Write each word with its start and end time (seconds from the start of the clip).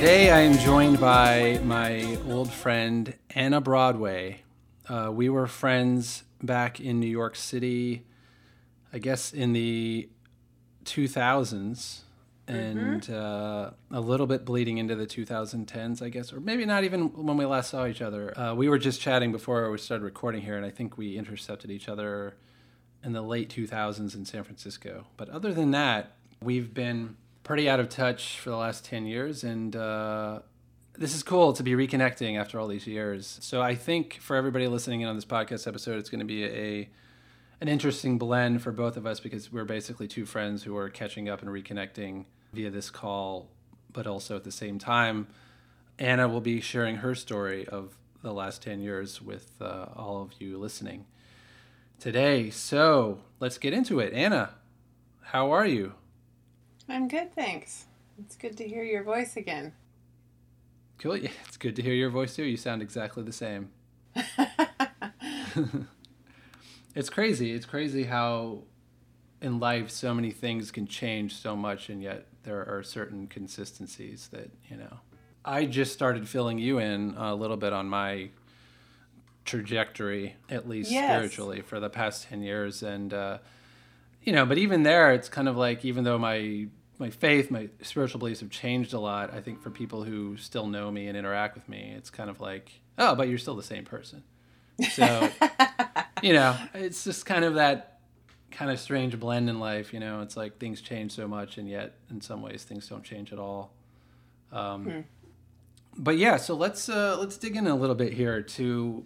Today 0.00 0.30
I 0.30 0.40
am 0.40 0.56
joined 0.56 0.98
by 0.98 1.60
my 1.62 2.16
old 2.26 2.50
friend 2.50 3.14
Anna 3.34 3.60
Broadway. 3.60 4.40
Uh, 4.88 5.10
we 5.12 5.28
were 5.28 5.46
friends 5.46 6.24
back 6.42 6.80
in 6.80 7.00
New 7.00 7.06
York 7.06 7.36
City, 7.36 8.06
I 8.94 8.98
guess 8.98 9.34
in 9.34 9.52
the 9.52 10.08
2000s, 10.86 12.00
and 12.48 13.10
uh, 13.10 13.72
a 13.90 14.00
little 14.00 14.26
bit 14.26 14.46
bleeding 14.46 14.78
into 14.78 14.94
the 14.94 15.06
2010s, 15.06 16.00
I 16.00 16.08
guess, 16.08 16.32
or 16.32 16.40
maybe 16.40 16.64
not 16.64 16.82
even 16.84 17.26
when 17.26 17.36
we 17.36 17.44
last 17.44 17.68
saw 17.68 17.84
each 17.84 18.00
other. 18.00 18.32
Uh, 18.40 18.54
we 18.54 18.70
were 18.70 18.78
just 18.78 19.02
chatting 19.02 19.32
before 19.32 19.70
we 19.70 19.76
started 19.76 20.02
recording 20.02 20.40
here, 20.40 20.56
and 20.56 20.64
I 20.64 20.70
think 20.70 20.96
we 20.96 21.18
intercepted 21.18 21.70
each 21.70 21.90
other 21.90 22.36
in 23.04 23.12
the 23.12 23.20
late 23.20 23.54
2000s 23.54 24.14
in 24.14 24.24
San 24.24 24.44
Francisco. 24.44 25.08
But 25.18 25.28
other 25.28 25.52
than 25.52 25.72
that, 25.72 26.16
we've 26.42 26.72
been 26.72 27.16
pretty 27.50 27.68
out 27.68 27.80
of 27.80 27.88
touch 27.88 28.38
for 28.38 28.48
the 28.50 28.56
last 28.56 28.84
10 28.84 29.06
years, 29.06 29.42
and 29.42 29.74
uh, 29.74 30.38
this 30.96 31.16
is 31.16 31.24
cool 31.24 31.52
to 31.52 31.64
be 31.64 31.72
reconnecting 31.72 32.38
after 32.38 32.60
all 32.60 32.68
these 32.68 32.86
years. 32.86 33.40
So 33.42 33.60
I 33.60 33.74
think 33.74 34.18
for 34.20 34.36
everybody 34.36 34.68
listening 34.68 35.00
in 35.00 35.08
on 35.08 35.16
this 35.16 35.24
podcast 35.24 35.66
episode, 35.66 35.98
it's 35.98 36.08
going 36.08 36.20
to 36.20 36.24
be 36.24 36.44
a 36.44 36.88
an 37.60 37.66
interesting 37.66 38.18
blend 38.18 38.62
for 38.62 38.70
both 38.70 38.96
of 38.96 39.04
us 39.04 39.18
because 39.18 39.50
we're 39.50 39.64
basically 39.64 40.06
two 40.06 40.26
friends 40.26 40.62
who 40.62 40.76
are 40.76 40.88
catching 40.88 41.28
up 41.28 41.42
and 41.42 41.50
reconnecting 41.50 42.26
via 42.52 42.70
this 42.70 42.88
call, 42.88 43.48
but 43.92 44.06
also 44.06 44.36
at 44.36 44.44
the 44.44 44.52
same 44.52 44.78
time, 44.78 45.26
Anna 45.98 46.28
will 46.28 46.40
be 46.40 46.60
sharing 46.60 46.98
her 46.98 47.16
story 47.16 47.66
of 47.66 47.96
the 48.22 48.32
last 48.32 48.62
10 48.62 48.80
years 48.80 49.20
with 49.20 49.50
uh, 49.60 49.86
all 49.96 50.22
of 50.22 50.34
you 50.40 50.56
listening 50.56 51.04
today. 51.98 52.48
So 52.48 53.22
let's 53.40 53.58
get 53.58 53.72
into 53.72 53.98
it. 53.98 54.12
Anna, 54.12 54.50
how 55.20 55.50
are 55.50 55.66
you? 55.66 55.94
I'm 56.90 57.08
good, 57.08 57.32
thanks. 57.34 57.86
It's 58.18 58.36
good 58.36 58.56
to 58.58 58.68
hear 58.68 58.82
your 58.82 59.04
voice 59.04 59.36
again. 59.36 59.72
Cool. 60.98 61.16
Yeah, 61.16 61.30
it's 61.46 61.56
good 61.56 61.76
to 61.76 61.82
hear 61.82 61.94
your 61.94 62.10
voice 62.10 62.36
too. 62.36 62.44
You 62.44 62.56
sound 62.56 62.82
exactly 62.82 63.22
the 63.22 63.32
same. 63.32 63.70
it's 66.94 67.08
crazy. 67.08 67.52
It's 67.52 67.64
crazy 67.64 68.04
how 68.04 68.64
in 69.40 69.58
life 69.60 69.90
so 69.90 70.12
many 70.12 70.30
things 70.30 70.70
can 70.70 70.86
change 70.86 71.36
so 71.36 71.56
much 71.56 71.88
and 71.88 72.02
yet 72.02 72.26
there 72.42 72.66
are 72.68 72.82
certain 72.82 73.26
consistencies 73.26 74.28
that, 74.32 74.50
you 74.68 74.76
know. 74.76 74.98
I 75.44 75.64
just 75.64 75.92
started 75.92 76.28
filling 76.28 76.58
you 76.58 76.78
in 76.78 77.14
a 77.16 77.34
little 77.34 77.56
bit 77.56 77.72
on 77.72 77.88
my 77.88 78.28
trajectory, 79.46 80.36
at 80.50 80.68
least 80.68 80.90
Yes. 80.90 81.06
spiritually, 81.06 81.62
for 81.62 81.80
the 81.80 81.88
past 81.88 82.28
10 82.28 82.42
years. 82.42 82.82
And, 82.82 83.14
uh, 83.14 83.38
you 84.22 84.34
know, 84.34 84.44
but 84.44 84.58
even 84.58 84.82
there, 84.82 85.12
it's 85.12 85.30
kind 85.30 85.48
of 85.48 85.56
like, 85.56 85.82
even 85.84 86.04
though 86.04 86.18
my 86.18 86.66
my 87.00 87.10
faith, 87.10 87.50
my 87.50 87.68
spiritual 87.82 88.18
beliefs 88.18 88.40
have 88.40 88.50
changed 88.50 88.92
a 88.92 89.00
lot. 89.00 89.32
I 89.34 89.40
think 89.40 89.62
for 89.62 89.70
people 89.70 90.04
who 90.04 90.36
still 90.36 90.66
know 90.66 90.90
me 90.90 91.08
and 91.08 91.16
interact 91.16 91.54
with 91.54 91.68
me, 91.68 91.94
it's 91.96 92.10
kind 92.10 92.28
of 92.28 92.40
like, 92.40 92.70
oh, 92.98 93.14
but 93.14 93.28
you're 93.28 93.38
still 93.38 93.56
the 93.56 93.62
same 93.62 93.84
person. 93.84 94.22
So, 94.92 95.30
you 96.22 96.34
know, 96.34 96.56
it's 96.74 97.02
just 97.02 97.24
kind 97.26 97.44
of 97.44 97.54
that 97.54 98.00
kind 98.50 98.70
of 98.70 98.78
strange 98.78 99.18
blend 99.18 99.48
in 99.48 99.58
life. 99.58 99.92
You 99.94 100.00
know, 100.00 100.20
it's 100.20 100.36
like 100.36 100.58
things 100.58 100.80
change 100.82 101.12
so 101.12 101.26
much, 101.26 101.56
and 101.58 101.68
yet 101.68 101.94
in 102.10 102.20
some 102.20 102.42
ways 102.42 102.64
things 102.64 102.86
don't 102.86 103.02
change 103.02 103.32
at 103.32 103.38
all. 103.38 103.72
Um, 104.52 105.04
But 105.96 106.18
yeah, 106.18 106.36
so 106.36 106.54
let's 106.54 106.88
uh, 106.88 107.16
let's 107.18 107.36
dig 107.36 107.56
in 107.56 107.66
a 107.66 107.74
little 107.74 107.96
bit 107.96 108.12
here 108.12 108.42
to 108.42 109.04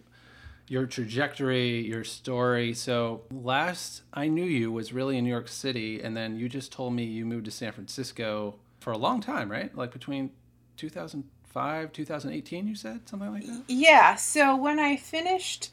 your 0.69 0.87
trajectory, 0.87 1.87
your 1.87 2.05
story. 2.05 2.73
So 2.75 3.23
last 3.31 4.03
I 4.13 4.29
knew 4.29 4.45
you 4.45 4.73
was 4.73 4.93
really 4.93 5.19
in 5.19 5.25
New 5.25 5.31
York 5.31 5.49
City, 5.49 6.01
and 6.03 6.17
then 6.17 6.39
you 6.39 6.49
just 6.49 6.73
told 6.73 6.95
me 6.95 7.05
you 7.05 7.27
moved 7.27 7.45
to 7.47 7.51
San 7.51 7.73
Francisco 7.73 8.57
for 8.81 8.93
a 8.93 8.99
long 8.99 9.21
time, 9.21 9.51
right? 9.51 9.77
Like 9.77 9.93
between 9.93 10.31
2005, 10.77 11.93
2018, 11.93 12.67
you 12.67 12.75
said 12.75 13.09
something 13.09 13.31
like 13.31 13.47
that. 13.47 13.65
Yeah, 13.69 14.15
so 14.17 14.57
when 14.57 14.79
I 14.79 14.97
finished 14.97 15.71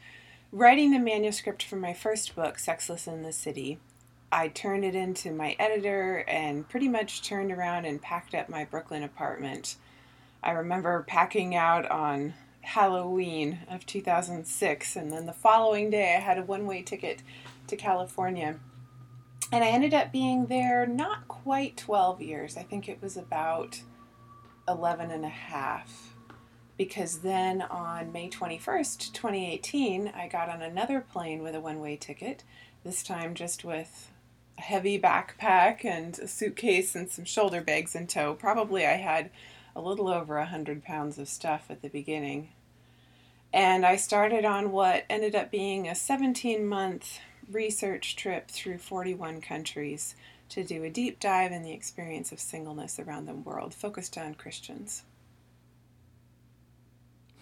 writing 0.50 0.90
the 0.90 0.98
manuscript 0.98 1.62
for 1.62 1.76
my 1.76 1.94
first 1.94 2.34
book, 2.34 2.58
Sexless 2.58 3.06
in 3.06 3.22
the 3.22 3.32
City, 3.32 3.78
I 4.30 4.48
turned 4.48 4.84
it 4.84 4.94
into 4.94 5.30
my 5.30 5.56
editor 5.58 6.24
and 6.26 6.68
pretty 6.68 6.88
much 6.88 7.22
turned 7.22 7.52
around 7.52 7.84
and 7.84 8.00
packed 8.00 8.34
up 8.34 8.48
my 8.48 8.64
Brooklyn 8.64 9.02
apartment. 9.02 9.76
I 10.42 10.52
remember 10.52 11.04
packing 11.06 11.54
out 11.54 11.90
on 11.90 12.34
Halloween 12.62 13.58
of 13.68 13.84
2006, 13.86 14.96
and 14.96 15.12
then 15.12 15.26
the 15.26 15.32
following 15.32 15.90
day 15.90 16.16
I 16.16 16.20
had 16.20 16.38
a 16.38 16.42
one 16.42 16.66
way 16.66 16.82
ticket 16.82 17.22
to 17.66 17.76
California. 17.76 18.58
And 19.52 19.62
I 19.62 19.68
ended 19.68 19.92
up 19.92 20.12
being 20.12 20.46
there 20.46 20.86
not 20.86 21.28
quite 21.28 21.76
12 21.76 22.22
years. 22.22 22.56
I 22.56 22.62
think 22.62 22.88
it 22.88 23.02
was 23.02 23.18
about 23.18 23.82
11 24.66 25.10
and 25.10 25.24
a 25.24 25.28
half. 25.28 26.14
Because 26.78 27.18
then 27.18 27.60
on 27.60 28.12
May 28.12 28.30
21st, 28.30 29.12
2018, 29.12 30.08
I 30.08 30.26
got 30.28 30.48
on 30.48 30.62
another 30.62 31.00
plane 31.00 31.42
with 31.42 31.54
a 31.54 31.60
one 31.60 31.80
way 31.80 31.96
ticket, 31.96 32.44
this 32.82 33.02
time 33.02 33.34
just 33.34 33.64
with 33.64 34.10
a 34.56 34.62
heavy 34.62 34.98
backpack 34.98 35.84
and 35.84 36.18
a 36.18 36.26
suitcase 36.26 36.94
and 36.94 37.10
some 37.10 37.26
shoulder 37.26 37.60
bags 37.60 37.94
in 37.94 38.06
tow. 38.06 38.34
Probably 38.34 38.86
I 38.86 38.94
had 38.94 39.30
a 39.74 39.80
little 39.80 40.08
over 40.08 40.36
a 40.36 40.42
100 40.42 40.84
pounds 40.84 41.18
of 41.18 41.28
stuff 41.28 41.66
at 41.70 41.82
the 41.82 41.88
beginning. 41.88 42.50
And 43.52 43.84
I 43.84 43.96
started 43.96 44.44
on 44.44 44.72
what 44.72 45.04
ended 45.10 45.34
up 45.34 45.50
being 45.50 45.88
a 45.88 45.94
17 45.94 46.66
month 46.66 47.18
research 47.50 48.16
trip 48.16 48.50
through 48.50 48.78
41 48.78 49.40
countries 49.40 50.14
to 50.48 50.64
do 50.64 50.84
a 50.84 50.90
deep 50.90 51.18
dive 51.20 51.52
in 51.52 51.62
the 51.62 51.72
experience 51.72 52.32
of 52.32 52.40
singleness 52.40 52.98
around 52.98 53.26
the 53.26 53.34
world, 53.34 53.74
focused 53.74 54.18
on 54.18 54.34
Christians. 54.34 55.02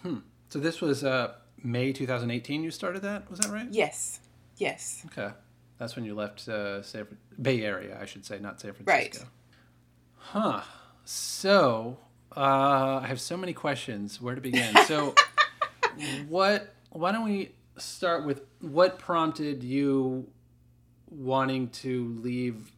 Hmm. 0.01 0.19
So 0.49 0.59
this 0.59 0.81
was 0.81 1.03
uh, 1.03 1.33
May 1.63 1.93
2018. 1.93 2.63
You 2.63 2.71
started 2.71 3.01
that. 3.03 3.29
Was 3.29 3.39
that 3.39 3.51
right? 3.51 3.67
Yes, 3.69 4.19
yes. 4.57 5.05
Okay, 5.07 5.33
that's 5.77 5.95
when 5.95 6.05
you 6.05 6.15
left 6.15 6.47
uh, 6.47 6.81
San 6.81 7.07
Bay 7.41 7.63
Area, 7.63 7.97
I 8.01 8.05
should 8.05 8.25
say, 8.25 8.39
not 8.39 8.59
San 8.59 8.73
Francisco. 8.73 9.25
Right. 9.25 9.29
Huh. 10.17 10.61
So 11.03 11.97
uh, 12.35 12.99
I 13.03 13.07
have 13.07 13.19
so 13.21 13.37
many 13.37 13.53
questions. 13.53 14.21
Where 14.21 14.35
to 14.35 14.41
begin? 14.41 14.75
So, 14.85 15.15
what? 16.27 16.73
Why 16.91 17.11
don't 17.11 17.25
we 17.25 17.51
start 17.77 18.25
with 18.25 18.41
what 18.59 18.99
prompted 18.99 19.63
you 19.63 20.27
wanting 21.09 21.69
to 21.69 22.15
leave 22.21 22.71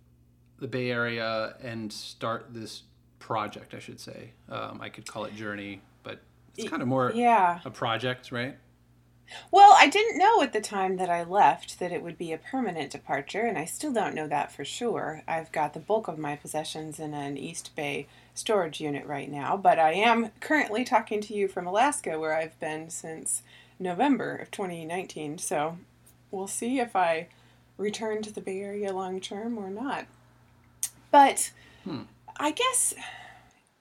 the 0.59 0.67
Bay 0.67 0.91
Area 0.91 1.55
and 1.61 1.91
start 1.91 2.47
this 2.53 2.83
project? 3.19 3.73
I 3.73 3.79
should 3.79 3.99
say. 3.99 4.31
Um, 4.49 4.79
I 4.81 4.89
could 4.89 5.05
call 5.07 5.25
it 5.25 5.35
journey, 5.35 5.81
but 6.03 6.19
it's 6.57 6.69
kind 6.69 6.81
of 6.81 6.87
more 6.87 7.11
Yeah. 7.13 7.59
a 7.65 7.69
project, 7.71 8.31
right? 8.31 8.57
Well, 9.51 9.73
I 9.79 9.87
didn't 9.87 10.17
know 10.17 10.41
at 10.41 10.51
the 10.53 10.61
time 10.61 10.97
that 10.97 11.09
I 11.09 11.23
left 11.23 11.79
that 11.79 11.91
it 11.91 12.03
would 12.03 12.17
be 12.17 12.33
a 12.33 12.37
permanent 12.37 12.91
departure, 12.91 13.41
and 13.41 13.57
I 13.57 13.65
still 13.65 13.93
don't 13.93 14.13
know 14.13 14.27
that 14.27 14.51
for 14.51 14.65
sure. 14.65 15.23
I've 15.27 15.51
got 15.51 15.73
the 15.73 15.79
bulk 15.79 16.07
of 16.07 16.17
my 16.19 16.35
possessions 16.35 16.99
in 16.99 17.13
an 17.13 17.37
East 17.37 17.73
Bay 17.75 18.07
storage 18.33 18.81
unit 18.81 19.05
right 19.05 19.29
now, 19.29 19.55
but 19.57 19.79
I 19.79 19.93
am 19.93 20.31
currently 20.39 20.83
talking 20.83 21.21
to 21.21 21.33
you 21.33 21.47
from 21.47 21.67
Alaska, 21.67 22.19
where 22.19 22.35
I've 22.35 22.59
been 22.59 22.89
since 22.89 23.43
November 23.79 24.35
of 24.35 24.51
2019. 24.51 25.37
So 25.37 25.77
we'll 26.31 26.47
see 26.47 26.79
if 26.79 26.95
I 26.95 27.27
return 27.77 28.21
to 28.23 28.33
the 28.33 28.41
Bay 28.41 28.61
Area 28.61 28.93
long 28.93 29.19
term 29.19 29.57
or 29.57 29.69
not. 29.69 30.05
But 31.11 31.51
hmm. 31.83 32.03
I 32.39 32.51
guess 32.51 32.95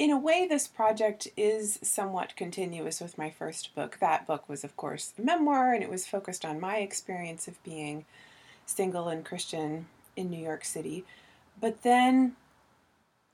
in 0.03 0.11
a 0.11 0.19
way, 0.19 0.47
this 0.49 0.67
project 0.67 1.29
is 1.37 1.79
somewhat 1.83 2.35
continuous 2.35 3.01
with 3.01 3.17
my 3.17 3.31
first 3.31 3.75
book. 3.75 3.99
That 4.01 4.27
book 4.27 4.49
was, 4.49 4.65
of 4.65 4.77
course, 4.77 5.13
a 5.17 5.23
memoir, 5.23 5.73
and 5.73 5.83
it 5.83 5.89
was 5.89 6.09
focused 6.09 6.45
on 6.45 6.59
my 6.59 6.79
experience 6.79 7.47
of 7.47 7.63
being 7.63 8.05
single 8.67 9.09
and 9.09 9.25
Christian 9.25 9.87
in 10.17 10.29
New 10.29 10.43
York 10.43 10.65
City. 10.65 11.05
But 11.61 11.83
then, 11.83 12.35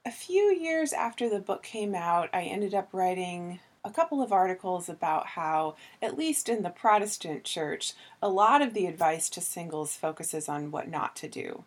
a 0.05 0.11
few 0.11 0.53
years 0.55 0.93
after 0.93 1.29
the 1.29 1.41
book 1.41 1.63
came 1.63 1.95
out, 1.95 2.31
I 2.33 2.43
ended 2.45 2.75
up 2.75 2.89
writing 2.93 3.61
a 3.85 3.91
couple 3.91 4.21
of 4.23 4.33
articles 4.33 4.89
about 4.89 5.29
how, 5.29 5.77
at 6.03 6.17
least 6.19 6.49
in 6.49 6.63
the 6.63 6.71
Protestant 6.71 7.45
church, 7.45 7.95
a 8.23 8.29
lot 8.29 8.61
of 8.63 8.75
the 8.75 8.87
advice 8.87 9.29
to 9.31 9.41
singles 9.41 9.97
focuses 9.97 10.49
on 10.49 10.71
what 10.71 10.89
not 10.89 11.15
to 11.17 11.29
do. 11.29 11.65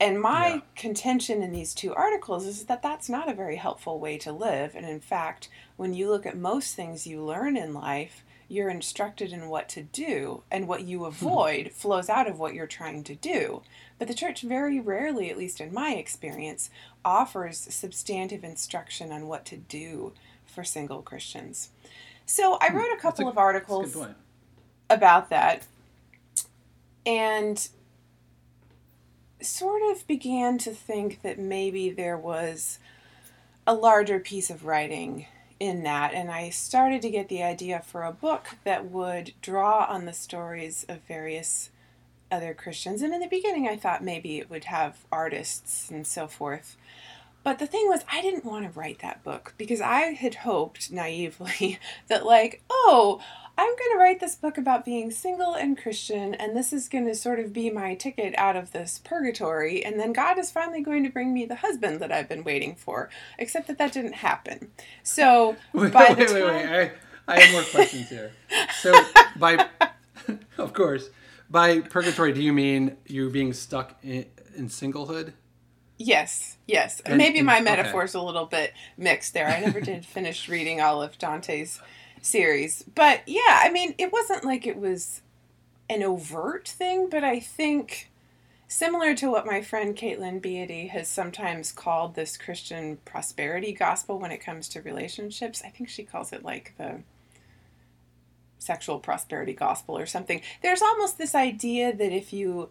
And 0.00 0.20
my 0.20 0.62
Yeah. 0.62 0.62
contention 0.76 1.42
in 1.42 1.52
these 1.52 1.74
two 1.74 1.94
articles 1.94 2.46
is 2.46 2.66
that 2.66 2.82
that's 2.82 3.08
not 3.10 3.30
a 3.30 3.34
very 3.34 3.56
helpful 3.56 4.00
way 4.00 4.18
to 4.18 4.32
live. 4.32 4.74
And 4.76 4.86
in 4.86 5.00
fact, 5.00 5.48
when 5.76 5.94
you 5.94 6.10
look 6.10 6.26
at 6.26 6.36
most 6.38 6.74
things 6.76 7.06
you 7.06 7.22
learn 7.24 7.56
in 7.56 7.74
life, 7.74 8.24
you're 8.50 8.68
instructed 8.68 9.32
in 9.32 9.48
what 9.48 9.68
to 9.70 9.82
do, 9.82 10.42
and 10.50 10.66
what 10.66 10.82
you 10.82 11.04
avoid 11.04 11.70
flows 11.72 12.08
out 12.08 12.26
of 12.26 12.38
what 12.38 12.52
you're 12.52 12.66
trying 12.66 13.04
to 13.04 13.14
do. 13.14 13.62
But 13.98 14.08
the 14.08 14.14
church 14.14 14.42
very 14.42 14.80
rarely, 14.80 15.30
at 15.30 15.38
least 15.38 15.60
in 15.60 15.72
my 15.72 15.92
experience, 15.92 16.68
offers 17.04 17.58
substantive 17.58 18.42
instruction 18.42 19.12
on 19.12 19.28
what 19.28 19.44
to 19.46 19.56
do 19.56 20.12
for 20.44 20.64
single 20.64 21.00
Christians. 21.00 21.70
So 22.26 22.58
I 22.60 22.72
wrote 22.72 22.92
a 22.92 23.00
couple 23.00 23.26
a- 23.26 23.30
of 23.30 23.38
articles 23.38 23.96
about 24.88 25.30
that 25.30 25.66
and 27.06 27.68
sort 29.40 29.82
of 29.90 30.06
began 30.06 30.58
to 30.58 30.72
think 30.72 31.22
that 31.22 31.38
maybe 31.38 31.90
there 31.90 32.18
was 32.18 32.78
a 33.66 33.74
larger 33.74 34.18
piece 34.18 34.50
of 34.50 34.64
writing 34.64 35.26
in 35.60 35.82
that, 35.82 36.14
and 36.14 36.30
I 36.30 36.48
started 36.48 37.02
to 37.02 37.10
get 37.10 37.28
the 37.28 37.42
idea 37.42 37.82
for 37.86 38.02
a 38.02 38.12
book 38.12 38.56
that 38.64 38.86
would 38.86 39.34
draw 39.42 39.84
on 39.84 40.06
the 40.06 40.12
stories 40.14 40.86
of 40.88 41.00
various 41.06 41.70
other 42.30 42.54
Christians. 42.54 43.02
And 43.02 43.12
in 43.12 43.20
the 43.20 43.28
beginning, 43.28 43.68
I 43.68 43.76
thought 43.76 44.02
maybe 44.02 44.38
it 44.38 44.48
would 44.48 44.64
have 44.64 45.04
artists 45.12 45.90
and 45.90 46.06
so 46.06 46.26
forth. 46.26 46.76
But 47.42 47.58
the 47.58 47.66
thing 47.66 47.88
was, 47.88 48.04
I 48.10 48.22
didn't 48.22 48.44
want 48.44 48.64
to 48.72 48.78
write 48.78 49.00
that 49.00 49.22
book 49.22 49.54
because 49.58 49.80
I 49.80 50.12
had 50.12 50.36
hoped 50.36 50.90
naively 50.90 51.78
that, 52.08 52.24
like, 52.24 52.62
oh, 52.70 53.20
I'm 53.60 53.76
going 53.76 53.90
to 53.92 53.98
write 53.98 54.20
this 54.20 54.36
book 54.36 54.56
about 54.56 54.86
being 54.86 55.10
single 55.10 55.52
and 55.52 55.76
Christian, 55.76 56.32
and 56.32 56.56
this 56.56 56.72
is 56.72 56.88
going 56.88 57.04
to 57.04 57.14
sort 57.14 57.38
of 57.38 57.52
be 57.52 57.68
my 57.68 57.94
ticket 57.94 58.32
out 58.38 58.56
of 58.56 58.72
this 58.72 59.02
purgatory, 59.04 59.84
and 59.84 60.00
then 60.00 60.14
God 60.14 60.38
is 60.38 60.50
finally 60.50 60.80
going 60.80 61.04
to 61.04 61.10
bring 61.10 61.34
me 61.34 61.44
the 61.44 61.56
husband 61.56 62.00
that 62.00 62.10
I've 62.10 62.26
been 62.26 62.42
waiting 62.42 62.74
for. 62.74 63.10
Except 63.38 63.66
that 63.66 63.76
that 63.76 63.92
didn't 63.92 64.14
happen. 64.14 64.70
So, 65.02 65.56
wait, 65.74 65.92
by 65.92 66.14
wait, 66.16 66.28
the 66.28 66.34
wait, 66.34 66.40
time... 66.40 66.70
wait. 66.70 66.92
I, 67.28 67.34
I 67.34 67.40
have 67.40 67.52
more 67.52 67.62
questions 67.64 68.08
here. 68.08 68.32
So, 68.80 68.94
by, 69.36 69.68
of 70.56 70.72
course, 70.72 71.10
by 71.50 71.80
purgatory, 71.80 72.32
do 72.32 72.42
you 72.42 72.54
mean 72.54 72.96
you 73.06 73.28
being 73.28 73.52
stuck 73.52 73.94
in, 74.02 74.24
in 74.56 74.68
singlehood? 74.68 75.34
Yes, 75.98 76.56
yes. 76.66 77.00
And- 77.00 77.18
Maybe 77.18 77.42
my 77.42 77.56
okay. 77.56 77.64
metaphor's 77.64 78.14
a 78.14 78.22
little 78.22 78.46
bit 78.46 78.72
mixed 78.96 79.34
there. 79.34 79.46
I 79.46 79.60
never 79.60 79.82
did 79.82 80.06
finish 80.06 80.48
reading 80.48 80.80
all 80.80 81.02
of 81.02 81.18
Dante's 81.18 81.78
series. 82.22 82.84
But 82.94 83.22
yeah, 83.26 83.60
I 83.62 83.70
mean, 83.70 83.94
it 83.98 84.12
wasn't 84.12 84.44
like 84.44 84.66
it 84.66 84.76
was 84.76 85.22
an 85.88 86.02
overt 86.02 86.68
thing, 86.68 87.08
but 87.10 87.24
I 87.24 87.40
think 87.40 88.10
similar 88.68 89.14
to 89.16 89.30
what 89.30 89.46
my 89.46 89.60
friend 89.60 89.96
Katelyn 89.96 90.40
Beaty 90.40 90.86
has 90.88 91.08
sometimes 91.08 91.72
called 91.72 92.14
this 92.14 92.36
Christian 92.36 92.98
prosperity 93.04 93.72
gospel 93.72 94.18
when 94.18 94.30
it 94.30 94.38
comes 94.38 94.68
to 94.70 94.82
relationships, 94.82 95.62
I 95.64 95.70
think 95.70 95.88
she 95.88 96.04
calls 96.04 96.32
it 96.32 96.44
like 96.44 96.74
the 96.78 97.02
sexual 98.60 99.00
prosperity 99.00 99.54
gospel 99.54 99.98
or 99.98 100.06
something. 100.06 100.40
There's 100.62 100.82
almost 100.82 101.18
this 101.18 101.34
idea 101.34 101.94
that 101.94 102.12
if 102.12 102.32
you 102.32 102.70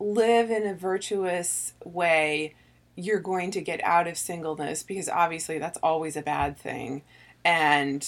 live 0.00 0.50
in 0.50 0.66
a 0.66 0.74
virtuous 0.74 1.74
way, 1.84 2.54
you're 2.96 3.20
going 3.20 3.52
to 3.52 3.60
get 3.60 3.82
out 3.84 4.08
of 4.08 4.18
singleness 4.18 4.82
because 4.82 5.08
obviously 5.08 5.58
that's 5.58 5.78
always 5.82 6.16
a 6.16 6.22
bad 6.22 6.58
thing. 6.58 7.02
And 7.44 8.04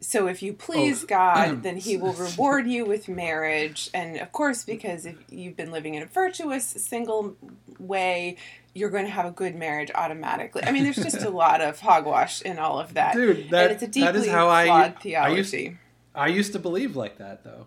so 0.00 0.26
if 0.28 0.42
you 0.42 0.52
oh. 0.52 0.56
please 0.58 1.04
Oh, 1.04 1.06
God, 1.06 1.62
then 1.62 1.76
he 1.76 1.96
will 1.96 2.12
reward 2.28 2.66
you 2.66 2.84
with 2.84 3.08
marriage. 3.08 3.90
And 3.92 4.16
of 4.18 4.32
course, 4.32 4.64
because 4.64 5.06
if 5.06 5.16
you've 5.30 5.56
been 5.56 5.70
living 5.72 5.94
in 5.94 6.02
a 6.02 6.06
virtuous 6.06 6.64
single 6.66 7.36
way, 7.78 8.36
you're 8.74 8.90
going 8.90 9.06
to 9.06 9.10
have 9.10 9.26
a 9.26 9.30
good 9.30 9.56
marriage 9.56 9.90
automatically. 9.94 10.62
I 10.64 10.72
mean, 10.72 10.84
there's 10.84 10.96
just 10.96 11.22
a 11.22 11.30
lot 11.44 11.60
of 11.60 11.80
hogwash 11.80 12.42
in 12.42 12.58
all 12.58 12.78
of 12.78 12.94
that. 12.94 13.14
Dude, 13.14 13.50
that- 13.50 13.64
and 13.64 13.72
it's 13.72 13.82
a 13.82 13.86
deeply 13.88 14.12
that 14.12 14.16
is 14.16 14.28
how 14.28 14.48
I- 14.48 14.66
flawed 14.66 14.80
I 14.82 14.86
used- 14.88 15.02
theology. 15.02 15.78
I 16.14 16.26
used 16.28 16.52
to 16.52 16.58
believe 16.58 16.96
like 16.96 17.18
that, 17.18 17.44
though. 17.44 17.66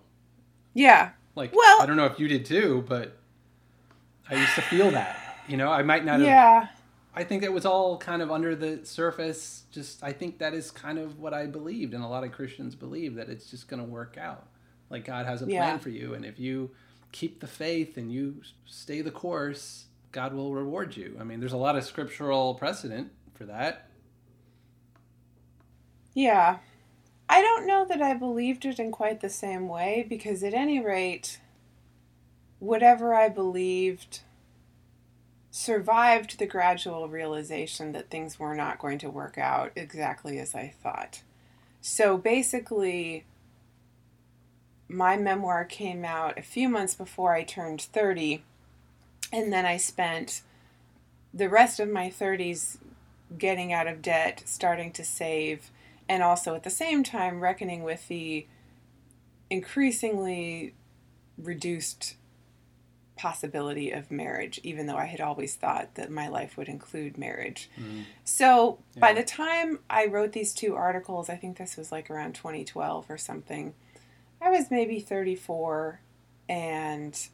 yeah. 0.73 1.11
Like, 1.35 1.53
Well- 1.55 1.81
I 1.81 1.85
don't 1.85 1.95
know 1.95 2.05
if 2.07 2.19
you 2.19 2.27
did 2.27 2.45
too, 2.45 2.83
but 2.89 3.17
I 4.29 4.35
used 4.35 4.55
to 4.55 4.61
feel 4.61 4.91
that. 4.91 5.17
You 5.47 5.57
know, 5.57 5.71
I 5.71 5.81
might 5.83 6.05
not 6.05 6.19
have. 6.19 6.27
Yeah. 6.27 6.67
I 7.13 7.23
think 7.23 7.43
it 7.43 7.51
was 7.51 7.65
all 7.65 7.97
kind 7.97 8.21
of 8.21 8.31
under 8.31 8.55
the 8.55 8.85
surface. 8.85 9.63
Just, 9.71 10.01
I 10.03 10.13
think 10.13 10.37
that 10.39 10.53
is 10.53 10.71
kind 10.71 10.97
of 10.97 11.19
what 11.19 11.33
I 11.33 11.45
believed, 11.45 11.93
and 11.93 12.03
a 12.03 12.07
lot 12.07 12.23
of 12.23 12.31
Christians 12.31 12.73
believe 12.75 13.15
that 13.15 13.29
it's 13.29 13.49
just 13.51 13.67
going 13.67 13.81
to 13.81 13.87
work 13.87 14.17
out. 14.17 14.47
Like 14.89 15.05
God 15.05 15.25
has 15.25 15.41
a 15.41 15.45
Yeah. 15.45 15.63
plan 15.63 15.79
for 15.79 15.89
you, 15.89 16.13
and 16.13 16.25
if 16.25 16.39
you 16.39 16.71
keep 17.11 17.41
the 17.41 17.47
faith 17.47 17.97
and 17.97 18.11
you 18.11 18.41
stay 18.65 19.01
the 19.01 19.11
course, 19.11 19.85
God 20.11 20.33
will 20.33 20.53
reward 20.53 20.95
you. 20.95 21.17
I 21.19 21.23
mean, 21.23 21.39
there's 21.39 21.53
a 21.53 21.57
lot 21.57 21.75
of 21.75 21.83
scriptural 21.83 22.55
precedent 22.55 23.11
for 23.33 23.45
that. 23.45 23.89
Yeah. 26.13 26.57
I 27.29 27.41
don't 27.41 27.65
know 27.65 27.85
that 27.85 28.01
I 28.01 28.13
believed 28.13 28.65
it 28.65 28.79
in 28.79 28.91
quite 28.91 29.21
the 29.21 29.29
same 29.29 29.69
way 29.69 30.05
because, 30.07 30.43
at 30.43 30.53
any 30.53 30.79
rate, 30.81 31.39
whatever 32.59 33.13
I 33.13 33.29
believed 33.29 34.19
survived 35.51 36.39
the 36.39 36.45
gradual 36.45 37.09
realization 37.09 37.92
that 37.92 38.09
things 38.09 38.39
were 38.39 38.56
not 38.56 38.80
going 38.80 38.98
to 38.98 39.09
work 39.09 39.38
out 39.38 39.71
exactly 39.75 40.39
as 40.39 40.56
I 40.56 40.74
thought. 40.81 41.21
So 41.81 42.18
basically, 42.18 43.25
my 44.88 45.18
memoir 45.18 45.65
came 45.65 46.06
out 46.06 46.38
a 46.38 46.44
few 46.44 46.69
months 46.69 46.95
before 46.95 47.33
I 47.33 47.44
turned 47.44 47.81
30, 47.81 48.44
and 49.33 49.51
then 49.51 49.65
I 49.65 49.75
spent 49.75 50.42
the 51.33 51.50
rest 51.50 51.80
of 51.80 51.89
my 51.89 52.09
30s 52.09 52.77
getting 53.38 53.74
out 53.74 53.88
of 53.88 54.01
debt, 54.01 54.44
starting 54.45 54.92
to 54.94 55.03
save, 55.03 55.69
and 56.07 56.24
also 56.24 56.56
at 56.56 56.63
the 56.63 56.69
same 56.69 57.03
time 57.03 57.42
reckoning 57.42 57.83
with 57.83 58.07
the 58.07 58.45
increasingly 59.50 60.74
reduced 61.38 62.15
possibility 63.21 63.91
of 63.91 64.09
marriage, 64.09 64.59
even 64.63 64.88
though 64.88 64.97
I 64.97 65.06
had 65.06 65.21
always 65.21 65.53
thought 65.53 65.94
that 65.94 66.09
my 66.09 66.27
life 66.27 66.57
would 66.57 66.68
include 66.68 67.19
marriage. 67.19 67.69
Mm-hmm. 67.79 68.01
So 68.23 68.79
by 68.97 69.13
the 69.13 69.23
time 69.23 69.77
I 69.91 70.07
wrote 70.07 70.31
these 70.31 70.56
two 70.56 70.75
articles, 70.75 71.29
I 71.29 71.35
think 71.35 71.57
this 71.57 71.77
was 71.77 71.91
like 71.91 72.09
around 72.09 72.33
2012 72.33 73.06
or 73.09 73.19
something, 73.19 73.75
I 74.41 74.50
was 74.50 74.71
maybe 74.71 75.00
34 75.00 76.00
and 76.50 77.27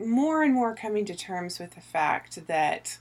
more 0.00 0.42
and 0.42 0.52
more 0.52 0.74
coming 0.74 1.04
to 1.04 1.14
terms 1.14 1.60
with 1.60 1.76
the 1.76 1.80
fact 1.80 2.48
that 2.48 2.98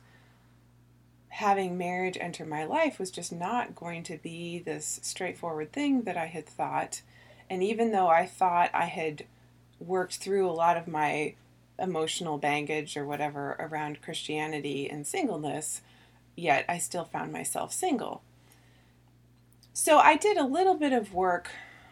having 1.30 1.80
marriage 1.80 2.18
enter 2.22 2.46
my 2.46 2.64
life 2.64 3.00
was 3.00 3.10
just 3.10 3.32
not 3.32 3.74
going 3.74 4.04
to 4.04 4.18
be 4.18 4.60
this 4.60 5.00
straightforward 5.02 5.72
thing 5.72 6.04
that 6.04 6.16
I 6.16 6.28
had 6.28 6.46
thought. 6.46 7.02
And 7.50 7.64
even 7.64 7.92
though 7.92 8.08
I 8.08 8.28
thought 8.28 8.70
I 8.72 8.86
had 8.86 9.24
worked 9.86 10.16
through 10.16 10.50
a 10.50 10.52
lot 10.52 10.78
of 10.78 10.88
my 10.88 11.36
emotional 11.80 12.38
baggage 12.38 12.96
or 12.96 13.06
whatever 13.06 13.56
around 13.60 14.02
Christianity 14.02 14.90
and 14.90 15.06
singleness, 15.06 15.82
yet 16.36 16.66
I 16.70 16.78
still 16.78 17.06
found 17.06 17.32
myself 17.32 17.74
single. 17.74 18.22
So 19.74 19.98
I 19.98 20.18
did 20.18 20.38
a 20.38 20.46
little 20.46 20.76
bit 20.76 20.94
of 20.94 21.14
work 21.14 21.50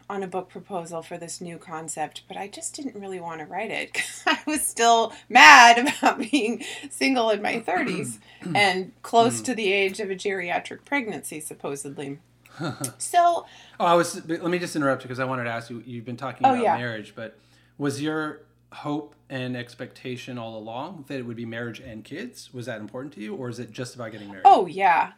on 0.10 0.24
a 0.24 0.28
book 0.28 0.50
proposal 0.50 1.02
for 1.02 1.18
this 1.18 1.40
new 1.40 1.58
concept, 1.58 2.24
but 2.28 2.36
I 2.36 2.48
just 2.48 2.76
didn't 2.76 3.00
really 3.00 3.20
want 3.20 3.40
to 3.40 3.46
write 3.46 3.72
it 3.72 3.94
because 3.94 4.24
I 4.28 4.40
was 4.46 4.62
still 4.62 5.14
mad 5.30 5.80
about 5.98 6.20
being 6.20 6.64
single 6.90 7.30
in 7.30 7.42
my 7.42 7.60
30s 7.60 8.20
and 8.56 8.92
close 9.02 9.40
hmm. 9.40 9.46
to 9.46 9.56
the 9.56 9.72
age 9.72 10.00
of 10.00 10.12
a 10.12 10.16
geriatric 10.16 10.86
pregnancy, 10.86 11.40
supposedly. 11.40 12.20
so, 12.98 13.46
Oh, 13.80 13.86
I 13.86 13.96
was. 13.96 14.24
Let 14.28 14.44
me 14.44 14.60
just 14.60 14.76
interrupt 14.76 15.02
you 15.04 15.08
because 15.08 15.20
I 15.20 15.26
wanted 15.26 15.46
to 15.46 15.50
ask 15.50 15.70
you. 15.70 15.82
You've 15.86 16.06
been 16.06 16.18
talking 16.18 16.46
Oh, 16.46 16.52
about 16.52 16.64
yeah. 16.64 16.78
marriage, 16.78 17.14
but 17.16 17.36
was 17.82 18.00
your 18.00 18.44
hope 18.72 19.16
and 19.28 19.58
expectation 19.58 20.38
all 20.38 20.56
along 20.56 21.04
that 21.08 21.18
it 21.18 21.24
would 21.24 21.36
be 21.36 21.48
marriage 21.48 21.80
and 21.80 22.04
kids? 22.04 22.54
Was 22.54 22.68
that 22.68 22.80
important 22.80 23.12
to 23.16 23.22
you, 23.22 23.34
or 23.36 23.50
is 23.50 23.58
it 23.58 23.72
just 23.72 23.96
about 23.96 24.12
getting 24.12 24.28
married? 24.28 24.44
oh, 24.46 24.68
yeah. 24.68 25.14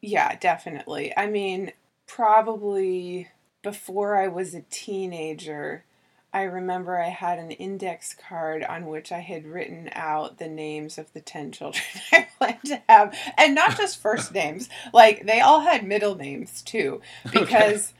Yeah, 0.00 0.34
definitely. 0.34 1.16
I 1.16 1.28
mean, 1.28 1.70
probably 2.08 3.28
before 3.62 4.16
I 4.16 4.26
was 4.26 4.54
a 4.54 4.62
teenager, 4.62 5.84
I 6.32 6.42
remember 6.42 7.00
I 7.00 7.10
had 7.10 7.38
an 7.38 7.52
index 7.52 8.12
card 8.12 8.64
on 8.64 8.86
which 8.86 9.12
I 9.12 9.20
had 9.20 9.46
written 9.46 9.88
out 9.92 10.38
the 10.38 10.48
names 10.48 10.98
of 10.98 11.12
the 11.12 11.20
10 11.20 11.52
children 11.52 11.84
I 12.12 12.26
planned 12.38 12.64
to 12.64 12.82
have. 12.88 13.16
And 13.38 13.54
not 13.54 13.76
just 13.76 14.02
first 14.02 14.34
names, 14.34 14.68
like 14.92 15.26
they 15.26 15.40
all 15.40 15.60
had 15.60 15.86
middle 15.86 16.16
names 16.16 16.60
too. 16.60 17.02
Because 17.32 17.94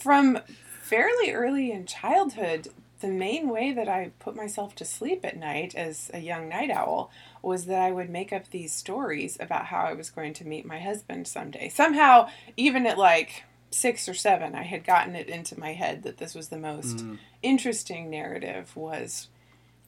from 0.00 0.38
fairly 0.82 1.32
early 1.32 1.72
in 1.72 1.84
childhood, 1.84 2.68
the 3.00 3.08
main 3.08 3.48
way 3.48 3.72
that 3.72 3.88
I 3.88 4.10
put 4.18 4.34
myself 4.34 4.74
to 4.76 4.84
sleep 4.84 5.24
at 5.24 5.36
night 5.36 5.74
as 5.74 6.10
a 6.12 6.18
young 6.18 6.48
night 6.48 6.70
owl 6.70 7.10
was 7.42 7.66
that 7.66 7.80
I 7.80 7.92
would 7.92 8.10
make 8.10 8.32
up 8.32 8.50
these 8.50 8.72
stories 8.72 9.36
about 9.40 9.66
how 9.66 9.84
I 9.84 9.92
was 9.92 10.10
going 10.10 10.34
to 10.34 10.46
meet 10.46 10.66
my 10.66 10.80
husband 10.80 11.28
someday. 11.28 11.68
Somehow, 11.68 12.28
even 12.56 12.86
at 12.86 12.98
like 12.98 13.44
six 13.70 14.08
or 14.08 14.14
seven, 14.14 14.54
I 14.54 14.62
had 14.62 14.84
gotten 14.84 15.14
it 15.14 15.28
into 15.28 15.58
my 15.58 15.74
head 15.74 16.02
that 16.02 16.18
this 16.18 16.34
was 16.34 16.48
the 16.48 16.58
most 16.58 16.98
mm. 16.98 17.18
interesting 17.42 18.10
narrative 18.10 18.74
was 18.76 19.28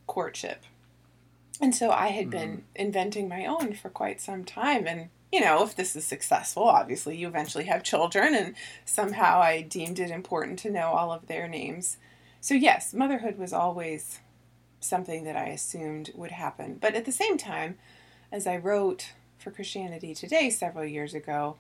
courtship. 0.07 0.65
And 1.61 1.75
so 1.75 1.91
I 1.91 2.09
had 2.09 2.31
been 2.31 2.59
mm. 2.59 2.63
inventing 2.75 3.29
my 3.29 3.45
own 3.45 3.75
for 3.75 3.91
quite 3.91 4.21
some 4.21 4.45
time. 4.45 4.87
And, 4.87 5.11
you 5.33 5.41
know, 5.41 5.63
if 5.63 5.77
this 5.77 5.95
is 5.95 6.05
successful, 6.07 6.65
obviously 6.65 7.17
you 7.17 7.27
eventually 7.27 7.65
have 7.65 7.83
children. 7.83 8.35
And 8.35 8.55
somehow 8.85 9.41
I 9.41 9.63
deemed 9.63 9.99
it 9.99 10.11
important 10.11 10.59
to 10.61 10.71
know 10.71 10.89
all 10.89 11.13
of 11.13 11.27
their 11.27 11.49
names. 11.49 11.99
So, 12.41 12.55
yes, 12.55 12.95
motherhood 12.95 13.39
was 13.39 13.53
always 13.53 14.21
something 14.81 15.25
that 15.25 15.37
I 15.37 15.47
assumed 15.47 16.11
would 16.15 16.31
happen. 16.31 16.79
But 16.81 16.95
at 16.95 17.05
the 17.05 17.13
same 17.13 17.37
time, 17.37 17.77
as 18.33 18.47
I 18.47 18.57
wrote 18.57 19.13
for 19.39 19.51
Christianity 19.51 20.15
Today 20.15 20.51
several 20.51 20.85
years 20.85 21.15
ago, 21.15 21.57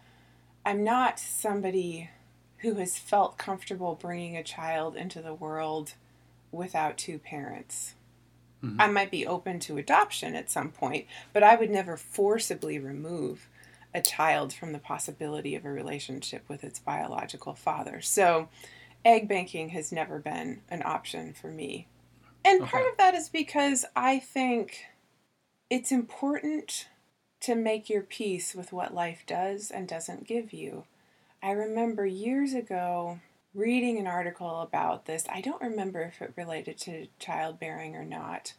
I'm 0.64 0.82
not 0.82 1.18
somebody 1.18 2.10
who 2.58 2.74
has 2.74 2.98
felt 2.98 3.38
comfortable 3.38 3.94
bringing 3.94 4.36
a 4.36 4.42
child 4.42 4.96
into 4.96 5.22
the 5.22 5.34
world 5.34 5.94
without 6.52 6.98
two 6.98 7.18
parents. 7.18 7.94
Mm-hmm. 8.62 8.80
I 8.80 8.88
might 8.88 9.10
be 9.10 9.26
open 9.26 9.60
to 9.60 9.78
adoption 9.78 10.34
at 10.34 10.50
some 10.50 10.70
point, 10.70 11.06
but 11.32 11.42
I 11.42 11.56
would 11.56 11.70
never 11.70 11.96
forcibly 11.96 12.78
remove 12.78 13.48
a 13.94 14.02
child 14.02 14.52
from 14.52 14.72
the 14.72 14.78
possibility 14.78 15.54
of 15.54 15.64
a 15.64 15.70
relationship 15.70 16.44
with 16.48 16.62
its 16.62 16.78
biological 16.78 17.54
father. 17.54 18.00
So, 18.00 18.48
egg 19.04 19.28
banking 19.28 19.70
has 19.70 19.92
never 19.92 20.18
been 20.18 20.62
an 20.68 20.82
option 20.84 21.32
for 21.32 21.48
me. 21.48 21.86
And 22.44 22.66
part 22.66 22.86
of 22.90 22.96
that 22.96 23.14
is 23.14 23.28
because 23.28 23.84
I 23.94 24.18
think 24.18 24.84
it's 25.68 25.92
important 25.92 26.88
to 27.40 27.54
make 27.54 27.88
your 27.88 28.02
peace 28.02 28.54
with 28.54 28.72
what 28.72 28.94
life 28.94 29.24
does 29.26 29.70
and 29.70 29.88
doesn't 29.88 30.26
give 30.26 30.52
you. 30.52 30.84
I 31.42 31.52
remember 31.52 32.04
years 32.04 32.52
ago 32.52 33.20
reading 33.54 33.98
an 33.98 34.06
article 34.06 34.60
about 34.60 35.06
this. 35.06 35.24
I 35.28 35.40
don't 35.40 35.62
remember 35.62 36.02
if 36.02 36.22
it 36.22 36.32
related 36.36 36.78
to 36.78 37.08
childbearing 37.18 37.96
or 37.96 38.04
not. 38.04 38.54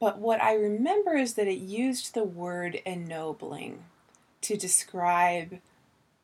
But 0.00 0.18
what 0.18 0.42
I 0.42 0.54
remember 0.54 1.14
is 1.14 1.34
that 1.34 1.46
it 1.46 1.58
used 1.58 2.14
the 2.14 2.24
word 2.24 2.80
ennobling 2.84 3.84
to 4.42 4.56
describe 4.56 5.60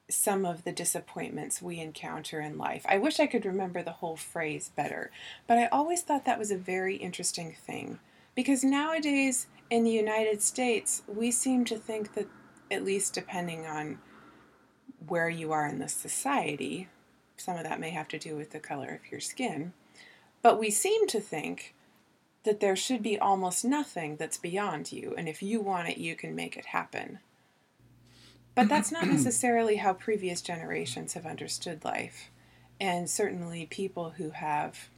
some 0.08 0.44
of 0.44 0.64
the 0.64 0.72
disappointments 0.72 1.60
we 1.60 1.80
encounter 1.80 2.40
in 2.40 2.56
life. 2.56 2.84
I 2.88 2.98
wish 2.98 3.20
I 3.20 3.26
could 3.26 3.44
remember 3.44 3.82
the 3.82 3.92
whole 3.92 4.16
phrase 4.16 4.70
better, 4.74 5.10
but 5.46 5.58
I 5.58 5.66
always 5.66 6.02
thought 6.02 6.24
that 6.24 6.38
was 6.38 6.50
a 6.50 6.56
very 6.56 6.96
interesting 6.96 7.52
thing 7.52 7.98
because 8.34 8.64
nowadays 8.64 9.48
in 9.70 9.84
the 9.84 9.90
United 9.90 10.40
States, 10.42 11.02
we 11.06 11.30
seem 11.30 11.64
to 11.66 11.76
think 11.76 12.14
that, 12.14 12.26
at 12.70 12.84
least 12.84 13.14
depending 13.14 13.66
on 13.66 13.98
where 15.06 15.28
you 15.28 15.52
are 15.52 15.66
in 15.66 15.78
the 15.78 15.88
society, 15.88 16.88
some 17.36 17.56
of 17.56 17.64
that 17.64 17.80
may 17.80 17.90
have 17.90 18.08
to 18.08 18.18
do 18.18 18.36
with 18.36 18.50
the 18.50 18.58
color 18.58 18.88
of 18.88 19.10
your 19.10 19.20
skin, 19.20 19.72
but 20.42 20.58
we 20.58 20.70
seem 20.70 21.06
to 21.08 21.20
think 21.20 21.74
that 22.44 22.60
there 22.60 22.76
should 22.76 23.02
be 23.02 23.18
almost 23.18 23.64
nothing 23.64 24.16
that's 24.16 24.38
beyond 24.38 24.92
you, 24.92 25.14
and 25.18 25.28
if 25.28 25.42
you 25.42 25.60
want 25.60 25.88
it, 25.88 25.98
you 25.98 26.14
can 26.14 26.34
make 26.34 26.56
it 26.56 26.66
happen. 26.66 27.18
But 28.58 28.68
that's 28.68 28.90
not 28.90 29.06
necessarily 29.06 29.76
how 29.76 29.92
previous 29.92 30.42
generations 30.42 31.12
have 31.12 31.24
understood 31.24 31.84
life. 31.84 32.28
And 32.80 33.08
certainly, 33.08 33.66
people 33.66 34.10
who 34.16 34.30
have 34.30 34.88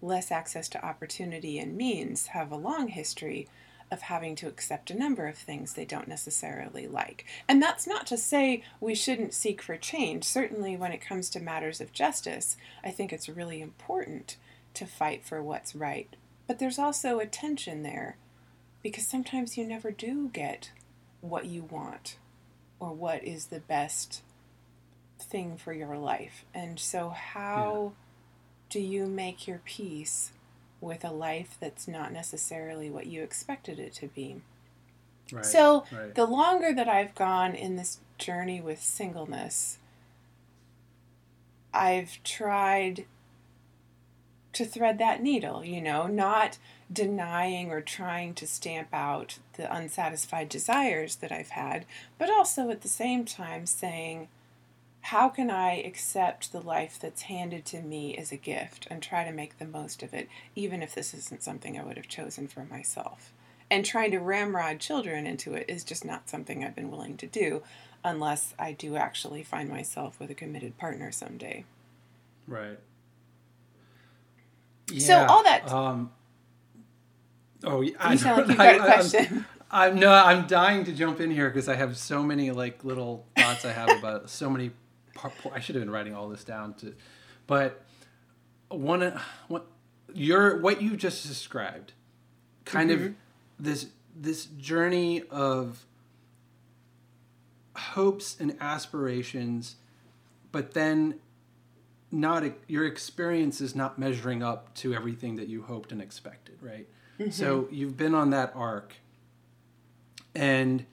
less 0.00 0.30
access 0.30 0.68
to 0.68 0.86
opportunity 0.86 1.58
and 1.58 1.76
means 1.76 2.28
have 2.28 2.52
a 2.52 2.56
long 2.56 2.86
history 2.86 3.48
of 3.90 4.02
having 4.02 4.36
to 4.36 4.46
accept 4.46 4.88
a 4.88 4.96
number 4.96 5.26
of 5.26 5.36
things 5.36 5.72
they 5.72 5.84
don't 5.84 6.06
necessarily 6.06 6.86
like. 6.86 7.24
And 7.48 7.60
that's 7.60 7.88
not 7.88 8.06
to 8.06 8.16
say 8.16 8.62
we 8.80 8.94
shouldn't 8.94 9.34
seek 9.34 9.60
for 9.60 9.76
change. 9.76 10.22
Certainly, 10.22 10.76
when 10.76 10.92
it 10.92 11.04
comes 11.04 11.28
to 11.30 11.40
matters 11.40 11.80
of 11.80 11.92
justice, 11.92 12.56
I 12.84 12.92
think 12.92 13.12
it's 13.12 13.28
really 13.28 13.60
important 13.60 14.36
to 14.74 14.86
fight 14.86 15.24
for 15.24 15.42
what's 15.42 15.74
right. 15.74 16.14
But 16.46 16.60
there's 16.60 16.78
also 16.78 17.18
a 17.18 17.26
tension 17.26 17.82
there 17.82 18.16
because 18.80 19.08
sometimes 19.08 19.58
you 19.58 19.66
never 19.66 19.90
do 19.90 20.30
get 20.32 20.70
what 21.20 21.46
you 21.46 21.64
want 21.64 22.16
or 22.82 22.92
what 22.92 23.22
is 23.22 23.46
the 23.46 23.60
best 23.60 24.22
thing 25.20 25.56
for 25.56 25.72
your 25.72 25.96
life. 25.96 26.44
And 26.52 26.80
so, 26.80 27.10
how 27.10 27.92
do 28.68 28.80
you 28.80 29.06
make 29.06 29.46
your 29.46 29.60
peace 29.64 30.32
with 30.80 31.04
a 31.04 31.12
life 31.12 31.56
that's 31.60 31.86
not 31.86 32.12
necessarily 32.12 32.90
what 32.90 33.06
you 33.06 33.22
expected 33.22 33.78
it 33.78 33.92
to 33.94 34.08
be? 34.08 34.40
Right. 35.30 35.44
So, 35.44 35.84
right. 35.92 36.12
the 36.12 36.26
longer 36.26 36.74
that 36.74 36.88
I've 36.88 37.14
gone 37.14 37.54
in 37.54 37.76
this 37.76 38.00
journey 38.18 38.60
with 38.60 38.82
singleness, 38.82 39.78
I've 41.72 42.20
tried 42.24 43.06
to 44.54 44.64
thread 44.64 44.98
that 44.98 45.22
needle, 45.22 45.64
you 45.64 45.80
know, 45.80 46.08
not 46.08 46.58
denying 46.92 47.70
or 47.70 47.80
trying 47.80 48.34
to 48.34 48.46
stamp 48.46 48.88
out 48.92 49.38
the 49.54 49.74
unsatisfied 49.74 50.48
desires 50.48 51.16
that 51.16 51.32
I've 51.32 51.50
had, 51.50 51.86
but 52.18 52.30
also 52.30 52.70
at 52.70 52.82
the 52.82 52.88
same 52.88 53.24
time 53.24 53.66
saying, 53.66 54.28
how 55.06 55.28
can 55.28 55.50
I 55.50 55.74
accept 55.82 56.52
the 56.52 56.60
life 56.60 56.98
that's 57.00 57.22
handed 57.22 57.64
to 57.66 57.80
me 57.82 58.16
as 58.16 58.30
a 58.30 58.36
gift 58.36 58.86
and 58.90 59.02
try 59.02 59.24
to 59.24 59.32
make 59.32 59.58
the 59.58 59.64
most 59.66 60.02
of 60.02 60.14
it, 60.14 60.28
even 60.54 60.82
if 60.82 60.94
this 60.94 61.12
isn't 61.12 61.42
something 61.42 61.78
I 61.78 61.82
would 61.84 61.96
have 61.96 62.08
chosen 62.08 62.46
for 62.46 62.64
myself? 62.64 63.32
And 63.70 63.84
trying 63.84 64.10
to 64.12 64.18
ramrod 64.20 64.78
children 64.80 65.26
into 65.26 65.54
it 65.54 65.64
is 65.66 65.82
just 65.82 66.04
not 66.04 66.28
something 66.28 66.64
I've 66.64 66.74
been 66.76 66.90
willing 66.90 67.16
to 67.16 67.26
do 67.26 67.62
unless 68.04 68.54
I 68.58 68.72
do 68.72 68.96
actually 68.96 69.42
find 69.42 69.68
myself 69.68 70.20
with 70.20 70.30
a 70.30 70.34
committed 70.34 70.76
partner 70.78 71.10
someday. 71.10 71.64
Right. 72.46 72.78
So 74.98 75.24
all 75.26 75.42
that- 75.44 75.70
Um, 75.72 76.12
oh, 77.64 77.80
yeah, 77.80 77.96
I 77.98 78.12
You 78.12 78.18
sound 78.18 78.38
like 78.38 78.48
you've 78.48 78.56
got 78.56 78.66
a 78.66 78.68
I- 78.68 78.86
I'm- 78.86 78.94
question. 78.94 79.46
I'm 79.74 79.98
no, 79.98 80.12
I'm 80.12 80.46
dying 80.46 80.84
to 80.84 80.92
jump 80.92 81.18
in 81.18 81.30
here 81.30 81.48
because 81.48 81.66
I 81.66 81.76
have 81.76 81.96
so 81.96 82.22
many 82.22 82.50
like 82.50 82.84
little 82.84 83.24
thoughts 83.34 83.64
I 83.64 83.72
have 83.72 83.88
about 83.98 84.28
so 84.28 84.50
many. 84.50 84.70
Par- 85.14 85.32
I 85.52 85.60
should 85.60 85.74
have 85.74 85.82
been 85.82 85.90
writing 85.90 86.14
all 86.14 86.28
this 86.28 86.44
down 86.44 86.74
to, 86.74 86.94
but 87.46 87.82
one, 88.68 89.18
what 89.48 89.66
your 90.12 90.58
what 90.58 90.82
you 90.82 90.94
just 90.96 91.26
described, 91.26 91.92
kind 92.66 92.90
of 92.90 93.00
mm-hmm. 93.00 93.12
this 93.58 93.86
this 94.14 94.44
journey 94.44 95.22
of 95.30 95.86
hopes 97.74 98.36
and 98.38 98.56
aspirations, 98.60 99.76
but 100.50 100.74
then 100.74 101.14
not 102.10 102.44
your 102.68 102.86
experience 102.86 103.62
is 103.62 103.74
not 103.74 103.98
measuring 103.98 104.42
up 104.42 104.74
to 104.74 104.94
everything 104.94 105.36
that 105.36 105.48
you 105.48 105.62
hoped 105.62 105.92
and 105.92 106.02
expected, 106.02 106.58
right? 106.60 106.86
Mm-hmm. 107.18 107.30
So 107.30 107.68
you've 107.70 107.96
been 107.96 108.14
on 108.14 108.30
that 108.30 108.52
arc. 108.54 108.94
And 110.34 110.86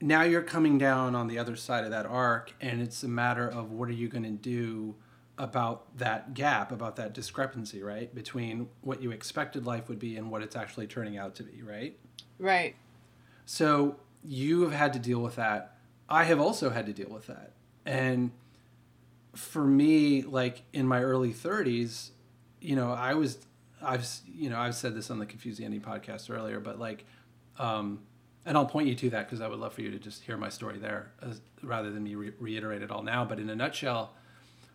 now 0.00 0.22
you're 0.22 0.42
coming 0.42 0.78
down 0.78 1.14
on 1.14 1.28
the 1.28 1.38
other 1.38 1.56
side 1.56 1.84
of 1.84 1.90
that 1.90 2.06
arc 2.06 2.54
and 2.60 2.80
it's 2.80 3.02
a 3.02 3.08
matter 3.08 3.48
of 3.48 3.70
what 3.70 3.88
are 3.88 3.92
you 3.92 4.08
going 4.08 4.22
to 4.22 4.30
do 4.30 4.94
about 5.36 5.96
that 5.98 6.34
gap 6.34 6.72
about 6.72 6.96
that 6.96 7.12
discrepancy 7.14 7.82
right 7.82 8.14
between 8.14 8.68
what 8.82 9.02
you 9.02 9.10
expected 9.10 9.66
life 9.66 9.88
would 9.88 9.98
be 9.98 10.16
and 10.16 10.30
what 10.30 10.42
it's 10.42 10.56
actually 10.56 10.86
turning 10.86 11.16
out 11.18 11.34
to 11.34 11.42
be 11.42 11.62
right? 11.62 11.98
Right. 12.38 12.74
so 13.44 13.96
you 14.24 14.62
have 14.62 14.72
had 14.72 14.92
to 14.94 14.98
deal 14.98 15.20
with 15.20 15.36
that. 15.36 15.76
I 16.08 16.24
have 16.24 16.40
also 16.40 16.68
had 16.68 16.84
to 16.86 16.92
deal 16.92 17.08
with 17.08 17.26
that. 17.28 17.52
And 17.86 18.32
for 19.34 19.64
me 19.64 20.22
like 20.22 20.62
in 20.72 20.86
my 20.86 21.00
early 21.00 21.32
30s 21.32 22.10
you 22.60 22.74
know 22.74 22.90
i 22.90 23.14
was 23.14 23.38
i've 23.82 24.06
you 24.26 24.50
know 24.50 24.58
i've 24.58 24.74
said 24.74 24.94
this 24.94 25.10
on 25.10 25.18
the 25.18 25.26
confused 25.26 25.60
andy 25.62 25.78
podcast 25.78 26.30
earlier 26.30 26.60
but 26.60 26.78
like 26.78 27.04
um 27.58 28.00
and 28.46 28.56
I'll 28.56 28.66
point 28.66 28.88
you 28.88 28.94
to 28.94 29.10
that 29.10 29.26
because 29.26 29.40
I 29.40 29.48
would 29.48 29.58
love 29.58 29.74
for 29.74 29.82
you 29.82 29.90
to 29.90 29.98
just 29.98 30.22
hear 30.22 30.36
my 30.36 30.48
story 30.48 30.78
there 30.78 31.12
as, 31.22 31.40
rather 31.62 31.90
than 31.90 32.02
me 32.02 32.14
re- 32.14 32.32
reiterate 32.38 32.82
it 32.82 32.90
all 32.90 33.02
now. 33.02 33.24
But 33.24 33.38
in 33.38 33.50
a 33.50 33.56
nutshell, 33.56 34.14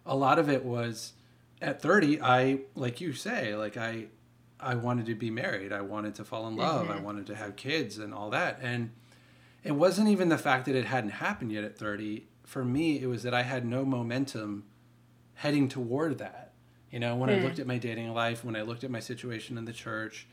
a 0.06 0.16
lot 0.16 0.38
of 0.38 0.50
it 0.50 0.64
was 0.64 1.14
at 1.62 1.82
30, 1.82 2.22
I, 2.22 2.60
like 2.76 3.02
you 3.02 3.14
say, 3.14 3.56
like 3.56 3.76
I, 3.76 4.06
I 4.60 4.76
wanted 4.76 5.08
to 5.08 5.16
be 5.16 5.32
married. 5.32 5.74
I 5.74 5.82
wanted 5.82 6.16
to 6.16 6.24
fall 6.24 6.48
in 6.48 6.56
love. 6.56 6.90
I 6.90 7.00
wanted 7.00 7.26
to 7.28 7.36
have 7.36 7.56
kids 7.56 7.98
and 7.98 8.14
all 8.14 8.30
that. 8.30 8.60
And 8.62 8.92
it 9.64 9.72
wasn't 9.72 10.10
even 10.10 10.30
the 10.30 10.38
fact 10.38 10.66
that 10.66 10.76
it 10.76 10.86
hadn't 10.86 11.12
happened 11.12 11.52
yet 11.52 11.64
at 11.64 11.78
30. 11.78 12.28
For 12.44 12.64
me, 12.64 13.02
it 13.02 13.08
was 13.08 13.24
that 13.24 13.34
I 13.34 13.42
had 13.42 13.66
no 13.66 13.84
momentum 13.84 14.66
heading 15.36 15.68
toward 15.68 16.20
that. 16.20 16.45
You 16.96 17.02
know, 17.02 17.18
when 17.18 17.30
I 17.30 17.36
looked 17.44 17.60
at 17.60 17.68
my 17.68 17.78
dating 17.78 18.14
life, 18.14 18.46
when 18.46 18.56
I 18.56 18.62
looked 18.62 18.86
at 18.86 18.90
my 18.90 19.02
situation 19.02 19.58
in 19.58 19.66
the 19.66 19.74
church, 19.74 20.28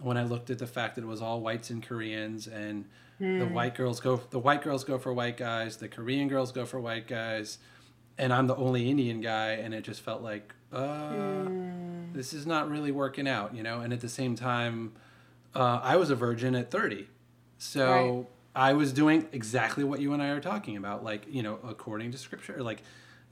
when 0.00 0.16
I 0.16 0.22
looked 0.22 0.50
at 0.50 0.58
the 0.60 0.66
fact 0.68 0.94
that 0.94 1.02
it 1.02 1.06
was 1.08 1.20
all 1.20 1.40
whites 1.40 1.70
and 1.70 1.82
Koreans 1.82 2.46
and 2.46 2.84
the 3.18 3.44
white 3.46 3.74
girls 3.74 3.98
go 3.98 4.20
the 4.30 4.38
white 4.38 4.62
girls 4.62 4.84
go 4.84 4.98
for 4.98 5.12
white 5.12 5.36
guys, 5.36 5.78
the 5.78 5.88
Korean 5.88 6.28
girls 6.28 6.52
go 6.52 6.64
for 6.64 6.78
white 6.78 7.08
guys, 7.08 7.58
and 8.18 8.32
I'm 8.32 8.46
the 8.46 8.54
only 8.54 8.88
Indian 8.88 9.20
guy 9.20 9.54
and 9.54 9.74
it 9.74 9.82
just 9.82 10.00
felt 10.00 10.22
like 10.22 10.54
uh 10.72 11.48
this 12.12 12.32
is 12.32 12.46
not 12.46 12.70
really 12.70 12.92
working 12.92 13.26
out, 13.26 13.52
you 13.56 13.64
know, 13.64 13.80
and 13.80 13.92
at 13.92 14.00
the 14.00 14.08
same 14.08 14.36
time 14.36 14.92
uh, 15.56 15.80
I 15.82 15.96
was 15.96 16.10
a 16.10 16.14
virgin 16.14 16.54
at 16.54 16.70
30. 16.70 17.08
So 17.58 17.84
Right. 18.54 18.68
I 18.70 18.72
was 18.74 18.92
doing 18.92 19.28
exactly 19.32 19.82
what 19.82 19.98
you 19.98 20.12
and 20.12 20.22
I 20.22 20.28
are 20.28 20.40
talking 20.40 20.76
about, 20.76 21.02
like, 21.02 21.24
you 21.28 21.42
know, 21.42 21.58
according 21.66 22.12
to 22.12 22.18
scripture, 22.18 22.62
like 22.62 22.82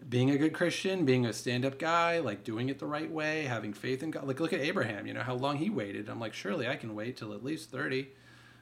being 0.08 0.30
a 0.30 0.36
good 0.38 0.52
Christian, 0.52 1.04
being 1.04 1.24
a 1.26 1.32
stand 1.32 1.64
up 1.64 1.78
guy, 1.78 2.18
like 2.18 2.44
doing 2.44 2.68
it 2.68 2.78
the 2.78 2.86
right 2.86 3.10
way, 3.10 3.44
having 3.44 3.72
faith 3.72 4.02
in 4.02 4.10
God. 4.10 4.26
Like, 4.26 4.40
look 4.40 4.52
at 4.52 4.60
Abraham, 4.60 5.06
you 5.06 5.14
know, 5.14 5.22
how 5.22 5.34
long 5.34 5.56
he 5.56 5.70
waited. 5.70 6.08
I'm 6.08 6.20
like, 6.20 6.34
surely 6.34 6.68
I 6.68 6.76
can 6.76 6.94
wait 6.94 7.16
till 7.16 7.32
at 7.32 7.42
least 7.44 7.70
30, 7.70 8.08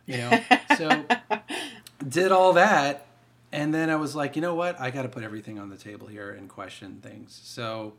you 0.06 0.16
know? 0.18 0.40
so, 0.78 1.04
did 2.08 2.32
all 2.32 2.52
that. 2.54 3.06
And 3.52 3.74
then 3.74 3.90
I 3.90 3.96
was 3.96 4.14
like, 4.14 4.34
you 4.36 4.42
know 4.42 4.54
what? 4.54 4.80
I 4.80 4.90
got 4.90 5.02
to 5.02 5.08
put 5.08 5.22
everything 5.24 5.58
on 5.58 5.68
the 5.68 5.76
table 5.76 6.06
here 6.06 6.30
and 6.30 6.48
question 6.48 7.00
things. 7.02 7.38
So, 7.44 7.94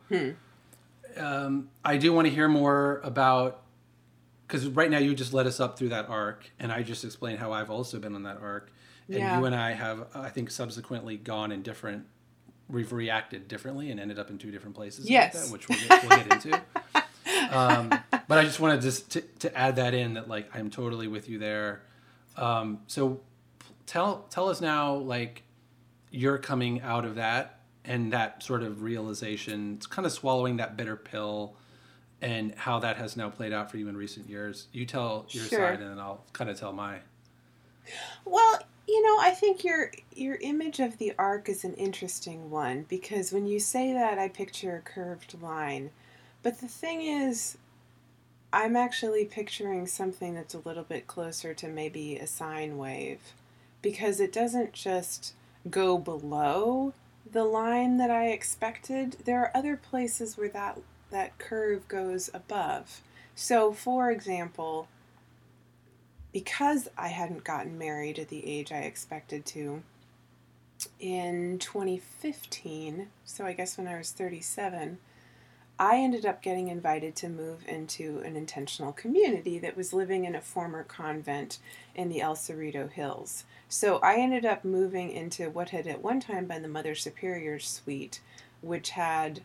um, 1.17 1.69
I 1.85 1.97
do 1.97 2.11
want 2.13 2.27
to 2.27 2.33
hear 2.33 2.47
more 2.47 3.01
about 3.03 3.61
because 4.47 4.67
right 4.67 4.89
now 4.89 4.97
you 4.99 5.15
just 5.15 5.33
led 5.33 5.47
us 5.47 5.59
up 5.59 5.77
through 5.77 5.89
that 5.89 6.09
arc, 6.09 6.49
and 6.59 6.71
I 6.71 6.83
just 6.83 7.03
explained 7.03 7.39
how 7.39 7.51
I've 7.51 7.69
also 7.71 7.97
been 7.99 8.13
on 8.15 8.23
that 8.23 8.37
arc, 8.41 8.71
and 9.07 9.17
Yeah. 9.17 9.37
you 9.39 9.45
and 9.45 9.55
I 9.55 9.71
have, 9.71 10.07
I 10.13 10.29
think, 10.29 10.51
subsequently 10.51 11.17
gone 11.17 11.51
in 11.51 11.61
different. 11.63 12.05
We've 12.69 12.91
reacted 12.93 13.47
differently 13.47 13.91
and 13.91 13.99
ended 13.99 14.17
up 14.19 14.29
in 14.29 14.37
two 14.37 14.51
different 14.51 14.75
places. 14.75 15.05
like 15.05 15.11
Yes. 15.11 15.45
that, 15.47 15.53
which 15.53 15.67
we'll 15.69 15.79
get, 15.79 16.03
we'll 16.07 16.17
get 16.23 16.33
into. 16.33 16.61
Um, 17.51 17.89
but 18.27 18.37
I 18.39 18.43
just 18.43 18.59
wanted 18.59 18.81
just 18.81 19.11
to, 19.11 19.21
to 19.21 19.55
add 19.57 19.75
that 19.75 19.93
in 19.93 20.15
that 20.15 20.27
like 20.27 20.49
I'm 20.55 20.69
totally 20.71 21.07
with 21.07 21.29
you 21.29 21.37
there. 21.39 21.83
Um, 22.35 22.79
so 22.87 23.21
tell 23.85 24.25
tell 24.29 24.49
us 24.49 24.59
now, 24.59 24.95
like 24.95 25.43
you're 26.09 26.37
coming 26.39 26.81
out 26.81 27.05
of 27.05 27.15
that 27.15 27.59
and 27.85 28.11
that 28.13 28.41
sort 28.43 28.63
of 28.63 28.81
realization, 28.81 29.75
it's 29.75 29.85
kind 29.87 30.05
of 30.05 30.11
swallowing 30.11 30.57
that 30.57 30.75
bitter 30.77 30.95
pill, 30.95 31.55
and 32.21 32.55
how 32.55 32.79
that 32.79 32.97
has 32.97 33.15
now 33.15 33.29
played 33.29 33.53
out 33.53 33.69
for 33.69 33.77
you 33.77 33.87
in 33.87 33.95
recent 33.97 34.27
years. 34.29 34.67
You 34.71 34.85
tell 34.85 35.25
your 35.29 35.45
Sure. 35.45 35.59
side, 35.59 35.79
and 35.81 35.91
then 35.91 35.99
I'll 35.99 36.23
kind 36.33 36.49
of 36.49 36.59
tell 36.59 36.73
my. 36.73 36.99
Well, 38.25 38.59
you 38.87 39.01
know, 39.01 39.17
I 39.19 39.31
think 39.31 39.63
your 39.63 39.91
your 40.13 40.35
image 40.35 40.79
of 40.79 40.97
the 40.97 41.13
arc 41.17 41.49
is 41.49 41.63
an 41.63 41.73
interesting 41.75 42.49
one 42.51 42.85
because 42.89 43.31
when 43.31 43.47
you 43.47 43.59
say 43.59 43.93
that, 43.93 44.19
I 44.19 44.27
picture 44.27 44.75
a 44.75 44.81
curved 44.81 45.41
line. 45.41 45.91
But 46.41 46.59
the 46.59 46.67
thing 46.67 47.01
is, 47.01 47.57
I'm 48.51 48.75
actually 48.75 49.25
picturing 49.25 49.87
something 49.87 50.35
that's 50.35 50.53
a 50.53 50.59
little 50.59 50.83
bit 50.83 51.07
closer 51.07 51.53
to 51.53 51.67
maybe 51.67 52.17
a 52.17 52.27
sine 52.27 52.77
wave 52.77 53.33
because 53.81 54.19
it 54.19 54.33
doesn't 54.33 54.73
just 54.73 55.33
go 55.69 55.97
below 55.97 56.93
the 57.31 57.45
line 57.45 57.97
that 57.97 58.11
I 58.11 58.27
expected. 58.27 59.17
There 59.25 59.39
are 59.39 59.51
other 59.55 59.77
places 59.77 60.37
where 60.37 60.49
that 60.49 60.79
that 61.09 61.37
curve 61.37 61.87
goes 61.87 62.29
above. 62.33 63.01
So, 63.35 63.71
for 63.71 64.11
example, 64.11 64.87
because 66.33 66.89
I 66.97 67.09
hadn't 67.09 67.43
gotten 67.43 67.77
married 67.77 68.19
at 68.19 68.27
the 68.27 68.45
age 68.45 68.71
I 68.71 68.79
expected 68.79 69.45
to 69.47 69.83
in 70.99 71.59
2015, 71.59 73.07
so 73.23 73.45
I 73.45 73.53
guess 73.53 73.77
when 73.77 73.87
I 73.87 73.97
was 73.97 74.11
37, 74.11 74.97
I 75.79 75.97
ended 75.97 76.25
up 76.25 76.41
getting 76.41 76.67
invited 76.67 77.15
to 77.17 77.29
move 77.29 77.63
into 77.67 78.21
an 78.25 78.35
intentional 78.35 78.91
community 78.91 79.59
that 79.59 79.77
was 79.77 79.93
living 79.93 80.25
in 80.25 80.35
a 80.35 80.41
former 80.41 80.83
convent 80.83 81.59
in 81.95 82.09
the 82.09 82.21
El 82.21 82.35
Cerrito 82.35 82.91
Hills. 82.91 83.43
So 83.69 83.97
I 83.97 84.15
ended 84.15 84.45
up 84.45 84.63
moving 84.63 85.11
into 85.11 85.49
what 85.49 85.69
had 85.69 85.87
at 85.87 86.03
one 86.03 86.19
time 86.19 86.45
been 86.45 86.61
the 86.61 86.67
Mother 86.67 86.95
Superior's 86.95 87.67
suite, 87.67 88.21
which 88.61 88.91
had 88.91 89.41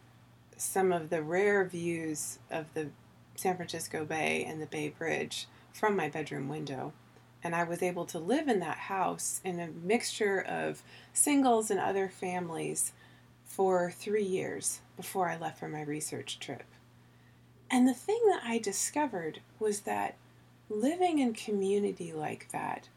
some 0.56 0.92
of 0.92 1.08
the 1.08 1.22
rare 1.22 1.64
views 1.64 2.38
of 2.50 2.66
the 2.74 2.88
San 3.36 3.56
Francisco 3.56 4.04
Bay 4.04 4.44
and 4.44 4.60
the 4.60 4.66
Bay 4.66 4.88
Bridge 4.90 5.46
from 5.78 5.96
my 5.96 6.08
bedroom 6.08 6.48
window. 6.48 6.92
And 7.42 7.54
I 7.54 7.64
was 7.64 7.82
able 7.82 8.04
to 8.06 8.18
live 8.18 8.48
in 8.48 8.58
that 8.60 8.78
house 8.78 9.40
in 9.44 9.60
a 9.60 9.68
mixture 9.68 10.40
of 10.40 10.82
singles 11.12 11.70
and 11.70 11.78
other 11.78 12.08
families 12.08 12.92
for 13.44 13.90
three 13.90 14.24
years 14.24 14.80
before 14.96 15.28
I 15.28 15.36
left 15.36 15.58
for 15.60 15.68
my 15.68 15.82
research 15.82 16.40
trip. 16.40 16.64
And 17.70 17.86
the 17.86 17.94
thing 17.94 18.20
that 18.28 18.42
I 18.44 18.58
discovered 18.58 19.40
was 19.58 19.80
that 19.80 20.16
living 20.68 21.18
in 21.18 21.32
community 21.32 22.12
like 22.12 22.48
that 22.50 22.88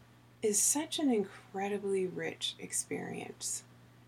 is 0.42 0.62
such 0.62 0.98
an 0.98 1.12
incredibly 1.12 2.08
rich 2.08 2.56
experience. 2.58 3.64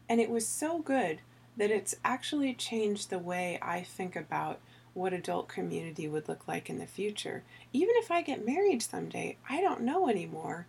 And 0.09 0.19
it 0.19 0.29
was 0.29 0.47
so 0.47 0.79
good 0.79 1.19
that 1.57 1.69
it's 1.69 1.95
actually 2.03 2.53
changed 2.53 3.09
the 3.09 3.19
way 3.19 3.59
I 3.61 3.81
think 3.81 4.15
about 4.15 4.59
what 4.93 5.13
adult 5.13 5.47
community 5.47 6.07
would 6.07 6.27
look 6.27 6.47
like 6.47 6.69
in 6.69 6.77
the 6.77 6.85
future. 6.85 7.43
Even 7.71 7.95
if 7.97 8.11
I 8.11 8.21
get 8.21 8.45
married 8.45 8.81
someday, 8.81 9.37
I 9.49 9.61
don't 9.61 9.81
know 9.81 10.07
anymore 10.09 10.67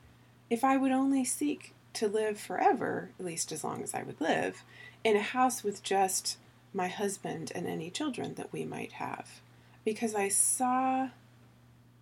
if 0.50 0.64
I 0.64 0.76
would 0.76 0.92
only 0.92 1.24
seek 1.24 1.74
to 1.94 2.08
live 2.08 2.38
forever, 2.38 3.10
at 3.18 3.24
least 3.24 3.52
as 3.52 3.64
long 3.64 3.82
as 3.82 3.94
I 3.94 4.02
would 4.02 4.20
live, 4.20 4.62
in 5.02 5.16
a 5.16 5.22
house 5.22 5.62
with 5.62 5.82
just 5.82 6.38
my 6.72 6.88
husband 6.88 7.52
and 7.54 7.66
any 7.66 7.90
children 7.90 8.34
that 8.34 8.52
we 8.52 8.64
might 8.64 8.92
have. 8.92 9.40
Because 9.84 10.14
I 10.14 10.28
saw 10.28 11.08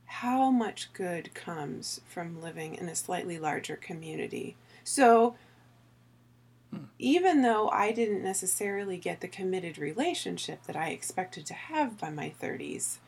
how 0.07 0.50
much 0.50 0.93
good 0.93 1.35
comes 1.35 2.00
from 2.07 2.43
living 2.43 2.75
in 2.75 2.88
a 2.88 2.95
slightly 2.95 3.38
larger 3.38 3.76
community. 3.76 4.57
So, 4.85 5.37
even 6.99 7.43
though 7.43 7.69
I 7.69 7.93
didn't 7.93 8.23
necessarily 8.23 8.97
get 8.97 9.21
the 9.21 9.29
committed 9.29 9.79
relationship 9.79 10.65
that 10.65 10.77
I 10.77 10.89
expected 10.89 11.45
to 11.47 11.55
have 11.55 11.99
by 11.99 12.11
my 12.11 12.33
30s, 12.41 12.99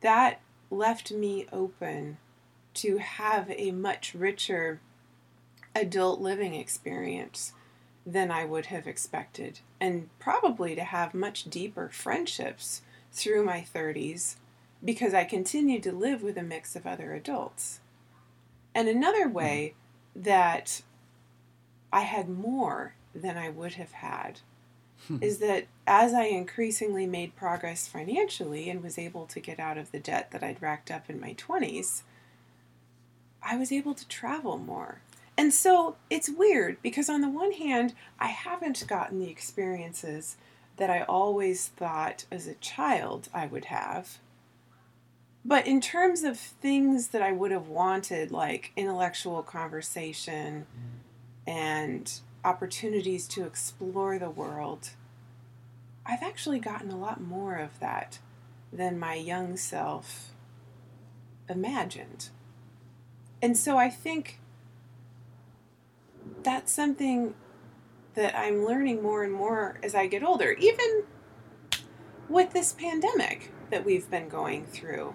that 0.00 0.40
left 0.70 1.10
me 1.12 1.46
open 1.52 2.18
to 2.74 2.98
have 2.98 3.50
a 3.50 3.70
much 3.70 4.14
richer 4.14 4.80
adult 5.74 6.20
living 6.20 6.54
experience 6.54 7.52
than 8.04 8.30
I 8.30 8.44
would 8.44 8.66
have 8.66 8.86
expected, 8.86 9.60
and 9.80 10.08
probably 10.18 10.74
to 10.74 10.84
have 10.84 11.14
much 11.14 11.44
deeper 11.44 11.90
friendships 11.90 12.82
through 13.12 13.44
my 13.44 13.64
30s 13.74 14.36
because 14.84 15.12
I 15.12 15.24
continued 15.24 15.82
to 15.82 15.92
live 15.92 16.22
with 16.22 16.36
a 16.38 16.42
mix 16.42 16.76
of 16.76 16.86
other 16.86 17.12
adults. 17.12 17.80
And 18.74 18.88
another 18.88 19.26
mm-hmm. 19.26 19.34
way 19.34 19.74
that 20.14 20.82
I 21.92 22.02
had 22.02 22.28
more 22.28 22.94
than 23.14 23.36
I 23.36 23.48
would 23.48 23.74
have 23.74 23.92
had 23.92 24.40
hmm. 25.06 25.18
is 25.20 25.38
that 25.38 25.66
as 25.86 26.12
I 26.12 26.24
increasingly 26.24 27.06
made 27.06 27.36
progress 27.36 27.88
financially 27.88 28.68
and 28.68 28.82
was 28.82 28.98
able 28.98 29.26
to 29.26 29.40
get 29.40 29.58
out 29.58 29.78
of 29.78 29.90
the 29.92 29.98
debt 29.98 30.30
that 30.32 30.42
I'd 30.42 30.62
racked 30.62 30.90
up 30.90 31.08
in 31.08 31.20
my 31.20 31.34
20s, 31.34 32.02
I 33.42 33.56
was 33.56 33.72
able 33.72 33.94
to 33.94 34.08
travel 34.08 34.58
more. 34.58 35.00
And 35.36 35.54
so 35.54 35.96
it's 36.10 36.28
weird 36.28 36.78
because, 36.82 37.08
on 37.08 37.20
the 37.20 37.28
one 37.28 37.52
hand, 37.52 37.94
I 38.18 38.26
haven't 38.26 38.84
gotten 38.88 39.20
the 39.20 39.30
experiences 39.30 40.36
that 40.78 40.90
I 40.90 41.02
always 41.02 41.68
thought 41.68 42.24
as 42.30 42.48
a 42.48 42.54
child 42.54 43.28
I 43.32 43.46
would 43.46 43.66
have. 43.66 44.18
But 45.44 45.66
in 45.66 45.80
terms 45.80 46.24
of 46.24 46.38
things 46.38 47.08
that 47.08 47.22
I 47.22 47.30
would 47.32 47.52
have 47.52 47.68
wanted, 47.68 48.32
like 48.32 48.72
intellectual 48.76 49.42
conversation 49.44 50.66
and 51.48 52.20
opportunities 52.44 53.26
to 53.26 53.46
explore 53.46 54.18
the 54.18 54.28
world, 54.28 54.90
I've 56.04 56.22
actually 56.22 56.58
gotten 56.58 56.90
a 56.90 56.98
lot 56.98 57.22
more 57.22 57.56
of 57.56 57.80
that 57.80 58.18
than 58.70 58.98
my 58.98 59.14
young 59.14 59.56
self 59.56 60.32
imagined. 61.48 62.28
And 63.40 63.56
so 63.56 63.78
I 63.78 63.88
think 63.88 64.40
that's 66.42 66.70
something 66.70 67.32
that 68.14 68.38
I'm 68.38 68.66
learning 68.66 69.02
more 69.02 69.24
and 69.24 69.32
more 69.32 69.78
as 69.82 69.94
I 69.94 70.06
get 70.06 70.22
older, 70.22 70.52
even 70.52 71.04
with 72.28 72.52
this 72.52 72.74
pandemic 72.74 73.52
that 73.70 73.86
we've 73.86 74.10
been 74.10 74.28
going 74.28 74.66
through. 74.66 75.14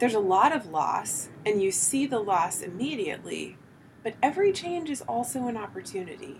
There's 0.00 0.14
a 0.14 0.20
lot 0.20 0.54
of 0.54 0.66
loss, 0.66 1.30
and 1.46 1.62
you 1.62 1.70
see 1.70 2.04
the 2.04 2.18
loss 2.18 2.60
immediately, 2.60 3.56
but 4.06 4.14
every 4.22 4.52
change 4.52 4.88
is 4.88 5.02
also 5.08 5.48
an 5.48 5.56
opportunity, 5.56 6.36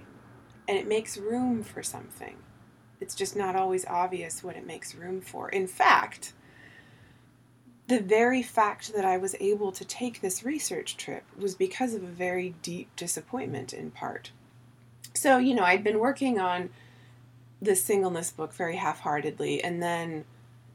and 0.69 0.79
it 0.79 0.87
makes 0.87 1.19
room 1.19 1.65
for 1.65 1.83
something. 1.83 2.37
It's 3.01 3.17
just 3.17 3.35
not 3.35 3.57
always 3.57 3.85
obvious 3.87 4.45
what 4.45 4.55
it 4.55 4.65
makes 4.65 4.95
room 4.95 5.21
for. 5.21 5.49
In 5.49 5.67
fact, 5.67 6.33
the 7.89 7.99
very 7.99 8.41
fact 8.41 8.95
that 8.95 9.05
I 9.05 9.17
was 9.17 9.35
able 9.41 9.73
to 9.73 9.85
take 9.85 10.21
this 10.21 10.45
research 10.45 10.97
trip 10.97 11.25
was 11.37 11.57
because 11.57 11.93
of 11.93 12.05
a 12.05 12.07
very 12.07 12.55
deep 12.63 12.95
disappointment, 12.95 13.73
in 13.73 13.91
part. 13.91 14.31
So, 15.13 15.39
you 15.39 15.53
know, 15.53 15.65
I'd 15.65 15.83
been 15.83 15.99
working 15.99 16.39
on 16.39 16.71
this 17.61 17.83
singleness 17.83 18.31
book 18.31 18.53
very 18.53 18.77
half 18.77 19.01
heartedly, 19.01 19.61
and 19.65 19.83
then 19.83 20.25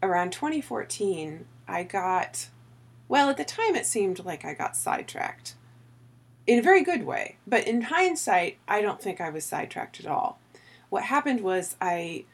around 0.03 0.33
2014, 0.33 1.45
I 1.69 1.83
got, 1.83 2.49
well, 3.07 3.29
at 3.29 3.37
the 3.37 3.45
time 3.45 3.77
it 3.77 3.85
seemed 3.85 4.25
like 4.25 4.43
I 4.43 4.53
got 4.53 4.75
sidetracked 4.75 5.55
in 6.47 6.59
a 6.59 6.63
very 6.63 6.83
good 6.83 7.05
way, 7.05 7.37
but 7.47 7.67
in 7.67 7.83
hindsight, 7.83 8.57
I 8.67 8.81
don't 8.81 9.01
think 9.01 9.21
I 9.21 9.29
was 9.29 9.45
sidetracked 9.45 9.99
at 9.99 10.07
all. 10.07 10.39
What 10.89 11.03
happened 11.03 11.41
was 11.41 11.75
I 11.79 12.25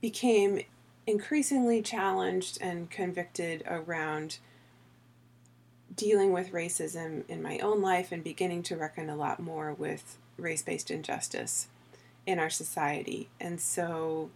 became 0.00 0.60
increasingly 1.06 1.80
challenged 1.80 2.58
and 2.60 2.90
convicted 2.90 3.62
around 3.66 4.38
dealing 5.94 6.32
with 6.32 6.52
racism 6.52 7.28
in 7.28 7.42
my 7.42 7.58
own 7.58 7.80
life 7.80 8.12
and 8.12 8.22
beginning 8.22 8.62
to 8.62 8.76
reckon 8.76 9.08
a 9.08 9.16
lot 9.16 9.40
more 9.40 9.72
with 9.72 10.18
race 10.36 10.62
based 10.62 10.90
injustice 10.90 11.68
in 12.26 12.38
our 12.38 12.50
society. 12.50 13.28
And 13.40 13.60
so, 13.60 14.30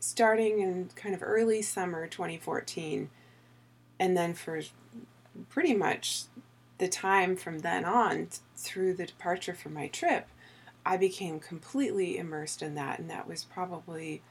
starting 0.00 0.60
in 0.60 0.90
kind 0.94 1.14
of 1.14 1.22
early 1.22 1.62
summer 1.62 2.06
2014, 2.06 3.10
and 3.98 4.16
then 4.16 4.34
for 4.34 4.60
pretty 5.48 5.74
much 5.74 6.24
the 6.78 6.88
time 6.88 7.36
from 7.36 7.60
then 7.60 7.84
on 7.84 8.28
through 8.56 8.94
the 8.94 9.06
departure 9.06 9.54
from 9.54 9.74
my 9.74 9.88
trip, 9.88 10.28
I 10.86 10.96
became 10.96 11.40
completely 11.40 12.16
immersed 12.16 12.62
in 12.62 12.74
that, 12.76 12.98
and 12.98 13.10
that 13.10 13.28
was 13.28 13.44
probably 13.44 14.22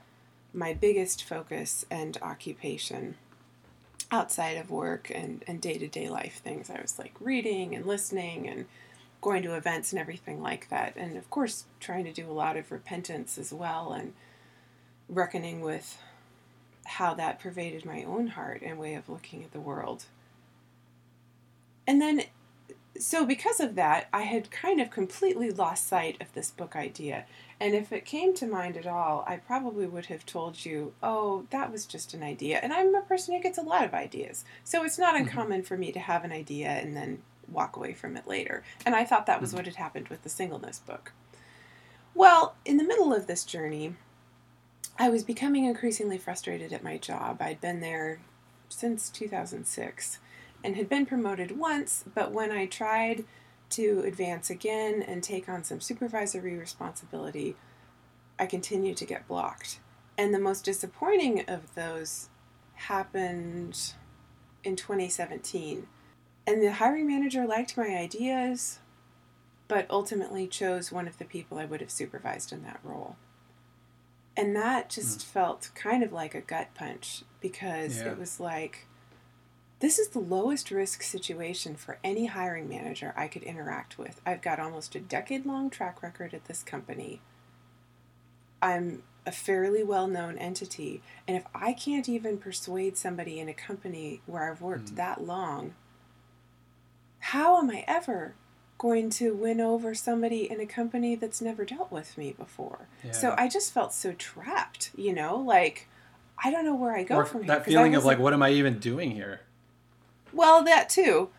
my 0.53 0.73
biggest 0.73 1.23
focus 1.23 1.85
and 1.91 2.17
occupation 2.21 3.15
outside 4.09 4.57
of 4.57 4.71
work 4.71 5.11
and, 5.13 5.43
and 5.47 5.59
day-to-day 5.59 6.07
life 6.07 6.39
things 6.41 6.69
i 6.69 6.81
was 6.81 6.97
like 6.97 7.13
reading 7.19 7.75
and 7.75 7.85
listening 7.85 8.47
and 8.47 8.65
going 9.19 9.43
to 9.43 9.53
events 9.53 9.91
and 9.91 9.99
everything 9.99 10.41
like 10.41 10.69
that 10.69 10.95
and 10.95 11.17
of 11.17 11.29
course 11.29 11.65
trying 11.81 12.05
to 12.05 12.13
do 12.13 12.25
a 12.25 12.31
lot 12.31 12.55
of 12.55 12.71
repentance 12.71 13.37
as 13.37 13.51
well 13.51 13.91
and 13.91 14.13
reckoning 15.09 15.61
with 15.61 15.97
how 16.85 17.13
that 17.13 17.39
pervaded 17.39 17.85
my 17.85 18.03
own 18.03 18.27
heart 18.27 18.61
and 18.61 18.79
way 18.79 18.93
of 18.93 19.09
looking 19.09 19.43
at 19.43 19.51
the 19.51 19.59
world. 19.59 20.05
And 21.85 22.01
then 22.01 22.23
so 22.99 23.25
because 23.25 23.59
of 23.59 23.75
that, 23.75 24.07
I 24.13 24.23
had 24.23 24.51
kind 24.51 24.79
of 24.81 24.89
completely 24.91 25.51
lost 25.51 25.87
sight 25.87 26.19
of 26.21 26.33
this 26.33 26.51
book 26.51 26.75
idea. 26.75 27.25
And 27.59 27.73
if 27.73 27.91
it 27.91 28.05
came 28.05 28.33
to 28.35 28.45
mind 28.47 28.77
at 28.77 28.85
all, 28.85 29.23
I 29.27 29.37
probably 29.37 29.87
would 29.87 30.05
have 30.07 30.25
told 30.25 30.65
you, 30.65 30.93
oh, 31.01 31.45
that 31.49 31.71
was 31.71 31.85
just 31.85 32.13
an 32.13 32.21
idea. 32.23 32.59
And 32.61 32.71
I'm 32.71 32.93
a 32.95 33.01
person 33.01 33.33
who 33.35 33.41
gets 33.41 33.57
a 33.57 33.63
lot 33.63 33.83
of 33.83 33.93
ideas. 33.93 34.45
So 34.63 34.83
it's 34.83 34.97
not 34.99 35.15
Mm-hmm. 35.15 35.27
uncommon 35.27 35.63
for 35.63 35.77
me 35.77 35.91
to 35.91 35.99
have 35.99 36.23
an 36.23 36.31
idea 36.31 36.67
and 36.69 36.95
then 36.95 37.21
walk 37.47 37.75
away 37.77 37.93
from 37.93 38.15
it 38.17 38.27
later. 38.27 38.63
And 38.85 38.93
I 38.93 39.05
thought 39.05 39.25
that 39.25 39.41
was 39.41 39.51
Mhm. 39.53 39.55
what 39.57 39.65
had 39.65 39.75
happened 39.77 40.09
with 40.09 40.23
the 40.23 40.29
singleness 40.29 40.79
book. 40.79 41.13
Well, 42.13 42.55
in 42.65 42.77
the 42.77 42.83
middle 42.83 43.13
of 43.13 43.27
this 43.27 43.43
journey, 43.43 43.95
I 44.99 45.09
was 45.09 45.23
becoming 45.23 45.65
increasingly 45.65 46.17
frustrated 46.17 46.73
at 46.73 46.83
my 46.83 46.97
job. 46.97 47.41
I'd 47.41 47.61
been 47.61 47.79
there 47.79 48.19
since 48.69 49.09
2006 49.09 50.19
and 50.67 50.75
had 50.75 50.89
been 50.89 51.05
promoted 51.05 51.57
once, 51.57 52.03
but 52.13 52.33
when 52.33 52.51
I 52.51 52.65
tried 52.65 53.23
to 53.69 54.03
advance 54.05 54.49
again 54.49 55.01
and 55.01 55.23
take 55.23 55.47
on 55.47 55.63
some 55.63 55.79
supervisory 55.79 56.57
responsibility, 56.57 57.55
I 58.37 58.47
continued 58.47 58.97
to 58.97 59.05
get 59.05 59.29
blocked. 59.29 59.79
And 60.17 60.33
the 60.33 60.39
most 60.39 60.65
disappointing 60.65 61.45
of 61.47 61.73
those 61.73 62.27
happened 62.73 63.93
in 64.65 64.75
2017. 64.75 65.87
And 66.45 66.61
the 66.61 66.73
hiring 66.73 67.07
manager 67.07 67.47
liked 67.47 67.77
my 67.77 67.95
ideas, 67.95 68.79
but 69.69 69.87
ultimately 69.89 70.47
chose 70.47 70.91
one 70.91 71.07
of 71.07 71.17
the 71.17 71.23
people 71.23 71.59
I 71.59 71.65
would 71.65 71.79
have 71.79 71.91
supervised 71.91 72.51
in 72.51 72.63
that 72.63 72.81
role. 72.83 73.15
And 74.35 74.53
that 74.57 74.89
just 74.89 75.21
hmm. 75.23 75.31
felt 75.31 75.71
kind 75.75 76.03
of 76.03 76.11
like 76.11 76.35
a 76.35 76.41
gut 76.41 76.75
punch 76.75 77.23
because 77.39 78.01
Yeah. 78.01 78.11
it 78.11 78.19
was 78.19 78.41
like, 78.41 78.86
this 79.79 79.99
is 79.99 80.09
the 80.09 80.19
lowest 80.19 80.71
risk 80.71 81.03
situation 81.03 81.75
for 81.75 81.99
any 82.03 82.25
hiring 82.25 82.67
manager 82.67 83.13
I 83.15 83.27
could 83.27 83.43
interact 83.43 83.97
with. 83.97 84.19
I've 84.25 84.41
got 84.41 84.59
almost 84.59 84.95
a 84.95 84.99
decade 84.99 85.45
long 85.45 85.69
track 85.69 86.01
record 86.01 86.33
at 86.33 86.45
this 86.45 86.63
company. 86.63 87.21
I'm 88.61 89.03
a 89.25 89.31
fairly 89.31 89.83
well 89.83 90.07
known 90.07 90.37
entity. 90.37 91.01
And 91.27 91.37
if 91.37 91.43
I 91.53 91.73
can't 91.73 92.09
even 92.09 92.37
persuade 92.37 92.97
somebody 92.97 93.39
in 93.39 93.49
a 93.49 93.53
company 93.53 94.21
where 94.25 94.49
I've 94.51 94.61
worked 94.61 94.93
Mm. 94.93 94.95
that 94.95 95.23
long, 95.23 95.75
how 97.19 97.57
am 97.59 97.69
I 97.69 97.83
ever 97.87 98.33
going 98.77 99.09
to 99.09 99.33
win 99.33 99.59
over 99.59 99.93
somebody 99.93 100.49
in 100.49 100.59
a 100.59 100.65
company 100.65 101.15
that's 101.15 101.41
never 101.41 101.65
dealt 101.65 101.91
with 101.91 102.17
me 102.17 102.31
before? 102.31 102.87
So 103.11 103.35
I 103.37 103.47
just 103.47 103.73
felt 103.73 103.93
so 103.93 104.13
trapped, 104.13 104.91
you 104.95 105.13
know, 105.13 105.35
like 105.37 105.87
I 106.43 106.51
don't 106.51 106.65
know 106.65 106.75
where 106.75 106.95
I 106.95 107.03
go 107.03 107.15
or 107.17 107.25
from 107.25 107.41
here. 107.43 107.47
that 107.47 107.65
feeling 107.65 107.95
of 107.95 108.05
like, 108.05 108.19
what 108.19 108.33
am 108.33 108.41
I 108.43 108.51
even 108.51 108.79
doing 108.79 109.11
here? 109.11 109.41
Well, 110.33 110.63
that 110.63 110.89
too. 110.89 111.29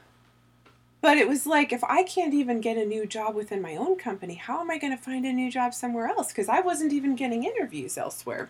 But 1.00 1.16
it 1.16 1.28
was 1.28 1.46
like, 1.46 1.72
if 1.72 1.84
I 1.84 2.02
can't 2.02 2.34
even 2.34 2.60
get 2.60 2.76
a 2.76 2.84
new 2.84 3.06
job 3.06 3.36
within 3.36 3.62
my 3.62 3.76
own 3.76 3.96
company, 3.96 4.34
how 4.34 4.60
am 4.60 4.70
I 4.70 4.78
going 4.78 4.96
to 4.96 5.02
find 5.02 5.24
a 5.24 5.32
new 5.32 5.48
job 5.50 5.72
somewhere 5.72 6.08
else? 6.08 6.28
Because 6.28 6.48
I 6.48 6.60
wasn't 6.60 6.92
even 6.92 7.14
getting 7.14 7.44
interviews 7.44 7.96
elsewhere. 7.96 8.48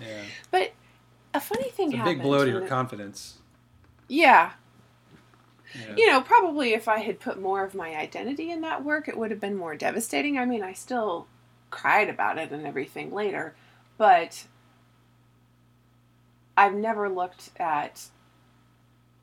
Yeah, 0.00 0.22
But 0.50 0.72
a 1.32 1.40
funny 1.40 1.70
thing 1.70 1.88
it's 1.88 1.94
a 1.94 1.98
happened. 1.98 2.18
big 2.18 2.22
blow 2.24 2.44
to 2.44 2.50
your 2.50 2.64
it- 2.64 2.68
confidence. 2.68 3.38
Yeah. 4.08 4.52
Yeah. 5.78 5.94
You 5.96 6.06
know, 6.08 6.20
probably 6.20 6.72
if 6.74 6.88
I 6.88 6.98
had 6.98 7.20
put 7.20 7.40
more 7.40 7.62
of 7.64 7.76
my 7.76 7.94
identity 7.94 8.50
in 8.50 8.62
that 8.62 8.84
work, 8.84 9.06
it 9.06 9.16
would 9.16 9.30
have 9.30 9.38
been 9.38 9.56
more 9.56 9.76
devastating. 9.76 10.36
I 10.36 10.44
mean, 10.44 10.64
I 10.64 10.72
still 10.72 11.28
cried 11.70 12.08
about 12.08 12.38
it 12.38 12.50
and 12.50 12.66
everything 12.66 13.12
later, 13.12 13.54
but 13.96 14.46
I've 16.56 16.74
never 16.74 17.08
looked 17.08 17.50
at 17.60 18.06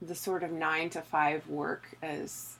the 0.01 0.15
sort 0.15 0.43
of 0.43 0.51
nine 0.51 0.89
to 0.91 1.01
five 1.01 1.47
work 1.47 1.95
as 2.01 2.57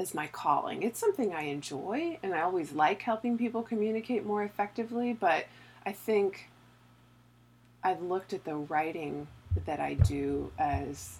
as 0.00 0.14
my 0.14 0.26
calling. 0.26 0.82
It's 0.82 0.98
something 0.98 1.34
I 1.34 1.42
enjoy 1.42 2.18
and 2.22 2.34
I 2.34 2.40
always 2.40 2.72
like 2.72 3.02
helping 3.02 3.38
people 3.38 3.62
communicate 3.62 4.24
more 4.24 4.42
effectively, 4.42 5.12
but 5.12 5.46
I 5.86 5.92
think 5.92 6.48
I've 7.84 8.02
looked 8.02 8.32
at 8.32 8.44
the 8.44 8.56
writing 8.56 9.28
that 9.66 9.80
I 9.80 9.94
do 9.94 10.50
as 10.58 11.18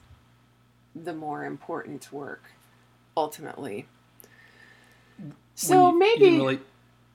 the 0.94 1.12
more 1.12 1.44
important 1.44 2.12
work 2.12 2.44
ultimately. 3.16 3.86
So 5.54 5.90
you, 5.90 5.98
maybe 5.98 6.26
you 6.26 6.36
really 6.38 6.60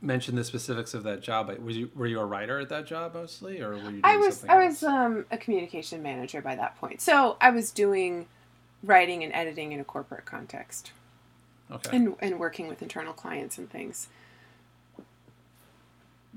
mention 0.02 0.36
the 0.36 0.44
specifics 0.44 0.94
of 0.94 1.04
that 1.04 1.22
job. 1.22 1.50
Was 1.60 1.78
you 1.78 1.92
were 1.96 2.08
you 2.08 2.20
a 2.20 2.26
writer 2.26 2.60
at 2.60 2.70
that 2.70 2.86
job 2.86 3.14
mostly, 3.14 3.62
or 3.62 3.72
were 3.72 3.78
you? 3.78 3.82
Doing 3.84 4.02
I 4.04 4.18
was 4.18 4.46
I 4.46 4.66
was 4.66 4.84
um, 4.84 5.26
a 5.32 5.38
communication 5.38 6.02
manager 6.02 6.42
by 6.42 6.56
that 6.56 6.78
point. 6.78 7.02
So 7.02 7.38
I 7.42 7.50
was 7.50 7.72
doing 7.72 8.28
writing 8.84 9.24
and 9.24 9.34
editing 9.34 9.72
in 9.72 9.80
a 9.80 9.84
corporate 9.84 10.26
context 10.26 10.92
okay. 11.72 11.96
and 11.96 12.16
and 12.20 12.40
working 12.40 12.68
with 12.68 12.82
internal 12.82 13.14
clients 13.14 13.58
and 13.58 13.70
things. 13.70 14.08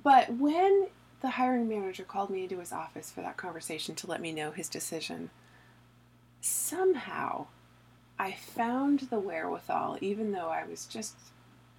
But 0.03 0.35
when 0.35 0.88
the 1.20 1.31
hiring 1.31 1.68
manager 1.68 2.05
called 2.05 2.31
me 2.31 2.44
into 2.44 2.59
his 2.59 2.73
office 2.73 3.11
for 3.11 3.20
that 3.20 3.37
conversation 3.37 3.94
to 3.96 4.07
let 4.07 4.23
me 4.23 4.33
know 4.33 4.51
his 4.51 4.68
decision, 4.70 5.29
somehow 6.40 7.46
I 8.18 8.33
found 8.33 9.01
the 9.01 9.18
wherewithal, 9.18 9.99
even 10.01 10.33
though 10.33 10.49
I 10.49 10.64
was 10.64 10.87
just 10.87 11.16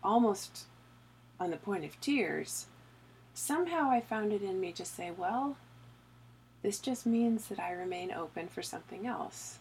almost 0.03 0.65
on 1.41 1.49
the 1.51 1.57
point 1.57 1.83
of 1.83 1.99
tears, 1.99 2.67
somehow 3.33 3.89
I 3.89 3.99
found 3.99 4.31
it 4.31 4.43
in 4.43 4.59
me 4.61 4.71
to 4.73 4.85
say, 4.85 5.11
well, 5.15 5.57
this 6.61 6.79
just 6.79 7.05
means 7.05 7.47
that 7.47 7.59
I 7.59 7.71
remain 7.71 8.11
open 8.11 8.47
for 8.47 8.61
something 8.61 9.07
else. 9.07 9.57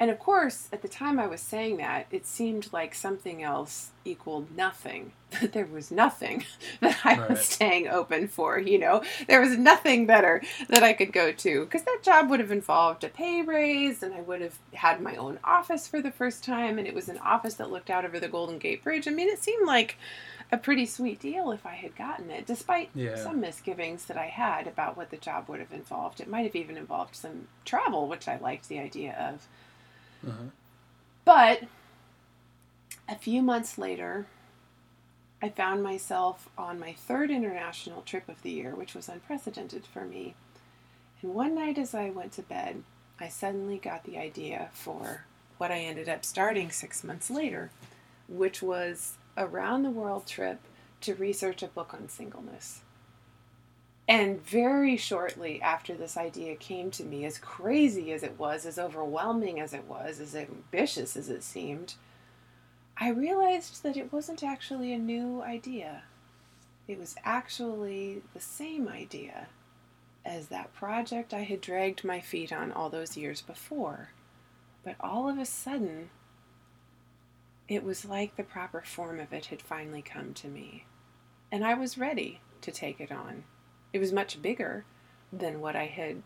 And 0.00 0.12
of 0.12 0.20
course, 0.20 0.68
at 0.72 0.80
the 0.80 0.88
time 0.88 1.18
I 1.18 1.26
was 1.26 1.40
saying 1.40 1.78
that, 1.78 2.06
it 2.12 2.24
seemed 2.24 2.72
like 2.72 2.94
something 2.94 3.42
else 3.42 3.90
equaled 4.04 4.56
nothing. 4.56 5.10
That 5.40 5.52
there 5.54 5.66
was 5.66 5.90
nothing 5.90 6.44
that 6.80 6.98
I 7.04 7.18
Right. 7.18 7.30
was 7.30 7.40
staying 7.44 7.88
open 7.88 8.28
for, 8.28 8.60
you 8.60 8.78
know? 8.78 9.02
There 9.26 9.40
was 9.40 9.58
nothing 9.58 10.06
better 10.06 10.40
that 10.68 10.84
I 10.84 10.92
could 10.92 11.12
go 11.12 11.32
to. 11.32 11.64
Because 11.64 11.82
that 11.82 11.98
job 12.04 12.30
would 12.30 12.38
have 12.38 12.52
involved 12.52 13.02
a 13.02 13.08
pay 13.08 13.42
raise, 13.42 14.02
and 14.04 14.14
I 14.14 14.20
would 14.20 14.40
have 14.40 14.58
had 14.72 15.02
my 15.02 15.16
own 15.16 15.40
office 15.42 15.88
for 15.88 16.00
the 16.00 16.12
first 16.12 16.44
time, 16.44 16.78
and 16.78 16.86
it 16.86 16.94
was 16.94 17.08
an 17.08 17.18
office 17.18 17.54
that 17.54 17.72
looked 17.72 17.90
out 17.90 18.04
over 18.04 18.20
the 18.20 18.28
Golden 18.28 18.58
Gate 18.58 18.84
Bridge. 18.84 19.08
I 19.08 19.10
mean, 19.10 19.28
it 19.28 19.42
seemed 19.42 19.66
like 19.66 19.96
a 20.50 20.56
pretty 20.56 20.86
sweet 20.86 21.20
deal 21.20 21.50
if 21.52 21.66
I 21.66 21.74
had 21.74 21.94
gotten 21.96 22.30
it, 22.30 22.46
despite 22.46 22.90
Yeah. 22.94 23.16
some 23.16 23.40
misgivings 23.40 24.06
that 24.06 24.16
I 24.16 24.26
had 24.26 24.66
about 24.66 24.96
what 24.96 25.10
the 25.10 25.16
job 25.18 25.48
would 25.48 25.60
have 25.60 25.72
involved. 25.72 26.20
It 26.20 26.28
might 26.28 26.46
have 26.46 26.56
even 26.56 26.76
involved 26.76 27.14
some 27.14 27.48
travel, 27.64 28.08
which 28.08 28.26
I 28.28 28.38
liked 28.38 28.68
the 28.68 28.78
idea 28.78 29.14
of. 29.14 29.46
Uh-huh. 30.30 30.44
But 31.24 31.64
a 33.08 33.16
few 33.16 33.42
months 33.42 33.76
later, 33.76 34.26
I 35.42 35.50
found 35.50 35.82
myself 35.82 36.48
on 36.56 36.80
my 36.80 36.94
third 36.94 37.30
international 37.30 38.02
trip 38.02 38.28
of 38.28 38.42
the 38.42 38.50
year, 38.50 38.74
which 38.74 38.94
was 38.94 39.08
unprecedented 39.08 39.84
for 39.86 40.04
me. 40.04 40.34
And 41.22 41.34
one 41.34 41.54
night 41.54 41.78
as 41.78 41.94
I 41.94 42.10
went 42.10 42.32
to 42.32 42.42
bed, 42.42 42.82
I 43.20 43.28
suddenly 43.28 43.78
got 43.78 44.04
the 44.04 44.16
idea 44.18 44.70
for 44.72 45.24
what 45.58 45.70
I 45.70 45.80
ended 45.80 46.08
up 46.08 46.24
starting 46.24 46.70
six 46.70 47.04
months 47.04 47.30
later, 47.30 47.70
which 48.28 48.62
was 48.62 49.14
a 49.38 49.46
round 49.46 49.84
the 49.84 49.90
world 49.90 50.26
trip 50.26 50.58
to 51.00 51.14
research 51.14 51.62
a 51.62 51.68
book 51.68 51.94
on 51.94 52.08
singleness. 52.08 52.80
And 54.08 54.44
very 54.44 54.96
shortly 54.96 55.62
after 55.62 55.94
this 55.94 56.16
idea 56.16 56.56
came 56.56 56.90
to 56.92 57.04
me, 57.04 57.24
as 57.24 57.38
crazy 57.38 58.10
as 58.12 58.22
it 58.22 58.38
was, 58.38 58.66
as 58.66 58.78
overwhelming 58.78 59.60
as 59.60 59.72
it 59.72 59.84
was, 59.84 60.18
as 60.18 60.34
ambitious 60.34 61.16
as 61.16 61.28
it 61.28 61.44
seemed, 61.44 61.94
I 62.96 63.10
realized 63.10 63.82
that 63.84 63.96
it 63.96 64.12
wasn't 64.12 64.42
actually 64.42 64.92
a 64.92 64.98
new 64.98 65.42
idea. 65.42 66.02
It 66.88 66.98
was 66.98 67.14
actually 67.22 68.22
the 68.34 68.40
same 68.40 68.88
idea 68.88 69.48
as 70.24 70.48
that 70.48 70.74
project 70.74 71.32
I 71.32 71.42
had 71.42 71.60
dragged 71.60 72.02
my 72.02 72.20
feet 72.20 72.52
on 72.52 72.72
all 72.72 72.90
those 72.90 73.16
years 73.16 73.40
before. 73.40 74.08
But 74.84 74.96
all 75.00 75.28
of 75.28 75.38
a 75.38 75.44
sudden, 75.44 76.10
it 77.68 77.84
was 77.84 78.04
like 78.04 78.36
the 78.36 78.42
proper 78.42 78.80
form 78.80 79.20
of 79.20 79.32
it 79.32 79.46
had 79.46 79.60
finally 79.60 80.02
come 80.02 80.32
to 80.34 80.48
me. 80.48 80.86
And 81.52 81.64
I 81.64 81.74
was 81.74 81.98
ready 81.98 82.40
to 82.62 82.70
take 82.72 83.00
it 83.00 83.12
on. 83.12 83.44
It 83.92 83.98
was 83.98 84.12
much 84.12 84.40
bigger 84.40 84.84
than 85.32 85.60
what 85.60 85.76
I 85.76 85.86
had 85.86 86.22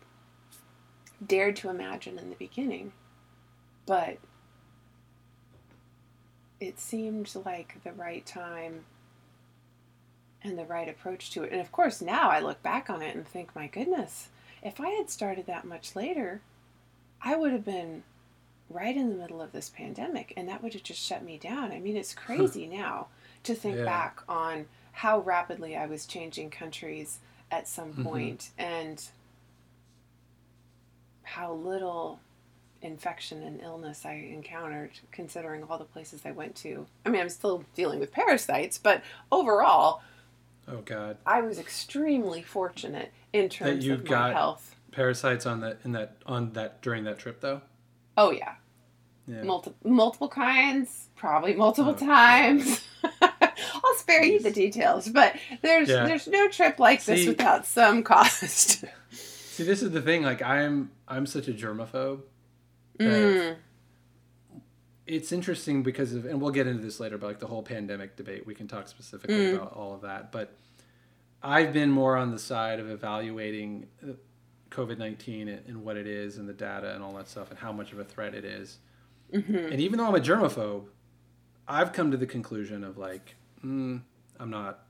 dared 1.25 1.55
to 1.57 1.69
imagine 1.69 2.17
in 2.17 2.29
the 2.29 2.35
beginning. 2.35 2.93
But 3.85 4.17
it 6.59 6.79
seemed 6.79 7.33
like 7.45 7.83
the 7.83 7.91
right 7.91 8.25
time 8.25 8.85
and 10.41 10.57
the 10.57 10.65
right 10.65 10.87
approach 10.87 11.31
to 11.31 11.43
it. 11.43 11.51
And 11.51 11.61
of 11.61 11.71
course, 11.71 12.01
now 12.01 12.29
I 12.29 12.39
look 12.39 12.61
back 12.63 12.89
on 12.89 13.01
it 13.01 13.15
and 13.15 13.27
think, 13.27 13.55
my 13.55 13.67
goodness, 13.67 14.29
if 14.61 14.79
I 14.79 14.89
had 14.89 15.09
started 15.09 15.45
that 15.47 15.65
much 15.65 15.95
later, 15.95 16.41
I 17.21 17.35
would 17.35 17.51
have 17.51 17.65
been 17.65 18.03
right 18.69 18.95
in 18.95 19.09
the 19.09 19.15
middle 19.15 19.41
of 19.41 19.51
this 19.51 19.69
pandemic 19.69 20.33
and 20.35 20.47
that 20.49 20.63
would 20.63 20.73
have 20.73 20.83
just 20.83 21.01
shut 21.01 21.23
me 21.23 21.37
down. 21.37 21.71
I 21.71 21.79
mean, 21.79 21.95
it's 21.97 22.13
crazy 22.25 22.65
now 22.67 23.07
to 23.43 23.53
think 23.53 23.77
Yeah. 23.77 23.85
back 23.85 24.21
on 24.27 24.65
how 24.93 25.19
rapidly 25.19 25.75
I 25.75 25.85
was 25.85 26.05
changing 26.05 26.49
countries 26.49 27.19
at 27.51 27.67
some 27.67 27.93
Mhm. 27.93 28.03
point 28.03 28.49
and 28.57 29.03
how 31.23 31.53
little 31.53 32.19
infection 32.81 33.41
and 33.43 33.61
illness 33.61 34.05
I 34.05 34.13
encountered, 34.13 34.91
considering 35.11 35.63
all 35.63 35.77
the 35.77 35.85
places 35.85 36.21
I 36.25 36.31
went 36.31 36.55
to. 36.57 36.85
I 37.05 37.09
mean, 37.09 37.21
I'm 37.21 37.29
still 37.29 37.63
dealing 37.75 37.99
with 37.99 38.11
parasites, 38.11 38.77
but 38.77 39.01
overall, 39.31 40.01
Oh 40.65 40.81
God, 40.81 41.17
I 41.25 41.41
was 41.41 41.59
extremely 41.59 42.41
fortunate 42.41 43.11
in 43.33 43.49
terms 43.49 43.85
you 43.85 43.95
of 43.95 44.03
my 44.05 44.09
got- 44.09 44.33
health. 44.33 44.75
parasites 44.91 45.45
on 45.45 45.59
that 45.61 45.79
in 45.83 45.91
that 45.93 46.15
on 46.25 46.53
that 46.53 46.81
during 46.81 47.03
that 47.03 47.17
trip 47.19 47.41
though. 47.41 47.61
Oh 48.17 48.31
yeah, 48.31 48.55
Yeah. 49.27 49.43
multiple 49.43 49.89
multiple 49.89 50.29
kinds, 50.29 51.09
probably 51.15 51.53
multiple 51.55 51.95
Oh, 51.99 52.05
times. 52.05 52.83
I'll 53.21 53.95
spare 53.97 54.23
you 54.23 54.39
the 54.39 54.51
details, 54.51 55.09
but 55.09 55.35
there's 55.61 55.89
Yeah. 55.89 56.05
there's 56.05 56.27
no 56.27 56.47
trip 56.49 56.79
like 56.79 57.03
this 57.03 57.21
See- 57.23 57.29
without 57.29 57.65
some 57.65 58.03
cost. 58.03 58.85
See, 59.11 59.63
this 59.63 59.83
is 59.83 59.91
the 59.91 60.01
thing. 60.01 60.23
Like, 60.23 60.41
I'm 60.41 60.91
I'm 61.07 61.25
such 61.25 61.47
a 61.47 61.53
germaphobe. 61.53 62.21
Mm. 62.99 63.55
It's 65.05 65.31
interesting 65.33 65.83
because 65.83 66.13
of, 66.13 66.25
and 66.25 66.39
we'll 66.41 66.51
get 66.51 66.65
into 66.65 66.81
this 66.81 66.99
later, 66.99 67.17
but 67.17 67.27
like 67.27 67.39
the 67.39 67.47
whole 67.47 67.61
pandemic 67.63 68.15
debate, 68.15 68.45
we 68.47 68.55
can 68.55 68.67
talk 68.67 68.87
specifically 68.87 69.47
Mm. 69.47 69.55
about 69.55 69.73
all 69.73 69.93
of 69.93 70.01
that. 70.01 70.31
But 70.31 70.55
I've 71.41 71.73
been 71.73 71.89
more 71.91 72.15
on 72.15 72.31
the 72.31 72.39
side 72.39 72.79
of 72.79 72.89
evaluating 72.89 73.87
COVID 74.73 74.97
nineteen 74.97 75.47
and, 75.47 75.65
and 75.67 75.83
what 75.83 75.97
it 75.97 76.07
is, 76.07 76.37
and 76.37 76.47
the 76.47 76.53
data 76.53 76.93
and 76.93 77.03
all 77.03 77.13
that 77.13 77.29
stuff, 77.29 77.49
and 77.49 77.59
how 77.59 77.71
much 77.71 77.91
of 77.91 77.99
a 77.99 78.03
threat 78.03 78.33
it 78.33 78.43
is. 78.43 78.79
Mm-hmm. 79.33 79.55
And 79.55 79.79
even 79.79 79.97
though 79.97 80.07
I'm 80.07 80.15
a 80.15 80.19
germaphobe, 80.19 80.85
I've 81.67 81.93
come 81.93 82.11
to 82.11 82.17
the 82.17 82.25
conclusion 82.25 82.83
of 82.83 82.97
like, 82.97 83.35
mm, 83.63 84.01
I'm 84.39 84.49
not. 84.49 84.85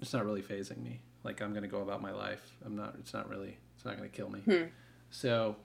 It's 0.00 0.12
not 0.12 0.24
really 0.24 0.42
phasing 0.42 0.82
me. 0.82 1.00
Like 1.22 1.40
I'm 1.40 1.54
gonna 1.54 1.68
go 1.68 1.80
about 1.80 2.02
my 2.02 2.12
life. 2.12 2.52
I'm 2.64 2.76
not. 2.76 2.96
It's 2.98 3.12
not 3.12 3.28
really. 3.28 3.56
It's 3.74 3.84
not 3.84 3.96
gonna 3.96 4.08
kill 4.08 4.30
me. 4.30 4.40
Hmm. 4.40 4.64
So, 5.10 5.56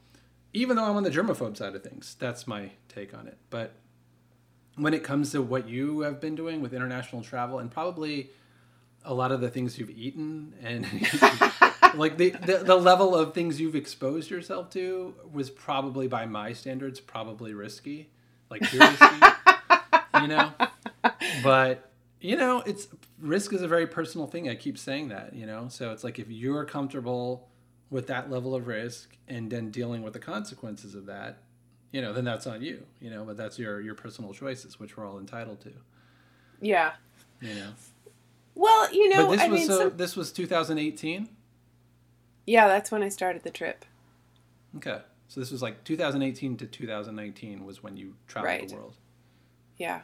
even 0.53 0.75
though 0.75 0.85
I'm 0.85 0.95
on 0.95 1.03
the 1.03 1.09
germaphobe 1.09 1.57
side 1.57 1.75
of 1.75 1.83
things, 1.83 2.15
that's 2.19 2.47
my 2.47 2.71
take 2.87 3.13
on 3.13 3.27
it. 3.27 3.37
But 3.49 3.73
when 4.75 4.93
it 4.93 5.03
comes 5.03 5.31
to 5.31 5.41
what 5.41 5.67
you 5.67 6.01
have 6.01 6.21
been 6.21 6.35
doing 6.35 6.61
with 6.61 6.73
international 6.73 7.21
travel 7.21 7.59
and 7.59 7.69
probably 7.69 8.29
a 9.03 9.13
lot 9.13 9.31
of 9.31 9.41
the 9.41 9.49
things 9.49 9.77
you've 9.77 9.89
eaten 9.89 10.53
and 10.61 10.85
like 11.95 12.17
the, 12.17 12.29
the 12.31 12.57
the 12.59 12.75
level 12.75 13.15
of 13.15 13.33
things 13.33 13.59
you've 13.59 13.75
exposed 13.75 14.29
yourself 14.29 14.69
to 14.71 15.13
was 15.31 15.49
probably 15.49 16.07
by 16.07 16.25
my 16.25 16.53
standards 16.53 16.99
probably 16.99 17.53
risky. 17.53 18.09
Like 18.49 18.67
too 18.69 18.79
risky 18.79 19.25
you 20.21 20.27
know? 20.27 20.51
But 21.43 21.91
you 22.21 22.35
know 22.35 22.61
it's 22.65 22.87
risk 23.19 23.53
is 23.53 23.61
a 23.61 23.67
very 23.67 23.87
personal 23.87 24.27
thing. 24.27 24.49
I 24.49 24.55
keep 24.55 24.77
saying 24.77 25.09
that 25.09 25.33
you 25.33 25.45
know? 25.45 25.67
So 25.69 25.91
it's 25.91 26.03
like 26.03 26.19
if 26.19 26.29
you're 26.29 26.65
comfortable 26.65 27.47
with 27.89 28.07
that 28.07 28.29
level 28.29 28.53
of 28.55 28.67
risk 28.67 29.15
and 29.27 29.49
then 29.49 29.71
dealing 29.71 30.03
with 30.03 30.13
the 30.13 30.19
consequences 30.19 30.95
of 30.95 31.05
that 31.07 31.39
you 31.91 32.01
know 32.01 32.13
then 32.13 32.23
that's 32.23 32.45
on 32.47 32.61
you 32.61 32.83
you 32.99 33.09
know? 33.09 33.23
But 33.23 33.37
that's 33.37 33.57
your 33.59 33.81
your 33.81 33.95
personal 33.95 34.33
choices 34.33 34.79
which 34.79 34.97
we're 34.97 35.05
all 35.07 35.19
entitled 35.19 35.61
to. 35.61 35.71
Yeah. 36.61 36.93
you 37.41 37.53
know? 37.53 37.71
Well, 38.55 38.93
you 38.93 39.07
know, 39.09 39.27
but 39.27 39.31
this 39.31 39.41
I 39.41 39.47
was 39.47 39.59
mean, 39.59 39.67
so, 39.67 39.79
some- 39.79 39.97
this 39.97 40.15
was 40.17 40.31
2018 40.33 41.29
yeah, 42.49 42.67
that's 42.67 42.91
when 42.91 43.03
I 43.03 43.09
started 43.09 43.43
the 43.43 43.51
trip. 43.51 43.85
okay 44.77 44.99
so 45.27 45.39
this 45.39 45.51
was 45.51 45.61
like 45.61 45.83
2018 45.83 46.57
to 46.57 46.65
2019 46.65 47.63
was 47.65 47.83
when 47.83 47.95
you 47.97 48.15
traveled 48.27 48.47
Right. 48.51 48.69
the 48.69 48.75
world 48.75 48.95
Yeah. 49.77 50.01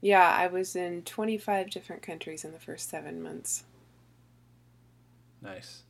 Yeah, 0.00 0.28
I 0.28 0.46
was 0.46 0.76
in 0.76 1.02
25 1.02 1.70
different 1.70 2.02
countries 2.02 2.44
in 2.44 2.52
the 2.52 2.60
first 2.60 2.88
seven 2.88 3.20
months. 3.20 3.64
Nice. 5.42 5.82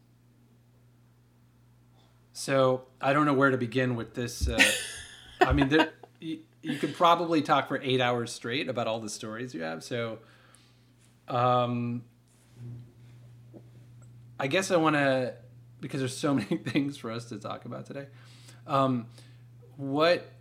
So 2.32 2.84
I 3.02 3.12
don't 3.12 3.26
know 3.26 3.34
where 3.34 3.50
to 3.50 3.58
begin 3.58 3.96
with 3.96 4.14
this. 4.14 4.48
Uh, 4.48 4.58
I 5.42 5.52
mean, 5.52 5.68
there, 5.68 5.90
you, 6.20 6.38
you 6.62 6.78
could 6.78 6.94
probably 6.94 7.42
talk 7.42 7.68
for 7.68 7.78
eight 7.82 8.00
hours 8.00 8.32
straight 8.32 8.68
about 8.68 8.86
all 8.86 9.00
the 9.00 9.10
stories 9.10 9.54
you 9.54 9.60
have. 9.62 9.84
So, 9.84 10.18
um, 11.28 12.02
I 14.38 14.46
guess 14.46 14.70
I 14.70 14.76
want 14.76 14.96
to 14.96 15.34
because 15.80 16.00
there's 16.00 16.16
so 16.16 16.34
many 16.34 16.56
things 16.56 16.96
for 16.96 17.10
us 17.10 17.26
to 17.26 17.38
talk 17.38 17.64
about 17.64 17.86
today. 17.86 18.06
Um, 18.66 19.06
what 19.76 20.32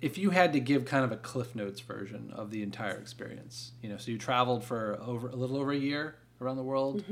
if 0.00 0.18
you 0.18 0.30
had 0.30 0.52
to 0.52 0.60
give 0.60 0.84
kind 0.84 1.04
of 1.04 1.12
a 1.12 1.16
cliff 1.16 1.54
notes 1.54 1.80
version 1.80 2.32
of 2.34 2.50
the 2.50 2.62
entire 2.62 2.96
experience? 2.96 3.72
You 3.82 3.88
know, 3.88 3.96
so 3.96 4.10
you 4.10 4.18
traveled 4.18 4.64
for 4.64 4.98
over 5.00 5.28
a 5.28 5.36
little 5.36 5.56
over 5.56 5.72
a 5.72 5.76
year 5.76 6.16
around 6.40 6.56
the 6.56 6.62
world. 6.62 7.04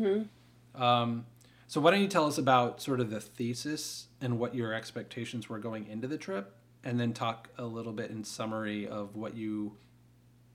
Um, 0.75 1.27
so 1.67 1.81
why 1.81 1.91
don't 1.91 2.03
you 2.03 2.09
tell 2.09 2.27
us 2.27 2.38
about 2.38 2.83
sort 2.83 3.01
of 3.01 3.11
the 3.11 3.21
thesis 3.21 4.09
and 4.21 4.38
what 4.38 4.55
your 4.55 4.75
expectations 4.75 5.49
were 5.49 5.59
going 5.59 5.87
into 5.87 6.07
the 6.07 6.19
trip, 6.19 6.55
and 6.85 7.01
then 7.01 7.12
talk 7.15 7.49
a 7.57 7.65
little 7.65 7.93
bit 7.93 8.11
in 8.11 8.25
summary 8.25 8.87
of 8.87 9.17
what 9.17 9.35
you 9.35 9.77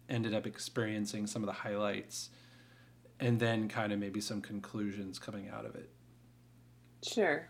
ended 0.09 0.33
up 0.33 0.45
experiencing, 0.45 1.25
some 1.25 1.41
of 1.41 1.47
the 1.47 1.53
highlights, 1.53 2.29
and 3.19 3.39
then 3.39 3.67
kind 3.67 3.91
of 3.91 3.99
maybe 3.99 4.21
some 4.21 4.41
conclusions 4.41 5.19
coming 5.19 5.49
out 5.49 5.65
of 5.65 5.75
it. 5.75 5.89
Sure. 7.03 7.49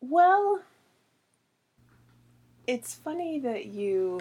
Well, 0.00 0.62
it's 2.66 2.94
funny 2.94 3.38
that 3.40 3.66
you 3.66 4.20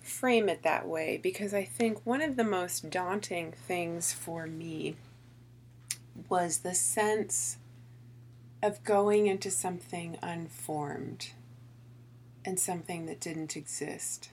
frame 0.00 0.48
it 0.48 0.62
that 0.62 0.86
way 0.86 1.18
because 1.22 1.52
I 1.52 1.64
think 1.64 2.04
one 2.04 2.22
of 2.22 2.36
the 2.36 2.44
most 2.44 2.90
daunting 2.90 3.52
things 3.52 4.12
for 4.12 4.46
me 4.46 4.96
was 6.28 6.58
the 6.58 6.74
sense 6.74 7.58
of 8.62 8.82
going 8.84 9.26
into 9.26 9.50
something 9.50 10.18
unformed 10.22 11.30
and 12.44 12.58
something 12.58 13.06
that 13.06 13.20
didn't 13.20 13.56
exist. 13.56 14.30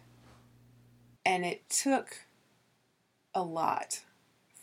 And 1.26 1.46
it 1.46 1.70
took 1.70 2.26
a 3.34 3.44
lot 3.44 4.02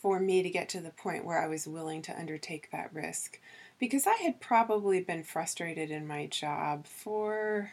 for 0.01 0.19
me 0.19 0.41
to 0.41 0.49
get 0.49 0.67
to 0.69 0.81
the 0.81 0.89
point 0.89 1.25
where 1.25 1.41
I 1.41 1.47
was 1.47 1.67
willing 1.67 2.01
to 2.03 2.17
undertake 2.17 2.71
that 2.71 2.93
risk 2.93 3.39
because 3.79 4.07
I 4.07 4.15
had 4.15 4.39
probably 4.39 5.01
been 5.01 5.23
frustrated 5.23 5.91
in 5.91 6.07
my 6.07 6.25
job 6.27 6.87
for 6.87 7.71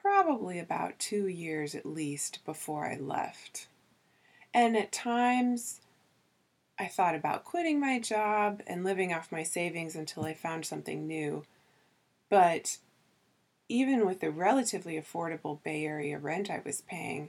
probably 0.00 0.58
about 0.58 0.98
two 0.98 1.26
years 1.26 1.74
at 1.74 1.86
least 1.86 2.44
before 2.44 2.86
I 2.86 2.96
left. 2.96 3.68
And 4.52 4.76
at 4.76 4.92
times, 4.92 5.80
I 6.78 6.86
thought 6.86 7.14
about 7.14 7.44
quitting 7.44 7.78
my 7.78 7.98
job 7.98 8.62
and 8.66 8.82
living 8.82 9.12
off 9.12 9.30
my 9.30 9.42
savings 9.42 9.94
until 9.94 10.24
I 10.24 10.34
found 10.34 10.64
something 10.64 11.06
new. 11.06 11.44
But 12.30 12.78
even 13.68 14.06
with 14.06 14.20
the 14.20 14.30
relatively 14.30 15.00
affordable 15.00 15.62
Bay 15.62 15.84
Area 15.84 16.18
rent 16.18 16.50
I 16.50 16.62
was 16.64 16.80
paying, 16.80 17.28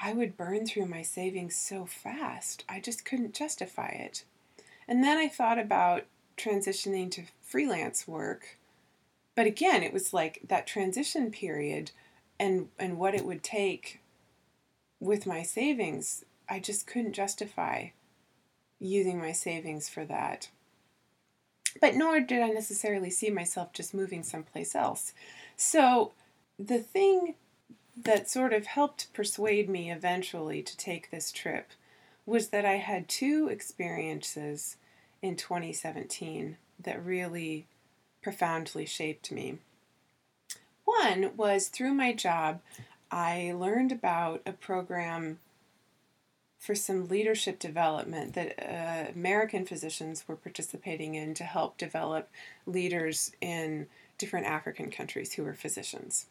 I 0.00 0.12
would 0.12 0.36
burn 0.36 0.66
through 0.66 0.86
my 0.86 1.02
savings 1.02 1.56
so 1.56 1.84
fast. 1.84 2.64
I 2.68 2.80
just 2.80 3.04
couldn't 3.04 3.34
justify 3.34 3.88
it. 3.88 4.24
And 4.86 5.02
then 5.02 5.18
I 5.18 5.28
thought 5.28 5.58
about 5.58 6.04
transitioning 6.36 7.10
to 7.10 7.24
freelance 7.42 8.06
work. 8.06 8.56
But 9.34 9.46
again, 9.46 9.82
it 9.82 9.92
was 9.92 10.14
like 10.14 10.40
that 10.46 10.66
transition 10.66 11.30
period 11.30 11.90
and 12.38 12.68
and 12.78 12.98
what 12.98 13.14
it 13.14 13.24
would 13.24 13.42
take 13.42 14.00
with 15.00 15.26
my 15.26 15.42
savings, 15.42 16.24
I 16.48 16.60
just 16.60 16.86
couldn't 16.86 17.12
justify 17.12 17.88
using 18.78 19.18
my 19.18 19.32
savings 19.32 19.88
for 19.88 20.04
that. 20.04 20.48
But 21.80 21.94
nor 21.94 22.20
did 22.20 22.42
I 22.42 22.48
necessarily 22.48 23.10
see 23.10 23.30
myself 23.30 23.72
just 23.72 23.94
moving 23.94 24.22
someplace 24.22 24.74
else. 24.74 25.12
So 25.56 26.12
the 26.58 26.78
thing 26.78 27.34
that 28.04 28.30
sort 28.30 28.52
of 28.52 28.66
helped 28.66 29.12
persuade 29.12 29.68
me 29.68 29.90
eventually 29.90 30.62
to 30.62 30.76
take 30.76 31.10
this 31.10 31.32
trip 31.32 31.70
was 32.26 32.48
that 32.48 32.64
I 32.64 32.76
had 32.76 33.08
two 33.08 33.48
experiences 33.48 34.76
in 35.22 35.34
2017 35.36 36.56
that 36.80 37.04
really 37.04 37.66
profoundly 38.22 38.86
shaped 38.86 39.32
me. 39.32 39.58
One 40.84 41.36
was 41.36 41.68
through 41.68 41.94
my 41.94 42.12
job, 42.12 42.60
I 43.10 43.54
learned 43.56 43.92
about 43.92 44.42
a 44.46 44.52
program 44.52 45.38
for 46.58 46.74
some 46.74 47.08
leadership 47.08 47.58
development 47.58 48.34
that 48.34 48.58
uh, 48.58 49.12
American 49.14 49.64
physicians 49.64 50.24
were 50.26 50.36
participating 50.36 51.14
in 51.14 51.32
to 51.34 51.44
help 51.44 51.78
develop 51.78 52.28
leaders 52.66 53.32
in 53.40 53.86
different 54.18 54.46
African 54.46 54.90
countries 54.90 55.34
who 55.34 55.44
were 55.44 55.54
physicians 55.54 56.26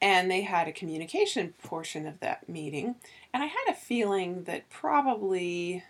and 0.00 0.30
they 0.30 0.42
had 0.42 0.68
a 0.68 0.72
communication 0.72 1.54
portion 1.62 2.06
of 2.06 2.20
that 2.20 2.48
meeting 2.48 2.94
and 3.32 3.42
i 3.42 3.46
had 3.46 3.68
a 3.68 3.74
feeling 3.74 4.44
that 4.44 4.68
probably 4.70 5.82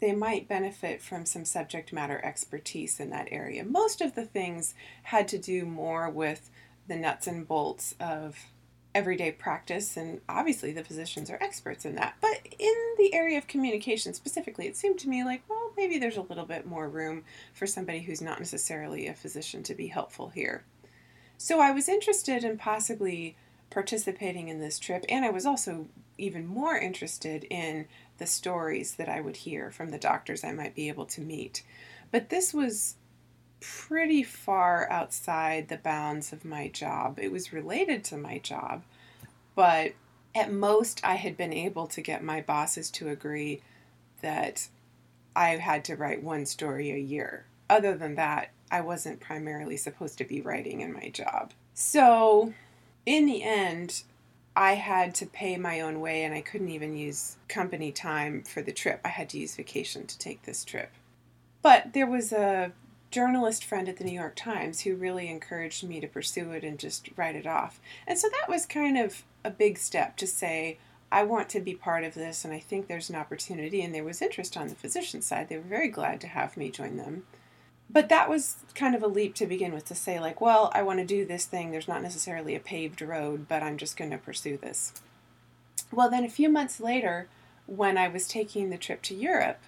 they 0.00 0.12
might 0.12 0.48
benefit 0.48 1.00
from 1.00 1.24
some 1.24 1.44
subject 1.44 1.92
matter 1.92 2.20
expertise 2.24 2.98
in 2.98 3.10
that 3.10 3.28
area 3.30 3.64
most 3.64 4.00
of 4.00 4.14
the 4.14 4.24
things 4.24 4.74
had 5.04 5.28
to 5.28 5.38
do 5.38 5.64
more 5.64 6.08
with 6.08 6.50
the 6.88 6.96
nuts 6.96 7.26
and 7.26 7.46
bolts 7.46 7.94
of 8.00 8.46
everyday 8.94 9.32
practice, 9.32 9.96
and 9.96 10.20
obviously 10.28 10.72
the 10.72 10.84
physicians 10.84 11.30
are 11.30 11.38
experts 11.42 11.84
in 11.84 11.94
that. 11.96 12.16
But 12.20 12.46
in 12.58 12.74
the 12.98 13.14
area 13.14 13.38
of 13.38 13.46
communication 13.46 14.14
specifically, 14.14 14.66
it 14.66 14.76
seemed 14.76 14.98
to 15.00 15.08
me 15.08 15.24
like, 15.24 15.42
well, 15.48 15.72
maybe 15.76 15.98
there's 15.98 16.16
a 16.16 16.22
little 16.22 16.44
bit 16.44 16.66
more 16.66 16.88
room 16.88 17.24
for 17.54 17.66
somebody 17.66 18.00
who's 18.00 18.20
not 18.20 18.38
necessarily 18.38 19.06
a 19.06 19.14
physician 19.14 19.62
to 19.64 19.74
be 19.74 19.86
helpful 19.86 20.28
here. 20.28 20.64
So 21.42 21.58
I 21.58 21.72
was 21.72 21.88
interested 21.88 22.44
in 22.44 22.56
possibly 22.56 23.34
participating 23.68 24.46
in 24.46 24.60
this 24.60 24.78
trip, 24.78 25.04
and 25.08 25.24
I 25.24 25.30
was 25.30 25.44
also 25.44 25.88
even 26.16 26.46
more 26.46 26.78
interested 26.78 27.42
in 27.50 27.88
the 28.18 28.28
stories 28.28 28.94
that 28.94 29.08
I 29.08 29.20
would 29.20 29.38
hear 29.38 29.72
from 29.72 29.90
the 29.90 29.98
doctors 29.98 30.44
I 30.44 30.52
might 30.52 30.76
be 30.76 30.86
able 30.86 31.06
to 31.06 31.20
meet. 31.20 31.64
But 32.12 32.28
this 32.28 32.54
was 32.54 32.94
pretty 33.58 34.22
far 34.22 34.88
outside 34.88 35.66
the 35.66 35.78
bounds 35.78 36.32
of 36.32 36.44
my 36.44 36.68
job. 36.68 37.18
It 37.20 37.32
was 37.32 37.52
related 37.52 38.04
to 38.04 38.16
my 38.16 38.38
job, 38.38 38.84
but 39.56 39.94
at 40.36 40.52
most 40.52 41.00
I 41.02 41.16
had 41.16 41.36
been 41.36 41.52
able 41.52 41.88
to 41.88 42.00
get 42.00 42.22
my 42.22 42.40
bosses 42.40 42.88
to 42.92 43.08
agree 43.08 43.62
that 44.20 44.68
I 45.34 45.56
had 45.56 45.84
to 45.86 45.96
write 45.96 46.22
one 46.22 46.46
story 46.46 46.92
a 46.92 46.98
year. 46.98 47.46
Other 47.68 47.96
than 47.96 48.14
that, 48.14 48.51
I 48.72 48.80
wasn't 48.80 49.20
primarily 49.20 49.76
supposed 49.76 50.16
to 50.18 50.24
be 50.24 50.40
writing 50.40 50.80
in 50.80 50.94
my 50.94 51.10
job. 51.10 51.52
So, 51.74 52.54
in 53.04 53.26
the 53.26 53.42
end, 53.42 54.02
I 54.56 54.74
had 54.74 55.14
to 55.16 55.26
pay 55.26 55.58
my 55.58 55.80
own 55.80 56.00
way 56.00 56.24
and 56.24 56.34
I 56.34 56.40
couldn't 56.40 56.70
even 56.70 56.96
use 56.96 57.36
company 57.48 57.92
time 57.92 58.42
for 58.42 58.62
the 58.62 58.72
trip. 58.72 59.00
I 59.04 59.08
had 59.08 59.28
to 59.30 59.38
use 59.38 59.54
vacation 59.54 60.06
to 60.06 60.18
take 60.18 60.42
this 60.42 60.64
trip. 60.64 60.90
But 61.60 61.92
there 61.92 62.06
was 62.06 62.32
a 62.32 62.72
journalist 63.10 63.62
friend 63.64 63.88
at 63.88 63.98
the 63.98 64.04
New 64.04 64.18
York 64.18 64.36
Times 64.36 64.80
who 64.80 64.96
really 64.96 65.28
encouraged 65.28 65.84
me 65.84 66.00
to 66.00 66.08
pursue 66.08 66.50
it 66.52 66.64
and 66.64 66.78
just 66.78 67.10
write 67.14 67.36
it 67.36 67.46
off. 67.46 67.78
And 68.06 68.18
so 68.18 68.28
that 68.28 68.48
was 68.48 68.64
kind 68.64 68.96
of 68.96 69.22
a 69.44 69.50
big 69.50 69.78
step 69.78 70.16
to 70.16 70.26
say, 70.26 70.78
I 71.10 71.24
want 71.24 71.50
to 71.50 71.60
be 71.60 71.74
part 71.74 72.04
of 72.04 72.14
this 72.14 72.42
and 72.42 72.54
I 72.54 72.58
think 72.58 72.88
there's 72.88 73.10
an 73.10 73.16
opportunity. 73.16 73.82
And 73.82 73.94
there 73.94 74.04
was 74.04 74.22
interest 74.22 74.56
on 74.56 74.68
the 74.68 74.74
physician 74.74 75.20
side. 75.20 75.50
They 75.50 75.56
were 75.56 75.62
very 75.62 75.88
glad 75.88 76.22
to 76.22 76.26
have 76.26 76.56
me 76.56 76.70
join 76.70 76.96
them. 76.96 77.24
But 77.92 78.08
that 78.08 78.30
was 78.30 78.56
kind 78.74 78.94
of 78.94 79.02
a 79.02 79.06
leap 79.06 79.34
to 79.34 79.46
begin 79.46 79.74
with 79.74 79.84
to 79.86 79.94
say, 79.94 80.18
like, 80.18 80.40
well, 80.40 80.70
I 80.74 80.82
want 80.82 81.00
to 81.00 81.04
do 81.04 81.26
this 81.26 81.44
thing. 81.44 81.70
There's 81.70 81.88
not 81.88 82.02
necessarily 82.02 82.54
a 82.54 82.60
paved 82.60 83.02
road, 83.02 83.46
but 83.48 83.62
I'm 83.62 83.76
just 83.76 83.98
going 83.98 84.10
to 84.10 84.18
pursue 84.18 84.56
this. 84.56 84.94
Well, 85.92 86.08
then 86.08 86.24
a 86.24 86.30
few 86.30 86.48
months 86.48 86.80
later, 86.80 87.28
when 87.66 87.98
I 87.98 88.08
was 88.08 88.26
taking 88.26 88.70
the 88.70 88.78
trip 88.78 89.02
to 89.02 89.14
Europe, 89.14 89.58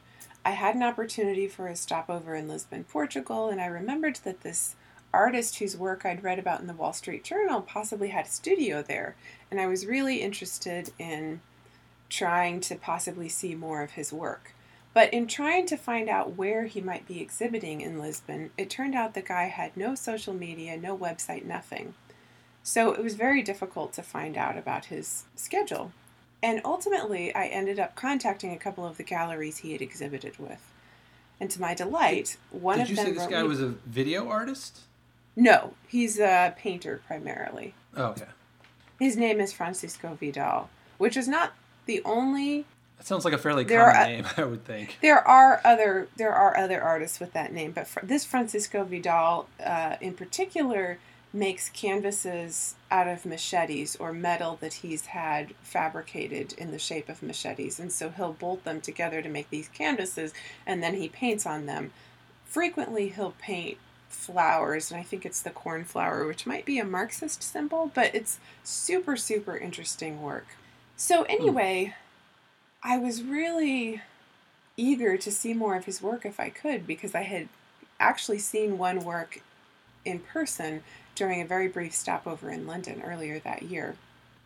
I 0.45 0.53
had 0.53 0.75
an 0.75 0.83
opportunity 0.83 1.49
for 1.49 1.69
a 1.69 1.77
stopover 1.77 2.35
in 2.35 2.49
Lisbon, 2.49 2.85
Portugal, 2.85 3.51
and 3.51 3.61
I 3.61 3.67
remembered 3.67 4.17
that 4.25 4.41
this 4.41 4.75
artist 5.13 5.59
whose 5.59 5.77
work 5.77 6.05
I'd 6.05 6.25
read 6.25 6.39
about 6.39 6.61
in 6.61 6.67
the 6.67 6.75
Wall 6.75 6.93
Street 6.93 7.25
Journal 7.25 7.61
possibly 7.61 8.09
had 8.09 8.27
a 8.27 8.31
studio 8.31 8.83
there. 8.83 9.17
And 9.51 9.61
I 9.61 9.67
was 9.67 9.87
really 9.87 10.23
interested 10.23 10.93
in 10.99 11.41
trying 12.09 12.61
to 12.61 12.75
possibly 12.75 13.29
see 13.29 13.55
more 13.55 13.83
of 13.83 13.93
his 13.93 14.13
work. 14.13 14.54
But 14.95 15.13
in 15.13 15.27
trying 15.27 15.67
to 15.67 15.77
find 15.77 16.09
out 16.09 16.37
where 16.37 16.67
he 16.67 16.81
might 16.81 17.07
be 17.07 17.21
exhibiting 17.21 17.81
in 17.81 17.99
Lisbon, 17.99 18.51
it 18.57 18.71
turned 18.71 18.95
out 18.95 19.15
the 19.15 19.23
guy 19.23 19.45
had 19.47 19.77
no 19.77 19.97
social 19.97 20.33
media, 20.33 20.77
no 20.77 20.97
website, 20.97 21.45
nothing. 21.45 21.95
So 22.63 22.93
it 22.93 23.03
was 23.03 23.15
very 23.17 23.43
difficult 23.43 23.93
to 23.95 24.03
find 24.03 24.37
out 24.37 24.57
about 24.57 24.87
his 24.87 25.25
schedule. 25.35 25.93
And 26.43 26.61
ultimately, 26.65 27.35
I 27.35 27.47
ended 27.47 27.81
up 27.81 27.97
contacting 27.97 28.53
a 28.53 28.59
couple 28.59 28.87
of 28.87 28.97
the 28.97 29.03
galleries 29.03 29.59
he 29.59 29.73
had 29.73 29.83
exhibited 29.83 30.39
with. 30.39 30.71
And 31.41 31.51
to 31.51 31.61
my 31.61 31.75
delight, 31.75 32.37
one 32.51 32.79
Did 32.79 32.85
of 32.85 32.91
you 32.91 32.97
them 32.97 33.07
say 33.07 33.13
this 33.13 33.27
guy 33.27 33.43
me- 33.43 33.49
was 33.49 33.61
a 33.61 33.69
video 33.87 34.29
artist? 34.29 34.81
No, 35.35 35.75
he's 35.89 36.21
a 36.21 36.55
painter 36.57 37.03
primarily. 37.07 37.75
Oh, 37.97 38.07
okay. 38.07 38.27
His 39.01 39.17
name 39.17 39.41
is 39.41 39.53
Francisco 39.53 40.17
Vidal, 40.21 40.71
which 40.99 41.17
is 41.17 41.27
not 41.27 41.55
the 41.87 42.01
only 42.05 42.65
That 43.05 43.09
sounds 43.09 43.27
like 43.27 43.35
a 43.35 43.38
fairly 43.38 43.64
There 43.64 43.81
common 43.85 43.97
are- 43.97 44.07
name, 44.07 44.27
I 44.38 44.45
would 44.45 44.64
think. 44.64 44.97
There 45.03 45.19
are 45.29 45.61
other 45.62 46.09
there 46.17 46.33
are 46.33 46.57
other 46.57 46.81
artists 46.83 47.21
with 47.21 47.35
that 47.35 47.53
name, 47.53 47.73
but 47.73 47.87
this 48.03 48.25
Francisco 48.25 48.83
Vidal, 48.83 49.47
uh, 49.62 49.97
in 50.01 50.14
particular, 50.14 50.99
makes 51.31 51.69
canvases 51.69 52.77
out 52.90 53.07
of 53.07 53.27
machetes 53.27 53.95
or 53.97 54.14
metal 54.14 54.57
that 54.62 54.75
he's 54.75 55.07
had 55.07 55.53
fabricated 55.62 56.55
in 56.55 56.71
the 56.71 56.79
shape 56.79 57.11
of 57.11 57.23
machetes, 57.23 57.79
and 57.79 57.93
so 57.93 58.09
he'll 58.09 58.33
bolt 58.33 58.64
them 58.64 58.81
together 58.81 59.21
to 59.21 59.29
make 59.29 59.51
these 59.51 59.69
canvases, 59.69 60.33
and 60.67 60.83
then 60.83 60.95
he 60.95 61.07
paints 61.07 61.45
on 61.45 61.67
them. 61.67 61.93
Frequently, 62.47 63.11
he'll 63.11 63.35
paint 63.38 63.77
flowers, 64.09 64.90
and 64.90 64.99
I 64.99 65.03
think 65.03 65.27
it's 65.27 65.43
the 65.43 65.51
cornflower, 65.51 66.27
which 66.27 66.47
might 66.47 66.64
be 66.64 66.79
a 66.79 66.85
Marxist 66.87 67.43
symbol, 67.43 67.90
but 67.93 68.14
it's 68.14 68.38
super 68.62 69.14
super 69.14 69.59
interesting 69.59 70.23
work. 70.23 70.47
So 70.97 71.25
anyway, 71.25 71.95
I 72.87 72.99
was 72.99 73.23
really 73.23 74.03
eager 74.77 75.16
to 75.16 75.31
see 75.31 75.55
more 75.55 75.75
of 75.75 75.87
his 75.87 76.03
work 76.03 76.27
if 76.27 76.38
I 76.38 76.51
could 76.51 76.87
because 76.87 77.14
I 77.14 77.23
had 77.23 77.49
actually 77.99 78.38
seen 78.38 78.77
one 78.77 79.03
work 79.03 79.40
in 80.05 80.18
person 80.18 80.83
during 81.14 81.40
a 81.40 81.47
very 81.47 81.66
brief 81.66 81.94
stopover 81.94 82.51
in 82.51 82.66
London 82.66 83.01
earlier 83.03 83.38
that 83.38 83.62
year. 83.62 83.97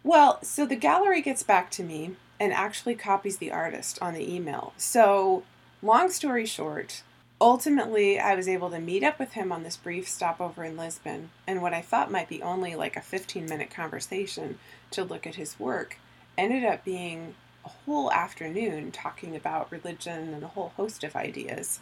Well, 0.04 0.38
so 0.44 0.64
the 0.64 0.76
gallery 0.76 1.20
gets 1.20 1.42
back 1.42 1.68
to 1.72 1.82
me 1.82 2.14
and 2.38 2.52
actually 2.52 2.94
copies 2.94 3.38
the 3.38 3.50
artist 3.50 3.98
on 4.00 4.14
the 4.14 4.32
email. 4.32 4.72
So, 4.76 5.42
long 5.82 6.08
story 6.08 6.46
short, 6.46 7.02
ultimately 7.40 8.20
I 8.20 8.36
was 8.36 8.46
able 8.46 8.70
to 8.70 8.78
meet 8.78 9.02
up 9.02 9.18
with 9.18 9.32
him 9.32 9.50
on 9.50 9.64
this 9.64 9.76
brief 9.76 10.08
stopover 10.08 10.62
in 10.62 10.76
Lisbon, 10.76 11.30
and 11.48 11.60
what 11.60 11.74
I 11.74 11.80
thought 11.80 12.12
might 12.12 12.28
be 12.28 12.40
only 12.40 12.76
like 12.76 12.96
a 12.96 13.00
15 13.00 13.46
minute 13.46 13.70
conversation 13.70 14.60
to 14.92 15.02
look 15.02 15.26
at 15.26 15.34
his 15.34 15.58
work 15.58 15.98
ended 16.36 16.64
up 16.64 16.84
being 16.84 17.34
a 17.68 17.90
whole 17.90 18.10
afternoon 18.12 18.90
talking 18.90 19.36
about 19.36 19.70
religion 19.70 20.32
and 20.32 20.42
a 20.42 20.48
whole 20.48 20.72
host 20.76 21.04
of 21.04 21.14
ideas. 21.14 21.80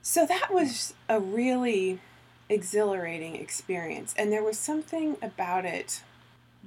So 0.00 0.24
that 0.24 0.48
was 0.50 0.94
a 1.08 1.20
really 1.20 2.00
exhilarating 2.48 3.36
experience, 3.36 4.14
and 4.16 4.32
there 4.32 4.42
was 4.42 4.58
something 4.58 5.16
about 5.20 5.64
it 5.64 6.02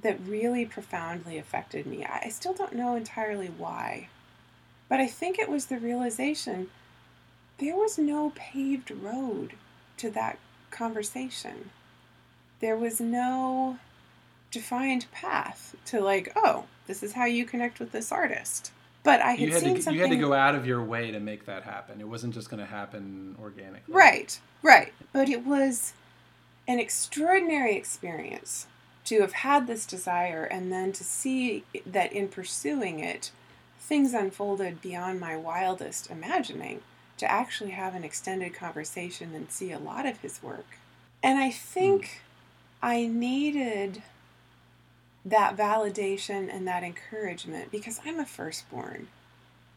that 0.02 0.20
really 0.24 0.64
profoundly 0.64 1.36
affected 1.36 1.84
me. 1.86 2.04
I 2.04 2.26
I 2.26 2.28
still 2.28 2.54
don't 2.54 2.74
know 2.74 2.94
entirely 2.94 3.48
why, 3.48 4.08
but 4.88 5.00
I 5.00 5.08
think 5.08 5.38
it 5.38 5.48
was 5.48 5.66
the 5.66 5.78
realization 5.78 6.70
there 7.58 7.76
was 7.76 7.98
no 7.98 8.32
paved 8.34 8.90
road 8.90 9.54
to 9.98 10.10
that 10.10 10.38
conversation. 10.70 11.70
There 12.60 12.76
was 12.76 13.00
no 13.00 13.78
defined 14.50 15.06
path 15.12 15.76
to 15.86 16.00
like, 16.00 16.32
oh, 16.36 16.64
this 16.86 17.02
is 17.02 17.12
how 17.12 17.24
you 17.24 17.44
connect 17.44 17.78
with 17.78 17.92
this 17.92 18.10
artist. 18.10 18.72
But 19.02 19.20
I 19.20 19.32
had 19.32 19.40
You 19.40 19.52
had, 19.52 19.62
seen 19.62 19.76
to, 19.76 19.82
something. 19.82 19.94
you 19.98 20.06
had 20.06 20.10
to 20.10 20.20
go 20.20 20.32
out 20.32 20.54
of 20.54 20.66
your 20.66 20.82
way 20.82 21.10
to 21.10 21.20
make 21.20 21.46
that 21.46 21.62
happen. 21.62 22.00
It 22.00 22.08
wasn't 22.08 22.34
just 22.34 22.50
going 22.50 22.60
to 22.60 22.66
happen 22.66 23.36
organically. 23.40 23.94
Right, 23.94 24.38
right. 24.62 24.92
But 25.12 25.28
it 25.28 25.46
was 25.46 25.94
an 26.68 26.78
extraordinary 26.78 27.76
experience 27.76 28.66
to 29.06 29.20
have 29.22 29.32
had 29.32 29.66
this 29.66 29.86
desire 29.86 30.44
and 30.44 30.70
then 30.70 30.92
to 30.92 31.04
see 31.04 31.64
that 31.86 32.12
in 32.12 32.28
pursuing 32.28 33.00
it, 33.00 33.30
things 33.78 34.12
unfolded 34.12 34.82
beyond 34.82 35.18
my 35.18 35.36
wildest 35.36 36.10
imagining. 36.10 36.82
To 37.18 37.30
actually 37.30 37.72
have 37.72 37.94
an 37.94 38.02
extended 38.02 38.54
conversation 38.54 39.34
and 39.34 39.50
see 39.50 39.72
a 39.72 39.78
lot 39.78 40.06
of 40.06 40.20
his 40.20 40.42
work. 40.42 40.78
And 41.22 41.38
I 41.38 41.50
think 41.50 42.22
hmm. 42.80 42.86
I 42.86 43.06
needed 43.06 44.02
that 45.24 45.56
validation 45.56 46.52
and 46.52 46.66
that 46.66 46.82
encouragement 46.82 47.70
because 47.70 48.00
I'm 48.04 48.18
a 48.18 48.26
firstborn. 48.26 49.08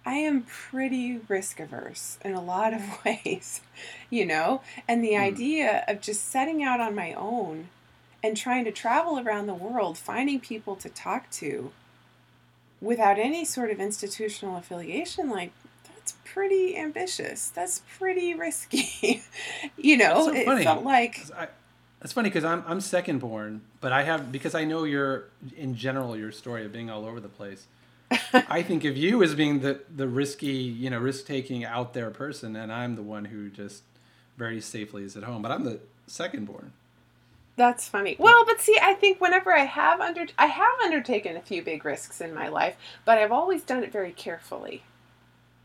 I 0.06 0.16
am 0.16 0.44
pretty 0.44 1.20
risk 1.30 1.60
averse 1.60 2.18
in 2.26 2.34
a 2.34 2.42
lot 2.42 2.74
of 2.74 2.82
ways, 3.06 3.62
you 4.10 4.26
know? 4.26 4.62
And 4.88 5.04
the 5.04 5.12
Mhm. 5.14 5.20
idea 5.22 5.86
of 5.88 6.02
just 6.02 6.30
setting 6.30 6.64
out 6.64 6.80
on 6.80 6.94
my 6.96 7.14
own 7.14 7.70
and 8.22 8.36
trying 8.38 8.66
to 8.66 8.72
travel 8.72 9.20
around 9.20 9.48
the 9.48 9.54
world, 9.54 9.98
finding 9.98 10.40
people 10.40 10.76
to 10.78 10.90
talk 10.90 11.30
to 11.32 11.72
without 12.82 13.18
any 13.18 13.46
sort 13.46 13.72
of 13.72 13.80
institutional 13.80 14.58
affiliation, 14.58 15.30
like, 15.30 15.52
that's 15.88 16.16
pretty 16.26 16.78
ambitious. 16.78 17.50
That's 17.50 17.82
pretty 17.98 18.34
risky. 18.34 19.24
you 19.78 19.96
know, 19.98 20.26
so 20.28 20.34
it 20.34 20.46
funny. 20.46 20.64
felt 20.66 20.84
like. 20.84 21.26
I, 21.38 21.48
it's 22.04 22.14
funny 22.14 22.30
because 22.30 22.44
I'm 22.44 22.64
I'm 22.68 22.82
second 22.82 23.20
born, 23.20 23.62
but 23.82 23.92
I 23.92 24.04
have 24.04 24.32
because 24.32 24.56
I 24.56 24.66
know 24.66 24.84
your 24.84 25.26
in 25.56 25.76
general 25.76 26.18
your 26.18 26.32
story 26.32 26.66
of 26.66 26.72
being 26.72 26.90
all 26.90 27.06
over 27.06 27.20
the 27.20 27.30
place. 27.30 27.68
I 28.34 28.62
think 28.62 28.84
of 28.84 28.98
you 28.98 29.24
as 29.24 29.36
being 29.36 29.62
the 29.62 29.82
the 29.94 30.08
risky, 30.08 30.48
you 30.48 30.90
know, 30.90 31.00
risk 31.00 31.26
taking 31.26 31.64
out 31.64 31.94
there 31.94 32.10
person, 32.12 32.56
and 32.56 32.72
I'm 32.72 32.96
the 32.96 33.02
one 33.02 33.26
who 33.26 33.50
just 33.50 33.84
very 34.38 34.60
safely 34.62 35.04
is 35.04 35.16
at 35.16 35.24
home. 35.24 35.42
But 35.42 35.52
I'm 35.52 35.64
the 35.64 35.80
second 36.08 36.46
born. 36.46 36.74
That's 37.56 37.88
funny. 37.88 38.16
Well, 38.20 38.46
but 38.46 38.60
see, 38.60 38.78
I 38.82 38.96
think 38.96 39.22
whenever 39.22 39.54
I 39.54 39.66
have 39.66 40.02
under 40.02 40.26
I 40.38 40.48
have 40.48 40.80
undertaken 40.84 41.38
a 41.38 41.42
few 41.42 41.62
big 41.64 41.86
risks 41.86 42.20
in 42.20 42.34
my 42.34 42.50
life, 42.50 42.76
but 43.06 43.18
I've 43.18 43.32
always 43.32 43.64
done 43.64 43.84
it 43.84 43.92
very 43.92 44.12
carefully. 44.12 44.84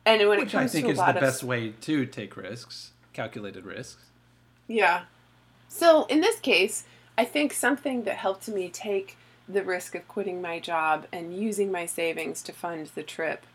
And 0.05 0.27
when 0.29 0.39
which 0.39 0.55
it 0.55 0.59
I 0.59 0.61
comes 0.61 0.73
think 0.73 0.87
to 0.87 0.93
is 0.93 0.99
the 0.99 1.05
of 1.07 1.21
best 1.21 1.43
way 1.43 1.71
to 1.83 2.07
take 2.07 2.37
risks, 2.37 2.93
calculated 3.13 3.65
risks. 3.65 4.05
yeah. 4.69 5.03
So 5.69 6.07
in 6.07 6.21
this 6.21 6.41
case, 6.41 6.85
I 7.17 7.25
think 7.25 7.53
something 7.53 8.05
that 8.05 8.17
helped 8.17 8.49
me 8.49 8.69
take 8.69 9.17
the 9.49 9.63
risk 9.63 9.95
of 9.95 10.07
quitting 10.09 10.43
my 10.43 10.59
job 10.59 11.07
and 11.13 11.37
using 11.37 11.73
my 11.73 11.87
savings 11.87 12.43
to 12.43 12.53
fund 12.53 12.91
the 12.95 13.03
trip 13.03 13.47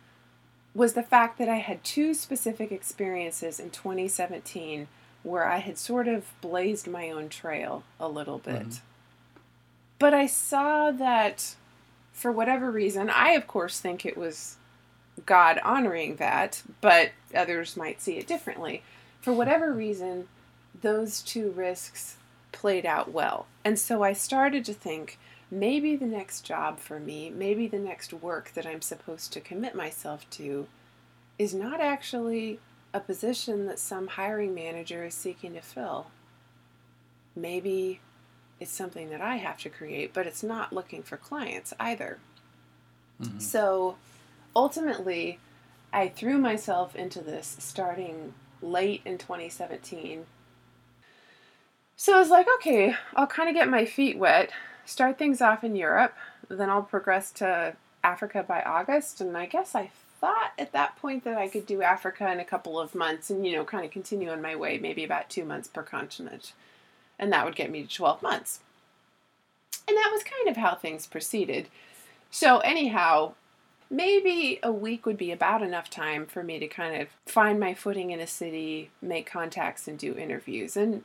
was 0.73 0.93
the 0.93 1.03
fact 1.03 1.37
that 1.37 1.49
I 1.49 1.57
had 1.57 1.83
two 1.83 2.13
specific 2.13 2.71
experiences 2.71 3.59
in 3.59 3.69
2017 3.69 4.87
where 5.21 5.45
I 5.45 5.57
had 5.57 5.77
sort 5.77 6.07
of 6.07 6.25
blazed 6.41 6.87
my 6.87 7.09
own 7.09 7.29
trail 7.29 7.83
a 7.99 8.07
little 8.09 8.39
bit. 8.39 8.67
Mm-hmm. 8.67 9.39
But 9.99 10.13
I 10.13 10.25
saw 10.25 10.91
that 10.91 11.55
for 12.11 12.31
whatever 12.31 12.71
reason, 12.71 13.09
I 13.09 13.31
of 13.31 13.47
course 13.47 13.79
think 13.79 14.05
it 14.05 14.17
was 14.17 14.57
God 15.25 15.59
honoring 15.63 16.17
that, 16.17 16.63
but 16.81 17.11
others 17.35 17.77
might 17.77 18.01
see 18.01 18.17
it 18.17 18.27
differently. 18.27 18.83
For 19.21 19.31
whatever 19.31 19.71
reason, 19.71 20.27
those 20.81 21.21
two 21.21 21.51
risks 21.51 22.17
played 22.51 22.85
out 22.85 23.11
well. 23.11 23.47
And 23.65 23.77
so 23.77 24.03
I 24.03 24.13
started 24.13 24.65
to 24.65 24.73
think 24.73 25.17
maybe 25.51 25.95
the 25.95 26.05
next 26.05 26.41
job 26.41 26.79
for 26.79 26.99
me, 26.99 27.29
maybe 27.29 27.67
the 27.67 27.79
next 27.79 28.13
work 28.13 28.53
that 28.53 28.65
I'm 28.65 28.81
supposed 28.81 29.33
to 29.33 29.41
commit 29.41 29.75
myself 29.75 30.29
to, 30.31 30.67
is 31.37 31.53
not 31.53 31.79
actually 31.79 32.59
a 32.93 32.99
position 32.99 33.65
that 33.65 33.79
some 33.79 34.07
hiring 34.07 34.53
manager 34.53 35.03
is 35.03 35.13
seeking 35.13 35.53
to 35.53 35.61
fill. 35.61 36.07
Maybe 37.35 37.99
it's 38.59 38.71
something 38.71 39.09
that 39.09 39.21
I 39.21 39.37
have 39.37 39.57
to 39.59 39.69
create, 39.69 40.13
but 40.13 40.27
it's 40.27 40.43
not 40.43 40.73
looking 40.73 41.01
for 41.03 41.17
clients 41.17 41.73
either. 41.79 42.19
Mm-hmm. 43.21 43.39
So 43.39 43.95
ultimately, 44.55 45.39
I 45.91 46.07
threw 46.07 46.37
myself 46.37 46.95
into 46.95 47.21
this 47.21 47.57
starting 47.59 48.33
late 48.61 49.01
in 49.05 49.17
2017 49.17 50.25
so 51.95 52.15
I 52.15 52.19
was 52.19 52.29
like, 52.29 52.47
okay, 52.55 52.95
I'll 53.15 53.27
kind 53.27 53.49
of 53.49 53.55
get 53.55 53.69
my 53.69 53.85
feet 53.85 54.17
wet, 54.17 54.51
start 54.85 55.17
things 55.17 55.41
off 55.41 55.63
in 55.63 55.75
Europe, 55.75 56.15
then 56.49 56.69
I'll 56.69 56.83
progress 56.83 57.31
to 57.33 57.75
Africa 58.03 58.43
by 58.47 58.61
August. 58.61 59.21
And 59.21 59.37
I 59.37 59.45
guess 59.45 59.75
I 59.75 59.91
thought 60.19 60.53
at 60.57 60.71
that 60.73 60.97
point 60.97 61.23
that 61.23 61.37
I 61.37 61.47
could 61.47 61.65
do 61.65 61.81
Africa 61.81 62.31
in 62.31 62.39
a 62.39 62.45
couple 62.45 62.79
of 62.79 62.95
months 62.95 63.29
and, 63.29 63.45
you 63.45 63.53
know, 63.55 63.63
kind 63.63 63.85
of 63.85 63.91
continue 63.91 64.29
on 64.29 64.41
my 64.41 64.55
way, 64.55 64.77
maybe 64.77 65.03
about 65.03 65.29
two 65.29 65.45
months 65.45 65.67
per 65.67 65.83
continent. 65.83 66.53
And 67.19 67.31
that 67.31 67.45
would 67.45 67.55
get 67.55 67.71
me 67.71 67.83
to 67.83 67.89
12 67.89 68.21
months. 68.21 68.59
And 69.87 69.97
that 69.97 70.11
was 70.13 70.23
kind 70.23 70.47
of 70.47 70.57
how 70.57 70.75
things 70.75 71.05
proceeded. 71.05 71.67
So, 72.31 72.59
anyhow, 72.59 73.33
maybe 73.89 74.59
a 74.63 74.71
week 74.71 75.05
would 75.05 75.17
be 75.17 75.31
about 75.31 75.61
enough 75.61 75.89
time 75.89 76.25
for 76.25 76.41
me 76.41 76.57
to 76.59 76.67
kind 76.67 77.01
of 77.01 77.09
find 77.25 77.59
my 77.59 77.73
footing 77.73 78.11
in 78.11 78.19
a 78.19 78.27
city, 78.27 78.89
make 79.01 79.29
contacts, 79.29 79.87
and 79.87 79.99
do 79.99 80.15
interviews. 80.17 80.75
And 80.75 81.03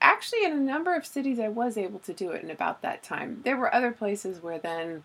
actually 0.00 0.44
in 0.44 0.52
a 0.52 0.56
number 0.56 0.94
of 0.94 1.06
cities 1.06 1.38
I 1.38 1.48
was 1.48 1.76
able 1.76 1.98
to 2.00 2.12
do 2.12 2.30
it 2.30 2.42
in 2.42 2.50
about 2.50 2.82
that 2.82 3.02
time. 3.02 3.40
There 3.44 3.56
were 3.56 3.74
other 3.74 3.92
places 3.92 4.42
where 4.42 4.58
then 4.58 5.04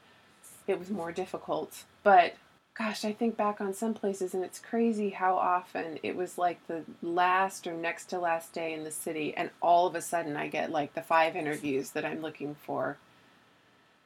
it 0.67 0.79
was 0.79 0.89
more 0.89 1.11
difficult, 1.11 1.83
but 2.03 2.35
gosh, 2.77 3.05
I 3.05 3.13
think 3.13 3.37
back 3.37 3.61
on 3.61 3.73
some 3.73 3.93
places 3.93 4.33
and 4.33 4.43
it's 4.43 4.59
crazy 4.59 5.11
how 5.11 5.35
often 5.35 5.97
it 6.03 6.15
was 6.15 6.37
like 6.37 6.65
the 6.67 6.83
last 7.01 7.67
or 7.67 7.73
next 7.73 8.05
to 8.07 8.19
last 8.19 8.53
day 8.53 8.73
in 8.73 8.83
the 8.83 8.91
city 8.91 9.33
and 9.35 9.49
all 9.61 9.87
of 9.87 9.95
a 9.95 10.01
sudden 10.01 10.35
I 10.35 10.47
get 10.47 10.71
like 10.71 10.93
the 10.93 11.01
five 11.01 11.35
interviews 11.35 11.91
that 11.91 12.05
I'm 12.05 12.21
looking 12.21 12.55
for. 12.55 12.97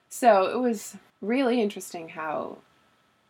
So 0.09 0.45
it 0.45 0.59
was 0.59 0.97
really 1.21 1.61
interesting 1.61 2.09
how 2.09 2.59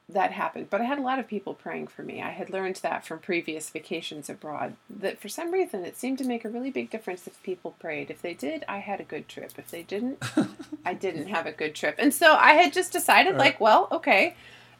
that 0.09 0.31
happened. 0.31 0.69
But 0.69 0.81
I 0.81 0.85
had 0.85 0.97
a 0.97 1.03
lot 1.03 1.19
of 1.19 1.27
people 1.27 1.53
praying 1.53 1.87
for 1.87 2.01
me. 2.01 2.21
I 2.21 2.29
had 2.29 2.49
learned 2.49 2.77
that 2.77 3.05
from 3.05 3.19
previous 3.19 3.69
vacations 3.69 4.29
abroad, 4.29 4.73
that 4.89 5.19
for 5.19 5.29
some 5.29 5.51
reason 5.51 5.85
it 5.85 5.97
seemed 5.97 6.17
to 6.17 6.23
make 6.23 6.43
a 6.43 6.49
really 6.49 6.71
big 6.71 6.89
difference 6.89 7.27
if 7.27 7.41
people 7.43 7.75
prayed. 7.79 8.09
If 8.09 8.21
they 8.21 8.33
did, 8.33 8.65
I 8.67 8.79
had 8.79 8.99
a 8.99 9.03
good 9.03 9.27
trip. 9.27 9.53
If 9.57 9.69
they 9.69 9.83
didn't, 9.83 10.23
I 10.85 10.95
didn't 10.95 11.27
have 11.27 11.45
a 11.45 11.51
good 11.51 11.75
trip. 11.75 11.95
And 11.99 12.13
so 12.13 12.33
I 12.33 12.53
had 12.53 12.73
just 12.73 12.91
decided, 12.91 13.31
right. 13.31 13.39
like, 13.39 13.59
well, 13.59 13.87
okay, 13.91 14.35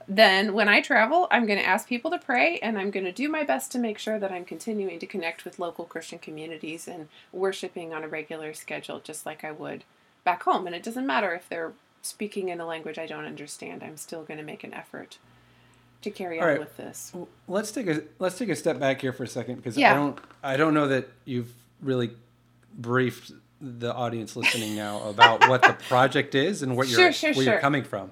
then 0.08 0.54
when 0.54 0.68
I 0.68 0.82
travel, 0.82 1.28
I'm 1.30 1.46
going 1.46 1.60
to 1.60 1.66
ask 1.66 1.88
people 1.88 2.10
to 2.10 2.18
pray 2.18 2.58
and 2.64 2.80
I'm 2.80 2.90
going 2.90 3.06
to 3.06 3.12
do 3.12 3.30
my 3.30 3.44
best 3.44 3.72
to 3.74 3.80
make 3.80 4.00
sure 4.00 4.18
that 4.18 4.32
I'm 4.32 4.46
continuing 4.46 4.98
to 4.98 5.06
connect 5.06 5.46
with 5.46 5.60
local 5.60 5.86
Christian 5.86 6.18
communities 6.18 6.88
and 6.88 7.08
worshiping 7.32 7.94
on 7.94 8.04
a 8.04 8.08
regular 8.08 8.56
schedule, 8.56 9.00
just 9.00 9.28
like 9.28 9.44
I 9.44 9.52
would 9.52 9.84
back 10.24 10.42
home. 10.44 10.66
And 10.66 10.76
it 10.76 10.82
doesn't 10.82 11.06
matter 11.06 11.36
if 11.36 11.48
they're 11.48 11.74
speaking 12.02 12.50
in 12.50 12.60
a 12.60 12.66
language 12.66 12.98
I 12.98 13.06
don't 13.06 13.26
understand, 13.26 13.84
I'm 13.84 13.98
still 13.98 14.24
going 14.24 14.38
to 14.38 14.44
make 14.44 14.64
an 14.64 14.74
effort 14.74 15.18
to 16.02 16.10
carry 16.10 16.40
All 16.40 16.46
on 16.46 16.50
right. 16.52 16.60
with 16.60 16.78
this. 16.78 17.14
let's 17.48 17.72
take 17.72 17.88
a 17.88 18.04
let's 18.20 18.38
take 18.38 18.50
a 18.50 18.56
step 18.56 18.80
back 18.80 19.02
here 19.02 19.12
for 19.12 19.24
a 19.24 19.28
second 19.28 19.56
because 19.56 19.78
yeah. 19.78 19.92
I 19.92 19.96
don't 19.96 20.20
I 20.44 20.58
don't 20.58 20.74
know 20.74 20.88
that 20.88 21.10
you've 21.26 21.52
really 21.82 22.12
briefed 22.74 23.32
the 23.62 23.94
audience 23.94 24.36
listening 24.36 24.76
now 24.76 25.04
about 25.10 25.48
what 25.50 25.62
the 25.62 25.74
project 25.88 26.36
is 26.36 26.64
and 26.64 26.78
what 26.78 26.88
you're 26.88 27.12
sure, 27.12 27.34
where 27.34 27.34
sure. 27.34 27.44
you're 27.44 27.60
coming 27.60 27.84
from. 27.84 28.12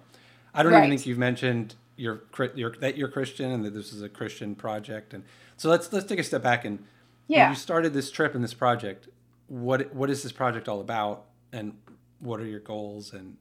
I 0.53 0.63
don't 0.63 0.73
right. 0.73 0.79
even 0.79 0.89
think 0.89 1.05
you've 1.05 1.17
mentioned 1.17 1.75
you're, 1.97 2.21
you're, 2.55 2.71
that 2.77 2.95
you're 2.97 3.07
Christian 3.07 3.51
and 3.51 3.65
that 3.65 3.73
this 3.73 3.91
is 3.91 4.01
a 4.01 4.09
Christian 4.09 4.55
project. 4.55 5.13
And 5.13 5.23
so 5.57 5.69
let's 5.69 5.91
let's 5.91 6.05
take 6.05 6.19
a 6.19 6.23
step 6.23 6.43
back 6.43 6.63
and 6.63 6.83
yeah. 7.27 7.45
when 7.45 7.51
you 7.51 7.55
started 7.55 7.93
this 7.93 8.11
trip 8.11 8.35
and 8.35 8.43
this 8.43 8.53
project, 8.53 9.07
what 9.47 9.93
what 9.93 10.09
is 10.09 10.23
this 10.23 10.31
project 10.31 10.67
all 10.67 10.79
about 10.79 11.25
and 11.51 11.73
what 12.19 12.39
are 12.39 12.45
your 12.45 12.59
goals 12.59 13.13
and 13.13 13.37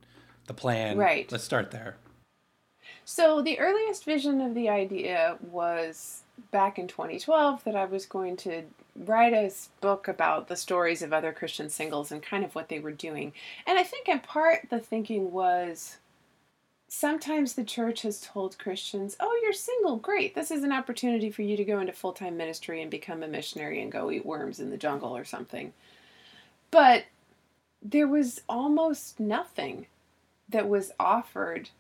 the 0.47 0.55
plan. 0.55 0.97
Right. 0.97 1.31
Let's 1.31 1.45
start 1.45 1.71
there. 1.71 1.97
So 3.05 3.43
the 3.43 3.59
earliest 3.59 4.05
vision 4.05 4.41
of 4.41 4.55
the 4.55 4.69
idea 4.69 5.39
was 5.41 6.23
back 6.51 6.79
in 6.79 6.89
2012 6.89 7.65
that 7.65 7.77
I 7.77 7.85
was 7.85 8.07
going 8.07 8.37
to 8.39 8.65
write 8.95 9.33
a 9.33 9.53
book 9.81 10.09
about 10.09 10.49
the 10.49 10.57
stories 10.57 11.03
of 11.03 11.13
other 11.13 11.33
Christian 11.33 11.69
singles 11.69 12.11
and 12.11 12.23
kind 12.23 12.45
of 12.45 12.55
what 12.55 12.69
they 12.69 12.79
were 12.79 12.93
doing. 12.93 13.33
And 13.67 13.79
I 13.79 13.83
think 13.83 14.09
in 14.09 14.21
part 14.21 14.69
the 14.71 14.81
thinking 14.81 15.33
was 15.33 15.99
sometimes 16.89 17.55
the 17.55 17.65
church 17.65 18.03
has 18.03 18.21
told 18.21 18.59
Christians, 18.59 19.17
"Oh, 19.21 19.41
you're 19.43 19.53
single, 19.53 19.97
great. 19.97 20.35
This 20.35 20.51
is 20.51 20.65
an 20.65 20.73
opportunity 20.73 21.31
for 21.31 21.43
you 21.43 21.57
to 21.57 21.65
go 21.65 21.79
into 21.81 21.93
full-time 21.93 22.37
ministry 22.37 22.81
and 22.81 22.91
become 22.91 23.23
a 23.23 23.29
missionary 23.29 23.83
and 23.83 23.93
go 23.93 24.11
eat 24.11 24.27
worms 24.27 24.61
in 24.61 24.71
the 24.71 24.77
jungle 24.77 25.17
or 25.17 25.25
something." 25.25 25.73
But 26.71 27.05
there 27.83 28.09
was 28.09 28.43
almost 28.49 29.21
nothing 29.21 29.87
that 30.49 30.69
was 30.69 30.93
offered 30.99 31.71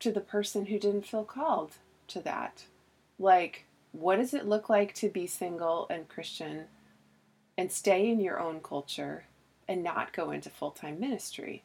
to 0.00 0.10
the 0.10 0.20
person 0.20 0.66
who 0.66 0.78
didn't 0.78 1.06
feel 1.06 1.24
called 1.24 1.72
to 2.08 2.20
that. 2.20 2.64
Like, 3.18 3.64
what 3.92 4.16
does 4.16 4.34
it 4.34 4.46
look 4.46 4.68
like 4.68 4.94
to 4.94 5.08
be 5.08 5.26
single 5.26 5.86
and 5.90 6.08
Christian 6.08 6.64
and 7.56 7.70
stay 7.70 8.08
in 8.08 8.20
your 8.20 8.40
own 8.40 8.60
culture 8.60 9.24
and 9.68 9.82
not 9.82 10.12
go 10.12 10.30
into 10.30 10.50
full 10.50 10.70
time 10.70 10.98
ministry? 10.98 11.62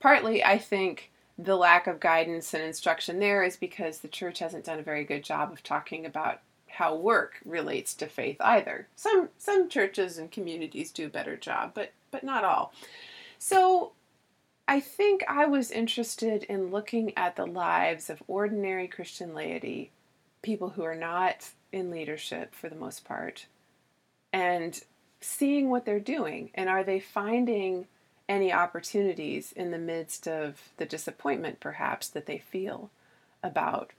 Partly, 0.00 0.44
I 0.44 0.58
think 0.58 1.10
the 1.38 1.56
lack 1.56 1.86
of 1.86 2.00
guidance 2.00 2.52
and 2.52 2.62
instruction 2.62 3.18
there 3.18 3.42
is 3.42 3.56
because 3.56 3.98
the 3.98 4.08
church 4.08 4.40
hasn't 4.40 4.64
done 4.64 4.78
a 4.78 4.82
very 4.82 5.04
good 5.04 5.24
job 5.24 5.52
of 5.52 5.62
talking 5.62 6.04
about 6.04 6.40
how 6.68 6.94
work 6.94 7.40
relates 7.44 7.94
to 7.94 8.06
faith 8.06 8.36
either. 8.40 8.88
Some 8.96 9.28
some 9.38 9.68
churches 9.68 10.18
and 10.18 10.30
communities 10.30 10.90
do 10.90 11.06
a 11.06 11.10
better 11.10 11.36
job, 11.36 11.72
but 11.74 11.92
but 12.10 12.24
not 12.24 12.44
all. 12.44 12.72
So 13.38 13.92
I 14.68 14.80
think 14.80 15.24
I 15.28 15.46
was 15.46 15.70
interested 15.70 16.44
in 16.44 16.70
looking 16.70 17.16
at 17.16 17.36
the 17.36 17.46
lives 17.46 18.08
of 18.08 18.22
ordinary 18.26 18.86
Christian 18.86 19.34
laity, 19.34 19.90
people 20.40 20.70
who 20.70 20.82
are 20.82 20.94
not 20.94 21.50
in 21.72 21.90
leadership 21.90 22.54
for 22.54 22.68
the 22.68 22.76
most 22.76 23.04
part, 23.04 23.46
and 24.32 24.80
seeing 25.20 25.68
what 25.68 25.84
they're 25.84 26.00
doing. 26.00 26.50
And 26.54 26.68
are 26.68 26.84
they 26.84 27.00
finding 27.00 27.86
any 28.28 28.52
opportunities 28.52 29.52
in 29.52 29.70
the 29.70 29.78
midst 29.78 30.28
of 30.28 30.60
the 30.76 30.86
disappointment, 30.86 31.60
perhaps, 31.60 32.08
that 32.08 32.26
they 32.26 32.38
feel 32.38 32.90
about 33.42 33.90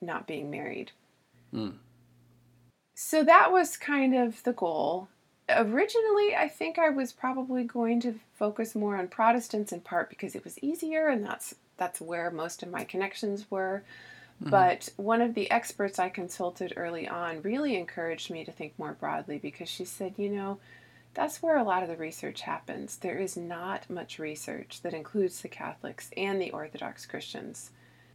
not 0.00 0.26
being 0.26 0.50
married? 0.50 0.92
Mm. 1.54 1.74
So 2.94 3.22
that 3.24 3.52
was 3.52 3.76
kind 3.76 4.14
of 4.14 4.42
the 4.42 4.52
goal 4.52 5.08
originally 5.56 6.36
I 6.36 6.48
think 6.48 6.78
I 6.78 6.90
was 6.90 7.12
probably 7.12 7.64
going 7.64 8.00
to 8.00 8.18
focus 8.34 8.74
more 8.74 8.96
on 8.96 9.08
Protestants 9.08 9.72
in 9.72 9.80
part 9.80 10.08
because 10.08 10.34
it 10.34 10.44
was 10.44 10.58
easier 10.60 11.08
and 11.08 11.24
that's 11.24 11.54
that's 11.76 12.00
where 12.00 12.30
most 12.30 12.62
of 12.62 12.70
my 12.70 12.84
connections 12.84 13.50
were. 13.50 13.82
Mm-hmm. 14.40 14.50
But 14.50 14.88
one 14.96 15.20
of 15.20 15.34
the 15.34 15.50
experts 15.50 15.98
I 15.98 16.08
consulted 16.08 16.72
early 16.76 17.08
on 17.08 17.42
really 17.42 17.76
encouraged 17.76 18.30
me 18.30 18.44
to 18.44 18.52
think 18.52 18.78
more 18.78 18.92
broadly 18.92 19.38
because 19.38 19.68
she 19.68 19.84
said, 19.84 20.14
you 20.16 20.28
know, 20.28 20.58
that's 21.14 21.42
where 21.42 21.56
a 21.56 21.64
lot 21.64 21.82
of 21.82 21.88
the 21.88 21.96
research 21.96 22.42
happens. 22.42 22.96
There 22.96 23.18
is 23.18 23.36
not 23.36 23.90
much 23.90 24.18
research 24.18 24.80
that 24.82 24.94
includes 24.94 25.40
the 25.40 25.48
Catholics 25.48 26.10
and 26.16 26.40
the 26.40 26.50
Orthodox 26.50 27.06
Christians. 27.06 27.70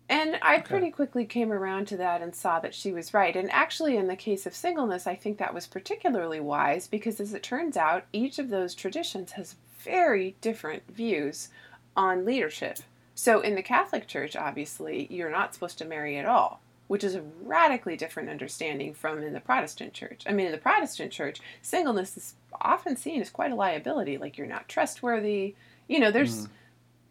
And 0.09 0.37
I 0.41 0.55
okay. 0.55 0.63
pretty 0.63 0.91
quickly 0.91 1.25
came 1.25 1.51
around 1.51 1.87
to 1.87 1.97
that 1.97 2.21
and 2.21 2.33
saw 2.33 2.59
that 2.59 2.73
she 2.73 2.93
was 2.93 3.13
right. 3.13 3.35
And 3.35 3.51
actually, 3.51 3.97
in 3.97 4.07
the 4.07 4.15
case 4.15 4.45
of 4.45 4.55
singleness, 4.55 5.05
I 5.05 5.15
think 5.15 5.37
that 5.37 5.53
was 5.53 5.67
particularly 5.67 6.39
wise 6.39 6.87
because, 6.87 7.19
as 7.19 7.33
it 7.33 7.43
turns 7.43 7.75
out, 7.75 8.05
each 8.13 8.39
of 8.39 8.49
those 8.49 8.73
traditions 8.73 9.33
has 9.33 9.55
very 9.79 10.35
different 10.39 10.83
views 10.89 11.49
on 11.95 12.25
leadership. 12.25 12.79
So, 13.15 13.41
in 13.41 13.55
the 13.55 13.61
Catholic 13.61 14.07
Church, 14.07 14.35
obviously, 14.35 15.07
you're 15.09 15.31
not 15.31 15.53
supposed 15.53 15.77
to 15.79 15.85
marry 15.85 16.17
at 16.17 16.25
all, 16.25 16.61
which 16.87 17.03
is 17.03 17.15
a 17.15 17.23
radically 17.41 17.97
different 17.97 18.29
understanding 18.29 18.93
from 18.93 19.21
in 19.21 19.33
the 19.33 19.41
Protestant 19.41 19.93
Church. 19.93 20.23
I 20.25 20.31
mean, 20.31 20.45
in 20.45 20.51
the 20.53 20.57
Protestant 20.57 21.11
Church, 21.11 21.41
singleness 21.61 22.15
is 22.15 22.35
often 22.61 22.95
seen 22.95 23.19
as 23.19 23.29
quite 23.29 23.51
a 23.51 23.55
liability, 23.55 24.17
like 24.17 24.37
you're 24.37 24.47
not 24.47 24.69
trustworthy. 24.69 25.55
You 25.89 25.99
know, 25.99 26.11
there's. 26.11 26.47
Mm 26.47 26.49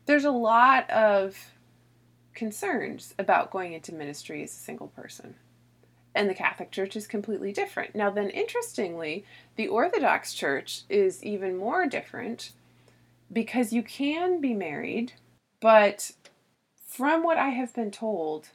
there's 0.06 0.24
a 0.24 0.30
lot 0.30 0.88
of 0.90 1.36
concerns 2.36 3.14
about 3.18 3.50
going 3.50 3.72
into 3.72 3.92
ministry 3.92 4.44
as 4.44 4.52
a 4.52 4.54
single 4.54 4.88
person. 4.88 5.34
And 6.14 6.30
the 6.30 6.34
Catholic 6.34 6.70
Church 6.70 6.94
is 6.94 7.06
completely 7.06 7.52
different. 7.52 7.94
Now, 7.94 8.10
then, 8.10 8.30
interestingly, 8.30 9.24
the 9.56 9.68
Orthodox 9.68 10.32
Church 10.32 10.82
is 10.88 11.24
even 11.24 11.56
more 11.56 11.86
different 11.86 12.52
because 13.32 13.72
you 13.72 13.82
can 13.82 14.40
be 14.40 14.54
married, 14.54 15.12
but 15.60 16.12
from 16.86 17.22
what 17.22 17.36
I 17.36 17.48
have 17.48 17.74
been 17.74 17.90
told, 17.90 18.48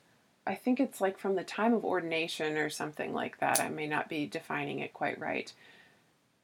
I 0.47 0.55
think 0.55 0.79
it's 0.79 1.01
like 1.01 1.19
from 1.19 1.35
the 1.35 1.43
time 1.43 1.73
of 1.73 1.85
ordination 1.85 2.57
or 2.57 2.69
something 2.69 3.13
like 3.13 3.39
that. 3.39 3.59
I 3.59 3.69
may 3.69 3.87
not 3.87 4.09
be 4.09 4.25
defining 4.25 4.79
it 4.79 4.93
quite 4.93 5.19
right. 5.19 5.53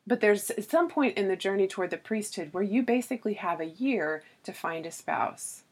But 0.06 0.22
there's 0.22 0.52
some 0.68 0.88
point 0.88 1.18
in 1.18 1.28
the 1.28 1.36
journey 1.36 1.68
toward 1.68 1.90
the 1.90 1.98
priesthood 1.98 2.50
where 2.52 2.64
you 2.64 2.84
basically 2.84 3.34
have 3.36 3.60
a 3.60 3.66
year 3.66 4.24
to 4.44 4.54
find 4.54 4.86
a 4.86 4.92
spouse. 4.92 5.64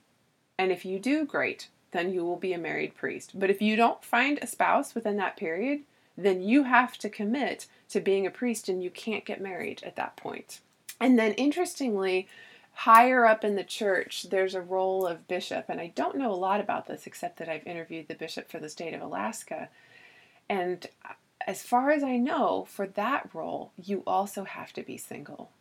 And 0.58 0.72
if 0.72 0.86
you 0.86 1.00
do, 1.00 1.26
great, 1.26 1.70
then 1.92 2.14
you 2.14 2.24
will 2.24 2.38
be 2.38 2.54
a 2.54 2.58
married 2.58 2.96
priest. 2.96 3.38
But 3.38 3.50
if 3.50 3.62
you 3.62 3.76
don't 3.76 4.04
find 4.04 4.40
a 4.42 4.48
spouse 4.48 4.96
within 4.96 5.18
that 5.18 5.38
period, 5.38 5.82
then 6.18 6.42
you 6.42 6.64
have 6.64 6.98
to 7.00 7.10
commit 7.10 7.68
to 7.90 8.00
being 8.00 8.26
a 8.26 8.32
priest 8.32 8.70
and 8.70 8.84
you 8.84 8.90
can't 8.90 9.26
get 9.26 9.42
married 9.42 9.82
at 9.84 9.96
that 9.96 10.16
point. 10.16 10.60
And 11.00 11.20
then 11.20 11.34
interestingly, 11.34 12.28
higher 12.74 13.26
up 13.26 13.44
in 13.44 13.56
the 13.56 13.64
church, 13.64 14.28
there's 14.30 14.56
a 14.56 14.62
role 14.62 15.06
of 15.06 15.28
bishop. 15.28 15.66
And 15.70 15.80
I 15.80 15.92
don't 15.96 16.18
know 16.18 16.32
a 16.32 16.36
lot 16.36 16.60
about 16.60 16.88
this 16.88 17.08
except 17.08 17.38
that 17.38 17.50
I've 17.50 17.66
interviewed 17.66 18.08
the 18.08 18.16
bishop 18.16 18.50
for 18.50 18.60
the 18.60 18.70
state 18.70 18.94
of 18.94 19.02
Alaska. 19.02 19.70
And 20.50 20.86
uh, 21.04 21.14
as 21.48 21.64
far 21.64 21.92
as 21.92 22.04
I 22.04 22.18
know, 22.18 22.66
for 22.70 22.88
that 22.88 23.30
role, 23.34 23.72
you 23.82 24.04
also 24.08 24.44
have 24.44 24.74
to 24.74 24.84
be 24.84 24.98
single. 24.98 25.52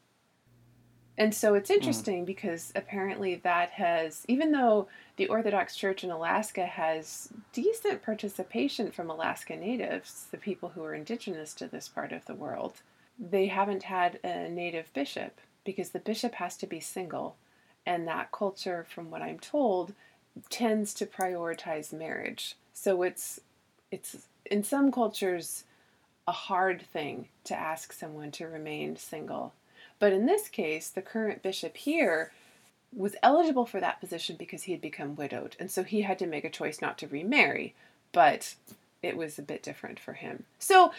And 1.16 1.34
so 1.34 1.54
it's 1.54 1.70
hmm. 1.70 1.74
interesting 1.74 2.22
mm. 2.22 2.26
because 2.26 2.72
apparently 2.74 3.36
that 3.36 3.70
has, 3.70 4.24
even 4.28 4.52
though 4.52 4.88
the 5.16 5.28
Orthodox 5.28 5.76
Church 5.76 6.02
in 6.02 6.10
Alaska 6.10 6.66
has 6.66 7.28
decent 7.52 8.02
participation 8.02 8.90
from 8.90 9.10
Alaska 9.10 9.56
Natives, 9.56 10.26
the 10.30 10.38
people 10.38 10.70
who 10.70 10.82
are 10.82 10.94
indigenous 10.94 11.54
to 11.54 11.68
this 11.68 11.88
part 11.88 12.12
of 12.12 12.24
the 12.24 12.34
world, 12.34 12.82
they 13.18 13.46
haven't 13.46 13.84
had 13.84 14.18
a 14.24 14.48
native 14.48 14.92
bishop 14.92 15.40
because 15.64 15.90
the 15.90 16.00
bishop 16.00 16.34
has 16.34 16.56
to 16.56 16.66
be 16.66 16.80
single. 16.80 17.36
And 17.86 18.08
that 18.08 18.32
culture, 18.32 18.84
from 18.88 19.10
what 19.10 19.22
I'm 19.22 19.38
told, 19.38 19.94
tends 20.50 20.94
to 20.94 21.06
prioritize 21.06 21.92
marriage. 21.92 22.56
So 22.72 23.02
it's 23.02 23.40
it's 23.90 24.26
in 24.46 24.64
some 24.64 24.90
cultures 24.90 25.64
a 26.26 26.32
hard 26.32 26.82
thing 26.82 27.28
to 27.44 27.54
ask 27.54 27.92
someone 27.92 28.30
to 28.32 28.48
remain 28.48 28.96
single. 28.96 29.52
But 30.04 30.12
in 30.12 30.26
this 30.26 30.50
case, 30.50 30.90
the 30.90 31.00
current 31.00 31.42
bishop 31.42 31.78
here 31.78 32.30
was 32.94 33.16
eligible 33.22 33.64
for 33.64 33.80
that 33.80 34.00
position 34.00 34.36
because 34.38 34.64
he 34.64 34.72
had 34.72 34.82
become 34.82 35.16
widowed. 35.16 35.56
And 35.58 35.70
so 35.70 35.82
he 35.82 36.02
had 36.02 36.18
to 36.18 36.26
make 36.26 36.44
a 36.44 36.50
choice 36.50 36.82
not 36.82 36.98
to 36.98 37.06
remarry, 37.06 37.74
but 38.12 38.54
it 39.02 39.16
was 39.16 39.38
a 39.38 39.42
bit 39.42 39.62
different 39.62 39.98
for 39.98 40.12
him. 40.12 40.44
So 40.58 40.92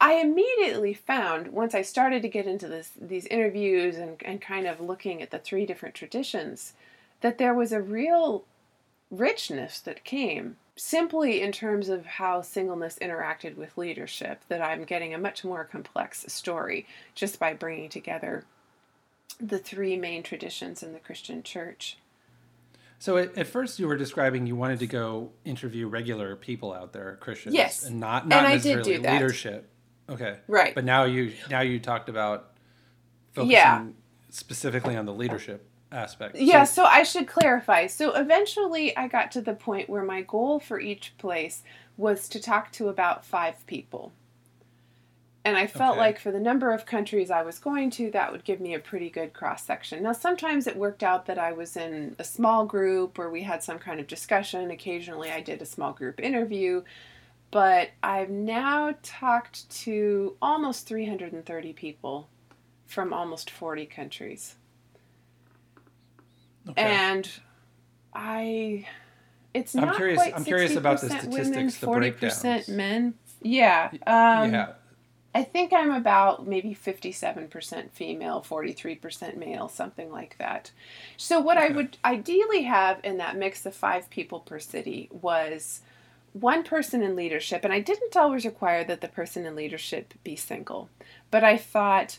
I 0.00 0.14
immediately 0.14 0.92
found, 0.92 1.52
once 1.52 1.72
I 1.72 1.82
started 1.82 2.20
to 2.22 2.28
get 2.28 2.48
into 2.48 2.66
this, 2.66 2.90
these 3.00 3.26
interviews 3.26 3.96
and, 3.96 4.20
and 4.24 4.40
kind 4.40 4.66
of 4.66 4.80
looking 4.80 5.22
at 5.22 5.30
the 5.30 5.38
three 5.38 5.64
different 5.64 5.94
traditions, 5.94 6.72
that 7.20 7.38
there 7.38 7.54
was 7.54 7.70
a 7.70 7.80
real 7.80 8.44
richness 9.08 9.78
that 9.78 10.02
came 10.02 10.56
simply 10.76 11.40
in 11.40 11.52
terms 11.52 11.88
of 11.88 12.04
how 12.04 12.42
singleness 12.42 12.98
interacted 13.00 13.56
with 13.56 13.78
leadership 13.78 14.42
that 14.48 14.60
I'm 14.60 14.84
getting 14.84 15.14
a 15.14 15.18
much 15.18 15.42
more 15.42 15.64
complex 15.64 16.24
story 16.28 16.86
just 17.14 17.38
by 17.38 17.54
bringing 17.54 17.88
together 17.88 18.44
the 19.40 19.58
three 19.58 19.96
main 19.96 20.22
traditions 20.22 20.82
in 20.82 20.92
the 20.92 20.98
Christian 20.98 21.42
church. 21.42 21.98
So 22.98 23.16
at, 23.16 23.36
at, 23.36 23.46
first 23.46 23.78
you 23.78 23.86
were 23.88 23.96
describing 23.96 24.46
you 24.46 24.56
wanted 24.56 24.78
to 24.78 24.86
go 24.86 25.30
interview 25.44 25.86
regular 25.86 26.36
people 26.36 26.72
out 26.72 26.92
there, 26.92 27.16
Christians, 27.20 27.54
yes, 27.54 27.84
and 27.84 28.00
not 28.00 28.26
not 28.26 28.44
and 28.44 28.54
necessarily 28.54 28.98
leadership. 28.98 29.68
Okay, 30.08 30.38
right. 30.48 30.74
But 30.74 30.84
now 30.84 31.04
you 31.04 31.32
now 31.50 31.60
you 31.60 31.78
talked 31.78 32.08
about 32.08 32.52
focusing 33.34 33.52
yeah. 33.52 33.84
specifically 34.30 34.96
on 34.96 35.04
the 35.04 35.12
leadership 35.12 35.68
aspect. 35.92 36.36
Yeah, 36.36 36.64
so, 36.64 36.82
so 36.82 36.84
I 36.84 37.02
should 37.02 37.26
clarify. 37.26 37.86
So 37.86 38.14
eventually 38.14 38.96
I 38.96 39.08
got 39.08 39.30
to 39.32 39.40
the 39.40 39.54
point 39.54 39.88
where 39.88 40.04
my 40.04 40.22
goal 40.22 40.60
for 40.60 40.80
each 40.80 41.14
place 41.18 41.62
was 41.96 42.28
to 42.28 42.40
talk 42.40 42.72
to 42.72 42.88
about 42.88 43.24
five 43.24 43.66
people. 43.66 44.12
And 45.44 45.56
I 45.56 45.68
felt 45.68 45.92
okay. 45.92 46.00
like 46.00 46.18
for 46.18 46.32
the 46.32 46.40
number 46.40 46.72
of 46.72 46.86
countries 46.86 47.30
I 47.30 47.42
was 47.42 47.60
going 47.60 47.90
to, 47.92 48.10
that 48.10 48.32
would 48.32 48.42
give 48.42 48.60
me 48.60 48.74
a 48.74 48.80
pretty 48.80 49.08
good 49.08 49.32
cross 49.32 49.64
section. 49.64 50.02
Now, 50.02 50.10
sometimes 50.10 50.66
it 50.66 50.76
worked 50.76 51.04
out 51.04 51.26
that 51.26 51.38
I 51.38 51.52
was 51.52 51.76
in 51.76 52.16
a 52.18 52.24
small 52.24 52.66
group 52.66 53.16
where 53.16 53.30
we 53.30 53.44
had 53.44 53.62
some 53.62 53.78
kind 53.78 54.00
of 54.00 54.08
discussion. 54.08 54.72
Occasionally, 54.72 55.30
I 55.30 55.40
did 55.40 55.62
a 55.62 55.66
small 55.66 55.92
group 55.92 56.18
interview. 56.18 56.82
But 57.52 57.90
I've 58.02 58.28
now 58.28 58.96
talked 59.04 59.70
to 59.82 60.36
almost 60.42 60.88
330 60.88 61.72
people 61.74 62.28
from 62.86 63.12
almost 63.12 63.48
40 63.48 63.86
countries. 63.86 64.56
Okay. 66.68 66.82
And 66.82 67.30
I, 68.12 68.86
it's 69.54 69.74
I'm 69.74 69.86
not 69.86 69.96
curious. 69.96 70.18
Quite 70.18 70.36
I'm 70.36 70.44
curious 70.44 70.76
about 70.76 71.00
the 71.00 71.08
statistics, 71.08 71.82
women, 71.82 72.10
the 72.10 72.16
40% 72.16 72.68
men. 72.68 73.14
Yeah. 73.42 73.90
Um, 74.06 74.52
yeah. 74.52 74.72
I 75.34 75.44
think 75.44 75.74
I'm 75.74 75.90
about 75.90 76.46
maybe 76.46 76.74
57% 76.74 77.90
female, 77.90 78.42
43% 78.48 79.36
male, 79.36 79.68
something 79.68 80.10
like 80.10 80.38
that. 80.38 80.70
So, 81.18 81.40
what 81.40 81.58
okay. 81.58 81.66
I 81.66 81.70
would 81.76 81.98
ideally 82.06 82.62
have 82.62 83.00
in 83.04 83.18
that 83.18 83.36
mix 83.36 83.66
of 83.66 83.74
five 83.74 84.08
people 84.08 84.40
per 84.40 84.58
city 84.58 85.10
was 85.12 85.82
one 86.32 86.64
person 86.64 87.02
in 87.02 87.16
leadership. 87.16 87.64
And 87.64 87.72
I 87.72 87.80
didn't 87.80 88.16
always 88.16 88.46
require 88.46 88.82
that 88.84 89.02
the 89.02 89.08
person 89.08 89.44
in 89.44 89.54
leadership 89.54 90.14
be 90.24 90.36
single, 90.36 90.88
but 91.30 91.44
I 91.44 91.56
thought 91.56 92.18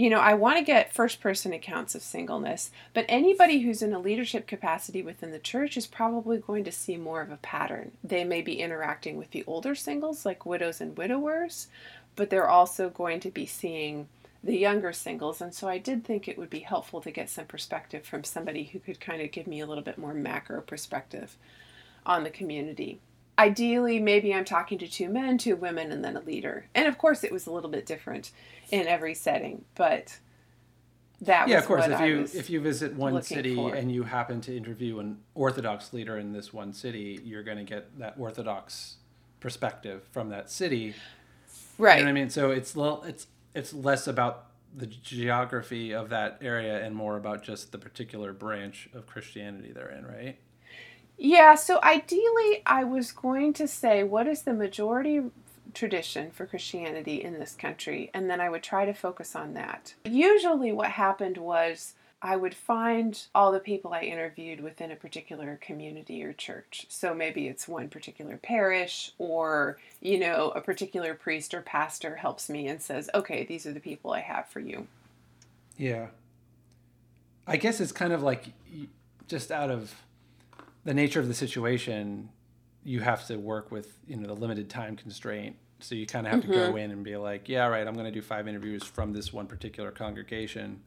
you 0.00 0.08
know, 0.08 0.18
I 0.18 0.32
want 0.32 0.56
to 0.56 0.64
get 0.64 0.94
first 0.94 1.20
person 1.20 1.52
accounts 1.52 1.94
of 1.94 2.00
singleness, 2.00 2.70
but 2.94 3.04
anybody 3.06 3.60
who's 3.60 3.82
in 3.82 3.92
a 3.92 3.98
leadership 3.98 4.46
capacity 4.46 5.02
within 5.02 5.30
the 5.30 5.38
church 5.38 5.76
is 5.76 5.86
probably 5.86 6.38
going 6.38 6.64
to 6.64 6.72
see 6.72 6.96
more 6.96 7.20
of 7.20 7.30
a 7.30 7.36
pattern. 7.36 7.92
They 8.02 8.24
may 8.24 8.40
be 8.40 8.62
interacting 8.62 9.18
with 9.18 9.30
the 9.32 9.44
older 9.46 9.74
singles, 9.74 10.24
like 10.24 10.46
widows 10.46 10.80
and 10.80 10.96
widowers, 10.96 11.66
but 12.16 12.30
they're 12.30 12.48
also 12.48 12.88
going 12.88 13.20
to 13.20 13.30
be 13.30 13.44
seeing 13.44 14.08
the 14.42 14.56
younger 14.56 14.94
singles. 14.94 15.42
And 15.42 15.54
so 15.54 15.68
I 15.68 15.76
did 15.76 16.02
think 16.02 16.26
it 16.26 16.38
would 16.38 16.48
be 16.48 16.60
helpful 16.60 17.02
to 17.02 17.10
get 17.10 17.28
some 17.28 17.44
perspective 17.44 18.06
from 18.06 18.24
somebody 18.24 18.64
who 18.64 18.78
could 18.78 19.00
kind 19.00 19.20
of 19.20 19.30
give 19.30 19.46
me 19.46 19.60
a 19.60 19.66
little 19.66 19.84
bit 19.84 19.98
more 19.98 20.14
macro 20.14 20.62
perspective 20.62 21.36
on 22.06 22.24
the 22.24 22.30
community 22.30 23.00
ideally 23.40 23.98
maybe 23.98 24.34
i'm 24.34 24.44
talking 24.44 24.76
to 24.76 24.86
two 24.86 25.08
men 25.08 25.38
two 25.38 25.56
women 25.56 25.90
and 25.90 26.04
then 26.04 26.14
a 26.14 26.20
leader 26.20 26.66
and 26.74 26.86
of 26.86 26.98
course 26.98 27.24
it 27.24 27.32
was 27.32 27.46
a 27.46 27.50
little 27.50 27.70
bit 27.70 27.86
different 27.86 28.32
in 28.70 28.86
every 28.86 29.14
setting 29.14 29.64
but 29.74 30.18
that 31.22 31.48
yeah 31.48 31.58
of 31.58 31.64
course 31.64 31.86
if 31.86 32.00
you 32.00 32.38
if 32.38 32.50
you 32.50 32.60
visit 32.60 32.94
one 32.94 33.20
city 33.22 33.54
for. 33.54 33.74
and 33.74 33.90
you 33.90 34.02
happen 34.02 34.42
to 34.42 34.54
interview 34.54 34.98
an 34.98 35.18
orthodox 35.34 35.94
leader 35.94 36.18
in 36.18 36.32
this 36.34 36.52
one 36.52 36.72
city 36.72 37.18
you're 37.24 37.42
going 37.42 37.56
to 37.56 37.64
get 37.64 37.98
that 37.98 38.14
orthodox 38.18 38.96
perspective 39.40 40.06
from 40.12 40.28
that 40.28 40.50
city 40.50 40.94
right 41.78 41.98
you 41.98 42.04
know 42.04 42.08
what 42.08 42.10
i 42.10 42.20
mean 42.20 42.28
so 42.28 42.50
it's 42.50 42.76
little. 42.76 43.02
it's 43.04 43.26
it's 43.54 43.72
less 43.72 44.06
about 44.06 44.48
the 44.76 44.86
geography 44.86 45.92
of 45.92 46.10
that 46.10 46.38
area 46.42 46.84
and 46.84 46.94
more 46.94 47.16
about 47.16 47.42
just 47.42 47.72
the 47.72 47.78
particular 47.78 48.34
branch 48.34 48.88
of 48.92 49.06
christianity 49.06 49.72
they're 49.72 49.90
in 49.90 50.06
right 50.06 50.38
yeah, 51.22 51.54
so 51.54 51.78
ideally, 51.82 52.62
I 52.64 52.82
was 52.82 53.12
going 53.12 53.52
to 53.52 53.68
say 53.68 54.02
what 54.02 54.26
is 54.26 54.42
the 54.42 54.54
majority 54.54 55.20
tradition 55.74 56.30
for 56.30 56.46
Christianity 56.46 57.22
in 57.22 57.38
this 57.38 57.54
country, 57.54 58.10
and 58.14 58.30
then 58.30 58.40
I 58.40 58.48
would 58.48 58.62
try 58.62 58.86
to 58.86 58.94
focus 58.94 59.36
on 59.36 59.52
that. 59.54 59.94
Usually, 60.06 60.72
what 60.72 60.92
happened 60.92 61.36
was 61.36 61.92
I 62.22 62.36
would 62.36 62.54
find 62.54 63.22
all 63.34 63.52
the 63.52 63.60
people 63.60 63.92
I 63.92 64.02
interviewed 64.02 64.60
within 64.60 64.90
a 64.90 64.96
particular 64.96 65.58
community 65.60 66.22
or 66.22 66.32
church. 66.32 66.86
So 66.88 67.14
maybe 67.14 67.48
it's 67.48 67.68
one 67.68 67.90
particular 67.90 68.38
parish, 68.38 69.12
or, 69.18 69.78
you 70.00 70.18
know, 70.18 70.52
a 70.56 70.62
particular 70.62 71.12
priest 71.12 71.52
or 71.52 71.60
pastor 71.60 72.16
helps 72.16 72.48
me 72.48 72.66
and 72.66 72.80
says, 72.80 73.10
okay, 73.14 73.44
these 73.44 73.66
are 73.66 73.72
the 73.72 73.80
people 73.80 74.12
I 74.12 74.20
have 74.20 74.48
for 74.48 74.60
you. 74.60 74.86
Yeah. 75.76 76.08
I 77.46 77.58
guess 77.58 77.78
it's 77.78 77.92
kind 77.92 78.14
of 78.14 78.22
like 78.22 78.46
just 79.28 79.50
out 79.50 79.70
of 79.70 79.94
the 80.84 80.94
nature 80.94 81.20
of 81.20 81.28
the 81.28 81.34
situation, 81.34 82.30
you 82.84 83.00
have 83.00 83.26
to 83.26 83.36
work 83.36 83.70
with 83.70 83.98
you 84.06 84.16
know 84.16 84.26
the 84.26 84.34
limited 84.34 84.70
time 84.70 84.96
constraint. 84.96 85.56
So 85.80 85.94
you 85.94 86.06
kind 86.06 86.26
of 86.26 86.32
have 86.32 86.42
mm-hmm. 86.42 86.52
to 86.52 86.58
go 86.58 86.68
mm-hmm. 86.68 86.78
in 86.78 86.90
and 86.90 87.04
be 87.04 87.16
like, 87.16 87.48
yeah, 87.48 87.66
right, 87.66 87.86
I'm 87.86 87.94
going 87.94 88.04
to 88.06 88.12
do 88.12 88.20
five 88.20 88.46
interviews 88.46 88.84
from 88.84 89.12
this 89.12 89.32
one 89.32 89.46
particular 89.46 89.90
congregation. 89.90 90.82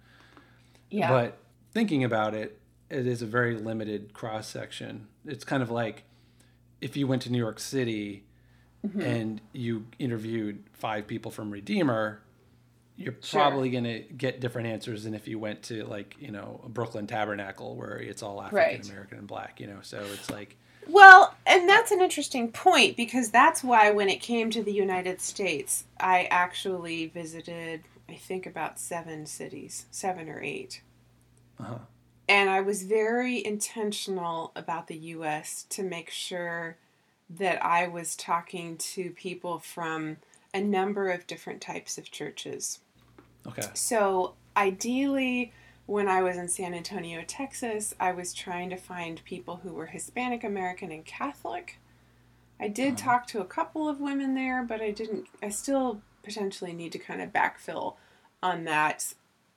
Yeah. 0.91 1.09
But 1.09 1.37
thinking 1.71 2.03
about 2.03 2.35
it, 2.35 2.59
it 2.91 3.07
is 3.07 3.23
a 3.23 3.25
very 3.25 3.55
limited 3.55 4.13
cross 4.13 4.47
section. 4.47 5.07
It's 5.25 5.43
kind 5.43 5.63
of 5.63 5.71
like 5.71 6.03
if 6.79 6.95
you 6.95 7.07
went 7.07 7.23
to 7.23 7.31
New 7.31 7.39
York 7.39 7.59
City 7.59 8.23
mm-hmm. 8.85 9.01
and 9.01 9.41
you 9.51 9.87
interviewed 9.97 10.63
five 10.73 11.07
people 11.07 11.31
from 11.31 11.49
Redeemer, 11.49 12.21
you're 12.95 13.15
Sure. 13.21 13.39
probably 13.41 13.69
going 13.71 13.83
to 13.85 13.99
get 13.99 14.39
different 14.39 14.67
answers 14.67 15.03
than 15.03 15.13
if 15.13 15.27
you 15.27 15.39
went 15.39 15.63
to 15.63 15.83
like 15.85 16.15
you 16.19 16.31
know 16.31 16.61
a 16.65 16.69
Brooklyn 16.69 17.07
Tabernacle 17.07 17.75
where 17.75 17.97
it's 17.97 18.21
all 18.23 18.41
African 18.41 18.89
American 18.89 19.17
and 19.19 19.27
black. 19.27 19.59
You 19.59 19.67
know, 19.67 19.79
so 19.81 20.03
it's 20.13 20.29
like 20.29 20.57
Well, 20.87 21.35
and 21.45 21.67
that's 21.67 21.91
an 21.91 22.01
interesting 22.01 22.51
point 22.51 22.95
because 22.97 23.29
that's 23.31 23.63
why 23.63 23.91
when 23.91 24.09
it 24.09 24.21
came 24.21 24.51
to 24.51 24.61
the 24.63 24.73
United 24.73 25.21
States, 25.21 25.85
I 25.99 26.25
actually 26.29 27.07
visited, 27.07 27.81
I 28.09 28.15
think, 28.15 28.45
about 28.45 28.79
seven 28.79 29.25
cities, 29.25 29.85
seven 29.91 30.29
or 30.29 30.41
eight. 30.41 30.81
uh 31.59 31.79
And 32.27 32.49
I 32.49 32.61
was 32.61 32.83
very 32.83 33.43
intentional 33.45 34.51
about 34.55 34.87
the 34.87 34.97
US 35.15 35.65
to 35.69 35.83
make 35.83 36.09
sure 36.09 36.77
that 37.29 37.63
I 37.65 37.87
was 37.87 38.15
talking 38.15 38.77
to 38.77 39.09
people 39.11 39.57
from 39.59 40.17
a 40.53 40.61
number 40.61 41.09
of 41.09 41.25
different 41.25 41.61
types 41.61 41.97
of 41.97 42.11
churches. 42.11 42.79
Okay, 43.47 43.69
So, 43.73 44.35
ideally, 44.55 45.53
when 45.85 46.07
I 46.07 46.21
was 46.21 46.37
in 46.37 46.47
San 46.47 46.73
Antonio, 46.73 47.23
Texas, 47.27 47.93
I 47.99 48.11
was 48.11 48.33
trying 48.33 48.69
to 48.69 48.77
find 48.77 49.23
people 49.25 49.57
who 49.57 49.73
were 49.73 49.87
Hispanic 49.87 50.43
American 50.43 50.91
and 50.91 51.05
Catholic. 51.05 51.79
I 52.59 52.67
did 52.69 52.95
Uh-huh. 52.95 53.03
talk 53.03 53.27
to 53.27 53.41
a 53.41 53.45
couple 53.45 53.89
of 53.89 53.99
women 54.01 54.35
there, 54.35 54.63
but 54.63 54.81
I 54.81 54.91
didn't, 54.91 55.27
I 55.41 55.49
still 55.49 56.01
potentially 56.23 56.73
need 56.73 56.91
to 56.93 56.99
kind 56.99 57.21
of 57.21 57.33
backfill 57.33 57.95
on 58.41 58.63
that 58.65 59.13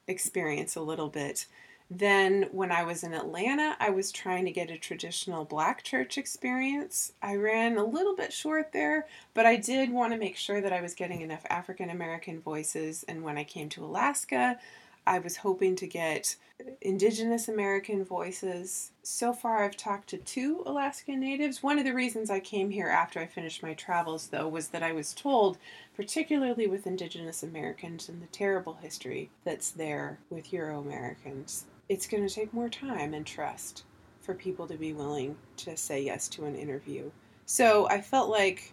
experience 0.08 0.76
a 0.76 0.80
little 0.82 1.08
bit. 1.08 1.46
Then, 1.88 2.48
when 2.50 2.72
I 2.72 2.82
was 2.82 3.04
in 3.04 3.14
Atlanta, 3.14 3.76
I 3.78 3.90
was 3.90 4.10
trying 4.10 4.44
to 4.46 4.50
get 4.50 4.72
a 4.72 4.78
traditional 4.78 5.44
black 5.44 5.84
church 5.84 6.18
experience. 6.18 7.12
I 7.22 7.36
ran 7.36 7.76
a 7.76 7.84
little 7.84 8.16
bit 8.16 8.32
short 8.32 8.72
there, 8.72 9.06
but 9.34 9.46
I 9.46 9.54
did 9.54 9.92
want 9.92 10.12
to 10.12 10.18
make 10.18 10.36
sure 10.36 10.60
that 10.60 10.72
I 10.72 10.80
was 10.80 10.94
getting 10.94 11.20
enough 11.20 11.46
African 11.48 11.90
American 11.90 12.40
voices. 12.40 13.04
And 13.06 13.22
when 13.22 13.38
I 13.38 13.44
came 13.44 13.68
to 13.70 13.84
Alaska, 13.84 14.58
I 15.06 15.18
was 15.18 15.38
hoping 15.38 15.76
to 15.76 15.86
get 15.86 16.36
Indigenous 16.80 17.48
American 17.48 18.04
voices. 18.04 18.92
So 19.02 19.32
far, 19.32 19.62
I've 19.62 19.76
talked 19.76 20.08
to 20.10 20.18
two 20.18 20.62
Alaskan 20.66 21.20
natives. 21.20 21.62
One 21.62 21.78
of 21.78 21.84
the 21.84 21.94
reasons 21.94 22.30
I 22.30 22.40
came 22.40 22.70
here 22.70 22.88
after 22.88 23.20
I 23.20 23.26
finished 23.26 23.62
my 23.62 23.74
travels, 23.74 24.28
though, 24.28 24.48
was 24.48 24.68
that 24.68 24.82
I 24.82 24.92
was 24.92 25.12
told, 25.14 25.58
particularly 25.94 26.66
with 26.66 26.86
Indigenous 26.86 27.42
Americans 27.42 28.08
and 28.08 28.22
the 28.22 28.26
terrible 28.26 28.74
history 28.74 29.30
that's 29.44 29.70
there 29.70 30.18
with 30.30 30.52
Euro 30.52 30.80
Americans, 30.80 31.66
it's 31.88 32.06
going 32.06 32.26
to 32.26 32.34
take 32.34 32.52
more 32.52 32.68
time 32.68 33.14
and 33.14 33.26
trust 33.26 33.84
for 34.20 34.34
people 34.34 34.66
to 34.66 34.76
be 34.76 34.92
willing 34.92 35.36
to 35.58 35.76
say 35.76 36.02
yes 36.02 36.26
to 36.28 36.46
an 36.46 36.56
interview. 36.56 37.10
So 37.44 37.88
I 37.88 38.00
felt 38.00 38.28
like 38.28 38.72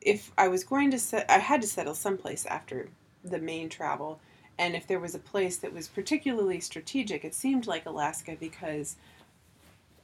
if 0.00 0.30
I 0.38 0.48
was 0.48 0.62
going 0.62 0.90
to 0.92 0.98
set, 0.98 1.28
I 1.28 1.38
had 1.38 1.62
to 1.62 1.68
settle 1.68 1.94
someplace 1.94 2.46
after 2.46 2.88
the 3.24 3.38
main 3.38 3.68
travel. 3.68 4.20
And 4.58 4.74
if 4.74 4.86
there 4.86 5.00
was 5.00 5.14
a 5.14 5.18
place 5.18 5.56
that 5.58 5.72
was 5.72 5.88
particularly 5.88 6.60
strategic, 6.60 7.24
it 7.24 7.34
seemed 7.34 7.66
like 7.66 7.86
Alaska 7.86 8.36
because 8.38 8.96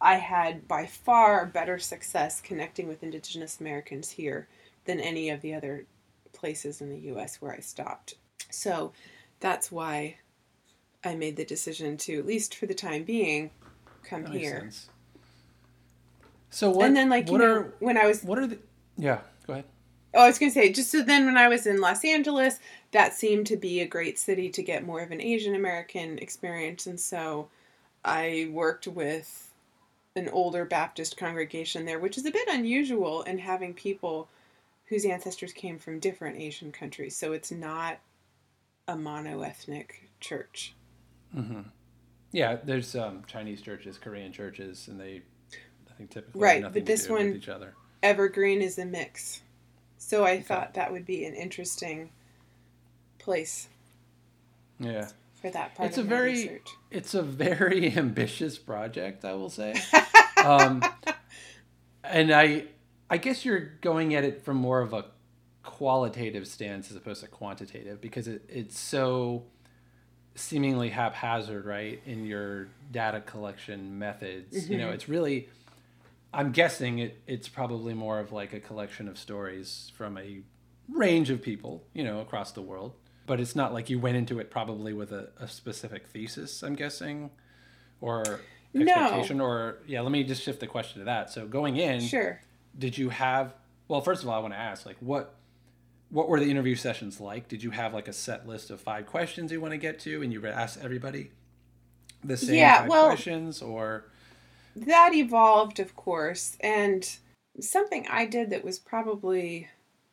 I 0.01 0.15
had 0.15 0.67
by 0.67 0.87
far 0.87 1.47
better 1.47 1.79
success 1.79 2.41
connecting 2.41 2.89
with 2.89 3.03
Indigenous 3.03 3.61
Americans 3.61 4.11
here 4.11 4.49
than 4.85 5.01
any 5.01 5.29
of 5.31 5.41
the 5.41 5.55
other 5.55 5.85
places 6.33 6.81
in 6.81 6.91
the 6.91 7.13
US 7.13 7.41
where 7.41 7.53
I 7.53 7.61
stopped. 7.61 8.15
So 8.51 8.93
that's 9.41 9.71
why 9.71 10.17
I 11.05 11.15
made 11.15 11.37
the 11.37 11.45
decision 11.45 11.97
to, 11.99 12.19
at 12.19 12.27
least 12.27 12.55
for 12.55 12.67
the 12.67 12.75
time 12.75 13.05
being, 13.05 13.51
come 14.03 14.27
here. 14.27 14.61
sense. 14.61 14.89
So 16.51 16.71
what? 16.71 16.87
and 16.87 16.97
then, 16.97 17.11
like, 17.11 17.29
you 17.29 17.39
know, 17.39 17.45
are 17.45 17.75
when 17.79 17.99
I 17.99 18.07
was 18.07 18.25
what 18.25 18.39
are 18.39 18.47
the? 18.47 18.59
Yeah, 18.97 19.21
go 19.47 19.53
ahead. 19.53 19.65
Oh, 20.15 20.23
I 20.23 20.27
was 20.27 20.39
going 20.39 20.51
to 20.51 20.55
say, 20.55 20.73
just 20.73 20.91
so 20.91 21.03
then 21.03 21.27
when 21.27 21.37
I 21.37 21.49
was 21.49 21.67
in 21.67 21.81
Los 21.81 22.05
Angeles, 22.05 22.59
that 22.93 23.15
seemed 23.15 23.47
to 23.49 23.57
be 23.57 23.81
a 23.81 23.87
great 23.87 24.19
city 24.19 24.49
to 24.51 24.63
get 24.63 24.87
more 24.87 25.01
of 25.01 25.11
an 25.11 25.21
Asian 25.21 25.55
American 25.55 26.19
experience. 26.19 26.87
And 26.87 26.99
so 26.99 27.49
I 28.05 28.49
worked 28.51 28.87
with 28.87 29.53
an 30.17 30.29
older 30.31 30.65
Baptist 30.65 31.17
congregation 31.17 31.85
there, 31.85 31.99
which 31.99 32.17
is 32.17 32.25
a 32.27 32.31
bit 32.31 32.49
unusual 32.49 33.23
in 33.23 33.39
having 33.39 33.75
people 33.75 34.29
whose 34.87 35.05
ancestors 35.05 35.53
came 35.53 35.79
from 35.79 35.99
different 35.99 36.39
Asian 36.39 36.73
countries. 36.73 37.15
So 37.15 37.33
it's 37.33 37.51
not 37.51 37.99
a 38.89 38.97
mono 38.97 39.43
ethnic 39.43 40.09
church. 40.21 40.75
hmm 41.35 41.61
Yeah, 42.33 42.57
there's 42.65 42.97
um, 42.97 43.23
Chinese 43.27 43.61
churches, 43.61 43.99
Korean 43.99 44.33
churches, 44.33 44.89
and 44.89 44.99
they, 44.99 45.21
I 45.91 45.95
think 45.99 46.11
typically 46.11 46.41
Right, 46.41 46.73
but 46.73 46.87
this 46.87 47.09
one- 47.09 47.35
each 47.35 47.51
other. 47.51 47.75
Evergreen 48.03 48.63
is 48.63 48.79
a 48.79 48.87
mix. 48.87 49.43
So 49.99 50.25
I 50.25 50.41
thought 50.41 50.75
that 50.75 50.93
would 50.93 51.05
be 51.05 51.25
an 51.25 51.35
interesting 51.35 52.11
place 53.19 53.69
Yeah, 54.79 55.09
for 55.41 55.51
that 55.51 55.75
part 55.75 55.89
It's 55.91 55.99
of 55.99 56.07
a 56.07 56.09
very- 56.09 56.33
research. 56.33 56.69
it's 56.91 57.15
a 57.15 57.23
very 57.23 57.93
ambitious 57.97 58.59
project, 58.59 59.25
I 59.25 59.35
will 59.35 59.51
say. 59.51 59.75
um, 60.45 60.83
and 62.05 62.31
I, 62.33 62.65
I 63.11 63.19
guess 63.19 63.45
you're 63.45 63.71
going 63.81 64.15
at 64.15 64.25
it 64.25 64.43
from 64.43 64.57
more 64.57 64.81
of 64.81 64.93
a 64.93 65.05
qualitative 65.65 66.47
stance 66.47 66.91
as 66.91 66.97
opposed 66.97 67.21
to 67.23 67.29
quantitative 67.29 68.01
because 68.01 68.29
it, 68.29 68.43
it's 68.49 68.79
so 68.79 69.43
seemingly 70.35 70.89
haphazard, 70.91 71.67
right? 71.67 72.01
In 72.07 72.25
your 72.25 72.69
data 72.93 73.21
collection 73.21 73.99
methods, 73.99 74.71
you 74.71 74.79
know, 74.79 74.89
Mhm. 74.89 74.95
it's 74.95 75.09
really. 75.09 75.49
I'm 76.33 76.53
guessing 76.53 76.99
it, 76.99 77.23
it's 77.27 77.49
probably 77.49 77.95
more 77.95 78.19
of 78.21 78.33
like 78.33 78.53
a 78.53 78.61
collection 78.61 79.09
of 79.09 79.19
stories 79.19 79.91
from 79.97 80.19
a 80.19 80.41
range 80.91 81.31
of 81.31 81.43
people, 81.43 81.85
you 81.95 82.05
know, 82.05 82.21
across 82.21 82.53
the 82.53 82.63
world. 82.63 82.95
But 83.27 83.41
it's 83.41 83.55
not 83.57 83.73
like 83.75 83.91
you 83.91 83.99
went 83.99 84.17
into 84.17 84.39
it 84.39 84.51
probably 84.51 84.93
with 84.93 85.13
a, 85.13 85.31
a 85.39 85.49
specific 85.49 86.07
thesis, 86.07 86.63
I'm 86.63 86.75
guessing, 86.75 87.31
or 88.01 88.41
No. 88.73 88.91
expectation, 88.93 89.41
or 89.41 89.79
yeah. 89.87 90.01
Let 90.01 90.13
me 90.13 90.25
just 90.25 90.43
shift 90.43 90.61
the 90.61 90.67
question 90.67 91.01
to 91.01 91.05
that. 91.07 91.31
So 91.31 91.47
going 91.47 91.77
in, 91.77 92.01
Sure. 92.01 92.41
did 92.79 92.97
you 92.97 93.11
have? 93.11 93.55
Well, 93.87 94.01
first 94.01 94.23
of 94.23 94.29
all, 94.29 94.35
I 94.35 94.39
want 94.39 94.55
to 94.55 94.59
ask, 94.59 94.87
like, 94.87 94.97
what 95.01 95.35
what 96.11 96.29
were 96.31 96.41
the 96.41 96.51
interview 96.51 96.75
sessions 96.75 97.21
like? 97.21 97.49
Did 97.49 97.63
you 97.63 97.71
have 97.71 97.93
like 97.93 98.09
a 98.09 98.15
set 98.15 98.49
list 98.49 98.71
of 98.71 98.81
five 98.81 99.05
questions 99.07 99.53
you 99.53 99.61
want 99.61 99.73
to 99.73 99.79
get 99.79 99.99
to, 100.01 100.23
and 100.23 100.33
you 100.33 100.47
asked 100.47 100.79
everybody 100.83 101.31
the 102.25 102.37
same 102.39 102.55
Yeah, 102.57 102.81
five 102.81 102.89
well- 102.89 103.07
questions, 103.09 103.61
or 103.61 104.11
that 104.87 105.15
evolved, 105.15 105.81
of 105.81 105.95
course, 105.97 106.57
and 106.61 107.19
something 107.61 108.07
I 108.09 108.27
did 108.27 108.51
that 108.51 108.65
was 108.65 108.79
probably 108.79 109.69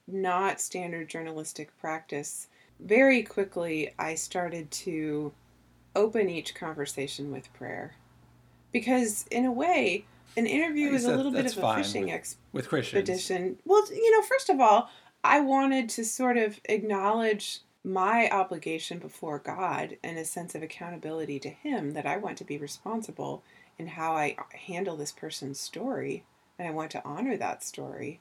not 0.08 0.62
standard 0.62 1.10
journalistic 1.10 1.78
practice. 1.80 2.48
Very 2.80 3.24
quickly, 3.24 3.94
I 3.98 4.16
started 4.16 4.70
to 4.72 5.34
open 5.96 6.30
each 6.30 6.56
conversation 6.56 7.32
with 7.32 7.54
prayer. 7.54 7.96
Because, 8.72 9.26
in 9.32 9.46
a 9.46 9.52
way, 9.52 10.06
an 10.36 10.46
interview 10.46 10.92
is 10.92 11.06
a 11.06 11.16
little 11.16 11.32
bit 11.32 11.46
of 11.46 11.58
a 11.64 11.76
fishing 11.76 12.06
with- 12.06 12.12
with 12.52 12.74
expedition. 12.74 13.58
Well, 13.66 13.88
you 13.90 14.12
know, 14.12 14.22
first 14.22 14.50
of 14.50 14.60
all, 14.60 14.90
I 15.24 15.40
wanted 15.40 15.90
to 15.90 16.04
sort 16.04 16.38
of 16.38 16.60
acknowledge 16.66 17.62
my 17.84 18.30
obligation 18.30 19.00
before 19.00 19.40
God 19.40 19.98
and 20.04 20.18
a 20.18 20.26
sense 20.26 20.56
of 20.56 20.62
accountability 20.62 21.40
to 21.40 21.50
Him 21.50 21.92
that 21.92 22.06
I 22.06 22.18
want 22.18 22.38
to 22.40 22.44
be 22.44 22.58
responsible 22.58 23.44
in 23.78 23.88
how 23.88 24.14
I 24.14 24.36
handle 24.54 24.96
this 24.98 25.12
person's 25.12 25.60
story. 25.60 26.24
And 26.58 26.68
I 26.68 26.72
want 26.72 26.92
to 26.92 27.04
honor 27.04 27.38
that 27.38 27.64
story 27.64 28.20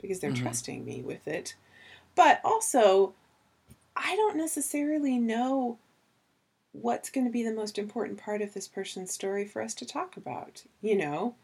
because 0.00 0.20
they're 0.20 0.30
Mhm. 0.30 0.36
trusting 0.36 0.84
me 0.84 1.02
with 1.02 1.26
it. 1.26 1.56
But 2.14 2.40
also, 2.44 3.14
I 3.96 4.16
don't 4.16 4.36
necessarily 4.36 5.18
know 5.18 5.78
what's 6.72 7.10
going 7.10 7.26
to 7.26 7.32
be 7.32 7.42
the 7.42 7.52
most 7.52 7.78
important 7.78 8.18
part 8.18 8.42
of 8.42 8.54
this 8.54 8.68
person's 8.68 9.12
story 9.12 9.46
for 9.46 9.62
us 9.62 9.74
to 9.74 9.86
talk 9.86 10.16
about. 10.16 10.64
You 10.80 10.96
know, 10.96 11.34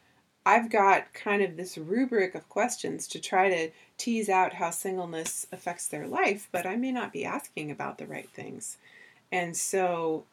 I've 0.46 0.70
got 0.70 1.12
kind 1.12 1.42
of 1.42 1.56
this 1.56 1.76
rubric 1.76 2.34
of 2.34 2.48
questions 2.48 3.06
to 3.09 3.20
try 3.20 3.50
to 3.50 3.70
tease 3.98 4.28
out 4.28 4.54
how 4.54 4.70
singleness 4.70 5.46
affects 5.52 5.86
their 5.86 6.06
life, 6.06 6.48
but 6.50 6.66
I 6.66 6.76
may 6.76 6.92
not 6.92 7.12
be 7.12 7.24
asking 7.24 7.70
about 7.70 7.98
the 7.98 8.06
right 8.06 8.30
things. 8.30 8.78
And 9.30 9.56
so 9.56 10.24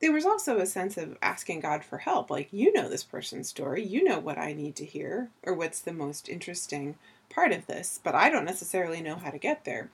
there 0.00 0.12
was 0.12 0.26
also 0.26 0.58
a 0.58 0.66
sense 0.66 0.96
of 0.96 1.16
asking 1.22 1.60
God 1.60 1.84
for 1.84 1.98
help. 1.98 2.30
Like, 2.30 2.48
you 2.52 2.72
know 2.72 2.88
this 2.88 3.04
person's 3.04 3.48
story, 3.48 3.84
you 3.84 4.04
know 4.04 4.18
what 4.18 4.38
I 4.38 4.52
need 4.52 4.76
to 4.76 4.84
hear, 4.84 5.30
or 5.42 5.54
what's 5.54 5.80
the 5.80 5.92
most 5.92 6.28
interesting 6.28 6.96
part 7.30 7.52
of 7.52 7.66
this, 7.66 8.00
but 8.02 8.14
I 8.14 8.30
don't 8.30 8.44
necessarily 8.44 9.00
know 9.00 9.16
how 9.16 9.30
to 9.30 9.38
get 9.38 9.64
there. 9.64 9.90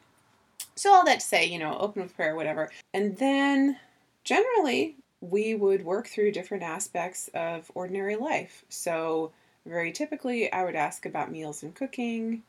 So, 0.76 0.92
all 0.92 1.04
that 1.04 1.20
to 1.20 1.26
say, 1.26 1.46
you 1.46 1.58
know, 1.58 1.78
open 1.78 2.02
with 2.02 2.16
prayer, 2.16 2.34
whatever. 2.34 2.70
And 2.92 3.16
then 3.16 3.78
generally, 4.24 4.96
we 5.20 5.54
would 5.54 5.84
work 5.84 6.08
through 6.08 6.32
different 6.32 6.62
aspects 6.62 7.30
of 7.34 7.70
ordinary 7.74 8.16
life. 8.16 8.64
So, 8.68 9.32
very 9.64 9.92
typically, 9.92 10.52
I 10.52 10.64
would 10.64 10.74
ask 10.74 11.06
about 11.06 11.30
meals 11.30 11.62
and 11.62 11.74
cooking, 11.74 12.42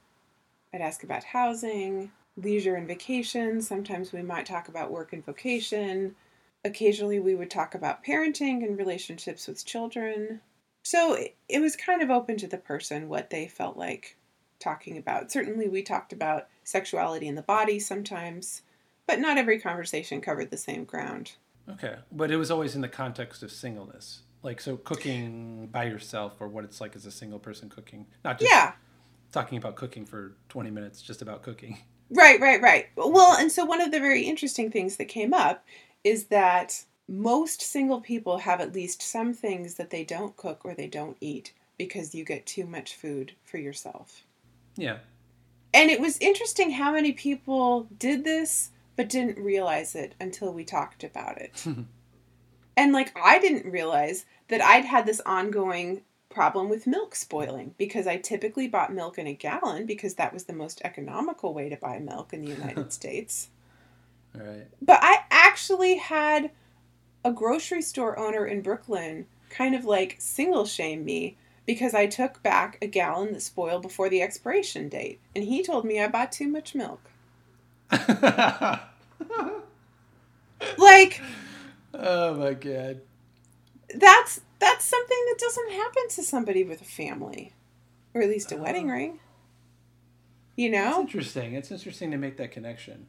I'd 0.73 0.81
ask 0.81 1.03
about 1.03 1.23
housing, 1.23 2.11
leisure 2.35 2.75
and 2.75 2.87
vacation. 2.87 3.61
Sometimes 3.61 4.11
we 4.11 4.21
might 4.21 4.45
talk 4.45 4.67
about 4.67 4.91
work 4.91 5.13
and 5.13 5.25
vocation. 5.25 6.15
Occasionally, 6.65 7.19
we 7.19 7.35
would 7.35 7.51
talk 7.51 7.75
about 7.75 8.03
parenting 8.03 8.65
and 8.65 8.75
relationships 8.75 9.47
with 9.47 9.63
children. 9.63 10.41
So 10.83 11.13
it- 11.47 11.59
was 11.61 11.75
kind 11.75 12.01
of 12.01 12.09
open 12.09 12.37
to 12.37 12.47
the 12.47 12.57
person 12.57 13.07
what 13.07 13.29
they 13.29 13.47
felt 13.47 13.77
like 13.77 14.17
talking 14.59 14.97
about. 14.97 15.31
Certainly, 15.31 15.69
we 15.69 15.83
talked 15.83 16.11
about 16.11 16.47
sexuality 16.63 17.27
in 17.27 17.35
the 17.35 17.43
body 17.43 17.79
sometimes, 17.79 18.63
but 19.05 19.19
not 19.19 19.37
every 19.37 19.59
conversation 19.59 20.21
covered 20.21 20.49
the 20.49 20.57
same 20.57 20.85
ground. 20.85 21.33
Okay, 21.69 21.97
but 22.11 22.31
it 22.31 22.37
was 22.37 22.49
always 22.49 22.75
in 22.75 22.81
the 22.81 22.89
context 22.89 23.43
of 23.43 23.51
singleness, 23.51 24.21
like 24.41 24.59
so 24.59 24.75
cooking 24.77 25.67
by 25.71 25.83
yourself 25.85 26.37
or 26.39 26.47
what 26.47 26.63
it's 26.63 26.81
like 26.81 26.95
as 26.95 27.05
a 27.05 27.11
single 27.11 27.39
person 27.39 27.69
cooking, 27.69 28.07
not 28.23 28.39
just 28.39 28.51
Yeah. 28.51 28.73
talking 29.31 29.59
about 29.59 29.75
cooking 29.75 30.05
for 30.05 30.35
twenty 30.49 30.71
minutes, 30.71 31.01
just 31.01 31.21
about 31.21 31.43
cooking. 31.43 31.77
Right, 32.11 32.39
right, 32.39 32.61
right. 32.61 32.87
Well, 32.95 33.35
and 33.35 33.51
so 33.51 33.65
one 33.65 33.81
of 33.81 33.91
the 33.91 33.99
very 33.99 34.21
interesting 34.23 34.69
things 34.71 34.97
that 34.97 35.05
came 35.05 35.33
up 35.33 35.65
is 36.05 36.25
that 36.25 36.85
most 37.09 37.61
single 37.61 37.99
people 37.99 38.37
have 38.37 38.61
at 38.61 38.73
least 38.73 39.01
some 39.01 39.33
things 39.33 39.73
that 39.73 39.89
they 39.89 40.05
don't 40.05 40.37
cook 40.37 40.61
or 40.63 40.73
they 40.73 40.87
don't 40.87 41.17
eat 41.19 41.51
because 41.77 42.15
you 42.15 42.23
get 42.23 42.45
too 42.45 42.65
much 42.65 42.95
food 42.95 43.33
for 43.43 43.57
yourself. 43.57 44.23
Yeah, 44.77 44.99
And 45.73 45.89
it 45.89 45.99
was 45.99 46.17
interesting 46.19 46.71
how 46.71 46.93
many 46.93 47.11
people 47.11 47.87
did 47.97 48.23
this 48.23 48.69
but 48.95 49.09
didn't 49.09 49.43
realize 49.43 49.93
it 49.95 50.15
until 50.21 50.53
we 50.53 50.63
talked 50.63 51.03
about 51.03 51.41
it. 51.41 51.65
and 52.77 52.93
like 52.93 53.11
I 53.21 53.39
didn't 53.39 53.69
realize 53.69 54.25
that 54.47 54.61
I'd 54.61 54.85
had 54.85 55.05
this 55.05 55.21
ongoing 55.25 56.01
problem 56.29 56.69
with 56.69 56.87
milk 56.87 57.15
spoiling 57.15 57.73
because 57.77 58.07
I 58.07 58.17
typically 58.17 58.67
bought 58.67 58.93
milk 58.93 59.17
in 59.17 59.27
a 59.27 59.33
gallon 59.33 59.85
because 59.85 60.15
that 60.15 60.33
was 60.33 60.43
the 60.43 60.53
most 60.53 60.81
economical 60.83 61.53
way 61.53 61.69
to 61.69 61.77
buy 61.77 61.99
milk 61.99 62.33
in 62.33 62.43
the 62.43 62.51
United 62.57 62.93
States. 62.93 63.49
Right. 64.39 64.67
But 64.81 64.99
I 65.01 65.19
actually 65.31 65.97
had 65.97 66.51
a 67.23 67.31
grocery 67.31 67.81
store 67.81 68.17
owner 68.19 68.45
in 68.45 68.61
Brooklyn 68.61 69.25
kind 69.49 69.75
of 69.75 69.85
like 69.85 70.15
single 70.19 70.65
shame 70.65 71.03
me 71.05 71.37
because 71.65 71.93
I 71.93 72.05
took 72.05 72.43
back 72.43 72.77
a 72.81 72.87
gallon 72.87 73.33
that 73.33 73.41
spoiled 73.41 73.81
before 73.81 74.09
the 74.09 74.21
expiration 74.21 74.89
date. 74.89 75.19
And 75.35 75.43
he 75.45 75.63
told 75.63 75.85
me 75.85 75.99
I 76.01 76.07
bought 76.07 76.31
too 76.31 76.47
much 76.47 76.75
milk. 76.75 77.01
Like, 80.77 81.21
oh 81.93 82.33
my 82.35 82.53
god. 82.53 83.01
that's 83.93 84.41
that's 84.59 84.85
something 84.85 85.17
that 85.27 85.37
doesn't 85.39 85.71
happen 85.71 86.03
to 86.09 86.23
somebody 86.23 86.63
with 86.63 86.81
a 86.81 86.85
family. 86.85 87.53
Or 88.13 88.21
at 88.21 88.29
least 88.29 88.51
a 88.51 88.55
Oh. 88.55 88.61
wedding 88.63 88.87
uh-huh. 88.89 88.97
ring. 88.97 89.19
You 90.55 90.69
It's 90.69 90.73
know? 90.73 91.01
interesting. 91.01 91.53
It's 91.53 91.71
interesting 91.71 92.11
to 92.11 92.17
make 92.17 92.37
that 92.37 92.51
connection. 92.51 93.07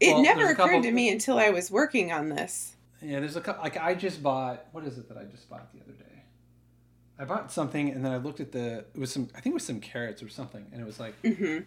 It 0.00 0.12
Well, 0.14 0.22
never 0.22 0.44
occurred 0.50 0.56
couple- 0.56 0.82
to 0.82 0.92
me 0.92 1.10
until 1.10 1.38
I 1.38 1.50
was 1.50 1.70
working 1.70 2.12
on 2.12 2.28
this. 2.28 2.74
Yeah, 3.02 3.20
there's 3.20 3.36
a 3.36 3.40
couple. 3.40 3.62
Like 3.62 3.76
I 3.76 3.94
just 3.94 4.22
bought. 4.22 4.66
What 4.72 4.84
is 4.84 4.98
it 4.98 5.08
that 5.08 5.18
I 5.18 5.24
just 5.24 5.48
bought 5.48 5.72
the 5.72 5.80
other 5.80 5.92
day? 5.92 6.04
I 7.18 7.24
bought 7.24 7.50
something 7.52 7.90
and 7.90 8.04
then 8.04 8.12
I 8.12 8.16
looked 8.16 8.40
at 8.40 8.52
the. 8.52 8.84
It 8.94 8.98
was 8.98 9.12
some. 9.12 9.28
I 9.34 9.40
think 9.40 9.52
it 9.52 9.54
was 9.54 9.64
some 9.66 9.80
carrots 9.80 10.22
or 10.22 10.28
something, 10.28 10.66
and 10.72 10.80
it 10.80 10.84
was 10.84 10.98
like. 11.00 11.20
Mm-hmm. 11.22 11.64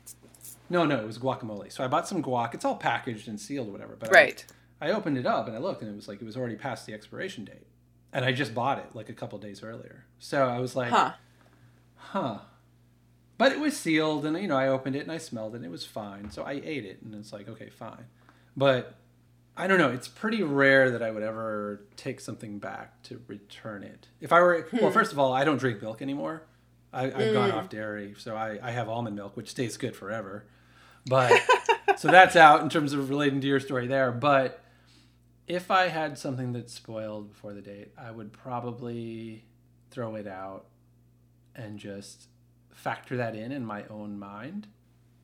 No, 0.69 0.85
no, 0.85 0.97
it 0.99 1.05
was 1.05 1.17
guacamole. 1.19 1.71
So 1.71 1.83
I 1.83 1.87
bought 1.87 2.07
some 2.07 2.23
guac. 2.23 2.53
It's 2.53 2.63
all 2.65 2.75
packaged 2.77 3.27
and 3.27 3.39
sealed 3.39 3.67
or 3.67 3.71
whatever. 3.71 3.95
But 3.99 4.09
I- 4.09 4.13
Right. 4.13 4.45
I, 4.79 4.91
opened 4.91 5.17
it 5.17 5.25
up 5.27 5.47
and 5.47 5.55
I 5.55 5.59
looked 5.59 5.81
and 5.83 5.91
it 5.91 5.95
was 5.95 6.07
like 6.07 6.21
it 6.21 6.25
was 6.25 6.35
already 6.37 6.55
past 6.55 6.85
the 6.87 6.93
expiration 6.93 7.43
date, 7.45 7.67
and 8.13 8.23
I 8.25 8.31
just 8.31 8.53
bought 8.55 8.79
it 8.79 8.87
like 8.95 9.09
a 9.09 9.13
couple 9.13 9.37
days 9.39 9.61
earlier. 9.63 10.05
So 10.19 10.47
I 10.47 10.59
was 10.59 10.75
like, 10.75 10.89
Huh. 10.89 11.11
huh. 11.95 12.39
But 13.37 13.51
it 13.51 13.59
was 13.59 13.75
sealed, 13.77 14.25
and 14.25 14.37
you 14.41 14.47
know, 14.47 14.57
I 14.57 14.67
opened 14.67 14.95
it 14.95 15.01
and 15.01 15.11
I 15.11 15.17
smelled 15.17 15.53
it, 15.53 15.57
and 15.57 15.65
it 15.65 15.71
was 15.71 15.85
fine. 15.85 16.29
So 16.31 16.43
I 16.43 16.53
ate 16.63 16.85
it, 16.85 17.01
and 17.03 17.13
it's 17.15 17.31
like, 17.33 17.47
okay, 17.49 17.69
fine. 17.69 18.05
But 18.55 18.95
I 19.55 19.67
don't 19.67 19.77
know. 19.77 19.89
It's 19.89 20.07
pretty 20.07 20.43
rare 20.43 20.91
that 20.91 21.03
I 21.03 21.11
would 21.11 21.23
ever 21.23 21.81
take 21.95 22.19
something 22.19 22.59
back 22.59 23.03
to 23.03 23.21
return 23.27 23.83
it. 23.83 24.07
If 24.19 24.31
I 24.31 24.39
were, 24.39 24.67
well, 24.73 24.87
hmm. 24.87 24.93
first 24.93 25.11
of 25.11 25.19
all, 25.19 25.33
I 25.33 25.43
don't 25.43 25.57
drink 25.57 25.81
milk 25.81 26.01
anymore. 26.01 26.43
I, 26.93 27.05
I've 27.05 27.33
gone 27.33 27.51
hmm. 27.51 27.57
off 27.57 27.69
dairy, 27.69 28.15
so 28.17 28.35
I, 28.35 28.59
I 28.61 28.71
have 28.71 28.89
almond 28.89 29.15
milk, 29.15 29.37
which 29.37 29.49
stays 29.49 29.77
good 29.77 29.95
forever. 29.95 30.45
But 31.05 31.41
so 31.97 32.09
that's 32.09 32.35
out 32.35 32.61
in 32.61 32.69
terms 32.69 32.93
of 32.93 33.09
relating 33.09 33.41
to 33.41 33.47
your 33.47 33.59
story 33.59 33.87
there. 33.87 34.11
But 34.11 34.63
if 35.47 35.71
I 35.71 35.87
had 35.87 36.17
something 36.17 36.53
that 36.53 36.69
spoiled 36.69 37.29
before 37.29 37.53
the 37.53 37.61
date, 37.61 37.91
I 37.97 38.11
would 38.11 38.31
probably 38.33 39.45
throw 39.89 40.15
it 40.15 40.27
out 40.27 40.65
and 41.55 41.77
just 41.77 42.27
factor 42.73 43.17
that 43.17 43.35
in 43.35 43.51
in 43.51 43.65
my 43.65 43.83
own 43.89 44.17
mind. 44.17 44.67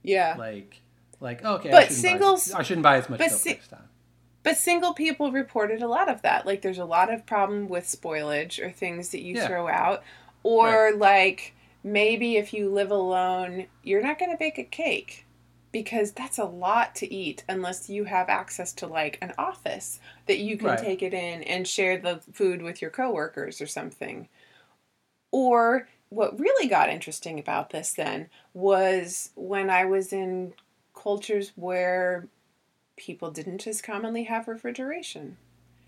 Yeah. 0.03 0.35
Like, 0.37 0.81
like 1.19 1.41
oh, 1.43 1.55
okay, 1.55 1.69
I 1.69 1.71
But 1.71 1.81
shouldn't 1.83 1.99
singles- 2.01 2.47
buy, 2.51 2.59
I 2.59 2.63
shouldn't 2.63 2.83
buy 2.83 2.97
as 2.97 3.09
much 3.09 3.19
but 3.19 3.31
si- 3.31 3.49
next 3.51 3.67
time. 3.69 3.89
But 4.43 4.57
single 4.57 4.93
people 4.93 5.31
reported 5.31 5.81
a 5.81 5.87
lot 5.87 6.07
of 6.09 6.21
that. 6.21 6.45
Like 6.45 6.61
there's 6.61 6.77
a 6.77 6.85
lot 6.85 7.11
of 7.13 7.25
problem 7.25 7.67
with 7.67 7.85
spoilage 7.85 8.63
or 8.63 8.71
things 8.71 9.09
that 9.09 9.21
you 9.21 9.35
Yeah. 9.35 9.47
throw 9.47 9.67
out. 9.67 10.03
Or 10.43 10.93
like 10.95 11.53
maybe 11.83 12.37
if 12.37 12.53
you 12.53 12.69
live 12.69 12.91
alone, 12.91 13.65
you're 13.83 14.01
not 14.01 14.19
going 14.19 14.31
to 14.31 14.37
bake 14.37 14.57
a 14.57 14.63
cake 14.63 15.25
because 15.73 16.13
that's 16.13 16.37
a 16.37 16.45
lot 16.45 16.95
to 16.95 17.13
eat 17.13 17.43
unless 17.49 17.89
you 17.89 18.05
have 18.05 18.29
access 18.29 18.71
to 18.73 18.87
like 18.87 19.17
an 19.21 19.33
office 19.37 19.99
that 20.27 20.37
you 20.39 20.57
can 20.57 20.67
Right. 20.67 20.79
take 20.79 21.01
it 21.03 21.13
in 21.13 21.43
and 21.43 21.67
share 21.67 21.97
the 21.97 22.21
food 22.31 22.61
with 22.61 22.81
your 22.81 22.89
coworkers 22.91 23.59
or 23.59 23.67
something. 23.67 24.29
Or 25.31 25.87
what 26.09 26.39
really 26.39 26.69
got 26.69 26.89
interesting 26.89 27.37
about 27.37 27.71
this 27.71 27.91
then 27.93 28.29
was 28.53 29.31
when 29.35 29.69
I 29.69 29.83
was 29.85 30.13
in 30.13 30.53
cultures 31.07 31.53
where 31.55 32.27
people 32.97 33.31
didn't 33.31 33.65
as 33.65 33.81
commonly 33.81 34.25
have 34.25 34.45
refrigeration. 34.45 35.37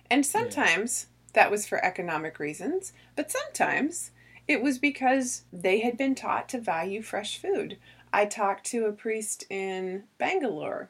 And 0.10 0.26
sometimes 0.26 1.08
that 1.34 1.52
was 1.52 1.68
for 1.68 1.84
economic 1.84 2.40
reasons, 2.40 2.94
but 3.18 3.30
sometimes 3.30 4.12
it 4.48 4.62
was 4.62 4.78
because 4.78 5.44
they 5.52 5.82
had 5.82 5.98
been 5.98 6.16
taught 6.16 6.48
to 6.50 6.58
value 6.58 7.02
fresh 7.02 7.38
food. 7.38 7.78
I 8.14 8.24
talked 8.28 8.66
to 8.68 8.86
a 8.86 8.94
priest 8.94 9.44
in 9.50 10.06
Bangalore 10.18 10.90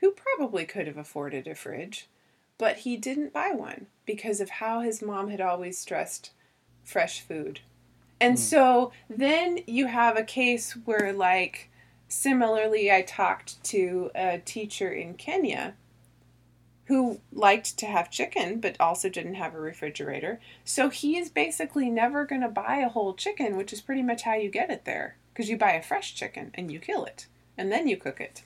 who 0.00 0.10
probably 0.10 0.66
could 0.66 0.86
have 0.86 0.98
afforded 0.98 1.46
a 1.46 1.54
fridge, 1.54 2.06
but 2.58 2.80
he 2.80 2.98
didn't 2.98 3.32
buy 3.32 3.50
one 3.50 3.86
because 4.04 4.42
of 4.42 4.50
how 4.50 4.80
his 4.80 5.00
mom 5.00 5.30
had 5.30 5.40
always 5.40 5.78
stressed 5.78 6.32
fresh 6.84 7.22
food. 7.22 7.60
And 8.20 8.34
hmm. 8.34 8.42
so 8.42 8.92
then 9.08 9.60
you 9.66 9.86
have 9.86 10.18
a 10.18 10.22
case 10.22 10.72
where, 10.84 11.14
like, 11.14 11.69
similarly, 12.10 12.90
I 12.92 13.00
talked 13.02 13.62
to 13.64 14.10
a 14.14 14.38
teacher 14.38 14.92
in 14.92 15.14
Kenya 15.14 15.74
who 16.86 17.20
liked 17.32 17.78
to 17.78 17.86
have 17.86 18.10
chicken 18.10 18.58
but 18.60 18.76
also 18.80 19.08
didn't 19.08 19.34
have 19.34 19.54
a 19.54 19.60
refrigerator. 19.60 20.40
So 20.64 20.88
he 20.90 21.16
is 21.16 21.30
basically 21.30 21.88
never 21.88 22.26
going 22.26 22.40
to 22.40 22.48
buy 22.48 22.78
a 22.78 22.88
whole 22.88 23.14
chicken, 23.14 23.56
which 23.56 23.72
is 23.72 23.80
pretty 23.80 24.02
much 24.02 24.22
how 24.22 24.34
you 24.34 24.50
get 24.50 24.70
it 24.70 24.84
there. 24.84 25.16
Because 25.32 25.48
you 25.48 25.56
buy 25.56 25.72
a 25.72 25.82
fresh 25.82 26.14
chicken 26.14 26.50
and 26.54 26.70
you 26.72 26.80
kill 26.80 27.04
it 27.04 27.28
and 27.56 27.70
then 27.70 27.86
you 27.86 27.96
cook 27.96 28.20
it. 28.20 28.42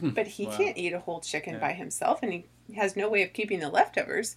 Hmm, 0.00 0.10
but 0.10 0.26
he 0.26 0.46
Wow. 0.46 0.56
can't 0.56 0.78
eat 0.78 0.94
a 0.94 1.00
whole 1.00 1.20
chicken 1.20 1.54
Yeah. 1.54 1.60
by 1.60 1.72
himself 1.74 2.22
and 2.22 2.32
he 2.32 2.46
has 2.74 2.96
no 2.96 3.10
way 3.10 3.22
of 3.22 3.34
keeping 3.34 3.60
the 3.60 3.68
leftovers. 3.68 4.36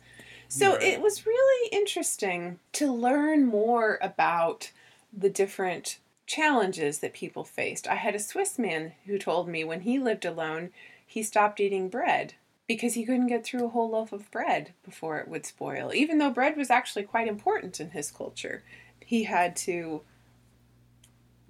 So 0.50 0.74
Right. 0.74 0.84
it 0.84 1.02
was 1.02 1.26
really 1.26 1.70
interesting 1.72 2.60
to 2.74 2.92
learn 2.92 3.46
more 3.46 3.98
about 4.02 4.72
the 5.14 5.30
different 5.30 6.00
challenges 6.26 7.00
that 7.00 7.14
people 7.14 7.44
faced. 7.44 7.88
I 7.88 7.96
had 7.96 8.16
a 8.16 8.20
Swiss 8.20 8.58
man 8.58 8.94
who 9.06 9.18
told 9.18 9.48
me 9.48 9.64
when 9.64 9.82
he 9.82 10.00
lived 10.00 10.26
alone, 10.26 10.72
he 11.06 11.22
stopped 11.24 11.60
eating 11.60 11.88
bread 11.90 12.34
because 12.68 12.96
he 12.96 13.06
couldn't 13.06 13.28
get 13.28 13.46
through 13.46 13.66
a 13.66 13.70
whole 13.70 13.92
loaf 13.92 14.12
of 14.12 14.30
bread 14.32 14.74
before 14.84 15.20
it 15.20 15.28
would 15.28 15.46
spoil. 15.46 15.94
Even 15.94 16.18
though 16.18 16.32
bread 16.32 16.58
was 16.58 16.72
actually 16.72 17.04
quite 17.04 17.28
important 17.28 17.80
in 17.80 17.92
his 17.92 18.10
culture, 18.12 18.64
he 19.00 19.26
had 19.26 19.56
to 19.56 20.02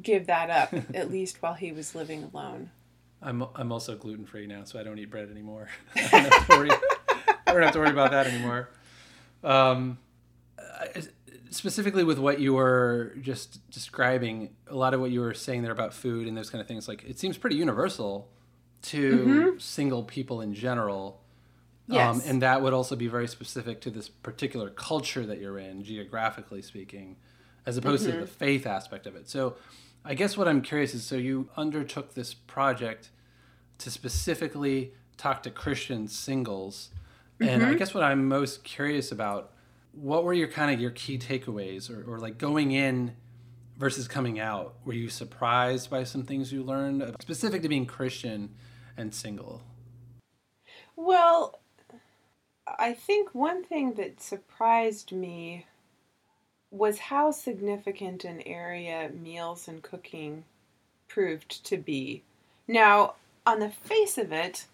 give 0.02 0.28
that 0.28 0.50
up 0.50 0.74
at 0.94 1.10
least 1.10 1.42
while 1.42 1.54
he 1.54 1.72
was 1.72 1.96
living 1.96 2.24
alone. 2.34 2.72
I'm 3.22 3.46
I'm 3.56 3.72
also 3.72 3.96
gluten 3.96 4.26
free 4.26 4.46
now, 4.46 4.66
so 4.66 4.78
I 4.78 4.84
don't 4.84 5.00
eat 5.00 5.10
bread 5.10 5.30
anymore. 5.32 5.70
I 5.96 6.02
don't 6.02 6.34
have 6.34 6.48
to 6.48 6.58
worry. 6.58 6.70
I 7.48 7.54
don't 7.54 7.64
have 7.64 7.74
to 7.74 7.80
worry 7.80 7.90
about 7.92 8.12
that 8.12 8.28
anymore. 8.28 8.70
Um, 9.44 9.98
I- 10.60 11.04
specifically 11.56 12.04
with 12.04 12.20
what 12.20 12.40
you 12.40 12.54
were 12.54 13.14
just 13.22 13.70
describing, 13.70 14.50
a 14.68 14.76
lot 14.76 14.94
of 14.94 15.00
what 15.00 15.12
you 15.12 15.22
were 15.22 15.34
saying 15.34 15.64
there 15.64 15.72
about 15.72 15.94
food 15.94 16.28
and 16.28 16.36
those 16.36 16.50
kind 16.50 16.62
of 16.62 16.68
things, 16.68 16.88
like 16.88 17.04
it 17.04 17.18
seems 17.20 17.38
pretty 17.38 17.56
universal 17.56 18.30
to 18.84 19.18
mm-hmm. 19.18 19.60
single 19.60 20.04
people 20.04 20.42
in 20.42 20.54
general. 20.54 21.22
Um, 21.90 21.96
Yes. 21.96 22.28
and 22.28 22.42
that 22.42 22.62
would 22.64 22.74
also 22.74 22.96
be 22.96 23.08
very 23.08 23.28
specific 23.28 23.80
to 23.82 23.92
this 23.92 24.10
particular 24.10 24.72
culture 24.72 25.26
that 25.26 25.40
you're 25.40 25.60
in, 25.60 25.84
geographically 25.84 26.64
speaking, 26.64 27.18
as 27.66 27.78
opposed 27.78 28.06
to 28.06 28.12
mm-hmm. 28.12 28.22
the 28.22 28.28
faith 28.28 28.66
aspect 28.66 29.06
of 29.06 29.16
it. 29.16 29.30
So, 29.30 29.56
I 30.04 30.14
guess 30.14 30.38
what 30.38 30.48
I'm 30.48 30.62
curious 30.62 30.94
is 30.94 31.04
so 31.04 31.16
you 31.16 31.50
undertook 31.58 32.14
this 32.14 32.34
project 32.34 33.10
to 33.80 33.90
specifically 33.90 34.94
talk 35.18 35.42
to 35.44 35.50
Christian 35.50 36.08
singles. 36.08 36.90
And 37.40 37.64
I 37.64 37.70
mm-hmm. 37.70 37.78
guess 37.78 37.94
what 37.94 38.04
I'm 38.04 38.28
most 38.28 38.64
curious 38.64 39.12
about, 39.12 39.52
what 39.96 40.24
were 40.24 40.34
your 40.34 40.48
kind 40.48 40.74
of 40.74 40.80
your 40.80 40.92
key 40.92 41.18
takeaways 41.18 41.90
or, 41.90 42.04
or 42.12 42.20
like 42.20 42.38
going 42.38 42.72
in 42.72 43.16
versus 43.78 44.08
coming 44.08 44.40
out? 44.40 44.76
Were 44.86 44.94
you 44.94 45.10
surprised 45.10 45.90
by 45.90 46.04
some 46.04 46.24
things 46.24 46.52
you 46.52 46.64
learned 46.64 47.02
uh, 47.02 47.12
specific 47.20 47.62
to 47.62 47.70
being 47.70 47.86
Christian 47.86 48.56
and 48.98 49.14
single? 49.14 49.62
Well, 50.96 51.60
I 52.68 52.94
think 52.94 53.34
one 53.34 53.64
thing 53.64 53.94
that 53.94 54.22
surprised 54.22 55.12
me 55.12 55.66
was 56.72 57.00
how 57.00 57.32
significant 57.32 58.26
an 58.26 58.42
area 58.42 59.10
meals 59.14 59.68
and 59.68 59.82
cooking 59.82 60.44
proved 61.08 61.64
to 61.66 61.78
be. 61.78 62.24
Now, 62.68 63.16
on 63.46 63.60
the 63.60 63.70
face 63.70 64.18
of 64.18 64.32
it, 64.32 64.66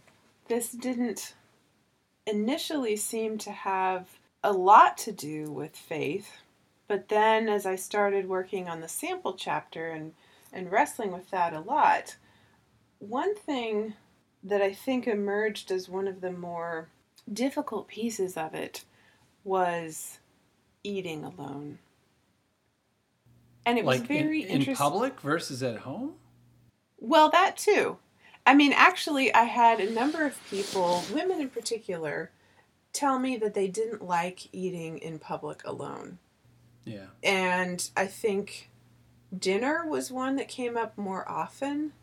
this 0.48 0.72
didn't 0.72 1.34
initially 2.26 2.96
seem 2.96 3.38
to 3.40 3.52
have 3.52 4.08
a 4.44 4.52
lot 4.52 4.98
to 5.00 5.12
do 5.12 5.52
with 5.52 5.76
faith. 5.76 6.38
But 6.88 7.10
then, 7.10 7.48
as 7.48 7.66
I 7.66 7.76
started 7.76 8.28
working 8.28 8.68
on 8.68 8.82
the 8.82 8.88
sample 8.88 9.34
chapter 9.34 9.92
and, 9.92 10.14
and 10.52 10.72
wrestling 10.72 11.12
with 11.12 11.30
that 11.32 11.54
a 11.54 11.60
lot, 11.62 12.18
one 13.00 13.36
thing 13.36 13.94
that 14.44 14.62
I 14.62 14.74
think 14.74 15.08
emerged 15.08 15.72
as 15.72 15.88
one 15.88 16.08
of 16.08 16.22
the 16.22 16.32
more 16.32 16.90
difficult 17.32 17.88
pieces 17.88 18.36
of 18.36 18.54
it 18.54 18.84
was 19.44 20.20
eating 20.84 21.24
alone. 21.24 21.80
And 23.66 23.78
it 23.78 23.86
like 23.86 24.02
was 24.02 24.08
very 24.08 24.44
in, 24.44 24.50
interesting. 24.50 24.72
in 24.72 24.78
public 24.78 25.22
versus 25.22 25.62
at 25.62 25.78
home. 25.78 26.16
Well, 27.00 27.30
that 27.30 27.58
too. 27.58 27.98
I 28.46 28.56
mean, 28.56 28.74
actually, 28.74 29.34
I 29.34 29.44
had 29.44 29.80
a 29.80 29.92
number 29.92 30.26
of 30.26 30.38
people, 30.50 31.04
women 31.14 31.40
in 31.40 31.50
particular, 31.50 32.32
tell 32.94 33.20
me 33.20 33.38
that 33.38 33.54
they 33.54 33.68
didn't 33.68 34.04
like 34.04 34.54
eating 34.54 34.98
in 34.98 35.20
public 35.20 35.62
alone. 35.66 36.20
Yeah. 36.86 37.08
And 37.24 37.90
I 37.96 38.08
think 38.08 38.70
dinner 39.38 39.86
was 39.88 40.12
one 40.12 40.36
that 40.36 40.48
came 40.48 40.78
up 40.78 40.98
more 40.98 41.30
often. 41.30 41.94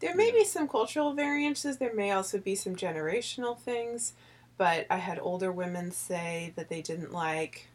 There 0.00 0.14
may 0.14 0.30
be 0.30 0.44
some 0.44 0.68
cultural 0.68 1.12
variances, 1.12 1.78
there 1.78 1.94
may 1.94 2.12
also 2.12 2.38
be 2.38 2.54
some 2.54 2.76
generational 2.76 3.58
things, 3.58 4.12
but 4.56 4.86
I 4.88 4.98
had 4.98 5.18
older 5.18 5.50
women 5.50 5.90
say 5.90 6.52
that 6.56 6.68
they 6.68 6.82
didn't 6.82 7.12
like 7.12 7.66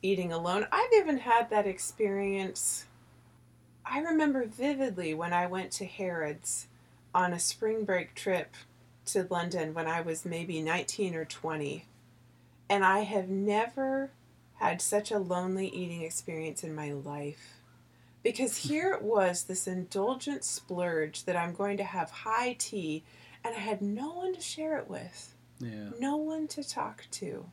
eating 0.00 0.32
alone. 0.32 0.66
I've 0.70 0.92
even 0.94 1.18
had 1.18 1.50
that 1.50 1.66
experience. 1.66 2.86
I 3.84 4.00
remember 4.00 4.44
vividly 4.44 5.12
when 5.12 5.32
I 5.32 5.46
went 5.46 5.72
to 5.72 5.84
Harrods 5.84 6.68
on 7.12 7.32
a 7.32 7.38
spring 7.38 7.84
break 7.84 8.14
trip 8.14 8.54
to 9.06 9.26
London 9.28 9.74
when 9.74 9.86
I 9.86 10.00
was 10.00 10.24
maybe 10.24 10.60
19 10.60 11.14
or 11.14 11.24
20. 11.24 11.84
And 12.68 12.84
I 12.84 13.00
have 13.00 13.28
never 13.28 14.10
had 14.54 14.80
such 14.80 15.10
a 15.10 15.18
lonely 15.18 15.68
eating 15.68 16.02
experience 16.02 16.64
in 16.64 16.74
my 16.74 16.92
life. 16.92 17.54
Because 18.22 18.62
hmm. 18.62 18.68
here 18.68 18.92
it 18.92 19.02
was, 19.02 19.44
this 19.44 19.66
indulgent 19.66 20.44
splurge 20.44 21.24
that 21.24 21.36
I'm 21.36 21.54
going 21.54 21.76
to 21.76 21.84
have 21.84 22.10
high 22.10 22.56
tea, 22.58 23.04
and 23.44 23.54
I 23.54 23.58
had 23.58 23.82
no 23.82 24.12
one 24.14 24.34
to 24.34 24.40
share 24.40 24.78
it 24.78 24.88
with, 24.88 25.34
Yeah. 25.60 25.90
no 26.00 26.16
one 26.16 26.48
to 26.48 26.68
talk 26.68 27.04
to. 27.12 27.46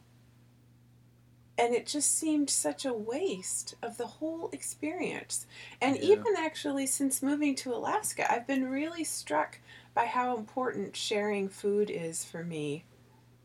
And 1.56 1.76
it 1.76 1.86
just 1.86 2.18
seemed 2.18 2.50
such 2.50 2.84
a 2.84 2.94
waste 2.94 3.76
of 3.84 3.98
the 3.98 4.08
whole 4.08 4.50
experience. 4.52 5.46
And 5.80 5.98
Yeah. 5.98 6.04
even 6.04 6.34
actually, 6.36 6.88
since 6.88 7.22
moving 7.22 7.54
to 7.58 7.76
Alaska, 7.76 8.32
I've 8.32 8.48
been 8.48 8.72
really 8.72 9.04
struck 9.04 9.60
by 9.94 10.08
how 10.08 10.36
important 10.36 10.96
sharing 10.96 11.50
food 11.50 11.92
is 11.92 12.26
for 12.26 12.44
me 12.44 12.86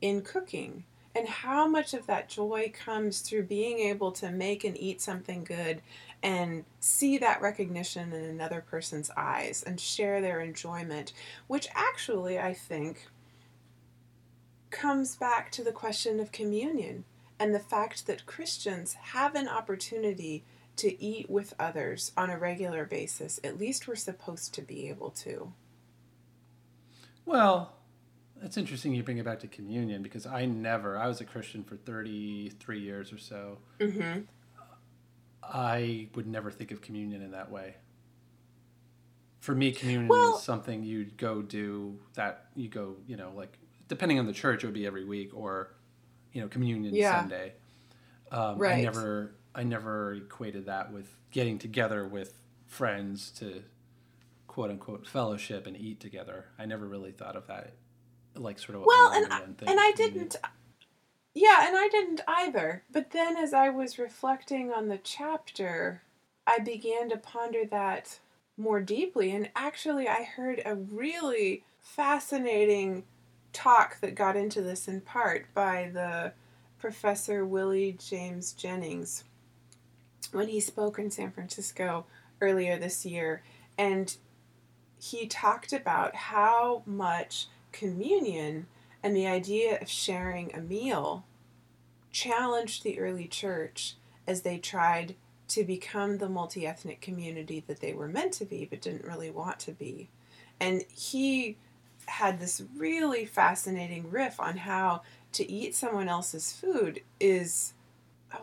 in 0.00 0.22
cooking 0.22 0.84
and 1.18 1.28
how 1.28 1.66
much 1.66 1.94
of 1.94 2.06
that 2.06 2.28
joy 2.28 2.72
comes 2.72 3.20
through 3.20 3.42
being 3.42 3.80
able 3.80 4.12
to 4.12 4.30
make 4.30 4.62
and 4.62 4.78
eat 4.78 5.00
something 5.00 5.42
good 5.42 5.82
and 6.22 6.64
see 6.78 7.18
that 7.18 7.42
recognition 7.42 8.12
in 8.12 8.22
another 8.22 8.60
person's 8.60 9.10
eyes 9.16 9.64
and 9.64 9.80
share 9.80 10.20
their 10.20 10.40
enjoyment, 10.40 11.12
which 11.48 11.66
actually 11.74 12.38
I 12.38 12.54
think 12.54 13.08
comes 14.70 15.16
back 15.16 15.50
to 15.52 15.64
the 15.64 15.72
question 15.72 16.20
of 16.20 16.30
communion 16.30 17.02
and 17.40 17.52
the 17.52 17.58
fact 17.58 18.06
that 18.06 18.26
Christians 18.26 18.94
have 18.94 19.34
an 19.34 19.48
opportunity 19.48 20.44
to 20.76 21.02
eat 21.02 21.28
with 21.28 21.52
others 21.58 22.12
on 22.16 22.30
a 22.30 22.38
regular 22.38 22.84
basis. 22.84 23.40
At 23.42 23.58
least 23.58 23.88
we're 23.88 23.96
supposed 23.96 24.54
to 24.54 24.62
be 24.62 24.88
able 24.88 25.10
to. 25.10 25.52
Well, 27.26 27.72
that's 28.40 28.56
interesting 28.56 28.94
you 28.94 29.02
bring 29.02 29.18
it 29.18 29.24
back 29.24 29.40
to 29.40 29.48
communion 29.48 30.02
because 30.02 30.26
I 30.26 30.44
never, 30.46 30.96
I 30.98 31.06
was 31.08 31.20
a 31.20 31.24
Christian 31.24 31.64
for 31.64 31.76
33 31.76 32.80
years 32.80 33.12
or 33.12 33.18
so. 33.18 33.58
Mm-hmm. 33.80 34.20
I 35.42 36.08
would 36.14 36.26
never 36.26 36.50
think 36.50 36.70
of 36.70 36.80
communion 36.80 37.22
in 37.22 37.30
that 37.32 37.50
way. 37.50 37.76
For 39.40 39.54
me, 39.54 39.72
communion 39.72 40.08
Well- 40.08 40.36
is 40.36 40.42
something 40.42 40.82
you'd 40.82 41.16
go 41.16 41.42
do 41.42 41.98
that 42.14 42.46
you 42.54 42.68
go, 42.68 42.96
you 43.06 43.16
know, 43.16 43.32
like 43.34 43.58
depending 43.88 44.18
on 44.18 44.26
the 44.26 44.32
church, 44.32 44.62
it 44.62 44.66
would 44.66 44.74
be 44.74 44.86
every 44.86 45.04
week 45.04 45.30
or, 45.34 45.74
you 46.32 46.40
know, 46.42 46.48
communion 46.48 46.94
Yeah. 46.94 47.20
Sunday. 47.20 47.54
Um, 48.30 48.62
I 48.62 48.82
never, 48.82 49.34
I 49.54 49.62
never 49.62 50.14
equated 50.14 50.66
that 50.66 50.92
with 50.92 51.16
getting 51.30 51.58
together 51.58 52.06
with 52.06 52.34
friends 52.66 53.30
to 53.38 53.62
quote 54.46 54.70
unquote 54.70 55.06
fellowship 55.06 55.66
and 55.66 55.76
eat 55.76 55.98
together. 56.00 56.46
I 56.58 56.66
never 56.66 56.86
really 56.86 57.12
thought 57.12 57.36
of 57.36 57.46
that 57.46 57.72
like 58.40 58.58
sort 58.58 58.76
of 58.76 58.84
Well, 58.84 59.12
and 59.12 59.32
I, 59.32 59.42
and 59.42 59.80
I 59.80 59.92
didn't. 59.96 60.36
Yeah, 61.34 61.66
and 61.66 61.76
I 61.76 61.88
didn't 61.88 62.20
either. 62.26 62.82
But 62.90 63.12
then, 63.12 63.36
as 63.36 63.52
I 63.52 63.68
was 63.68 63.98
reflecting 63.98 64.72
on 64.72 64.88
the 64.88 64.98
chapter, 64.98 66.02
I 66.46 66.58
began 66.58 67.08
to 67.10 67.16
ponder 67.16 67.64
that 67.66 68.18
more 68.56 68.80
deeply. 68.80 69.30
And 69.30 69.50
actually, 69.54 70.08
I 70.08 70.24
heard 70.24 70.60
a 70.64 70.74
really 70.74 71.64
fascinating 71.80 73.04
talk 73.52 74.00
that 74.00 74.14
got 74.14 74.36
into 74.36 74.62
this 74.62 74.88
in 74.88 75.00
part 75.00 75.46
by 75.54 75.90
the 75.92 76.32
professor 76.78 77.44
Willie 77.46 77.96
James 77.98 78.52
Jennings 78.52 79.24
when 80.32 80.48
he 80.48 80.60
spoke 80.60 80.98
in 80.98 81.10
San 81.10 81.30
Francisco 81.30 82.06
earlier 82.40 82.78
this 82.78 83.06
year. 83.06 83.42
And 83.76 84.16
he 85.00 85.26
talked 85.26 85.72
about 85.72 86.14
how 86.14 86.82
much 86.84 87.46
communion 87.78 88.66
and 89.02 89.14
the 89.14 89.26
idea 89.26 89.78
of 89.80 89.88
sharing 89.88 90.54
a 90.54 90.60
meal 90.60 91.24
challenged 92.10 92.82
the 92.82 92.98
early 92.98 93.28
church 93.28 93.94
as 94.26 94.42
they 94.42 94.58
tried 94.58 95.14
to 95.46 95.64
become 95.64 96.18
the 96.18 96.28
multi 96.28 96.66
ethnic 96.66 97.00
community 97.00 97.62
that 97.66 97.80
they 97.80 97.92
were 97.92 98.08
meant 98.08 98.32
to 98.32 98.44
be 98.44 98.64
but 98.64 98.80
didn't 98.80 99.04
really 99.04 99.30
want 99.30 99.58
to 99.60 99.72
be. 99.72 100.08
And 100.60 100.84
he 100.94 101.56
had 102.06 102.40
this 102.40 102.62
really 102.76 103.24
fascinating 103.24 104.10
riff 104.10 104.40
on 104.40 104.56
how 104.56 105.02
to 105.32 105.50
eat 105.50 105.74
someone 105.74 106.08
else's 106.08 106.52
food 106.52 107.00
is 107.20 107.74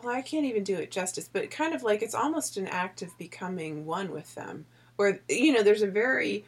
well, 0.02 0.14
I 0.14 0.22
can't 0.22 0.46
even 0.46 0.64
do 0.64 0.74
it 0.76 0.90
justice, 0.90 1.30
but 1.32 1.50
kind 1.50 1.72
of 1.72 1.84
like 1.84 2.02
it's 2.02 2.14
almost 2.14 2.56
an 2.56 2.66
act 2.66 3.02
of 3.02 3.16
becoming 3.18 3.86
one 3.86 4.10
with 4.10 4.34
them. 4.34 4.66
Or, 4.98 5.20
you 5.28 5.52
know, 5.52 5.62
there's 5.62 5.82
a 5.82 5.86
very 5.86 6.44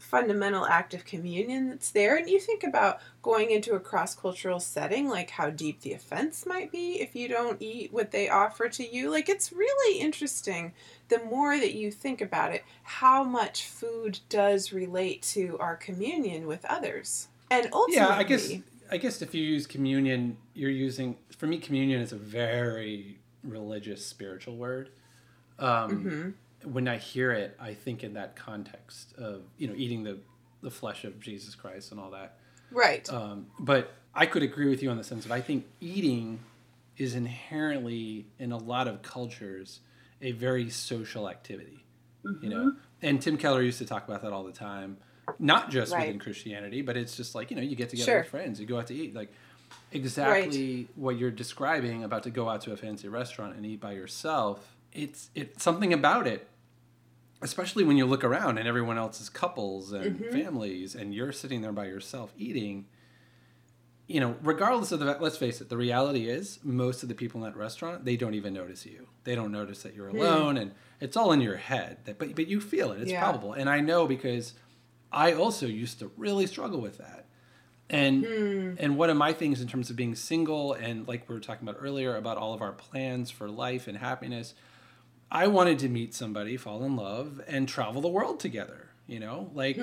fundamental 0.00 0.66
act 0.66 0.94
of 0.94 1.04
communion 1.04 1.68
that's 1.68 1.90
there. 1.90 2.16
And 2.16 2.28
you 2.28 2.40
think 2.40 2.64
about 2.64 3.00
going 3.22 3.50
into 3.50 3.74
a 3.74 3.80
cross 3.80 4.14
cultural 4.14 4.58
setting, 4.58 5.08
like 5.08 5.30
how 5.30 5.50
deep 5.50 5.82
the 5.82 5.92
offense 5.92 6.46
might 6.46 6.72
be 6.72 7.00
if 7.00 7.14
you 7.14 7.28
don't 7.28 7.60
eat 7.60 7.92
what 7.92 8.10
they 8.10 8.28
offer 8.28 8.68
to 8.68 8.84
you. 8.84 9.10
Like, 9.10 9.28
it's 9.28 9.52
really 9.52 10.00
interesting 10.00 10.72
the 11.08 11.22
more 11.24 11.58
that 11.58 11.74
you 11.74 11.90
think 11.90 12.20
about 12.20 12.52
it, 12.52 12.64
how 12.82 13.22
much 13.22 13.66
food 13.66 14.20
does 14.28 14.72
relate 14.72 15.22
to 15.22 15.56
our 15.58 15.76
communion 15.76 16.46
with 16.46 16.64
others. 16.64 17.28
And 17.50 17.68
ultimately, 17.72 17.96
yeah 17.96 18.16
i 18.16 18.22
guess 18.22 18.52
i 18.92 18.96
guess 18.96 19.22
if 19.22 19.34
you 19.34 19.42
use 19.42 19.66
communion 19.66 20.36
you're 20.54 20.70
using 20.70 21.16
for 21.36 21.46
me 21.46 21.58
communion 21.58 22.00
is 22.00 22.12
a 22.12 22.16
very 22.16 23.18
religious 23.42 24.06
spiritual 24.06 24.56
word 24.56 24.90
um, 25.58 26.34
when 26.64 26.86
i 26.88 26.96
hear 26.96 27.30
it 27.32 27.56
i 27.60 27.72
think 27.74 28.02
in 28.04 28.14
that 28.14 28.36
context 28.36 29.14
of 29.18 29.42
you 29.58 29.66
know 29.68 29.74
eating 29.76 30.02
the 30.04 30.18
the 30.62 30.70
flesh 30.70 31.04
of 31.04 31.18
jesus 31.20 31.54
christ 31.54 31.90
and 31.92 32.00
all 32.00 32.10
that 32.10 32.38
right. 32.70 33.10
um, 33.12 33.46
but 33.58 33.92
i 34.14 34.26
could 34.26 34.42
agree 34.42 34.68
with 34.68 34.82
you 34.82 34.90
on 34.90 34.96
the 34.96 35.04
sense 35.04 35.24
of 35.24 35.32
i 35.32 35.40
think 35.40 35.64
eating 35.80 36.38
is 36.96 37.14
inherently 37.14 38.26
in 38.38 38.52
a 38.52 38.58
lot 38.58 38.86
of 38.88 39.00
cultures 39.02 39.80
a 40.22 40.32
very 40.32 40.68
social 40.68 41.28
activity 41.28 41.84
you 42.42 42.50
know 42.50 42.74
and 43.00 43.22
tim 43.22 43.36
keller 43.38 43.62
used 43.62 43.78
to 43.78 43.86
talk 43.86 44.06
about 44.06 44.20
that 44.22 44.32
all 44.32 44.44
the 44.44 44.52
time 44.52 44.98
not 45.38 45.70
just 45.70 45.92
Right. 45.92 46.00
within 46.08 46.18
christianity 46.18 46.82
but 46.82 46.96
it's 46.96 47.16
just 47.16 47.34
like 47.34 47.50
you 47.50 47.56
know 47.56 47.62
you 47.62 47.74
get 47.76 47.88
together 47.88 48.04
Sure. 48.12 48.18
with 48.20 48.28
friends 48.28 48.60
you 48.60 48.66
go 48.66 48.78
out 48.78 48.88
to 48.88 48.94
eat 48.94 49.14
like 49.14 49.32
exactly 49.92 50.88
what 50.96 51.16
you're 51.18 51.30
describing 51.30 52.04
about 52.04 52.22
to 52.24 52.30
go 52.30 52.48
out 52.48 52.60
to 52.62 52.72
a 52.72 52.76
fancy 52.76 53.08
restaurant 53.08 53.56
and 53.56 53.64
eat 53.66 53.80
by 53.80 53.92
yourself 53.92 54.76
it's 54.92 55.30
it's 55.34 55.62
something 55.62 55.92
about 55.92 56.26
it 56.26 56.48
especially 57.42 57.84
when 57.84 57.96
you 57.96 58.04
look 58.04 58.22
around 58.22 58.58
and 58.58 58.68
everyone 58.68 58.98
else 58.98 59.20
is 59.20 59.28
couples 59.28 59.92
and 59.92 60.16
Mm-hmm. 60.20 60.30
families 60.32 60.94
and 60.94 61.14
you're 61.14 61.32
sitting 61.32 61.62
there 61.62 61.72
by 61.72 61.86
yourself 61.86 62.32
eating 62.36 62.86
you 64.06 64.18
know 64.20 64.36
regardless 64.42 64.90
of 64.92 64.98
the 65.00 65.16
let's 65.20 65.36
face 65.36 65.60
it 65.60 65.68
the 65.68 65.76
reality 65.76 66.28
is 66.28 66.58
most 66.64 67.02
of 67.02 67.08
the 67.08 67.14
people 67.14 67.42
in 67.44 67.50
that 67.50 67.56
restaurant 67.56 68.04
they 68.04 68.16
don't 68.16 68.34
even 68.34 68.52
notice 68.52 68.84
you. 68.84 69.06
They 69.24 69.34
don't 69.34 69.52
notice 69.52 69.82
that 69.84 69.94
you're 69.94 70.08
alone 70.08 70.56
and 70.56 70.72
it's 71.00 71.16
all 71.16 71.30
in 71.32 71.40
your 71.40 71.56
head 71.56 71.98
that 72.04 72.18
but 72.18 72.34
but 72.34 72.46
you 72.48 72.60
feel 72.60 72.92
it. 72.92 73.00
It's 73.00 73.12
Yeah. 73.12 73.20
palpable. 73.20 73.52
And 73.52 73.70
i 73.70 73.80
know 73.80 74.06
because 74.06 74.54
i 75.12 75.32
also 75.32 75.66
used 75.66 75.98
to 76.00 76.10
really 76.16 76.46
struggle 76.46 76.80
with 76.80 76.98
that. 76.98 77.26
And 77.88 78.24
and 78.78 78.96
one 78.96 79.10
of 79.10 79.16
my 79.16 79.32
things 79.32 79.60
in 79.60 79.68
terms 79.68 79.90
of 79.90 79.96
being 79.96 80.14
single 80.14 80.72
and 80.74 81.06
like 81.08 81.28
we 81.28 81.34
were 81.34 81.40
talking 81.40 81.66
about 81.68 81.80
earlier 81.80 82.16
about 82.16 82.36
all 82.36 82.52
of 82.54 82.60
our 82.62 82.72
plans 82.72 83.30
for 83.30 83.48
life 83.48 83.86
and 83.88 83.96
happiness 83.98 84.54
i 85.30 85.46
wanted 85.46 85.78
to 85.78 85.88
meet 85.88 86.14
somebody 86.14 86.56
fall 86.56 86.84
in 86.84 86.96
love 86.96 87.40
and 87.46 87.68
travel 87.68 88.00
the 88.00 88.08
world 88.08 88.40
together 88.40 88.88
you 89.06 89.18
know 89.20 89.50
like 89.54 89.78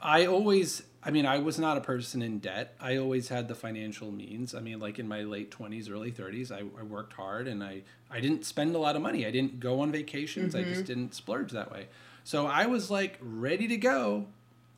i 0.00 0.26
always 0.26 0.82
I 1.02 1.10
mean, 1.10 1.24
I 1.24 1.38
was 1.38 1.58
not 1.58 1.78
a 1.78 1.80
person 1.80 2.20
in 2.20 2.40
debt. 2.40 2.74
I 2.78 2.98
always 2.98 3.28
had 3.28 3.48
the 3.48 3.54
financial 3.54 4.12
means. 4.12 4.54
I 4.54 4.60
mean, 4.60 4.80
like 4.80 4.98
in 4.98 5.08
my 5.08 5.22
late 5.22 5.50
20s, 5.50 5.90
early 5.90 6.12
30s, 6.12 6.52
I, 6.52 6.58
I 6.78 6.82
worked 6.82 7.14
hard 7.14 7.48
and 7.48 7.64
I, 7.64 7.82
I 8.10 8.20
didn't 8.20 8.44
spend 8.44 8.74
a 8.74 8.78
lot 8.78 8.96
of 8.96 9.02
money. 9.02 9.24
I 9.24 9.30
didn't 9.30 9.60
go 9.60 9.80
on 9.80 9.92
vacations. 9.92 10.54
Mm-hmm. 10.54 10.70
I 10.70 10.74
just 10.74 10.84
didn't 10.84 11.14
splurge 11.14 11.52
that 11.52 11.72
way. 11.72 11.86
So 12.22 12.46
I 12.46 12.66
was 12.66 12.90
like 12.90 13.18
ready 13.22 13.66
to 13.68 13.78
go 13.78 14.26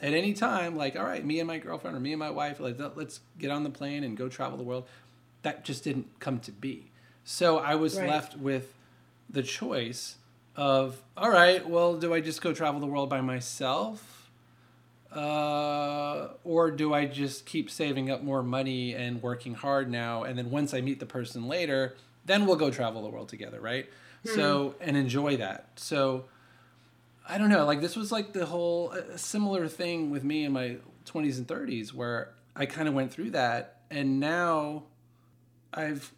at 0.00 0.14
any 0.14 0.32
time. 0.32 0.76
Like, 0.76 0.94
all 0.94 1.04
right, 1.04 1.24
me 1.24 1.40
and 1.40 1.48
my 1.48 1.58
girlfriend 1.58 1.96
or 1.96 2.00
me 2.00 2.12
and 2.12 2.20
my 2.20 2.30
wife, 2.30 2.60
like, 2.60 2.78
let's 2.94 3.18
get 3.36 3.50
on 3.50 3.64
the 3.64 3.70
plane 3.70 4.04
and 4.04 4.16
go 4.16 4.28
travel 4.28 4.56
the 4.56 4.64
world. 4.64 4.86
That 5.42 5.64
just 5.64 5.82
didn't 5.82 6.20
come 6.20 6.38
to 6.40 6.52
be. 6.52 6.92
So 7.24 7.58
I 7.58 7.74
was 7.74 7.98
right. 7.98 8.08
left 8.08 8.36
with 8.36 8.72
the 9.32 9.42
choice 9.42 10.16
of, 10.54 11.02
all 11.16 11.30
right, 11.30 11.66
well, 11.68 11.96
do 11.96 12.12
I 12.14 12.20
just 12.20 12.42
go 12.42 12.52
travel 12.52 12.80
the 12.80 12.86
world 12.86 13.08
by 13.08 13.20
myself? 13.20 14.22
uh, 15.14 16.28
or 16.42 16.70
do 16.70 16.94
I 16.94 17.04
just 17.06 17.44
keep 17.44 17.70
saving 17.70 18.10
up 18.10 18.22
more 18.22 18.42
money 18.42 18.94
and 18.94 19.22
working 19.22 19.54
hard 19.54 19.90
now, 19.90 20.24
and 20.24 20.38
then 20.38 20.50
once 20.50 20.72
I 20.72 20.80
meet 20.80 21.00
the 21.00 21.06
person 21.06 21.48
later, 21.48 21.96
then 22.24 22.46
we'll 22.46 22.56
go 22.56 22.70
travel 22.70 23.02
the 23.02 23.08
world 23.08 23.28
together, 23.28 23.60
right? 23.60 23.86
Mm-hmm. 24.24 24.34
So 24.34 24.74
and 24.80 24.96
enjoy 24.96 25.36
that. 25.36 25.68
So 25.76 26.24
I 27.28 27.36
don't 27.38 27.50
know, 27.50 27.66
like 27.66 27.80
this 27.80 27.94
was 27.94 28.10
like 28.10 28.32
the 28.32 28.46
whole 28.46 28.94
similar 29.16 29.68
thing 29.68 30.10
with 30.10 30.24
me 30.24 30.44
in 30.44 30.52
my 30.52 30.76
20s 31.04 31.36
and 31.38 31.46
30s 31.46 31.92
where 31.92 32.32
I 32.56 32.66
kind 32.66 32.88
of 32.88 32.94
went 32.94 33.12
through 33.12 33.30
that, 33.30 33.82
and 33.90 34.18
now 34.18 34.84
I've 35.74 36.12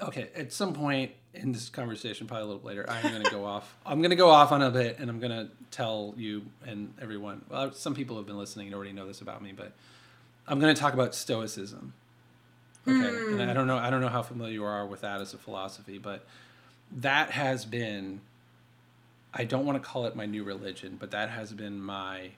okay 0.00 0.30
at 0.34 0.52
some 0.52 0.72
point 0.72 1.12
in 1.34 1.52
this 1.52 1.68
conversation, 1.68 2.26
probably 2.26 2.44
a 2.44 2.46
little 2.46 2.66
later, 2.66 2.88
I'm 2.88 3.10
going 3.10 3.22
to 3.22 3.30
go 3.30 3.44
off. 3.44 3.76
I'm 3.86 4.00
going 4.00 4.10
to 4.10 4.16
go 4.16 4.30
off 4.30 4.52
on 4.52 4.62
a 4.62 4.70
bit, 4.70 4.98
and 4.98 5.08
I'm 5.08 5.20
going 5.20 5.30
to 5.30 5.48
tell 5.70 6.14
you 6.16 6.42
and 6.66 6.92
everyone. 7.00 7.44
Well, 7.48 7.72
some 7.72 7.94
people 7.94 8.16
have 8.16 8.26
been 8.26 8.38
listening 8.38 8.66
and 8.66 8.74
already 8.74 8.92
know 8.92 9.06
this 9.06 9.20
about 9.20 9.42
me, 9.42 9.52
but 9.52 9.72
I'm 10.48 10.58
going 10.58 10.74
to 10.74 10.80
talk 10.80 10.94
about 10.94 11.14
Stoicism. 11.14 11.92
Okay, 12.88 12.94
mm. 12.94 13.40
and 13.40 13.50
I 13.50 13.54
don't 13.54 13.66
know. 13.66 13.78
I 13.78 13.90
don't 13.90 14.00
know 14.00 14.08
how 14.08 14.22
familiar 14.22 14.54
you 14.54 14.64
are 14.64 14.86
with 14.86 15.02
that 15.02 15.20
as 15.20 15.34
a 15.34 15.38
philosophy, 15.38 15.98
but 15.98 16.26
that 16.90 17.30
has 17.30 17.64
been. 17.64 18.20
I 19.32 19.44
don't 19.44 19.64
want 19.64 19.80
to 19.80 19.88
call 19.88 20.06
it 20.06 20.16
my 20.16 20.26
new 20.26 20.42
religion, 20.42 20.96
but 20.98 21.12
that 21.12 21.30
has 21.30 21.52
been 21.52 21.80
my 21.80 22.30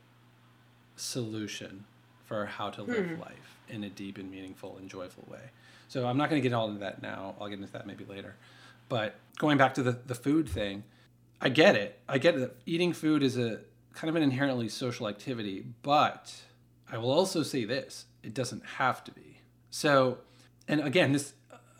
solution 0.97 1.85
for 2.27 2.45
how 2.45 2.69
to 2.71 2.83
live 2.83 3.07
mm. 3.07 3.21
life 3.21 3.57
in 3.69 3.83
a 3.85 3.89
deep 3.89 4.19
and 4.19 4.31
meaningful 4.31 4.77
and 4.79 4.91
joyful 4.91 5.25
way. 5.31 5.41
So 5.89 6.07
I'm 6.07 6.19
not 6.19 6.29
going 6.29 6.43
to 6.43 6.47
get 6.47 6.55
all 6.55 6.69
into 6.69 6.81
that 6.81 7.01
now. 7.01 7.35
I'll 7.41 7.49
get 7.49 7.59
into 7.59 7.73
that 7.73 7.87
maybe 7.87 8.05
later. 8.05 8.35
But 8.89 9.17
going 9.39 9.59
back 9.59 9.75
to 9.75 9.83
the, 9.83 9.99
the 10.07 10.15
food 10.15 10.49
thing, 10.49 10.85
I 11.41 11.49
get 11.49 11.75
it. 11.75 12.01
I 12.09 12.19
get 12.19 12.39
that 12.39 12.57
eating 12.67 12.93
food 12.93 13.23
is 13.23 13.37
a 13.37 13.61
kind 13.95 14.09
of 14.09 14.17
an 14.17 14.23
inherently 14.23 14.69
social 14.69 15.09
activity, 15.09 15.65
but 15.83 16.35
I 16.91 16.99
will 16.99 17.11
also 17.11 17.43
say 17.43 17.65
this: 17.65 18.07
it 18.23 18.35
doesn't 18.35 18.65
have 18.77 19.03
to 19.05 19.13
be. 19.13 19.39
So, 19.71 20.19
and 20.69 20.81
again, 20.81 21.13
this 21.13 21.35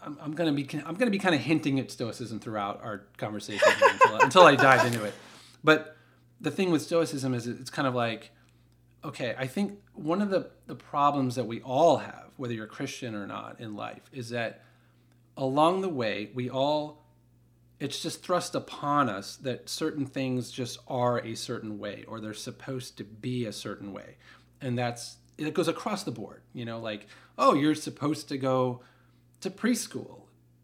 I'm, 0.05 0.19
I'm 0.21 0.33
gonna 0.33 0.53
be 0.53 0.69
I'm 0.85 0.95
gonna 0.95 1.11
be 1.11 1.19
kind 1.19 1.35
of 1.35 1.41
hinting 1.41 1.79
at 1.79 1.91
stoicism 1.91 2.41
throughout 2.41 2.83
our 2.83 3.05
conversation 3.17 3.69
until, 3.83 4.17
until 4.21 4.43
I 4.43 4.57
dive 4.57 4.85
into 4.87 5.05
it. 5.05 5.15
But 5.63 5.97
the 6.41 6.51
thing 6.51 6.71
with 6.71 6.83
stoicism 6.83 7.35
is 7.35 7.47
it's 7.47 7.71
kind 7.71 7.87
of 7.87 7.95
like, 7.95 8.31
okay, 9.05 9.35
I 9.39 9.47
think 9.47 9.79
one 9.95 10.21
of 10.21 10.31
the 10.31 10.51
the 10.67 10.75
problems 10.75 11.37
that 11.37 11.45
we 11.45 11.61
all 11.61 11.99
have, 11.99 12.31
whether 12.37 12.53
you're 12.53 12.67
Christian 12.67 13.15
or 13.15 13.27
not 13.27 13.61
in 13.61 13.77
life, 13.77 14.11
is 14.13 14.31
that 14.31 14.65
along 15.37 15.81
the 15.81 15.89
way, 15.89 16.31
we 16.35 16.51
all, 16.51 17.05
it's 17.81 18.01
just 18.01 18.23
thrust 18.23 18.55
upon 18.55 19.09
us 19.09 19.37
that 19.37 19.69
certain 19.69 20.07
things 20.07 20.51
just 20.51 20.79
are 20.89 21.19
a 21.19 21.35
certain 21.35 21.79
way 21.79 22.05
or 22.07 22.21
they're 22.21 22.35
supposed 22.35 22.97
to 22.99 23.05
be 23.05 23.47
a 23.47 23.53
certain 23.53 23.93
way. 23.93 24.17
And 24.61 24.79
that's, 24.79 25.17
it 25.39 25.55
goes 25.55 25.69
across 25.69 26.05
the 26.05 26.13
board, 26.13 26.43
you 26.53 26.65
know, 26.65 26.79
like, 26.79 27.07
oh, 27.39 27.55
you're 27.55 27.75
supposed 27.75 28.29
to 28.29 28.39
go 28.39 28.83
to 29.41 29.51
preschool 29.51 30.21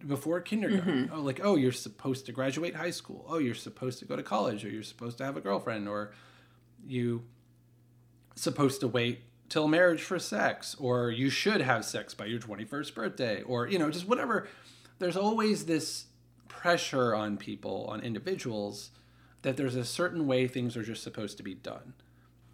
before 0.06 0.40
kindergarten. 0.40 1.06
Mm-hmm. 1.06 1.14
Oh, 1.14 1.20
like, 1.20 1.40
oh, 1.42 1.56
you're 1.56 1.72
supposed 1.72 2.26
to 2.26 2.32
graduate 2.32 2.76
high 2.76 2.90
school. 2.90 3.24
Oh, 3.28 3.38
you're 3.38 3.54
supposed 3.54 3.98
to 3.98 4.04
go 4.04 4.14
to 4.14 4.22
college 4.22 4.64
or 4.64 4.68
you're 4.68 4.82
supposed 4.82 5.18
to 5.18 5.24
have 5.24 5.36
a 5.36 5.40
girlfriend 5.40 5.88
or 5.88 6.12
you 6.86 7.24
supposed 8.36 8.80
to 8.80 8.88
wait 8.88 9.22
till 9.48 9.68
marriage 9.68 10.02
for 10.02 10.18
sex 10.18 10.76
or 10.78 11.10
you 11.10 11.30
should 11.30 11.60
have 11.60 11.84
sex 11.84 12.14
by 12.14 12.26
your 12.26 12.40
21st 12.40 12.94
birthday 12.94 13.42
or 13.42 13.66
you 13.66 13.78
know 13.78 13.90
just 13.90 14.08
whatever. 14.08 14.48
There's 14.98 15.16
always 15.16 15.66
this 15.66 16.06
pressure 16.48 17.14
on 17.14 17.36
people 17.36 17.86
on 17.88 18.00
individuals 18.00 18.90
that 19.42 19.56
there's 19.56 19.76
a 19.76 19.84
certain 19.84 20.26
way 20.26 20.48
things 20.48 20.76
are 20.76 20.82
just 20.82 21.02
supposed 21.02 21.36
to 21.36 21.42
be 21.42 21.54
done. 21.54 21.94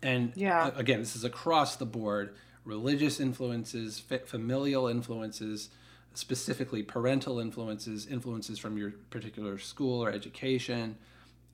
And 0.02 0.32
yeah. 0.36 0.70
again 0.76 1.00
this 1.00 1.16
is 1.16 1.24
across 1.24 1.76
the 1.76 1.86
board. 1.86 2.34
Religious 2.64 3.20
influences 3.20 4.02
familial 4.26 4.88
influences 4.88 5.70
specifically 6.14 6.82
parental 6.82 7.40
influences 7.40 8.06
influences 8.06 8.58
from 8.58 8.78
your 8.78 8.92
particular 9.10 9.58
school 9.58 10.02
or 10.02 10.10
education 10.10 10.96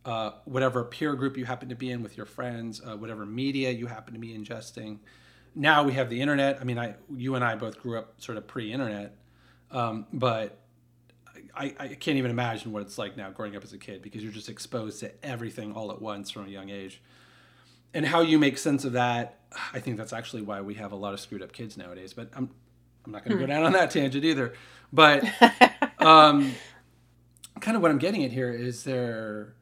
uh, 0.05 0.33
whatever 0.45 0.83
peer 0.85 1.15
group 1.15 1.37
you 1.37 1.45
happen 1.45 1.69
to 1.69 1.75
be 1.75 1.91
in 1.91 2.03
with 2.03 2.17
your 2.17 2.27
friends 2.27 2.81
uh, 2.87 2.97
whatever 2.97 3.27
media 3.27 3.71
you 3.71 3.87
happen 3.87 4.13
to 4.13 4.21
be 4.21 4.37
ingesting 4.37 4.99
now 5.55 5.83
we 5.83 5.93
have 5.95 6.09
the 6.11 6.21
internet. 6.21 6.59
I 6.61 6.65
mean, 6.65 6.79
I 6.79 6.95
you 7.15 7.35
and 7.35 7.45
I 7.45 7.55
both 7.55 7.81
grew 7.81 7.99
up 7.99 8.21
sort 8.21 8.39
of 8.39 8.47
pre-internet, 8.47 9.17
um, 9.71 10.07
but 10.13 10.59
I, 11.55 11.75
I 11.79 11.89
can't 11.89 12.19
even 12.19 12.31
imagine 12.31 12.73
what 12.73 12.83
it's 12.83 12.99
like 12.99 13.17
now 13.17 13.31
growing 13.31 13.57
up 13.57 13.65
as 13.65 13.73
a 13.73 13.79
kid 13.79 14.03
because 14.03 14.23
you're 14.23 14.33
just 14.33 14.49
exposed 14.49 15.01
to 15.01 15.13
everything 15.25 15.73
all 15.73 15.91
at 15.91 16.01
once 16.01 16.31
from 16.31 16.47
a 16.47 16.49
young 16.49 16.71
age. 16.71 17.03
And 17.93 18.07
how 18.07 18.21
you 18.21 18.39
make 18.39 18.57
sense 18.57 18.85
of 18.85 18.93
that, 18.93 19.41
I 19.73 19.81
think 19.81 19.97
that's 19.97 20.13
actually 20.13 20.43
why 20.43 20.61
we 20.61 20.75
have 20.75 20.93
a 20.93 20.97
lot 20.97 21.13
of 21.13 21.21
screwed 21.21 21.43
up 21.43 21.53
kids 21.53 21.77
nowadays. 21.77 22.13
But 22.13 22.31
I'm 22.35 22.51
I'm 23.05 23.13
not 23.13 23.25
going 23.25 23.37
to 23.37 23.45
hmm. 23.45 23.49
go 23.51 23.55
down 23.55 23.65
on 23.65 23.73
that 23.73 23.91
tangent 23.91 24.25
either. 24.25 24.55
But 24.93 25.25
um, 25.99 26.53
kind 27.61 27.77
of 27.77 27.83
what 27.83 27.91
I'm 27.91 27.99
getting 27.99 28.25
at 28.25 28.33
here 28.33 28.53
is 28.53 28.85
there 28.85 29.55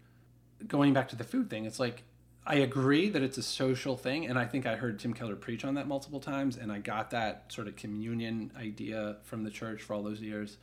going 0.66 0.92
back 0.92 1.08
to 1.08 1.16
the 1.16 1.24
food 1.24 1.48
thing. 1.48 1.64
It's 1.64 1.80
like 1.80 2.02
I 2.50 2.54
agree 2.54 3.10
that 3.10 3.22
it's 3.22 3.36
a 3.36 3.42
social 3.42 3.94
thing, 3.94 4.24
and 4.24 4.38
I 4.38 4.46
think 4.46 4.64
I 4.64 4.76
heard 4.76 4.98
Tim 4.98 5.12
Keller 5.12 5.36
preach 5.36 5.66
on 5.66 5.74
that 5.74 5.86
multiple 5.86 6.18
times, 6.18 6.56
and 6.56 6.72
I 6.72 6.78
got 6.78 7.10
that 7.10 7.44
sort 7.48 7.68
of 7.68 7.76
communion 7.76 8.50
idea 8.58 9.18
from 9.24 9.44
the 9.44 9.50
church 9.50 9.82
for 9.82 9.92
all 9.92 10.02
those 10.02 10.22
years. 10.22 10.56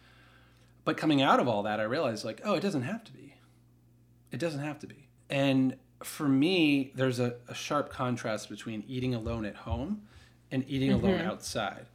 But 0.84 0.98
coming 0.98 1.22
out 1.22 1.40
of 1.40 1.48
all 1.48 1.62
that, 1.62 1.80
I 1.80 1.84
realized 1.84 2.26
like, 2.26 2.42
oh, 2.44 2.56
it 2.56 2.62
doesn't 2.62 2.82
have 2.82 3.04
to 3.04 3.14
be. 3.14 3.36
It 4.32 4.40
doesn't 4.40 4.62
have 4.62 4.80
to 4.80 4.88
be. 4.88 5.10
And 5.30 5.78
for 6.04 6.28
me, 6.28 6.92
there's 6.96 7.20
a, 7.20 7.36
a 7.48 7.54
sharp 7.54 7.92
contrast 7.92 8.50
between 8.50 8.84
eating 8.88 9.14
alone 9.14 9.46
at 9.46 9.56
home 9.56 10.02
and 10.50 10.66
eating 10.68 10.90
mm-hmm. 10.90 11.06
alone 11.06 11.22
outside. 11.22 11.86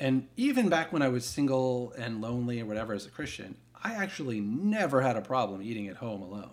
And 0.00 0.26
even 0.36 0.68
back 0.68 0.92
when 0.92 1.02
I 1.02 1.08
was 1.08 1.24
single 1.24 1.92
and 1.96 2.20
lonely 2.20 2.60
or 2.60 2.66
whatever 2.66 2.94
as 2.94 3.06
a 3.06 3.10
Christian, 3.10 3.56
I 3.84 3.94
actually 3.94 4.40
never 4.40 5.02
had 5.02 5.16
a 5.16 5.22
problem 5.22 5.62
eating 5.62 5.86
at 5.86 5.98
home 5.98 6.20
alone. 6.20 6.50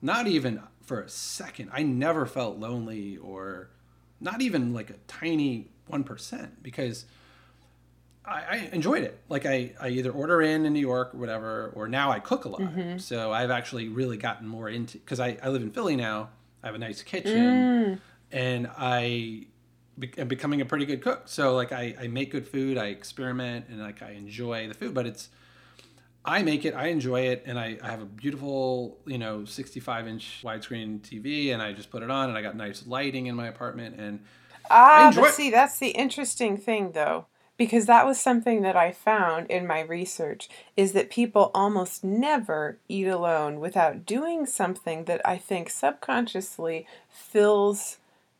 Not 0.00 0.28
even 0.28 0.62
for 0.82 1.00
a 1.00 1.08
second. 1.08 1.70
I 1.72 1.82
never 1.82 2.26
felt 2.26 2.58
lonely 2.58 3.16
or 3.16 3.70
not 4.20 4.40
even 4.40 4.72
like 4.72 4.90
a 4.90 4.96
tiny 5.08 5.68
1% 5.90 6.50
because 6.62 7.06
I, 8.24 8.42
I 8.50 8.56
enjoyed 8.72 9.02
it. 9.02 9.20
Like 9.28 9.46
I, 9.46 9.72
I 9.80 9.88
either 9.88 10.10
order 10.10 10.42
in 10.42 10.64
in 10.64 10.72
New 10.72 10.80
York 10.80 11.14
or 11.14 11.18
whatever, 11.18 11.72
or 11.74 11.88
now 11.88 12.10
I 12.10 12.20
cook 12.20 12.44
a 12.44 12.48
lot. 12.48 12.60
Mm-hmm. 12.60 12.98
So 12.98 13.32
I've 13.32 13.50
actually 13.50 13.88
really 13.88 14.16
gotten 14.16 14.46
more 14.46 14.68
into, 14.68 14.98
cause 14.98 15.20
I, 15.20 15.38
I 15.42 15.48
live 15.48 15.62
in 15.62 15.70
Philly 15.70 15.96
now. 15.96 16.30
I 16.62 16.66
have 16.66 16.74
a 16.74 16.78
nice 16.78 17.02
kitchen 17.02 17.38
mm. 17.38 17.98
and 18.30 18.70
I 18.78 19.46
am 20.16 20.28
becoming 20.28 20.60
a 20.60 20.64
pretty 20.64 20.86
good 20.86 21.02
cook. 21.02 21.22
So 21.26 21.56
like 21.56 21.72
I, 21.72 21.96
I 22.00 22.06
make 22.06 22.30
good 22.30 22.46
food, 22.46 22.78
I 22.78 22.86
experiment 22.86 23.66
and 23.68 23.80
like 23.80 24.02
I 24.02 24.12
enjoy 24.12 24.68
the 24.68 24.74
food, 24.74 24.94
but 24.94 25.06
it's, 25.06 25.28
I 26.24 26.42
make 26.42 26.64
it, 26.64 26.74
I 26.74 26.88
enjoy 26.88 27.22
it, 27.22 27.42
and 27.46 27.58
I, 27.58 27.78
I 27.82 27.90
have 27.90 28.00
a 28.00 28.06
beautiful, 28.06 28.98
you 29.06 29.18
know, 29.18 29.44
65 29.44 30.06
inch 30.06 30.42
widescreen 30.44 31.00
TV, 31.00 31.52
and 31.52 31.60
I 31.60 31.72
just 31.72 31.90
put 31.90 32.02
it 32.02 32.10
on, 32.10 32.28
and 32.28 32.38
I 32.38 32.42
got 32.42 32.56
nice 32.56 32.86
lighting 32.86 33.26
in 33.26 33.34
my 33.34 33.48
apartment, 33.48 33.96
and 33.98 34.20
ah, 34.70 35.12
but 35.14 35.32
see, 35.32 35.50
that's 35.50 35.78
the 35.78 35.90
interesting 35.90 36.56
thing, 36.56 36.92
though, 36.92 37.26
because 37.56 37.86
that 37.86 38.06
was 38.06 38.20
something 38.20 38.62
that 38.62 38.76
I 38.76 38.92
found 38.92 39.50
in 39.50 39.66
my 39.66 39.80
research 39.80 40.48
is 40.76 40.92
that 40.92 41.10
people 41.10 41.50
almost 41.54 42.04
never 42.04 42.78
eat 42.88 43.08
alone 43.08 43.58
without 43.58 44.06
doing 44.06 44.46
something 44.46 45.04
that 45.04 45.20
I 45.24 45.38
think 45.38 45.70
subconsciously 45.70 46.86
fills 47.10 47.98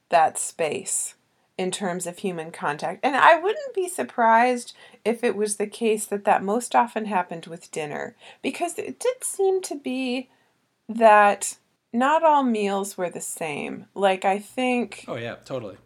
that 0.08 0.38
space 0.38 1.14
in 1.58 1.70
terms 1.70 2.06
of 2.06 2.18
human 2.18 2.50
contact. 2.50 3.00
And 3.04 3.16
I 3.16 3.38
wouldn't 3.38 3.74
be 3.74 3.88
surprised 3.88 4.74
if 5.04 5.22
it 5.22 5.36
was 5.36 5.56
the 5.56 5.66
case 5.66 6.06
that 6.06 6.24
that 6.24 6.42
most 6.42 6.74
often 6.74 7.06
happened 7.06 7.46
with 7.46 7.70
dinner, 7.70 8.16
because 8.42 8.78
it 8.78 8.98
did 8.98 9.22
seem 9.22 9.60
to 9.62 9.76
be 9.76 10.30
that 10.88 11.58
not 11.92 12.24
all 12.24 12.42
meals 12.42 12.96
were 12.96 13.10
the 13.10 13.20
same. 13.20 13.86
Like, 13.94 14.24
I 14.24 14.38
think. 14.38 15.04
Oh, 15.06 15.16
yeah, 15.16 15.36
totally. 15.44 15.76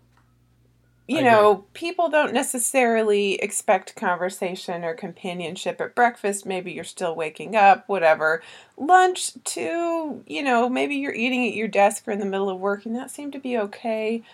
You 1.09 1.19
I 1.19 1.23
know, 1.23 1.53
agree. 1.53 1.65
people 1.73 2.09
don't 2.09 2.33
necessarily 2.35 3.35
expect 3.35 3.95
conversation 3.95 4.85
or 4.85 4.95
companionship 4.95 5.81
at 5.81 5.95
breakfast. 5.95 6.47
Maybe 6.47 6.73
you're 6.73 6.83
still 6.85 7.15
waking 7.15 7.55
up, 7.55 7.89
whatever. 7.89 8.43
Lunch, 8.77 9.33
too, 9.45 10.25
you 10.27 10.43
know, 10.43 10.69
maybe 10.69 10.97
you're 10.97 11.15
eating 11.15 11.47
at 11.47 11.55
your 11.55 11.69
desk 11.69 12.09
or 12.09 12.13
in 12.13 12.19
the 12.19 12.27
middle 12.27 12.51
of 12.51 12.59
work, 12.59 12.87
and 12.87 12.97
that 12.97 13.11
seemed 13.13 13.33
to 13.35 13.39
be 13.39 13.57
okay 13.57 14.25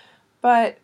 But 0.43 0.79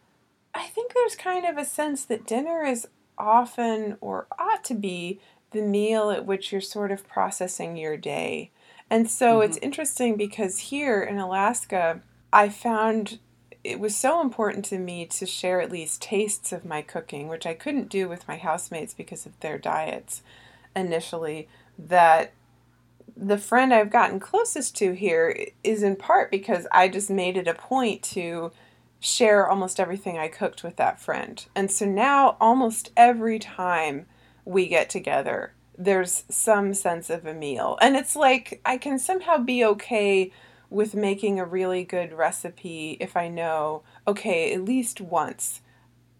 I 0.59 0.67
think 0.67 0.93
there's 0.93 1.15
kind 1.15 1.47
of 1.47 1.57
a 1.57 1.65
sense 1.65 2.05
that 2.07 2.27
dinner 2.27 2.65
is 2.65 2.89
often 3.17 3.97
or 4.01 4.27
ought 4.41 4.65
to 4.65 4.75
be 4.75 5.21
the 5.53 5.63
meal 5.63 6.11
at 6.11 6.27
which 6.27 6.51
you're 6.51 6.61
sort 6.61 6.91
of 6.91 7.07
processing 7.07 7.77
your 7.77 7.97
day. 7.97 8.51
And 8.91 9.09
so 9.09 9.39
mm-hmm. 9.39 9.49
it's 9.49 9.59
interesting 9.59 10.17
because 10.17 10.59
here 10.59 11.01
in 11.01 11.17
Alaska, 11.19 12.01
I 12.33 12.49
found 12.49 13.21
it 13.63 13.79
was 13.79 13.95
so 13.95 14.21
important 14.21 14.65
to 14.67 14.81
me 14.81 15.07
to 15.07 15.27
share 15.27 15.61
at 15.61 15.71
least 15.71 16.03
tastes 16.03 16.51
of 16.51 16.65
my 16.65 16.83
cooking, 16.83 17.29
which 17.29 17.47
I 17.47 17.55
couldn't 17.55 17.89
do 17.89 18.09
with 18.09 18.27
my 18.27 18.37
housemates 18.37 18.95
because 18.95 19.27
of 19.27 19.39
their 19.39 19.59
diets 19.59 20.23
initially, 20.75 21.47
that 21.79 22.33
the 23.17 23.39
friend 23.39 23.73
I've 23.73 23.91
gotten 23.91 24.19
closest 24.19 24.77
to 24.79 24.93
here 24.93 25.47
is 25.63 25.85
in 25.85 25.95
part 25.95 26.33
because 26.33 26.67
I 26.73 26.89
just 26.89 27.11
made 27.11 27.37
it 27.37 27.47
a 27.47 27.55
point 27.55 28.03
to 28.05 28.51
share 29.01 29.49
almost 29.49 29.79
everything 29.79 30.19
I 30.19 30.29
cooked 30.29 30.63
with 30.63 30.77
that 30.77 31.01
friend. 31.01 31.45
And 31.55 31.71
so 31.71 31.87
now 31.87 32.37
almost 32.41 32.91
every 32.97 33.39
time 33.39 34.07
we 34.45 34.67
get 34.67 34.91
together, 34.91 35.55
there's 35.77 36.25
some 36.29 36.75
sense 36.75 37.09
of 37.09 37.25
a 37.25 37.35
meal. 37.35 37.79
And 37.81 37.97
it's 37.97 38.17
like 38.17 38.61
I 38.65 38.79
can 38.79 38.99
somehow 38.99 39.39
be 39.39 39.65
okay 39.65 40.33
with 40.71 40.95
making 40.95 41.39
a 41.39 41.45
really 41.45 41.85
good 41.85 42.13
recipe 42.13 42.97
if 43.01 43.17
I 43.17 43.29
know, 43.29 43.83
okay, 44.07 44.53
at 44.53 44.65
least 44.65 45.01
once 45.01 45.61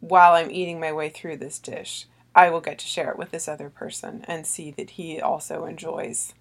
while 0.01 0.35
I'm 0.35 0.51
eating 0.51 0.79
my 0.79 0.93
way 0.93 1.09
through 1.09 1.39
this 1.39 1.59
dish, 1.59 2.07
I 2.35 2.51
will 2.51 2.61
get 2.61 2.79
to 2.79 2.87
share 2.87 3.11
it 3.11 3.19
with 3.19 3.33
this 3.33 3.49
other 3.49 3.69
person 3.69 4.25
and 4.29 4.47
see 4.47 4.71
that 4.73 4.91
he 4.91 5.21
also 5.21 5.65
enjoys, 5.65 6.35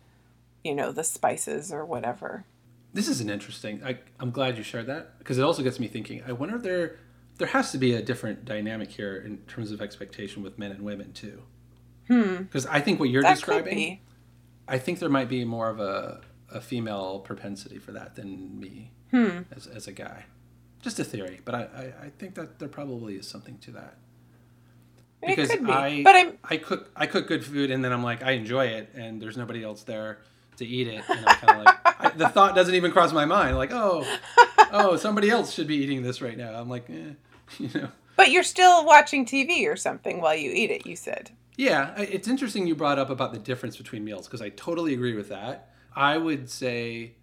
you 0.64 0.76
know, 0.76 0.92
the 0.92 1.04
spices 1.04 1.72
or 1.72 1.84
whatever. 1.84 2.46
This 2.94 3.08
is 3.08 3.22
an 3.22 3.30
interesting. 3.30 3.82
I, 3.84 4.00
I'm 4.20 4.32
glad 4.32 4.58
you 4.58 4.64
shared 4.64 4.88
that 4.88 5.20
because 5.20 5.38
it 5.38 5.44
also 5.44 5.64
gets 5.64 5.80
me 5.80 5.88
thinking. 5.88 6.24
I 6.26 6.32
wonder 6.32 6.56
if 6.56 6.64
there 6.64 6.98
there 7.38 7.48
has 7.50 7.72
to 7.72 7.78
be 7.78 7.94
a 7.94 8.02
different 8.02 8.46
dynamic 8.46 8.90
here 8.90 9.16
in 9.16 9.38
terms 9.40 9.72
of 9.72 9.82
expectation 9.82 10.42
with 10.42 10.58
men 10.58 10.72
and 10.72 10.82
women 10.82 11.14
too. 11.14 11.44
Hmm. 12.08 12.38
Because 12.38 12.66
I 12.66 12.80
think 12.80 13.00
what 13.00 13.10
you're 13.10 13.22
that 13.22 13.36
describing, 13.36 14.00
I 14.68 14.80
think 14.80 15.00
there 15.00 15.10
might 15.10 15.30
be 15.30 15.46
more 15.46 15.70
of 15.70 15.80
a 15.80 16.22
a 16.50 16.62
female 16.62 17.20
propensity 17.20 17.78
for 17.78 17.92
that 17.92 18.16
than 18.16 18.60
me 18.60 18.92
hmm. 19.12 19.42
as 19.56 19.68
as 19.68 19.88
a 19.88 19.92
guy. 19.92 20.26
Just 20.82 21.00
a 21.00 21.04
theory, 21.04 21.42
but 21.44 21.56
I, 21.56 21.60
I, 21.60 22.06
I 22.06 22.10
think 22.18 22.36
that 22.36 22.60
there 22.60 22.70
probably 22.70 23.16
is 23.16 23.28
something 23.28 23.58
to 23.60 23.72
that 23.72 23.98
because 25.26 25.50
be. 25.56 25.72
I 25.72 26.04
but 26.04 26.16
I'm... 26.16 26.38
I 26.44 26.58
cook 26.58 26.92
I 26.96 27.06
cook 27.06 27.28
good 27.28 27.44
food 27.44 27.72
and 27.72 27.84
then 27.84 27.92
I'm 27.92 28.04
like 28.04 28.24
I 28.24 28.32
enjoy 28.32 28.68
it 28.68 28.92
and 28.94 29.22
there's 29.22 29.38
nobody 29.38 29.64
else 29.64 29.84
there 29.84 30.20
to 30.58 30.66
eat 30.66 30.88
it 30.88 31.04
and 31.10 31.26
I'm 31.26 31.36
kind 31.36 31.60
of 31.60 31.66
like 31.66 31.78
I, 32.00 32.10
the 32.16 32.30
thought 32.30 32.56
doesn't 32.56 32.76
even 32.76 32.92
cross 32.92 33.14
my 33.14 33.26
mind 33.26 33.58
like 33.58 33.72
oh 33.72 34.06
oh 34.72 34.96
somebody 34.98 35.30
else 35.30 35.54
should 35.54 35.68
be 35.68 35.78
eating 35.78 36.04
this 36.04 36.22
right 36.22 36.38
now. 36.38 36.54
I'm 36.54 36.70
like 36.70 36.90
eh, 36.90 37.14
you 37.60 37.70
know. 37.74 37.90
But 38.16 38.32
you're 38.32 38.44
still 38.44 38.86
watching 38.86 39.26
TV 39.26 39.68
or 39.72 39.76
something 39.76 40.22
while 40.22 40.36
you 40.36 40.52
eat 40.52 40.72
it 40.72 40.86
you 40.86 40.96
said. 40.96 41.32
Yeah 41.56 42.00
it's 42.00 42.28
interesting 42.28 42.68
you 42.68 42.76
brought 42.76 43.00
up 43.00 43.10
about 43.10 43.34
the 43.34 43.40
difference 43.40 43.78
between 43.78 44.04
meals 44.04 44.28
because 44.28 44.42
I 44.42 44.50
totally 44.50 44.94
agree 44.94 45.16
with 45.16 45.30
that. 45.30 45.74
I 45.96 46.18
would 46.18 46.50
say 46.50 47.14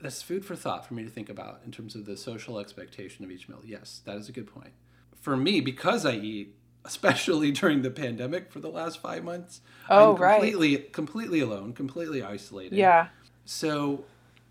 that's 0.00 0.22
food 0.22 0.44
for 0.44 0.54
thought 0.54 0.86
for 0.86 0.94
me 0.94 1.02
to 1.02 1.10
think 1.10 1.28
about 1.28 1.60
in 1.64 1.72
terms 1.72 1.94
of 1.94 2.04
the 2.04 2.16
social 2.16 2.58
expectation 2.58 3.24
of 3.24 3.30
each 3.30 3.48
meal. 3.48 3.60
Yes 3.64 4.02
that 4.04 4.16
is 4.16 4.28
a 4.28 4.32
good 4.32 4.46
point. 4.46 4.72
For 5.20 5.36
me 5.36 5.60
because 5.60 6.04
I 6.04 6.14
eat 6.16 6.54
especially 6.84 7.50
during 7.60 7.82
the 7.82 7.90
pandemic 7.90 8.50
for 8.52 8.60
the 8.60 8.68
last 8.68 9.00
five 9.00 9.24
months. 9.24 9.60
Oh, 9.88 10.12
I'm 10.12 10.16
completely, 10.16 10.76
right. 10.76 10.92
Completely 10.92 11.40
alone, 11.40 11.72
completely 11.72 12.22
isolated. 12.22 12.76
Yeah. 12.76 13.08
So 13.44 14.04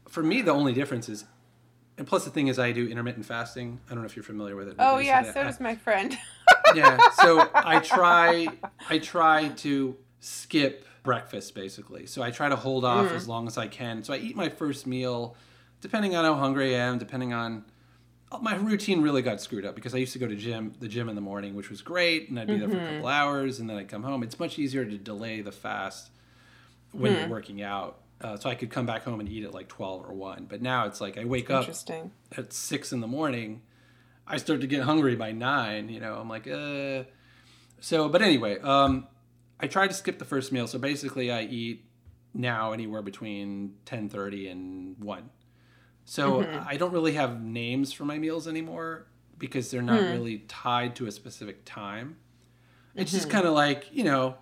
for 0.08 0.24
me, 0.24 0.42
the 0.42 0.52
only 0.52 0.74
difference 0.74 1.10
is, 1.10 1.26
and 1.98 2.08
plus 2.08 2.26
the 2.26 2.32
thing 2.32 2.48
is, 2.48 2.60
I 2.60 2.72
do 2.72 2.88
intermittent 2.88 3.26
fasting. 3.26 3.80
I 3.88 3.94
don't 3.94 4.00
know 4.00 4.06
if 4.06 4.16
you're 4.16 4.24
familiar 4.24 4.56
with 4.56 4.68
it. 4.68 4.76
Oh 4.80 4.98
yeah, 4.98 5.24
so 5.32 5.44
does 5.44 5.60
my 5.60 5.76
friend. 5.76 6.18
yeah. 6.76 6.98
So 7.22 7.50
I 7.54 7.80
try, 7.80 8.48
I 8.90 9.00
try 9.00 9.50
to 9.50 9.96
skip 10.20 10.86
breakfast 11.04 11.54
basically. 11.54 12.06
So 12.06 12.24
I 12.24 12.32
try 12.32 12.50
to 12.50 12.56
hold 12.56 12.86
off 12.86 13.10
mm. 13.10 13.16
as 13.16 13.28
long 13.28 13.48
as 13.48 13.58
I 13.58 13.68
can. 13.68 14.04
So 14.04 14.14
I 14.14 14.18
eat 14.18 14.36
my 14.36 14.50
first 14.50 14.88
meal, 14.88 15.36
depending 15.82 16.16
on 16.16 16.26
how 16.26 16.36
hungry 16.36 16.76
I 16.76 16.80
am, 16.80 16.98
depending 16.98 17.34
on 17.34 17.66
my 18.42 18.56
routine 18.56 19.02
really 19.02 19.22
got 19.22 19.42
screwed 19.42 19.66
up 19.66 19.76
because 19.76 19.94
I 19.94 19.98
used 19.98 20.14
to 20.14 20.20
go 20.20 20.28
to 20.28 20.36
gym 20.36 20.74
the 20.80 20.88
gym 20.88 21.10
in 21.10 21.16
the 21.16 21.22
morning, 21.22 21.56
which 21.56 21.70
was 21.70 21.82
great, 21.82 22.30
and 22.30 22.40
I'd 22.40 22.48
be 22.48 22.54
mm-hmm. 22.54 22.62
there 22.62 22.70
for 22.70 22.78
a 22.78 22.80
couple 22.80 22.96
mm-hmm. 22.98 23.08
hours, 23.08 23.60
and 23.60 23.70
then 23.70 23.78
I'd 23.78 23.90
come 23.90 24.04
home. 24.04 24.24
It's 24.24 24.40
much 24.40 24.58
easier 24.58 24.86
to 24.86 24.98
delay 24.98 25.42
the 25.42 25.52
fast 25.52 26.10
when 26.92 27.12
mm. 27.12 27.16
you're 27.16 27.26
hmm. 27.26 27.32
working 27.32 27.62
out. 27.62 28.00
Uh, 28.22 28.38
so 28.38 28.50
I 28.50 28.56
could 28.56 28.70
come 28.70 28.86
back 28.86 29.04
home 29.04 29.20
and 29.20 29.28
eat 29.28 29.44
at 29.44 29.54
like 29.54 29.68
twelve 29.68 30.08
or 30.08 30.14
one. 30.14 30.46
But 30.50 30.62
now 30.62 30.86
it's 30.86 31.02
like 31.02 31.18
I 31.18 31.26
wake 31.26 31.50
up 31.50 31.68
at 32.38 32.54
six 32.54 32.94
in 32.94 33.02
the 33.02 33.08
morning. 33.08 33.62
I 34.26 34.38
start 34.38 34.62
to 34.62 34.68
get 34.68 34.84
hungry 34.84 35.16
by 35.16 35.34
nine. 35.34 35.90
You 35.90 36.00
know, 36.00 36.16
I'm 36.16 36.30
like, 36.30 36.48
uh. 36.48 37.04
So, 37.82 38.08
but 38.08 38.22
anyway, 38.22 38.60
um, 38.60 39.08
I 39.60 39.68
try 39.68 39.88
to 39.88 39.94
skip 39.94 40.20
the 40.20 40.26
first 40.26 40.54
meal. 40.54 40.68
So 40.68 40.80
basically, 40.80 41.32
I 41.32 41.42
eat 41.42 41.84
now 42.34 42.72
anywhere 42.72 43.02
between 43.02 43.74
ten 43.84 44.08
thirty 44.08 44.48
and 44.48 44.98
one. 45.04 45.30
So 46.06 46.42
mm-hmm. 46.42 46.68
I 46.68 46.78
don't 46.78 46.92
really 46.92 47.14
have 47.14 47.42
names 47.42 47.94
for 47.94 48.06
my 48.06 48.18
meals 48.18 48.48
anymore 48.48 49.08
because 49.38 49.72
they're 49.72 49.82
not 49.82 50.00
mm. 50.00 50.12
really 50.12 50.40
tied 50.48 50.96
to 50.98 51.06
a 51.08 51.12
specific 51.12 51.66
time. 51.66 52.18
It's 52.96 53.12
mm-hmm. 53.12 53.18
just 53.18 53.30
kind 53.30 53.46
of 53.46 53.54
like, 53.54 53.88
you 53.92 54.04
know, 54.04 54.36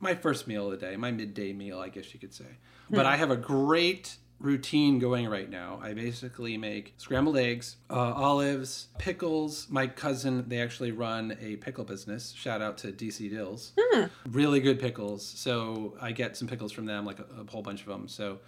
my 0.00 0.14
first 0.14 0.46
meal 0.46 0.66
of 0.66 0.78
the 0.78 0.86
day, 0.86 0.96
my 0.96 1.10
midday 1.10 1.52
meal, 1.52 1.80
I 1.80 1.88
guess 1.88 2.12
you 2.12 2.20
could 2.20 2.34
say. 2.34 2.44
Mm. 2.44 2.96
But 2.96 3.06
I 3.06 3.16
have 3.16 3.30
a 3.30 3.36
great 3.36 4.16
routine 4.40 4.98
going 4.98 5.28
right 5.28 5.50
now. 5.50 5.80
I 5.82 5.94
basically 5.94 6.56
make 6.56 6.94
scrambled 6.98 7.36
eggs, 7.36 7.76
uh, 7.90 8.12
olives, 8.14 8.88
pickles. 8.98 9.66
My 9.68 9.86
cousin, 9.86 10.48
they 10.48 10.60
actually 10.60 10.92
run 10.92 11.36
a 11.40 11.56
pickle 11.56 11.84
business. 11.84 12.32
Shout 12.32 12.62
out 12.62 12.78
to 12.78 12.92
DC 12.92 13.30
Dills. 13.30 13.72
Mm. 13.76 14.10
Really 14.30 14.60
good 14.60 14.78
pickles. 14.78 15.26
So 15.26 15.96
I 16.00 16.12
get 16.12 16.36
some 16.36 16.46
pickles 16.46 16.70
from 16.70 16.86
them, 16.86 17.04
like 17.04 17.18
a, 17.18 17.26
a 17.40 17.50
whole 17.50 17.62
bunch 17.62 17.80
of 17.80 17.88
them. 17.88 18.06
So 18.06 18.38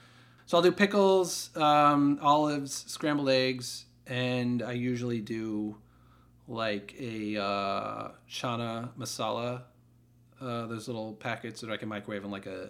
so 0.50 0.56
I'll 0.56 0.64
do 0.64 0.72
pickles, 0.72 1.56
um, 1.56 2.18
olives, 2.20 2.84
scrambled 2.88 3.28
eggs, 3.28 3.84
and 4.08 4.64
I 4.64 4.72
usually 4.72 5.20
do 5.20 5.76
like 6.48 6.92
a 6.98 7.40
uh, 7.40 8.08
chana 8.28 8.88
masala. 8.98 9.62
Uh, 10.40 10.66
those 10.66 10.88
little 10.88 11.12
packets 11.12 11.60
that 11.60 11.70
I 11.70 11.76
can 11.76 11.88
microwave 11.88 12.24
in 12.24 12.32
like 12.32 12.46
a 12.46 12.66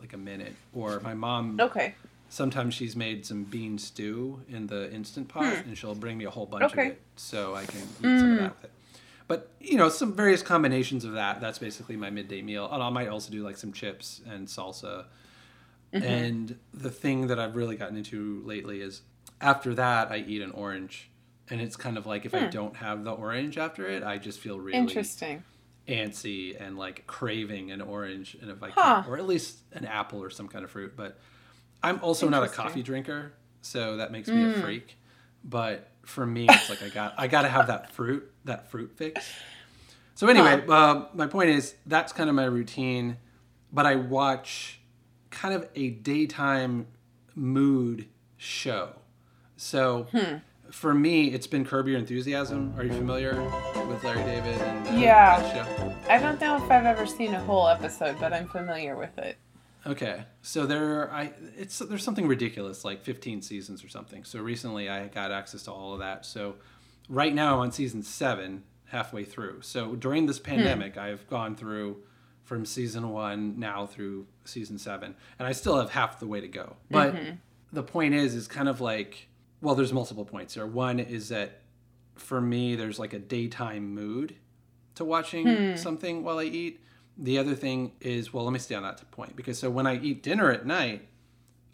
like 0.00 0.12
a 0.12 0.16
minute. 0.16 0.56
Or 0.72 0.98
my 0.98 1.14
mom. 1.14 1.60
Okay. 1.60 1.94
Sometimes 2.30 2.74
she's 2.74 2.96
made 2.96 3.24
some 3.24 3.44
bean 3.44 3.78
stew 3.78 4.42
in 4.48 4.66
the 4.66 4.92
instant 4.92 5.28
pot, 5.28 5.54
hmm. 5.54 5.68
and 5.68 5.78
she'll 5.78 5.94
bring 5.94 6.18
me 6.18 6.24
a 6.24 6.30
whole 6.30 6.46
bunch 6.46 6.64
okay. 6.64 6.86
of 6.86 6.92
it, 6.94 7.02
so 7.14 7.54
I 7.54 7.64
can 7.64 7.78
eat 7.78 8.06
mm. 8.06 8.18
some 8.18 8.32
of 8.32 8.38
that 8.38 8.56
with 8.56 8.64
it. 8.64 8.70
But 9.28 9.50
you 9.60 9.76
know, 9.76 9.88
some 9.88 10.16
various 10.16 10.42
combinations 10.42 11.04
of 11.04 11.12
that. 11.12 11.40
That's 11.40 11.60
basically 11.60 11.96
my 11.96 12.10
midday 12.10 12.42
meal. 12.42 12.68
And 12.72 12.82
I 12.82 12.90
might 12.90 13.06
also 13.06 13.30
do 13.30 13.44
like 13.44 13.56
some 13.56 13.72
chips 13.72 14.20
and 14.28 14.48
salsa 14.48 15.04
Mm-hmm. 15.92 16.06
And 16.06 16.58
the 16.72 16.90
thing 16.90 17.26
that 17.28 17.38
I've 17.38 17.56
really 17.56 17.76
gotten 17.76 17.96
into 17.96 18.42
lately 18.44 18.80
is 18.80 19.02
after 19.40 19.74
that, 19.74 20.10
I 20.10 20.18
eat 20.18 20.42
an 20.42 20.52
orange. 20.52 21.10
And 21.48 21.60
it's 21.60 21.76
kind 21.76 21.98
of 21.98 22.06
like 22.06 22.24
if 22.24 22.32
hmm. 22.32 22.44
I 22.44 22.46
don't 22.46 22.76
have 22.76 23.02
the 23.04 23.10
orange 23.10 23.58
after 23.58 23.86
it, 23.88 24.04
I 24.04 24.18
just 24.18 24.38
feel 24.38 24.60
really 24.60 24.78
interesting, 24.78 25.42
antsy, 25.88 26.56
and 26.60 26.78
like 26.78 27.08
craving 27.08 27.72
an 27.72 27.80
orange. 27.80 28.36
And 28.40 28.50
if 28.50 28.62
I 28.62 28.70
huh. 28.70 29.02
can, 29.02 29.12
or 29.12 29.16
at 29.16 29.26
least 29.26 29.58
an 29.72 29.84
apple 29.84 30.22
or 30.22 30.30
some 30.30 30.46
kind 30.46 30.64
of 30.64 30.70
fruit. 30.70 30.92
But 30.96 31.18
I'm 31.82 31.98
also 32.02 32.28
not 32.28 32.44
a 32.44 32.48
coffee 32.48 32.84
drinker, 32.84 33.32
so 33.62 33.96
that 33.96 34.12
makes 34.12 34.28
me 34.28 34.36
mm. 34.36 34.56
a 34.56 34.62
freak. 34.62 34.96
But 35.42 35.90
for 36.04 36.24
me, 36.24 36.46
it's 36.48 36.70
like 36.70 36.82
I 36.84 36.88
got 36.88 37.14
I 37.18 37.26
got 37.26 37.42
to 37.42 37.48
have 37.48 37.66
that 37.66 37.90
fruit 37.92 38.30
that 38.44 38.70
fruit 38.70 38.92
fix. 38.94 39.28
So 40.14 40.28
anyway, 40.28 40.62
huh. 40.68 40.72
uh, 40.72 41.08
my 41.14 41.26
point 41.26 41.50
is 41.50 41.74
that's 41.86 42.12
kind 42.12 42.28
of 42.28 42.36
my 42.36 42.44
routine. 42.44 43.16
But 43.72 43.86
I 43.86 43.96
watch 43.96 44.79
kind 45.30 45.54
of 45.54 45.68
a 45.74 45.90
daytime 45.90 46.86
mood 47.34 48.08
show. 48.36 48.94
So 49.56 50.06
hmm. 50.12 50.36
for 50.70 50.94
me, 50.94 51.28
it's 51.28 51.46
been 51.46 51.64
Curb 51.64 51.88
Your 51.88 51.98
Enthusiasm. 51.98 52.74
Are 52.76 52.84
you 52.84 52.92
familiar 52.92 53.42
with 53.88 54.02
Larry 54.04 54.24
David 54.24 54.60
and 54.60 54.88
uh, 54.88 54.92
yeah? 54.92 55.94
I 56.08 56.18
don't 56.18 56.40
know 56.40 56.56
if 56.56 56.70
I've 56.70 56.86
ever 56.86 57.06
seen 57.06 57.34
a 57.34 57.40
whole 57.40 57.68
episode, 57.68 58.18
but 58.18 58.32
I'm 58.32 58.48
familiar 58.48 58.96
with 58.96 59.16
it. 59.18 59.36
Okay, 59.86 60.24
so 60.42 60.66
there, 60.66 61.10
I 61.10 61.32
it's 61.56 61.78
there's 61.78 62.04
something 62.04 62.26
ridiculous 62.26 62.84
like 62.84 63.02
15 63.02 63.40
seasons 63.40 63.82
or 63.82 63.88
something. 63.88 64.24
So 64.24 64.40
recently, 64.40 64.90
I 64.90 65.08
got 65.08 65.32
access 65.32 65.62
to 65.64 65.72
all 65.72 65.94
of 65.94 66.00
that. 66.00 66.26
So 66.26 66.56
right 67.08 67.34
now, 67.34 67.54
I'm 67.54 67.60
on 67.60 67.72
season 67.72 68.02
seven, 68.02 68.64
halfway 68.86 69.24
through. 69.24 69.62
So 69.62 69.94
during 69.94 70.26
this 70.26 70.38
hmm. 70.38 70.44
pandemic, 70.44 70.94
hmm. 70.94 71.00
I've 71.00 71.26
gone 71.28 71.56
through 71.56 72.02
from 72.50 72.66
season 72.66 73.10
one 73.10 73.60
now 73.60 73.86
through 73.86 74.26
season 74.44 74.76
seven, 74.76 75.14
and 75.38 75.46
I 75.46 75.52
still 75.52 75.78
have 75.78 75.90
half 75.90 76.18
the 76.18 76.26
way 76.26 76.40
to 76.40 76.48
go. 76.48 76.74
But 76.90 77.14
mm-hmm. 77.14 77.34
the 77.72 77.84
point 77.84 78.12
is, 78.12 78.34
is 78.34 78.48
kind 78.48 78.68
of 78.68 78.80
like, 78.80 79.28
well, 79.60 79.76
there's 79.76 79.92
multiple 79.92 80.24
points 80.24 80.54
here. 80.54 80.66
One 80.66 80.98
is 80.98 81.28
that 81.28 81.60
for 82.16 82.40
me, 82.40 82.74
there's 82.74 82.98
like 82.98 83.12
a 83.12 83.20
daytime 83.20 83.94
mood 83.94 84.34
to 84.96 85.04
watching 85.04 85.46
hmm. 85.46 85.76
something 85.76 86.24
while 86.24 86.40
I 86.40 86.44
eat. 86.44 86.80
The 87.16 87.38
other 87.38 87.54
thing 87.54 87.92
is, 88.00 88.32
well, 88.32 88.42
let 88.42 88.52
me 88.52 88.58
stay 88.58 88.74
on 88.74 88.82
that 88.82 89.08
point 89.12 89.36
because 89.36 89.56
so 89.60 89.70
when 89.70 89.86
I 89.86 90.00
eat 90.00 90.24
dinner 90.24 90.50
at 90.50 90.66
night, 90.66 91.06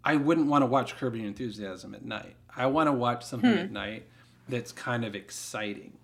I 0.05 0.17
wouldn't 0.17 0.47
want 0.47 0.61
to 0.61 0.67
watch 0.67 0.95
Curb 0.99 1.17
Your 1.17 1.27
Enthusiasm 1.27 1.95
at 1.95 2.05
night. 2.05 2.37
I 2.55 2.67
want 2.67 2.89
to 2.89 2.93
watch 2.93 3.25
something 3.25 3.51
hmm. 3.51 3.59
at 3.61 3.73
night 3.73 4.07
that's 4.47 4.73
kind 4.73 5.07
of 5.07 5.15
exciting 5.15 5.95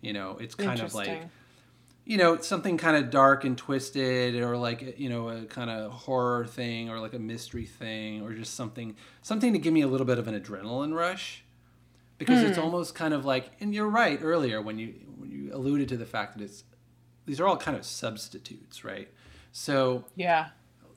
You 0.00 0.14
know, 0.14 0.38
it's 0.40 0.54
kind 0.54 0.80
of 0.80 0.94
like 0.94 1.24
you 2.08 2.16
know 2.16 2.38
something 2.38 2.78
kind 2.78 2.96
of 2.96 3.10
dark 3.10 3.44
and 3.44 3.58
twisted 3.58 4.34
or 4.34 4.56
like 4.56 4.98
you 4.98 5.10
know 5.10 5.28
a 5.28 5.42
kind 5.42 5.68
of 5.68 5.92
horror 5.92 6.46
thing 6.46 6.88
or 6.88 6.98
like 6.98 7.12
a 7.12 7.18
mystery 7.18 7.66
thing 7.66 8.22
or 8.22 8.32
just 8.32 8.54
something 8.54 8.96
something 9.20 9.52
to 9.52 9.58
give 9.58 9.74
me 9.74 9.82
a 9.82 9.86
little 9.86 10.06
bit 10.06 10.18
of 10.18 10.26
an 10.26 10.40
adrenaline 10.40 10.94
rush 10.94 11.44
because 12.16 12.42
mm. 12.42 12.48
it's 12.48 12.56
hmm. 12.56 12.64
almost 12.64 12.94
kind 12.94 13.12
of 13.12 13.26
like 13.26 13.50
and 13.60 13.74
you're 13.74 13.88
right 13.88 14.20
earlier 14.22 14.62
when 14.62 14.78
you 14.78 14.94
when 15.18 15.30
you 15.30 15.50
alluded 15.52 15.86
to 15.86 15.98
the 15.98 16.06
fact 16.06 16.36
that 16.36 16.42
it's 16.42 16.64
these 17.26 17.38
are 17.40 17.46
all 17.46 17.58
kind 17.58 17.76
of 17.76 17.84
substitutes 17.84 18.84
right 18.84 19.08
so 19.52 20.02
yeah 20.16 20.48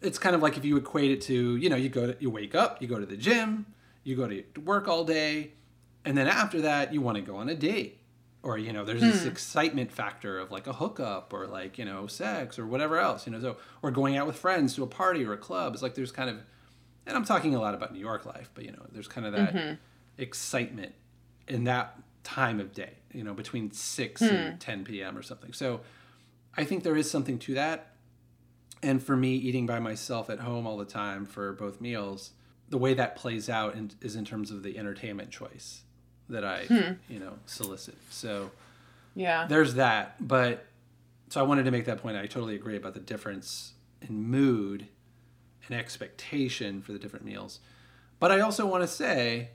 it's 0.01 0.17
kind 0.17 0.33
of 0.33 0.41
like 0.41 0.55
if 0.55 0.63
you 0.63 0.77
equate 0.77 1.11
it 1.11 1.19
to 1.19 1.57
you 1.57 1.69
know 1.69 1.75
you 1.75 1.89
go 1.89 2.07
to 2.13 2.15
you 2.21 2.29
wake 2.29 2.55
up 2.55 2.81
you 2.81 2.87
go 2.87 2.97
to 2.97 3.05
the 3.05 3.17
gym 3.17 3.65
you 4.05 4.15
go 4.15 4.29
to 4.29 4.43
work 4.63 4.87
all 4.87 5.03
day 5.03 5.51
and 6.05 6.17
then 6.17 6.27
after 6.29 6.61
that 6.61 6.93
you 6.93 7.01
want 7.01 7.17
to 7.17 7.21
go 7.21 7.35
on 7.35 7.49
a 7.49 7.55
date 7.55 8.00
or 8.43 8.57
you 8.57 8.73
know 8.73 8.83
there's 8.83 9.01
this 9.01 9.23
hmm. 9.23 9.27
excitement 9.27 9.91
factor 9.91 10.39
of 10.39 10.51
like 10.51 10.67
a 10.67 10.73
hookup 10.73 11.33
or 11.33 11.47
like 11.47 11.77
you 11.77 11.85
know 11.85 12.07
sex 12.07 12.57
or 12.57 12.65
whatever 12.65 12.97
else 12.97 13.25
you 13.25 13.31
know 13.31 13.39
so 13.39 13.57
or 13.81 13.91
going 13.91 14.17
out 14.17 14.27
with 14.27 14.35
friends 14.35 14.75
to 14.75 14.83
a 14.83 14.87
party 14.87 15.23
or 15.23 15.33
a 15.33 15.37
club 15.37 15.73
it's 15.73 15.83
like 15.83 15.95
there's 15.95 16.11
kind 16.11 16.29
of 16.29 16.37
and 17.05 17.15
i'm 17.15 17.25
talking 17.25 17.55
a 17.55 17.59
lot 17.59 17.73
about 17.73 17.93
new 17.93 17.99
york 17.99 18.25
life 18.25 18.49
but 18.53 18.63
you 18.63 18.71
know 18.71 18.83
there's 18.91 19.07
kind 19.07 19.27
of 19.27 19.33
that 19.33 19.53
mm-hmm. 19.53 19.73
excitement 20.17 20.93
in 21.47 21.63
that 21.65 21.99
time 22.23 22.59
of 22.59 22.73
day 22.73 22.93
you 23.13 23.23
know 23.23 23.33
between 23.33 23.71
6 23.71 24.21
hmm. 24.21 24.27
and 24.27 24.59
10 24.59 24.83
p.m 24.85 25.17
or 25.17 25.21
something 25.21 25.53
so 25.53 25.81
i 26.57 26.63
think 26.63 26.83
there 26.83 26.95
is 26.95 27.09
something 27.09 27.37
to 27.39 27.53
that 27.53 27.87
and 28.83 29.03
for 29.03 29.15
me 29.15 29.35
eating 29.35 29.67
by 29.67 29.79
myself 29.79 30.29
at 30.29 30.39
home 30.39 30.65
all 30.65 30.77
the 30.77 30.85
time 30.85 31.25
for 31.25 31.53
both 31.53 31.79
meals 31.81 32.31
the 32.69 32.77
way 32.77 32.93
that 32.93 33.17
plays 33.17 33.49
out 33.49 33.75
in, 33.75 33.91
is 34.01 34.15
in 34.15 34.23
terms 34.23 34.49
of 34.49 34.63
the 34.63 34.77
entertainment 34.77 35.29
choice 35.29 35.83
that 36.31 36.43
I, 36.43 36.65
hmm. 36.65 36.93
you 37.07 37.19
know, 37.19 37.33
solicit. 37.45 37.95
So, 38.09 38.51
yeah, 39.15 39.45
there's 39.47 39.75
that. 39.75 40.15
But 40.25 40.65
so 41.29 41.39
I 41.39 41.43
wanted 41.43 41.63
to 41.63 41.71
make 41.71 41.85
that 41.85 42.01
point. 42.01 42.17
I 42.17 42.25
totally 42.25 42.55
agree 42.55 42.75
about 42.75 42.93
the 42.93 42.99
difference 42.99 43.73
in 44.01 44.23
mood 44.23 44.87
and 45.67 45.79
expectation 45.79 46.81
for 46.81 46.91
the 46.91 46.99
different 46.99 47.25
meals. 47.25 47.59
But 48.19 48.31
I 48.31 48.41
also 48.41 48.65
want 48.65 48.83
to 48.83 48.87
say, 48.87 49.49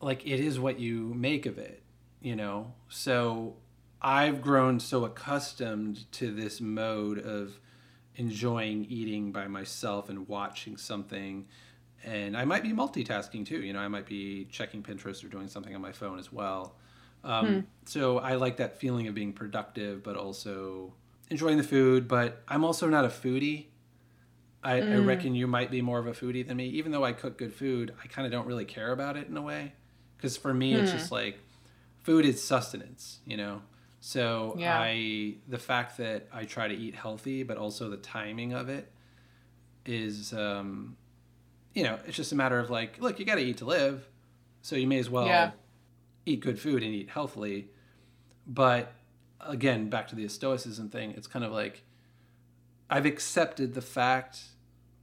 like, 0.00 0.26
it 0.26 0.40
is 0.40 0.58
what 0.58 0.78
you 0.78 1.12
make 1.14 1.46
of 1.46 1.58
it, 1.58 1.82
you 2.20 2.36
know? 2.36 2.72
So 2.88 3.56
I've 4.00 4.40
grown 4.42 4.80
so 4.80 5.04
accustomed 5.04 6.10
to 6.12 6.30
this 6.32 6.60
mode 6.60 7.18
of 7.18 7.58
enjoying 8.16 8.86
eating 8.88 9.32
by 9.32 9.48
myself 9.48 10.08
and 10.08 10.28
watching 10.28 10.76
something 10.76 11.46
and 12.04 12.36
I 12.36 12.44
might 12.44 12.62
be 12.62 12.72
multitasking 12.72 13.46
too. 13.46 13.62
You 13.62 13.72
know, 13.72 13.80
I 13.80 13.88
might 13.88 14.06
be 14.06 14.46
checking 14.50 14.82
Pinterest 14.82 15.24
or 15.24 15.28
doing 15.28 15.48
something 15.48 15.74
on 15.74 15.80
my 15.80 15.92
phone 15.92 16.18
as 16.18 16.32
well. 16.32 16.76
Um, 17.22 17.46
hmm. 17.46 17.60
So 17.86 18.18
I 18.18 18.34
like 18.34 18.58
that 18.58 18.78
feeling 18.78 19.08
of 19.08 19.14
being 19.14 19.32
productive, 19.32 20.02
but 20.02 20.16
also 20.16 20.92
enjoying 21.30 21.56
the 21.56 21.64
food. 21.64 22.06
But 22.06 22.42
I'm 22.46 22.64
also 22.64 22.88
not 22.88 23.04
a 23.04 23.08
foodie. 23.08 23.66
I, 24.62 24.80
mm. 24.80 24.94
I 24.94 24.96
reckon 24.96 25.34
you 25.34 25.46
might 25.46 25.70
be 25.70 25.82
more 25.82 25.98
of 25.98 26.06
a 26.06 26.12
foodie 26.12 26.46
than 26.46 26.56
me. 26.56 26.68
Even 26.68 26.90
though 26.90 27.04
I 27.04 27.12
cook 27.12 27.36
good 27.36 27.52
food, 27.52 27.92
I 28.02 28.06
kind 28.06 28.24
of 28.24 28.32
don't 28.32 28.46
really 28.46 28.64
care 28.64 28.92
about 28.92 29.16
it 29.16 29.28
in 29.28 29.36
a 29.36 29.42
way. 29.42 29.74
Because 30.16 30.36
for 30.36 30.54
me, 30.54 30.74
it's 30.74 30.90
hmm. 30.90 30.96
just 30.96 31.12
like 31.12 31.38
food 32.02 32.24
is 32.24 32.42
sustenance, 32.42 33.18
you 33.26 33.36
know. 33.36 33.62
So 34.00 34.54
yeah. 34.58 34.78
I 34.78 35.36
the 35.48 35.58
fact 35.58 35.96
that 35.96 36.28
I 36.32 36.44
try 36.44 36.68
to 36.68 36.74
eat 36.74 36.94
healthy, 36.94 37.42
but 37.42 37.56
also 37.56 37.88
the 37.88 37.96
timing 37.96 38.52
of 38.52 38.68
it 38.68 38.90
is 39.86 40.32
um, 40.34 40.96
you 41.74 41.82
know, 41.82 41.98
it's 42.06 42.16
just 42.16 42.32
a 42.32 42.36
matter 42.36 42.58
of 42.58 42.70
like, 42.70 43.00
look, 43.00 43.18
you 43.18 43.26
got 43.26 43.34
to 43.34 43.42
eat 43.42 43.58
to 43.58 43.64
live, 43.64 44.08
so 44.62 44.76
you 44.76 44.86
may 44.86 44.98
as 44.98 45.10
well 45.10 45.26
yeah. 45.26 45.50
eat 46.24 46.40
good 46.40 46.58
food 46.58 46.82
and 46.82 46.94
eat 46.94 47.10
healthily. 47.10 47.68
But 48.46 48.92
again, 49.40 49.90
back 49.90 50.08
to 50.08 50.14
the 50.14 50.28
stoicism 50.28 50.88
thing, 50.88 51.12
it's 51.16 51.26
kind 51.26 51.44
of 51.44 51.52
like 51.52 51.82
I've 52.88 53.06
accepted 53.06 53.74
the 53.74 53.82
fact 53.82 54.40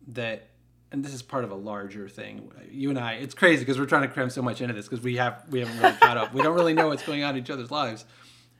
that, 0.08 0.48
and 0.92 1.04
this 1.04 1.14
is 1.14 1.22
part 1.22 1.44
of 1.44 1.52
a 1.52 1.56
larger 1.56 2.08
thing. 2.08 2.52
You 2.70 2.90
and 2.90 2.98
I, 2.98 3.14
it's 3.14 3.34
crazy 3.34 3.64
because 3.64 3.78
we're 3.78 3.86
trying 3.86 4.04
to 4.04 4.08
cram 4.08 4.30
so 4.30 4.42
much 4.42 4.62
into 4.62 4.74
this 4.74 4.88
because 4.88 5.04
we 5.04 5.18
have 5.18 5.44
we 5.50 5.60
haven't 5.60 5.78
really 5.80 5.98
caught 5.98 6.18
up. 6.18 6.34
We 6.34 6.42
don't 6.42 6.56
really 6.56 6.74
know 6.74 6.88
what's 6.88 7.04
going 7.04 7.24
on 7.24 7.36
in 7.36 7.44
each 7.44 7.50
other's 7.50 7.72
lives 7.72 8.06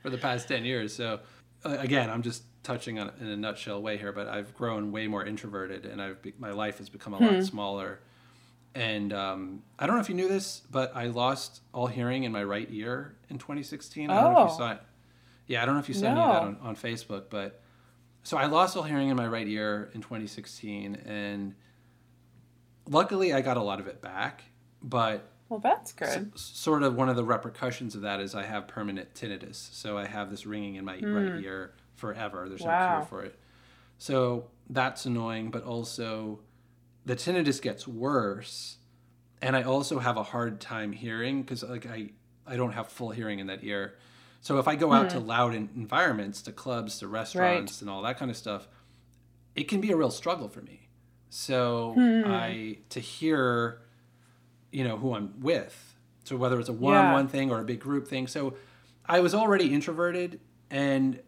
for 0.02 0.10
the 0.10 0.18
past 0.18 0.48
ten 0.48 0.66
years. 0.66 0.94
So 0.94 1.22
uh, 1.64 1.78
again, 1.80 2.10
I'm 2.10 2.24
just 2.24 2.44
touching 2.64 3.00
on 3.00 3.12
in 3.20 3.28
a 3.28 3.38
nutshell 3.38 3.82
way 3.82 3.98
here, 3.98 4.12
but 4.12 4.28
I've 4.28 4.54
grown 4.54 4.92
way 4.92 5.08
more 5.08 5.26
introverted, 5.26 5.86
and 5.86 6.02
I've 6.02 6.22
be, 6.22 6.34
my 6.38 6.52
life 6.52 6.78
has 6.78 6.90
become 6.90 7.14
a 7.14 7.18
hmm. 7.18 7.26
lot 7.26 7.44
smaller. 7.44 8.00
And 8.74 9.12
um, 9.12 9.64
I 9.78 9.86
don't 9.86 9.96
know 9.96 10.02
if 10.02 10.08
you 10.08 10.16
knew 10.16 10.30
this, 10.30 10.62
but 10.72 10.96
I 10.96 11.08
lost 11.08 11.62
all 11.74 11.88
hearing 11.88 12.24
in 12.24 12.32
my 12.32 12.44
right 12.44 12.68
ear 12.72 13.18
in 13.30 13.38
2016. 13.38 14.10
I 14.10 14.22
don't 14.22 14.34
know 14.34 14.44
if 14.44 14.50
you 14.50 14.54
oh. 14.54 14.58
saw 14.58 14.72
it. 14.74 14.82
Yeah, 15.48 15.62
I 15.62 15.66
don't 15.66 15.76
know 15.76 15.82
if 15.82 15.90
you 15.90 15.96
saw 15.96 16.14
no. 16.14 16.22
any 16.22 16.22
of 16.22 16.28
that 16.28 16.42
on, 16.42 16.58
on 16.62 16.76
Facebook, 16.76 17.26
but 17.30 17.62
so 18.24 18.38
I 18.38 18.46
lost 18.46 18.78
all 18.78 18.84
hearing 18.84 19.10
in 19.10 19.18
my 19.18 19.28
right 19.28 19.48
ear 19.48 19.90
in 19.94 20.02
2016, 20.02 20.96
and 21.06 21.56
luckily 22.88 23.34
I 23.34 23.42
got 23.42 23.58
a 23.58 23.62
lot 23.62 23.80
of 23.80 23.88
it 23.88 24.02
back. 24.02 24.44
But 24.82 25.28
well, 25.50 25.60
that's 25.60 25.92
good. 25.92 26.32
S- 26.34 26.42
sort 26.42 26.84
of 26.84 26.96
one 26.96 27.10
of 27.10 27.18
the 27.18 27.26
repercussions 27.26 27.96
of 27.96 28.02
that 28.02 28.22
is 28.22 28.36
I 28.36 28.44
have 28.44 28.68
permanent 28.68 29.14
tinnitus, 29.14 29.56
so 29.74 29.98
I 29.98 30.06
have 30.06 30.30
this 30.30 30.46
ringing 30.46 30.76
in 30.76 30.86
my 30.86 30.98
mm. 30.98 31.14
right 31.14 31.44
ear 31.44 31.74
forever. 32.02 32.50
There's 32.50 32.62
wow. 32.62 32.90
no 32.90 32.96
cure 32.96 33.08
for 33.08 33.24
it. 33.24 33.40
So 33.98 34.48
that's 34.70 35.06
annoying, 35.06 35.52
but 35.52 35.64
also 35.64 36.40
the 37.06 37.16
tinnitus 37.16 37.62
gets 37.62 37.88
worse. 37.88 38.78
And 39.42 39.56
I 39.56 39.64
also 39.64 40.00
have 40.00 40.18
a 40.18 40.24
hard 40.24 40.60
time 40.60 40.92
hearing 40.92 41.42
because 41.42 41.64
like 41.64 41.86
I, 41.86 42.10
I 42.46 42.56
don't 42.58 42.74
have 42.74 42.90
full 42.90 43.12
hearing 43.12 43.40
in 43.40 43.48
that 43.48 43.64
ear. 43.64 43.94
So 44.42 44.58
if 44.58 44.68
I 44.68 44.76
go 44.76 44.92
out 44.92 45.12
to 45.12 45.20
hmm. 45.20 45.28
loud 45.28 45.54
environments, 45.54 46.42
to 46.44 46.52
clubs, 46.52 46.98
to 47.00 47.08
restaurants, 47.08 47.74
right. 47.74 47.82
and 47.82 47.90
all 47.90 48.02
that 48.02 48.18
kind 48.18 48.32
of 48.32 48.38
stuff, 48.38 48.68
it 49.56 49.66
can 49.66 49.80
be 49.82 49.92
a 49.92 49.96
real 49.96 50.10
struggle 50.10 50.48
for 50.48 50.62
me. 50.62 50.90
So 51.30 51.94
hmm. 51.94 52.24
I 52.26 52.78
to 52.90 53.00
hear, 53.00 53.82
you 54.72 54.84
know, 54.84 54.98
who 54.98 55.14
I'm 55.14 55.40
with. 55.40 55.96
So 56.24 56.36
whether 56.38 56.60
it's 56.60 56.70
a 56.70 56.74
one-on-one 56.74 57.26
yeah. 57.26 57.32
thing 57.32 57.52
or 57.52 57.60
a 57.60 57.64
big 57.64 57.80
group 57.80 58.08
thing. 58.08 58.28
So 58.28 58.56
I 59.06 59.20
was 59.20 59.34
already 59.36 59.74
introverted, 59.74 60.40
and 60.70 61.20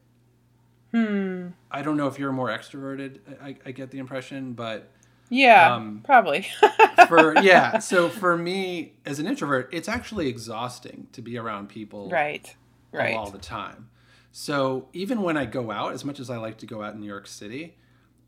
Hmm. 0.94 1.48
I 1.72 1.82
don't 1.82 1.98
know 1.98 2.08
if 2.08 2.20
you're 2.20 2.32
more 2.32 2.50
extroverted. 2.50 3.20
I, 3.42 3.56
I 3.66 3.72
get 3.72 3.90
the 3.90 3.98
impression, 3.98 4.54
but 4.54 4.92
yeah, 5.30 5.74
um, 5.74 6.02
probably. 6.04 6.48
for 7.08 7.38
yeah, 7.40 7.80
so 7.80 8.10
for 8.10 8.38
me 8.38 8.94
as 9.06 9.20
an 9.20 9.26
introvert, 9.26 9.70
it's 9.72 9.90
actually 9.90 10.28
exhausting 10.28 11.08
to 11.14 11.22
be 11.22 11.38
around 11.38 11.70
people, 11.70 12.10
right, 12.10 12.56
right, 12.92 13.16
all, 13.16 13.26
all 13.26 13.32
the 13.32 13.40
time. 13.40 13.90
So 14.32 14.88
even 14.94 15.22
when 15.22 15.36
I 15.38 15.46
go 15.46 15.72
out, 15.72 15.94
as 15.94 16.06
much 16.06 16.20
as 16.20 16.30
I 16.30 16.38
like 16.38 16.58
to 16.60 16.66
go 16.66 16.84
out 16.84 16.94
in 16.94 17.00
New 17.00 17.08
York 17.08 17.28
City, 17.28 17.76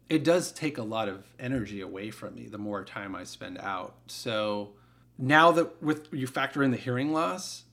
it 0.10 0.24
does 0.24 0.52
take 0.52 0.78
a 0.78 0.84
lot 0.84 1.08
of 1.08 1.24
energy 1.40 1.82
away 1.82 2.12
from 2.12 2.36
me 2.36 2.48
the 2.48 2.58
more 2.58 2.84
time 2.84 3.16
I 3.16 3.24
spend 3.24 3.58
out. 3.60 3.96
So 4.08 4.74
now 5.18 5.52
that 5.52 5.82
with 5.82 6.12
you 6.12 6.28
factor 6.28 6.64
in 6.64 6.72
the 6.72 6.78
hearing 6.78 7.12
loss, 7.14 7.64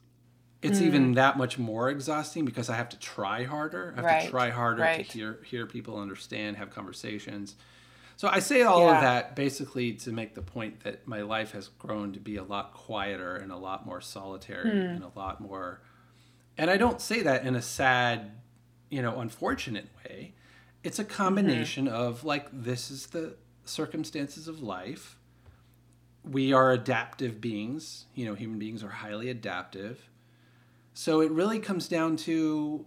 it's 0.62 0.78
mm. 0.78 0.82
even 0.82 1.12
that 1.14 1.36
much 1.36 1.58
more 1.58 1.90
exhausting 1.90 2.44
because 2.44 2.70
I 2.70 2.76
have 2.76 2.88
to 2.90 2.98
try 2.98 3.44
harder. 3.44 3.92
I 3.96 3.96
have 3.96 4.04
right. 4.04 4.22
to 4.22 4.30
try 4.30 4.50
harder 4.50 4.82
right. 4.82 5.08
to 5.08 5.12
hear 5.12 5.38
hear 5.44 5.66
people 5.66 5.98
understand, 5.98 6.56
have 6.56 6.70
conversations. 6.70 7.56
So 8.16 8.28
I 8.28 8.38
say 8.38 8.62
all 8.62 8.86
yeah. 8.86 8.94
of 8.94 9.02
that 9.02 9.34
basically 9.34 9.94
to 9.94 10.12
make 10.12 10.34
the 10.34 10.42
point 10.42 10.84
that 10.84 11.08
my 11.08 11.22
life 11.22 11.52
has 11.52 11.68
grown 11.68 12.12
to 12.12 12.20
be 12.20 12.36
a 12.36 12.44
lot 12.44 12.72
quieter 12.74 13.36
and 13.36 13.50
a 13.50 13.56
lot 13.56 13.84
more 13.84 14.00
solitary 14.00 14.70
mm. 14.70 14.96
and 14.96 15.02
a 15.02 15.10
lot 15.18 15.40
more 15.40 15.80
and 16.56 16.70
I 16.70 16.76
don't 16.76 17.00
say 17.00 17.22
that 17.22 17.44
in 17.44 17.56
a 17.56 17.62
sad, 17.62 18.30
you 18.90 19.02
know, 19.02 19.20
unfortunate 19.20 19.88
way. 20.04 20.34
It's 20.84 20.98
a 20.98 21.04
combination 21.04 21.86
mm-hmm. 21.86 21.94
of 21.94 22.24
like 22.24 22.46
this 22.52 22.90
is 22.90 23.06
the 23.08 23.36
circumstances 23.64 24.48
of 24.48 24.62
life. 24.62 25.18
We 26.24 26.52
are 26.52 26.70
adaptive 26.70 27.40
beings, 27.40 28.04
you 28.14 28.26
know, 28.26 28.34
human 28.34 28.58
beings 28.58 28.84
are 28.84 28.90
highly 28.90 29.28
adaptive 29.28 30.08
so 30.94 31.20
it 31.20 31.30
really 31.30 31.58
comes 31.58 31.88
down 31.88 32.16
to 32.18 32.86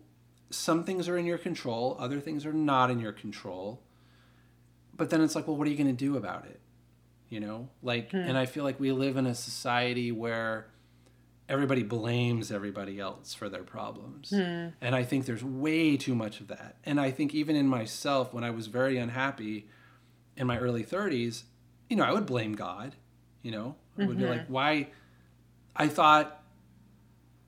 some 0.49 0.83
things 0.83 1.07
are 1.09 1.17
in 1.17 1.25
your 1.25 1.37
control, 1.37 1.97
other 1.99 2.19
things 2.19 2.45
are 2.45 2.53
not 2.53 2.91
in 2.91 2.99
your 2.99 3.11
control. 3.11 3.81
But 4.95 5.09
then 5.09 5.21
it's 5.21 5.35
like, 5.35 5.47
well, 5.47 5.57
what 5.57 5.67
are 5.67 5.71
you 5.71 5.77
going 5.77 5.87
to 5.87 5.93
do 5.93 6.15
about 6.15 6.45
it? 6.45 6.59
You 7.29 7.39
know, 7.39 7.69
like, 7.81 8.11
hmm. 8.11 8.17
and 8.17 8.37
I 8.37 8.45
feel 8.45 8.63
like 8.63 8.79
we 8.79 8.91
live 8.91 9.17
in 9.17 9.25
a 9.25 9.35
society 9.35 10.11
where 10.11 10.67
everybody 11.49 11.83
blames 11.83 12.51
everybody 12.51 12.99
else 12.99 13.33
for 13.33 13.49
their 13.49 13.63
problems. 13.63 14.29
Hmm. 14.29 14.67
And 14.79 14.95
I 14.95 15.03
think 15.03 15.25
there's 15.25 15.43
way 15.43 15.97
too 15.97 16.15
much 16.15 16.39
of 16.39 16.47
that. 16.47 16.77
And 16.85 16.99
I 16.99 17.11
think 17.11 17.33
even 17.33 17.55
in 17.55 17.67
myself, 17.67 18.33
when 18.33 18.43
I 18.43 18.51
was 18.51 18.67
very 18.67 18.97
unhappy 18.97 19.67
in 20.37 20.47
my 20.47 20.57
early 20.59 20.83
30s, 20.83 21.43
you 21.89 21.97
know, 21.97 22.03
I 22.03 22.11
would 22.11 22.25
blame 22.25 22.53
God. 22.53 22.95
You 23.41 23.51
know, 23.51 23.75
I 23.97 24.05
would 24.05 24.17
mm-hmm. 24.17 24.25
be 24.25 24.29
like, 24.29 24.47
why? 24.47 24.87
I 25.75 25.87
thought 25.87 26.44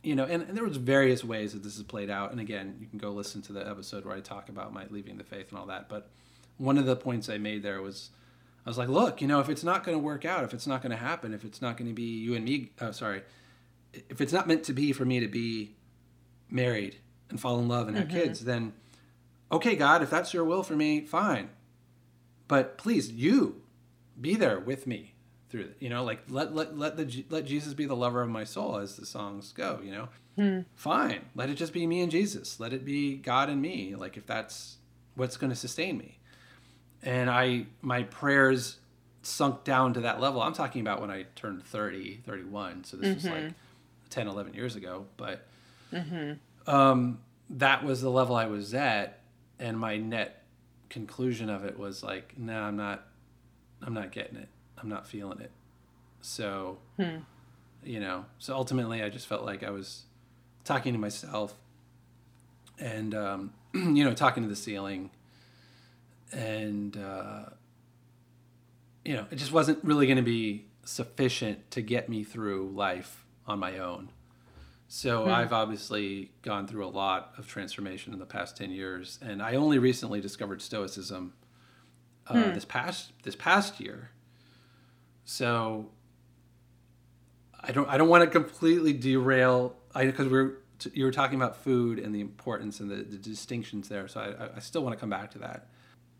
you 0.03 0.15
know, 0.15 0.23
and, 0.23 0.43
and, 0.43 0.55
there 0.55 0.63
was 0.63 0.77
various 0.77 1.23
ways 1.23 1.53
that 1.53 1.63
this 1.63 1.77
is 1.77 1.83
played 1.83 2.09
out. 2.09 2.31
And 2.31 2.39
again, 2.39 2.77
you 2.79 2.87
can 2.87 2.99
go 2.99 3.11
listen 3.11 3.41
to 3.43 3.53
the 3.53 3.67
episode 3.67 4.05
where 4.05 4.15
I 4.15 4.21
talk 4.21 4.49
about 4.49 4.73
my 4.73 4.85
leaving 4.89 5.17
the 5.17 5.23
faith 5.23 5.49
and 5.49 5.59
all 5.59 5.65
that. 5.67 5.89
But 5.89 6.09
one 6.57 6.77
of 6.77 6.85
the 6.85 6.95
points 6.95 7.29
I 7.29 7.37
made 7.37 7.63
there 7.63 7.81
was, 7.81 8.11
I 8.65 8.69
was 8.69 8.77
like, 8.77 8.89
look, 8.89 9.21
you 9.21 9.27
know, 9.27 9.39
if 9.39 9.49
it's 9.49 9.63
not 9.63 9.83
going 9.83 9.97
to 9.97 10.03
work 10.03 10.25
out, 10.25 10.43
if 10.43 10.53
it's 10.53 10.67
not 10.67 10.81
going 10.81 10.91
to 10.91 10.97
happen, 10.97 11.33
if 11.33 11.43
it's 11.43 11.61
not 11.61 11.77
going 11.77 11.89
to 11.89 11.93
be 11.93 12.19
you 12.19 12.35
and 12.35 12.45
me, 12.45 12.71
uh, 12.79 12.91
sorry, 12.91 13.23
if 13.93 14.21
it's 14.21 14.33
not 14.33 14.47
meant 14.47 14.63
to 14.65 14.73
be 14.73 14.91
for 14.91 15.05
me 15.05 15.19
to 15.19 15.27
be 15.27 15.75
married 16.49 16.97
and 17.29 17.39
fall 17.39 17.59
in 17.59 17.67
love 17.67 17.87
and 17.87 17.97
have 17.97 18.09
kids, 18.09 18.45
then 18.45 18.73
okay, 19.51 19.75
God, 19.75 20.01
if 20.03 20.09
that's 20.09 20.33
your 20.33 20.43
will 20.43 20.63
for 20.63 20.75
me, 20.75 21.05
fine. 21.05 21.49
But 22.47 22.77
please, 22.77 23.11
you 23.11 23.61
be 24.19 24.35
there 24.35 24.59
with 24.59 24.87
me 24.87 25.13
through. 25.49 25.69
You 25.79 25.89
know, 25.89 26.03
like 26.03 26.23
let 26.29 26.53
let 26.53 26.77
let 26.77 26.97
the 26.97 27.25
let 27.29 27.45
Jesus 27.45 27.73
be 27.73 27.85
the 27.85 27.95
lover 27.95 28.21
of 28.21 28.29
my 28.29 28.43
soul, 28.43 28.77
as 28.77 28.95
the 28.95 29.05
songs 29.05 29.53
go. 29.53 29.79
You 29.83 29.91
know, 29.91 30.09
hmm. 30.35 30.59
fine. 30.75 31.25
Let 31.35 31.49
it 31.49 31.55
just 31.55 31.73
be 31.73 31.85
me 31.87 32.01
and 32.01 32.11
Jesus. 32.11 32.59
Let 32.59 32.73
it 32.73 32.85
be 32.85 33.15
God 33.17 33.49
and 33.49 33.61
me. 33.61 33.95
Like 33.95 34.17
if 34.17 34.25
that's 34.25 34.77
what's 35.15 35.37
going 35.37 35.49
to 35.49 35.55
sustain 35.55 35.97
me. 35.97 36.19
And 37.03 37.29
I 37.29 37.65
my 37.81 38.03
prayers 38.03 38.77
sunk 39.21 39.63
down 39.63 39.93
to 39.95 40.01
that 40.01 40.21
level. 40.21 40.41
I'm 40.41 40.53
talking 40.53 40.81
about 40.81 41.01
when 41.01 41.11
I 41.11 41.25
turned 41.35 41.63
30, 41.65 42.21
31. 42.25 42.85
So 42.85 42.97
this 42.97 43.15
was 43.15 43.23
mm-hmm. 43.25 43.45
like 43.45 43.53
10, 44.09 44.27
11 44.27 44.53
years 44.53 44.75
ago. 44.75 45.05
But 45.17 45.45
mm-hmm. 45.91 46.33
um, 46.73 47.19
that 47.49 47.83
was 47.83 48.01
the 48.01 48.09
level 48.09 48.35
I 48.35 48.45
was 48.45 48.73
at, 48.73 49.19
and 49.59 49.77
my 49.77 49.97
net 49.97 50.43
conclusion 50.89 51.49
of 51.49 51.65
it 51.65 51.77
was 51.77 52.03
like, 52.03 52.37
no, 52.37 52.53
nah, 52.53 52.67
I'm 52.67 52.77
not, 52.77 53.05
I'm 53.81 53.93
not 53.93 54.11
getting 54.11 54.37
it. 54.37 54.49
I'm 54.77 54.89
not 54.89 55.07
feeling 55.07 55.39
it. 55.41 55.51
So, 56.21 56.77
you 57.83 57.99
know, 57.99 58.25
so 58.37 58.55
ultimately, 58.55 59.01
I 59.03 59.09
just 59.09 59.27
felt 59.27 59.43
like 59.45 59.63
I 59.63 59.69
was 59.69 60.03
talking 60.63 60.93
to 60.93 60.99
myself, 60.99 61.53
and 62.79 63.13
um, 63.15 63.53
you 63.73 64.03
know, 64.03 64.13
talking 64.13 64.43
to 64.43 64.49
the 64.49 64.55
ceiling, 64.55 65.09
and 66.31 66.97
uh, 66.97 67.45
you 69.05 69.13
know, 69.15 69.25
it 69.31 69.35
just 69.37 69.51
wasn't 69.51 69.83
really 69.83 70.05
going 70.05 70.17
to 70.17 70.23
be 70.23 70.65
sufficient 70.83 71.69
to 71.71 71.81
get 71.81 72.09
me 72.09 72.23
through 72.23 72.69
life 72.75 73.25
on 73.45 73.59
my 73.59 73.77
own. 73.77 74.09
So 74.89 75.23
Hmm. 75.23 75.29
I've 75.29 75.51
obviously 75.53 76.31
gone 76.41 76.65
through 76.67 76.85
a 76.85 76.89
lot 76.89 77.33
of 77.37 77.47
transformation 77.47 78.13
in 78.13 78.19
the 78.19 78.25
past 78.25 78.55
10 78.57 78.71
years 78.71 79.19
and 79.21 79.41
I 79.41 79.55
only 79.55 79.79
recently 79.79 80.21
discovered 80.21 80.61
stoicism 80.61 81.33
uh, 82.27 82.33
Hmm. 82.47 82.53
this 82.53 82.63
past 82.65 83.11
this 83.23 83.35
past 83.35 83.79
year. 83.81 84.11
So 85.29 85.89
I 87.61 87.71
don't 87.73 87.87
I 87.89 87.97
don't 87.97 88.07
want 88.07 88.23
to 88.23 88.29
completely 88.29 88.93
derail 88.93 89.75
I 89.93 90.05
because 90.05 90.29
we're 90.29 90.53
t- 90.79 90.91
you 90.93 91.03
were 91.03 91.11
talking 91.11 91.35
about 91.37 91.57
food 91.57 91.99
and 91.99 92.15
the 92.15 92.21
importance 92.21 92.79
and 92.79 92.89
the, 92.89 92.95
the 92.95 93.17
distinctions 93.17 93.89
there. 93.89 94.07
So 94.07 94.21
I, 94.21 94.45
I- 94.45 94.49
I 94.55 94.59
still 94.59 94.83
want 94.83 94.95
to 94.95 94.99
come 94.99 95.09
back 95.09 95.31
to 95.31 95.39
that. 95.39 95.67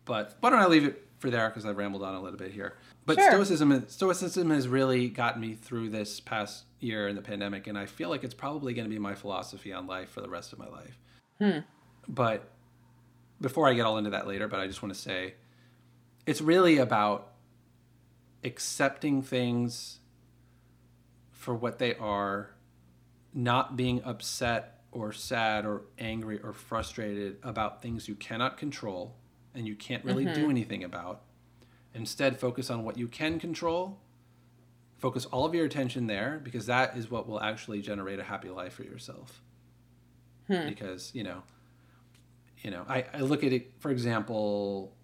But 0.04 0.36
why 0.40 0.50
don't 0.50 0.58
I 0.58 0.66
leave 0.66 0.84
it 0.84 1.06
for 1.18 1.30
there 1.30 1.48
because 1.48 1.64
I've 1.64 1.78
rambled 1.78 2.02
on 2.02 2.14
a 2.14 2.20
little 2.20 2.38
bit 2.38 2.52
here. 2.52 2.76
But 3.06 3.16
Sure. 3.18 3.30
stoicism 3.32 3.72
is- 3.72 3.90
stoicism 3.92 4.50
has 4.50 4.68
really 4.68 5.08
gotten 5.08 5.40
me 5.40 5.54
through 5.54 5.88
this 5.88 6.20
past 6.20 6.64
year 6.80 7.08
in 7.08 7.16
the 7.16 7.22
pandemic, 7.22 7.66
and 7.66 7.78
I 7.78 7.86
feel 7.86 8.10
like 8.10 8.24
it's 8.24 8.34
probably 8.34 8.74
going 8.74 8.84
to 8.86 8.90
be 8.94 8.98
my 8.98 9.14
philosophy 9.14 9.72
on 9.72 9.86
life 9.86 10.10
for 10.10 10.20
the 10.20 10.28
rest 10.28 10.52
of 10.52 10.58
my 10.58 10.68
life. 10.68 10.98
Hmm. 11.38 11.58
But 12.06 12.50
before 13.40 13.66
I 13.68 13.72
get 13.72 13.86
all 13.86 13.96
into 13.96 14.10
that 14.10 14.26
later, 14.26 14.48
but 14.48 14.60
I 14.60 14.66
just 14.66 14.82
want 14.82 14.94
to 14.94 15.00
say 15.00 15.34
it's 16.26 16.40
really 16.42 16.76
about 16.78 17.27
accepting 18.44 19.22
things 19.22 19.98
for 21.30 21.54
what 21.54 21.78
they 21.78 21.94
are, 21.96 22.50
not 23.32 23.76
being 23.76 24.02
upset 24.04 24.82
or 24.90 25.12
sad 25.12 25.64
or 25.64 25.82
angry 25.98 26.40
or 26.42 26.52
frustrated 26.52 27.36
about 27.42 27.82
things 27.82 28.08
you 28.08 28.14
cannot 28.14 28.56
control 28.56 29.14
and 29.54 29.66
you 29.66 29.74
can't 29.74 30.04
really 30.04 30.24
do 30.24 30.30
mm-hmm. 30.30 30.50
anything 30.50 30.84
about. 30.84 31.22
Instead, 31.94 32.38
focus 32.38 32.70
on 32.70 32.84
what 32.84 32.96
you 32.96 33.08
can 33.08 33.38
control. 33.38 33.98
Focus 34.98 35.26
all 35.26 35.44
of 35.44 35.54
your 35.54 35.64
attention 35.64 36.06
there 36.06 36.40
because 36.42 36.66
that 36.66 36.96
is 36.96 37.10
what 37.10 37.28
will 37.28 37.40
actually 37.40 37.80
generate 37.80 38.18
a 38.18 38.24
happy 38.24 38.48
life 38.48 38.74
for 38.74 38.82
yourself. 38.82 39.42
Hmm. 40.48 40.68
Because, 40.68 41.14
you 41.14 41.22
know, 41.22 41.42
you 42.62 42.70
know, 42.70 42.84
I, 42.88 43.04
I 43.12 43.20
look 43.20 43.44
at 43.44 43.52
it, 43.52 43.72
for 43.78 43.90
example, 43.90 44.96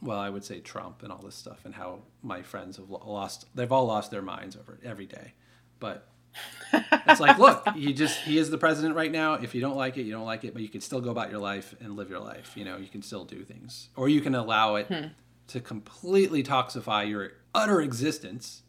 well, 0.00 0.18
I 0.18 0.30
would 0.30 0.44
say 0.44 0.60
Trump 0.60 1.02
and 1.02 1.12
all 1.12 1.22
this 1.22 1.34
stuff 1.34 1.64
and 1.64 1.74
how 1.74 2.00
my 2.22 2.42
friends 2.42 2.76
have 2.76 2.88
lost, 2.88 3.46
they've 3.54 3.70
all 3.70 3.86
lost 3.86 4.10
their 4.10 4.22
minds 4.22 4.56
over 4.56 4.74
it 4.74 4.86
every 4.86 5.06
day. 5.06 5.34
But 5.80 6.08
it's 6.72 7.20
like, 7.20 7.38
look, 7.38 7.68
he 7.74 7.92
just, 7.92 8.20
he 8.20 8.38
is 8.38 8.50
the 8.50 8.58
president 8.58 8.94
right 8.94 9.10
now. 9.10 9.34
If 9.34 9.54
you 9.54 9.60
don't 9.60 9.76
like 9.76 9.96
it, 9.96 10.02
you 10.02 10.12
don't 10.12 10.26
like 10.26 10.44
it, 10.44 10.52
but 10.52 10.62
you 10.62 10.68
can 10.68 10.80
still 10.80 11.00
go 11.00 11.10
about 11.10 11.30
your 11.30 11.40
life 11.40 11.74
and 11.80 11.96
live 11.96 12.10
your 12.10 12.20
life. 12.20 12.56
You 12.56 12.64
know, 12.64 12.76
you 12.76 12.88
can 12.88 13.02
still 13.02 13.24
do 13.24 13.42
things. 13.42 13.88
Or 13.96 14.08
you 14.08 14.20
can 14.20 14.34
allow 14.34 14.76
it 14.76 14.86
hmm. 14.86 15.08
to 15.48 15.60
completely 15.60 16.42
toxify 16.42 17.08
your 17.08 17.32
utter 17.54 17.80
existence, 17.80 18.62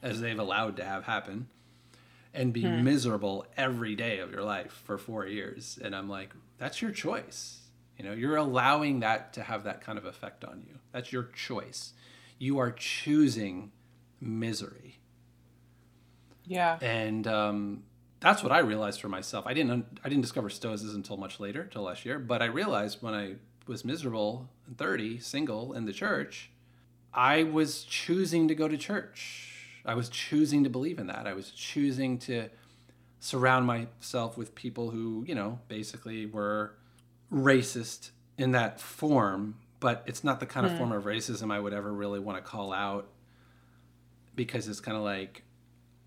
as 0.00 0.20
they've 0.20 0.38
allowed 0.38 0.76
to 0.76 0.84
have 0.84 1.04
happen, 1.04 1.48
and 2.32 2.52
be 2.52 2.62
hmm. 2.62 2.84
miserable 2.84 3.46
every 3.56 3.96
day 3.96 4.18
of 4.18 4.30
your 4.30 4.44
life 4.44 4.82
for 4.84 4.96
four 4.96 5.26
years. 5.26 5.76
And 5.82 5.96
I'm 5.96 6.08
like, 6.08 6.30
that's 6.58 6.80
your 6.80 6.92
choice. 6.92 7.57
You 7.98 8.04
know, 8.04 8.12
you're 8.12 8.36
allowing 8.36 9.00
that 9.00 9.32
to 9.34 9.42
have 9.42 9.64
that 9.64 9.80
kind 9.80 9.98
of 9.98 10.04
effect 10.04 10.44
on 10.44 10.62
you. 10.66 10.78
That's 10.92 11.12
your 11.12 11.24
choice. 11.24 11.92
You 12.38 12.58
are 12.58 12.70
choosing 12.70 13.72
misery. 14.20 15.00
Yeah. 16.46 16.78
And 16.80 17.26
um, 17.26 17.82
that's 18.20 18.42
what 18.42 18.52
I 18.52 18.60
realized 18.60 19.00
for 19.00 19.08
myself. 19.08 19.46
I 19.46 19.52
didn't 19.54 20.00
I 20.04 20.08
didn't 20.08 20.22
discover 20.22 20.48
stoicism 20.48 20.96
until 20.96 21.16
much 21.16 21.40
later, 21.40 21.64
till 21.64 21.82
last 21.82 22.04
year. 22.04 22.18
But 22.18 22.40
I 22.40 22.46
realized 22.46 23.02
when 23.02 23.14
I 23.14 23.34
was 23.66 23.84
miserable 23.84 24.48
and 24.66 24.78
30, 24.78 25.18
single 25.20 25.72
in 25.72 25.84
the 25.84 25.92
church, 25.92 26.50
I 27.12 27.42
was 27.42 27.82
choosing 27.82 28.48
to 28.48 28.54
go 28.54 28.68
to 28.68 28.76
church. 28.76 29.54
I 29.84 29.94
was 29.94 30.08
choosing 30.08 30.64
to 30.64 30.70
believe 30.70 30.98
in 30.98 31.06
that. 31.08 31.26
I 31.26 31.32
was 31.32 31.50
choosing 31.50 32.18
to 32.20 32.48
surround 33.20 33.66
myself 33.66 34.36
with 34.36 34.54
people 34.54 34.90
who, 34.90 35.24
you 35.26 35.34
know, 35.34 35.58
basically 35.68 36.26
were 36.26 36.74
racist 37.32 38.10
in 38.36 38.52
that 38.52 38.80
form, 38.80 39.56
but 39.80 40.02
it's 40.06 40.24
not 40.24 40.40
the 40.40 40.46
kind 40.46 40.66
of 40.66 40.76
form 40.76 40.92
of 40.92 41.04
racism 41.04 41.52
I 41.52 41.60
would 41.60 41.72
ever 41.72 41.92
really 41.92 42.18
want 42.20 42.38
to 42.38 42.42
call 42.42 42.72
out 42.72 43.08
because 44.34 44.68
it's 44.68 44.80
kind 44.80 44.96
of 44.96 45.02
like, 45.02 45.42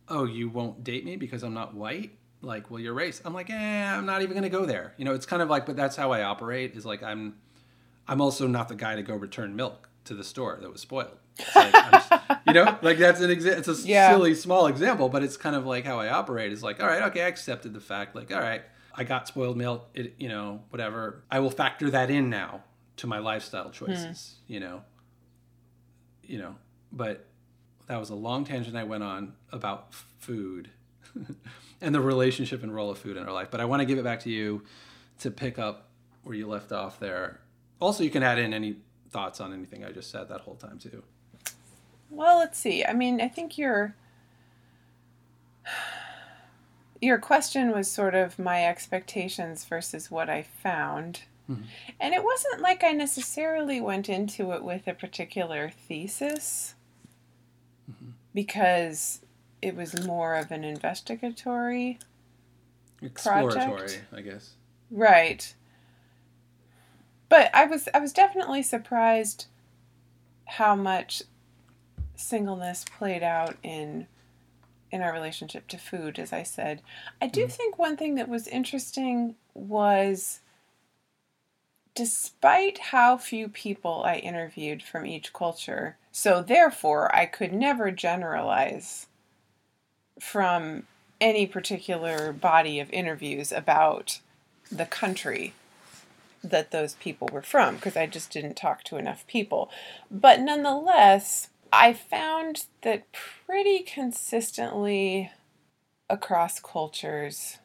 oh, 0.10 0.26
you 0.26 0.50
won't 0.50 0.84
date 0.84 1.06
me 1.06 1.16
because 1.16 1.44
I'm 1.44 1.54
not 1.54 1.74
white? 1.74 2.12
Like, 2.42 2.72
well, 2.72 2.80
you're 2.80 2.94
race. 2.94 3.22
I'm 3.24 3.34
like, 3.34 3.50
eh, 3.50 3.54
I'm 3.96 4.06
not 4.06 4.22
even 4.24 4.32
going 4.34 4.44
to 4.44 4.50
go 4.50 4.66
there. 4.66 4.94
You 4.98 5.06
know, 5.06 5.14
it's 5.14 5.26
kind 5.26 5.42
of 5.42 5.50
like, 5.50 5.66
but 5.66 5.76
that's 5.76 5.96
how 5.96 6.12
I 6.12 6.24
operate 6.24 6.76
is 6.76 6.86
like, 6.86 7.04
I'm, 7.04 7.36
I'm 8.08 8.20
also 8.20 8.48
not 8.48 8.68
the 8.68 8.76
guy 8.76 8.96
to 8.96 9.04
go 9.04 9.16
return 9.16 9.56
milk 9.56 9.90
to 10.06 10.16
the 10.16 10.24
store 10.24 10.58
that 10.62 10.72
was 10.72 10.82
spoiled. 10.82 11.18
Like, 11.56 11.72
just- 11.92 12.12
you 12.48 12.54
know, 12.54 12.78
like 12.82 12.98
that's 12.98 13.22
an 13.22 13.30
example. 13.30 13.60
It's 13.60 13.84
a 13.86 13.88
Yeah. 13.88 14.10
silly 14.12 14.34
small 14.34 14.66
example, 14.68 15.08
but 15.08 15.24
it's 15.24 15.38
kind 15.38 15.56
of 15.56 15.66
like 15.66 15.86
how 15.86 16.00
I 16.00 16.10
operate 16.10 16.52
is 16.52 16.64
like, 16.64 16.82
all 16.82 16.88
right, 16.88 17.04
okay, 17.04 17.22
I 17.24 17.28
accepted 17.28 17.74
the 17.74 17.80
fact. 17.80 18.16
Like, 18.16 18.34
all 18.34 18.40
right, 18.42 18.64
I 18.96 19.04
got 19.04 19.28
spoiled 19.28 19.58
milk. 19.58 19.90
It, 19.94 20.16
you 20.18 20.30
know, 20.30 20.62
whatever. 20.70 21.24
I 21.30 21.40
will 21.40 21.50
factor 21.50 21.90
that 21.90 22.10
in 22.10 22.30
now 22.30 22.64
to 22.98 23.08
my 23.08 23.20
lifestyle 23.20 23.70
choices. 23.70 24.36
Hmm. 24.48 24.54
You 24.54 24.60
know, 24.60 24.82
you 26.24 26.38
know, 26.38 26.56
but 26.92 27.26
that 27.88 28.00
was 28.00 28.10
a 28.10 28.16
long 28.16 28.46
tangent 28.46 28.76
I 28.76 28.84
went 28.84 29.04
on 29.04 29.34
about 29.52 29.94
food 30.20 30.70
and 31.82 31.94
the 31.94 32.02
relationship 32.02 32.64
and 32.64 32.74
role 32.74 32.90
of 32.90 32.98
food 32.98 33.18
in 33.18 33.24
our 33.26 33.34
life. 33.34 33.50
But 33.52 33.60
I 33.60 33.66
want 33.66 33.82
to 33.82 33.86
give 33.86 33.98
it 33.98 34.04
back 34.04 34.22
to 34.22 34.30
you 34.30 34.64
to 35.20 35.32
pick 35.32 35.60
up 35.60 35.90
where 36.24 36.36
you 36.36 36.48
left 36.48 36.72
off 36.72 37.00
there. 37.00 37.42
Also, 37.80 38.04
you 38.04 38.10
can 38.10 38.24
add 38.24 38.40
in 38.40 38.54
any 38.54 38.78
thoughts 39.10 39.42
on 39.42 39.54
anything 39.54 39.84
I 39.84 39.92
just 39.92 40.10
said 40.10 40.30
that 40.30 40.42
whole 40.42 40.56
time 40.56 40.80
too. 40.80 41.04
Well, 42.10 42.40
let's 42.40 42.60
see. 42.60 42.86
I 42.86 42.94
mean, 42.94 43.22
I 43.22 43.28
think 43.28 43.58
your 43.58 43.96
your 47.02 47.18
question 47.18 47.72
was 47.72 47.90
sort 47.90 48.14
of 48.14 48.38
my 48.38 48.66
expectations 48.66 49.66
versus 49.66 50.12
what 50.12 50.30
I 50.30 50.44
found. 50.44 51.24
Hmm. 51.48 51.64
And 52.00 52.14
it 52.14 52.24
wasn't 52.24 52.62
like 52.62 52.84
I 52.84 52.92
necessarily 52.92 53.82
went 53.82 54.08
into 54.08 54.52
it 54.52 54.64
with 54.64 54.88
a 54.88 54.94
particular 54.94 55.70
thesis 55.70 56.76
mm-hmm. 57.92 58.12
because 58.34 59.22
it 59.62 59.76
was 59.76 60.06
more 60.06 60.36
of 60.36 60.52
an 60.52 60.64
investigatory 60.64 62.00
Exploratory, 63.02 63.56
Project? 63.56 64.02
I 64.14 64.22
guess. 64.22 64.52
Right. 64.92 65.54
But 67.30 67.50
I 67.54 67.66
was 67.66 67.90
I 67.94 68.00
was 68.00 68.14
definitely 68.14 68.62
surprised 68.62 69.48
how 70.46 70.76
much 70.76 71.24
singleness 72.16 72.86
played 72.98 73.24
out 73.24 73.56
in 73.64 74.06
in 74.92 75.02
our 75.02 75.14
relationship 75.14 75.68
to 75.70 75.78
food 75.78 76.20
as 76.20 76.34
I 76.34 76.44
said. 76.44 76.82
I 77.22 77.28
do 77.28 77.42
mm-hmm. 77.42 77.50
think 77.50 77.80
one 77.80 77.98
thing 77.98 78.16
that 78.16 78.30
was 78.30 78.48
interesting 78.48 79.36
was 79.54 80.40
despite 81.96 82.78
how 82.78 83.18
few 83.18 83.48
people 83.48 84.04
I 84.06 84.16
interviewed 84.16 84.82
from 84.82 85.06
each 85.06 85.34
culture, 85.34 85.98
so 86.12 86.42
therefore 86.42 87.14
I 87.16 87.26
could 87.26 87.54
never 87.54 87.92
generalize 87.92 89.08
from 90.20 90.84
any 91.20 91.46
particular 91.46 92.32
body 92.32 92.80
of 92.80 92.90
interviews 92.92 93.52
about 93.52 94.20
the 94.72 94.86
country 94.86 95.54
that 96.44 96.72
those 96.72 96.96
people 96.96 97.30
were 97.32 97.42
from 97.42 97.76
because 97.76 97.96
I 97.96 98.08
just 98.08 98.32
didn't 98.32 98.56
talk 98.56 98.84
to 98.86 98.98
enough 98.98 99.28
people. 99.28 99.70
But 100.10 100.40
nonetheless, 100.40 101.50
I 101.72 101.94
found 101.94 102.66
that 102.82 103.12
pretty 103.12 103.80
consistently 103.80 105.32
across 106.10 106.60
cultures, 106.60 107.60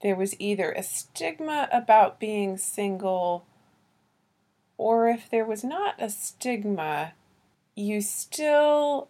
there 0.00 0.14
was 0.14 0.38
either 0.38 0.70
a 0.72 0.82
stigma 0.82 1.68
about 1.72 2.20
being 2.20 2.56
single, 2.56 3.46
or 4.76 5.08
if 5.08 5.28
there 5.28 5.44
was 5.44 5.64
not 5.64 5.96
a 5.98 6.08
stigma, 6.08 7.14
you 7.74 8.00
still 8.00 9.08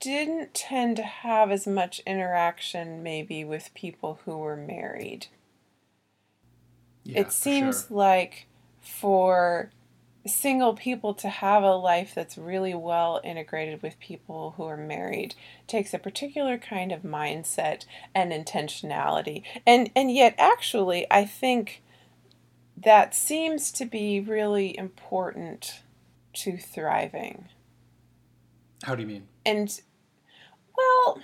didn't 0.00 0.54
tend 0.54 0.96
to 0.96 1.02
have 1.02 1.50
as 1.50 1.66
much 1.66 2.00
interaction 2.06 3.02
maybe 3.02 3.44
with 3.44 3.74
people 3.74 4.20
who 4.24 4.38
were 4.38 4.56
married. 4.56 5.26
Yeah, 7.04 7.20
it 7.20 7.32
seems 7.32 7.86
sure. 7.86 7.96
like 7.96 8.46
for 8.80 9.70
single 10.26 10.74
people 10.74 11.14
to 11.14 11.28
have 11.28 11.62
a 11.62 11.74
life 11.74 12.14
that's 12.14 12.38
really 12.38 12.74
well 12.74 13.20
integrated 13.22 13.82
with 13.82 13.98
people 14.00 14.54
who 14.56 14.64
are 14.64 14.76
married 14.76 15.34
takes 15.66 15.94
a 15.94 15.98
particular 15.98 16.58
kind 16.58 16.92
of 16.92 17.02
mindset 17.02 17.84
and 18.14 18.32
intentionality. 18.32 19.42
And 19.66 19.90
and 19.94 20.10
yet 20.10 20.34
actually 20.38 21.06
I 21.10 21.24
think 21.24 21.82
that 22.76 23.14
seems 23.14 23.72
to 23.72 23.86
be 23.86 24.20
really 24.20 24.76
important 24.76 25.82
to 26.34 26.58
thriving. 26.58 27.48
How 28.82 28.94
do 28.94 29.02
you 29.02 29.08
mean? 29.08 29.26
And 29.44 29.80
well, 30.76 31.20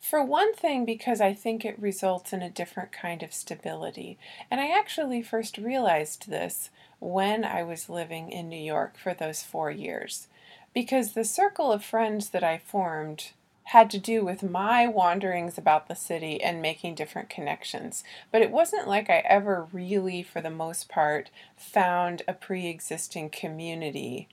for 0.00 0.24
one 0.24 0.54
thing, 0.54 0.86
because 0.86 1.20
I 1.20 1.34
think 1.34 1.64
it 1.64 1.78
results 1.78 2.32
in 2.32 2.40
a 2.40 2.50
different 2.50 2.90
kind 2.90 3.22
of 3.22 3.34
stability. 3.34 4.18
And 4.50 4.60
I 4.60 4.76
actually 4.76 5.22
first 5.22 5.58
realized 5.58 6.28
this 6.28 6.70
when 6.98 7.44
I 7.44 7.62
was 7.62 7.90
living 7.90 8.32
in 8.32 8.48
New 8.48 8.56
York 8.60 8.96
for 8.96 9.12
those 9.12 9.42
four 9.42 9.70
years. 9.70 10.26
Because 10.72 11.12
the 11.12 11.24
circle 11.24 11.70
of 11.70 11.84
friends 11.84 12.30
that 12.30 12.42
I 12.42 12.58
formed 12.58 13.32
had 13.64 13.90
to 13.90 13.98
do 13.98 14.24
with 14.24 14.42
my 14.42 14.86
wanderings 14.86 15.58
about 15.58 15.86
the 15.86 15.94
city 15.94 16.42
and 16.42 16.62
making 16.62 16.94
different 16.94 17.28
connections. 17.28 18.02
But 18.32 18.42
it 18.42 18.50
wasn't 18.50 18.88
like 18.88 19.10
I 19.10 19.18
ever 19.18 19.68
really, 19.72 20.22
for 20.22 20.40
the 20.40 20.50
most 20.50 20.88
part, 20.88 21.30
found 21.56 22.22
a 22.26 22.32
pre 22.32 22.68
existing 22.68 23.30
community 23.30 24.28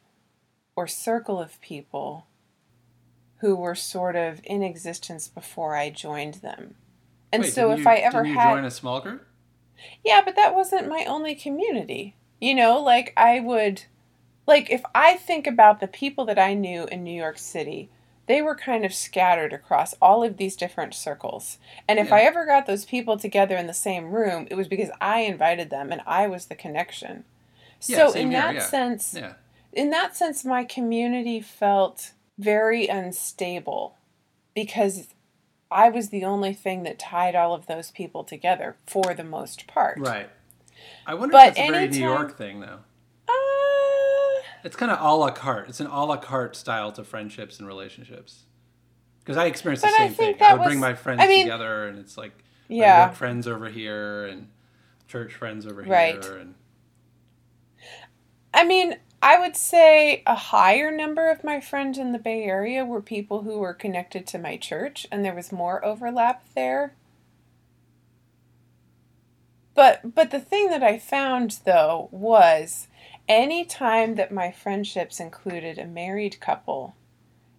or 0.76 0.88
circle 0.88 1.39
of 1.39 1.61
people 1.61 2.26
who 3.40 3.56
were 3.56 3.76
sort 3.76 4.16
of 4.16 4.42
in 4.44 4.64
existence 4.64 5.28
before 5.28 5.76
I 5.76 5.90
joined 5.90 6.36
them. 6.36 6.76
And 7.32 7.44
Wait, 7.44 7.54
so 7.54 7.72
if 7.72 7.80
you- 7.80 7.90
I 7.90 7.96
ever 7.98 8.24
didn't 8.24 8.34
you 8.36 8.40
had 8.40 8.54
join 8.56 8.66
a 8.66 8.72
small 8.72 9.00
group? 9.02 9.28
Yeah, 10.04 10.22
but 10.26 10.36
that 10.36 10.56
wasn't 10.56 10.88
my 10.88 11.06
only 11.06 11.36
community. 11.36 12.16
You 12.40 12.56
know, 12.56 12.80
like 12.80 13.14
I 13.18 13.40
would 13.40 13.84
like 14.48 14.70
if 14.70 14.82
I 14.96 15.16
think 15.16 15.46
about 15.46 15.80
the 15.80 15.88
people 15.88 16.26
that 16.26 16.40
I 16.40 16.54
knew 16.54 16.86
in 16.86 17.04
New 17.04 17.12
York 17.14 17.38
City, 17.38 17.90
they 18.28 18.42
were 18.42 18.56
kind 18.56 18.86
of 18.86 18.94
scattered 18.94 19.54
across 19.54 19.94
all 20.02 20.24
of 20.24 20.38
these 20.38 20.56
different 20.56 20.94
circles. 20.94 21.60
And 21.88 22.00
if 22.00 22.10
Yeah. 22.10 22.16
I 22.16 22.22
ever 22.22 22.46
got 22.46 22.66
those 22.66 22.86
people 22.86 23.18
together 23.18 23.56
in 23.58 23.68
the 23.68 23.74
same 23.74 24.12
room, 24.12 24.48
it 24.50 24.56
was 24.56 24.68
because 24.68 24.90
I 25.00 25.20
invited 25.22 25.70
them 25.70 25.92
and 25.92 26.02
I 26.08 26.28
was 26.28 26.46
the 26.48 26.56
connection. 26.56 27.24
Yeah, 27.86 27.98
So 27.98 28.12
same 28.12 28.22
in 28.28 28.32
here, 28.32 28.42
that 28.42 28.56
yeah. 28.56 28.62
sense, 28.62 29.14
Yeah. 29.14 29.34
in 29.74 29.90
that 29.92 30.16
sense, 30.16 30.44
my 30.44 30.64
community 30.64 31.40
felt 31.42 32.14
very 32.38 32.88
unstable 32.88 33.98
because 34.54 35.08
I 35.72 35.90
was 35.90 36.10
the 36.10 36.24
only 36.24 36.54
thing 36.54 36.84
that 36.84 36.98
tied 37.00 37.36
all 37.36 37.54
of 37.54 37.66
those 37.68 37.92
people 37.92 38.24
together 38.24 38.76
for 38.86 39.14
the 39.14 39.24
most 39.24 39.68
part. 39.68 39.98
Right. 40.00 40.30
I 41.06 41.14
wonder 41.16 41.32
But 41.34 41.50
if 41.50 41.56
that's 41.56 41.70
a 41.70 41.72
very 41.72 41.88
New 41.90 42.00
York 42.00 42.38
thing, 42.38 42.60
though. 42.62 42.80
Uh, 43.28 44.42
It's 44.64 44.76
kind 44.76 44.92
of 44.92 45.00
a 45.02 45.14
la 45.16 45.32
carte. 45.32 45.70
It's 45.70 45.80
an 45.80 45.88
a 45.88 46.06
la 46.06 46.18
carte 46.18 46.56
style 46.56 46.92
to 46.94 47.04
friendships 47.04 47.60
and 47.60 47.68
relationships. 47.68 48.44
Because 49.20 49.38
I 49.38 49.46
experienced 49.48 49.84
the 49.84 49.90
But 49.92 50.02
I 50.02 50.08
same 50.08 50.14
thing. 50.16 50.36
I 50.42 50.54
would 50.54 50.64
bring 50.64 50.80
my 50.80 50.94
friends 50.94 51.20
I 51.22 51.28
mean- 51.28 51.46
together, 51.46 51.88
and 51.88 52.00
it's 52.00 52.18
like 52.18 52.32
yeah. 52.70 53.08
work 53.08 53.16
friends 53.16 53.48
over 53.48 53.68
here 53.70 54.26
and 54.26 54.50
church 55.08 55.34
friends 55.34 55.66
over 55.66 55.82
Right. 55.82 56.24
here, 56.24 56.38
and 56.38 56.56
I 58.54 58.64
mean, 58.66 58.96
I 59.22 59.39
would 59.39 59.56
say 59.56 60.22
a 60.27 60.35
higher 60.35 60.91
number 60.91 61.30
of 61.30 61.44
my 61.44 61.60
friends 61.60 61.98
in 61.98 62.11
the 62.11 62.19
Bay 62.19 62.44
Area 62.44 62.85
were 62.85 63.02
people 63.02 63.41
who 63.41 63.57
were 63.60 63.73
connected 63.73 64.27
to 64.27 64.38
my 64.38 64.57
church, 64.57 65.07
and 65.11 65.26
there 65.26 65.34
was 65.34 65.52
more 65.52 65.84
overlap 65.84 66.44
there. 66.56 66.94
But 69.73 70.15
but 70.15 70.31
the 70.31 70.39
thing 70.39 70.69
that 70.69 70.84
I 70.84 70.98
found 70.98 71.60
though 71.65 72.10
was 72.11 72.88
any 73.27 73.65
time 73.65 74.15
that 74.15 74.31
my 74.31 74.52
friendships 74.52 75.19
included 75.19 75.77
a 75.77 75.85
married 75.85 76.39
couple, 76.39 76.95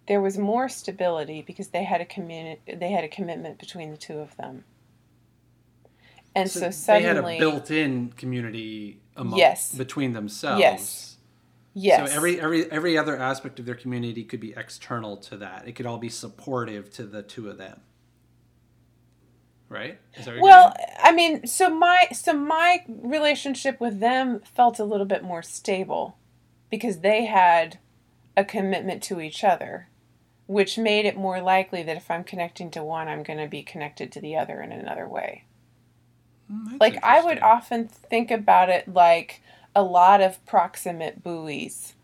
there 0.07 0.21
was 0.21 0.37
more 0.37 0.67
stability 0.67 1.41
because 1.41 1.69
they 1.69 1.83
had 1.83 2.01
a 2.01 2.05
communi- 2.05 2.57
they 2.79 2.89
had 2.91 3.03
a 3.03 3.09
commitment 3.09 3.57
between 3.59 3.91
the 3.91 3.97
two 3.97 4.19
of 4.19 4.35
them. 4.37 4.63
And 6.35 6.49
so, 6.49 6.59
they 6.61 6.71
suddenly 6.71 7.33
had 7.33 7.41
a 7.43 7.51
built-in 7.51 8.09
community 8.13 8.99
among, 9.15 9.37
Yes. 9.39 9.73
between 9.75 10.13
themselves. 10.13 10.61
Yes. 10.61 11.08
Yes. 11.73 12.11
So 12.11 12.15
every 12.15 12.39
every 12.41 12.71
every 12.71 12.97
other 12.97 13.17
aspect 13.17 13.59
of 13.59 13.65
their 13.65 13.75
community 13.75 14.23
could 14.23 14.39
be 14.39 14.53
external 14.55 15.17
to 15.17 15.37
that. 15.37 15.67
It 15.67 15.73
could 15.73 15.85
all 15.85 15.97
be 15.97 16.09
supportive 16.09 16.91
to 16.93 17.03
the 17.03 17.23
two 17.23 17.49
of 17.49 17.57
them. 17.57 17.81
Right? 19.69 19.99
Is 20.15 20.25
that 20.25 20.39
Well, 20.39 20.73
getting 20.77 20.95
I 21.03 21.11
mean, 21.11 21.47
so 21.47 21.69
my 21.69 22.07
so 22.13 22.33
my 22.33 22.83
relationship 22.87 23.79
with 23.79 23.99
them 23.99 24.41
felt 24.41 24.79
a 24.79 24.85
little 24.85 25.05
bit 25.05 25.23
more 25.23 25.43
stable 25.43 26.17
because 26.69 26.99
they 26.99 27.25
had 27.25 27.79
a 28.37 28.45
commitment 28.45 29.03
to 29.03 29.21
each 29.21 29.43
other, 29.43 29.89
which 30.47 30.77
made 30.77 31.05
it 31.05 31.17
more 31.17 31.41
likely 31.41 31.83
that 31.83 31.97
if 31.97 32.09
I'm 32.11 32.23
connecting 32.23 32.71
to 32.71 32.83
one, 32.83 33.07
I'm 33.07 33.23
going 33.23 33.39
to 33.39 33.47
be 33.47 33.63
connected 33.63 34.11
to 34.13 34.21
the 34.21 34.35
other 34.37 34.61
in 34.61 34.71
another 34.71 35.07
way. 35.07 35.45
Hmm, 36.51 36.77
Like 36.79 36.97
I 37.03 37.23
would 37.23 37.39
often 37.39 37.87
think 37.87 38.31
about 38.31 38.69
it 38.69 38.87
like 38.91 39.41
a 39.75 39.83
lot 39.83 40.21
of 40.21 40.43
proximate 40.45 41.23
buoys 41.23 41.95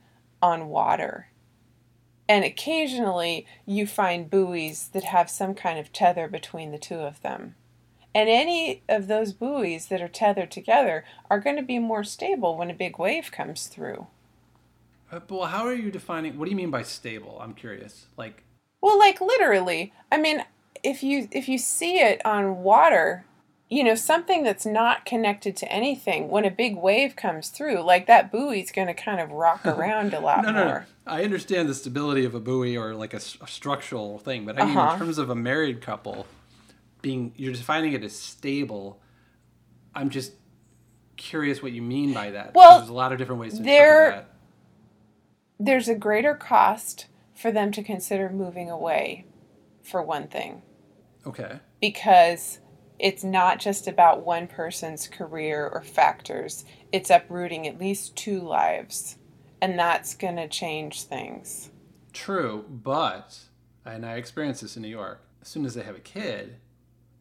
on 0.41 0.67
water. 0.69 1.29
And 2.27 2.43
occasionally 2.43 3.45
you 3.65 3.85
find 3.85 4.29
buoys 4.29 4.89
that 4.93 5.03
have 5.03 5.29
some 5.29 5.53
kind 5.53 5.77
of 5.77 5.91
tether 5.91 6.27
between 6.27 6.71
the 6.71 6.77
two 6.77 6.95
of 6.95 7.21
them. 7.21 7.55
And 8.13 8.29
any 8.29 8.81
of 8.87 9.07
those 9.07 9.33
buoys 9.33 9.87
that 9.87 10.01
are 10.01 10.07
tethered 10.07 10.49
together 10.49 11.03
are 11.29 11.39
going 11.39 11.57
to 11.57 11.61
be 11.61 11.79
more 11.79 12.03
stable 12.03 12.57
when 12.57 12.71
a 12.71 12.73
big 12.73 12.97
wave 12.97 13.31
comes 13.31 13.67
through. 13.67 14.07
Uh, 15.11 15.19
but 15.19 15.31
well, 15.31 15.47
how 15.47 15.65
are 15.65 15.73
you 15.73 15.91
defining? 15.91 16.37
What 16.37 16.45
do 16.45 16.51
you 16.51 16.57
mean 16.57 16.71
by 16.71 16.83
stable? 16.83 17.37
I'm 17.41 17.53
curious. 17.53 18.07
Like, 18.17 18.43
Well, 18.81 18.97
like 18.97 19.19
literally. 19.19 19.91
I 20.11 20.17
mean, 20.17 20.45
if 20.81 21.03
you 21.03 21.27
if 21.31 21.49
you 21.49 21.57
see 21.57 21.99
it 21.99 22.25
on 22.25 22.63
water, 22.63 23.25
you 23.69 23.83
know, 23.83 23.95
something 23.95 24.43
that's 24.43 24.65
not 24.65 25.05
connected 25.05 25.55
to 25.57 25.71
anything, 25.71 26.29
when 26.29 26.45
a 26.45 26.51
big 26.51 26.75
wave 26.77 27.15
comes 27.15 27.49
through, 27.49 27.81
like 27.81 28.05
that 28.07 28.31
buoy's 28.31 28.71
going 28.71 28.87
to 28.87 28.93
kind 28.93 29.19
of 29.19 29.31
rock 29.31 29.65
around 29.65 30.13
a 30.13 30.19
lot 30.19 30.43
no, 30.43 30.51
no, 30.51 30.65
no. 30.65 30.83
I 31.07 31.23
understand 31.23 31.67
the 31.69 31.73
stability 31.75 32.25
of 32.25 32.35
a 32.35 32.39
buoy 32.39 32.77
or 32.77 32.93
like 32.95 33.13
a 33.13 33.19
structural 33.19 34.19
thing, 34.19 34.45
but 34.45 34.59
I 34.61 34.65
mean, 34.65 34.77
Uh-huh. 34.77 34.93
in 34.93 34.99
terms 34.99 35.17
of 35.17 35.29
a 35.29 35.35
married 35.35 35.81
couple, 35.81 36.25
being 37.01 37.33
you're 37.35 37.53
defining 37.53 37.93
it 37.93 38.03
as 38.03 38.15
stable. 38.15 38.99
I'm 39.93 40.09
just 40.09 40.33
curious 41.17 41.61
what 41.63 41.71
you 41.71 41.81
mean 41.81 42.13
by 42.13 42.31
that. 42.31 42.53
Well, 42.53 42.79
there's 42.79 42.89
a 42.89 42.93
lot 42.93 43.11
of 43.13 43.17
different 43.17 43.41
ways 43.41 43.57
to 43.57 43.63
there- 43.63 44.05
interpret 44.05 44.27
There's 45.59 45.87
a 45.87 45.95
greater 45.95 46.35
cost 46.35 47.07
for 47.33 47.51
them 47.51 47.71
to 47.73 47.83
consider 47.83 48.29
moving 48.29 48.69
away, 48.69 49.25
for 49.83 50.01
one 50.03 50.27
thing. 50.27 50.61
Okay. 51.27 51.59
because 51.81 52.59
it's 52.99 53.23
not 53.23 53.59
just 53.59 53.87
about 53.87 54.25
one 54.25 54.47
person's 54.47 55.07
career 55.07 55.67
or 55.67 55.81
factors. 55.81 56.65
It's 56.91 57.09
uprooting 57.09 57.67
at 57.67 57.79
least 57.79 58.15
two 58.15 58.39
lives. 58.39 59.17
And 59.61 59.77
that's 59.77 60.15
going 60.15 60.35
to 60.37 60.47
change 60.47 61.03
things. 61.03 61.71
True, 62.13 62.65
but 62.69 63.39
and 63.85 64.05
I 64.05 64.15
experienced 64.15 64.61
this 64.61 64.75
in 64.75 64.81
New 64.81 64.87
York. 64.89 65.21
As 65.41 65.47
soon 65.47 65.65
as 65.65 65.73
they 65.73 65.83
have 65.83 65.95
a 65.95 65.99
kid, 65.99 66.57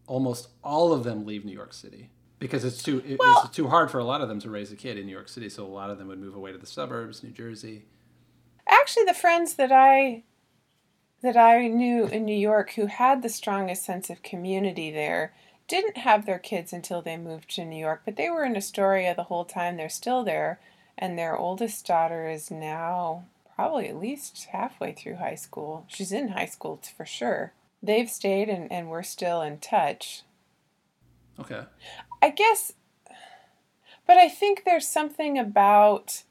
almost 0.07 0.49
all 0.63 0.93
of 0.93 1.05
them 1.05 1.27
leave 1.27 1.45
New 1.45 1.53
York 1.53 1.73
City 1.73 2.11
because 2.39 2.65
it's 2.65 2.83
too 2.83 3.03
it, 3.07 3.19
Well- 3.19 3.43
it's 3.45 3.55
too 3.55 3.69
hard 3.69 3.91
for 3.91 3.99
a 3.99 4.05
lot 4.05 4.21
of 4.21 4.29
them 4.29 4.41
to 4.41 4.51
raise 4.51 4.71
a 4.73 4.77
kid 4.77 4.99
in 4.99 5.07
New 5.07 5.13
York 5.13 5.29
City. 5.29 5.49
So 5.49 5.65
a 5.65 5.67
lot 5.67 5.91
of 5.91 5.99
them 5.99 6.09
would 6.09 6.21
move 6.21 6.35
away 6.35 6.53
to 6.53 6.59
the 6.59 6.67
suburbs, 6.67 7.23
New 7.23 7.31
Jersey. 7.31 7.87
Actually, 8.69 9.05
the 9.05 9.15
friends 9.15 9.55
that 9.55 9.73
I 9.73 10.25
that 11.23 11.37
I 11.37 11.69
knew 11.69 12.07
in 12.07 12.25
New 12.27 12.37
York 12.37 12.73
who 12.73 12.87
had 12.87 13.23
the 13.23 13.31
strongest 13.31 13.85
sense 13.85 14.11
of 14.11 14.23
community 14.23 14.91
there 14.91 15.35
didn't 15.69 15.99
have 15.99 16.27
their 16.27 16.39
kids 16.39 16.73
until 16.73 17.03
they 17.03 17.17
moved 17.17 17.55
to 17.55 17.65
New 17.65 17.79
York, 17.79 18.03
but 18.05 18.17
they 18.17 18.29
were 18.29 18.45
in 18.45 18.57
Astoria 18.57 19.15
the 19.15 19.25
whole 19.25 19.45
time. 19.45 19.77
They're 19.77 19.89
still 19.89 20.23
there, 20.23 20.61
and 20.99 21.19
their 21.19 21.37
oldest 21.37 21.87
daughter 21.87 22.29
is 22.29 22.51
now 22.51 23.25
probably 23.55 23.89
at 23.89 23.97
least 23.97 24.49
halfway 24.51 24.93
through 24.93 25.17
high 25.17 25.35
school. 25.37 25.85
She's 25.89 26.13
in 26.13 26.29
high 26.29 26.47
school 26.47 26.81
for 26.97 27.07
sure. 27.07 27.53
They've 27.83 28.11
stayed 28.11 28.49
and, 28.49 28.71
and 28.73 28.89
we're 28.89 29.03
still 29.03 29.43
in 29.43 29.59
touch. 29.59 30.23
Okay. 31.39 31.63
I 32.23 32.31
guess, 32.31 32.73
but 34.07 34.17
I 34.17 34.29
think 34.29 34.65
there's 34.65 34.89
something 34.89 35.39
about 35.39 36.23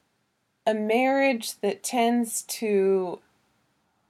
a 0.65 0.73
marriage 0.73 1.59
that 1.61 1.83
tends 1.83 2.43
to 2.43 3.19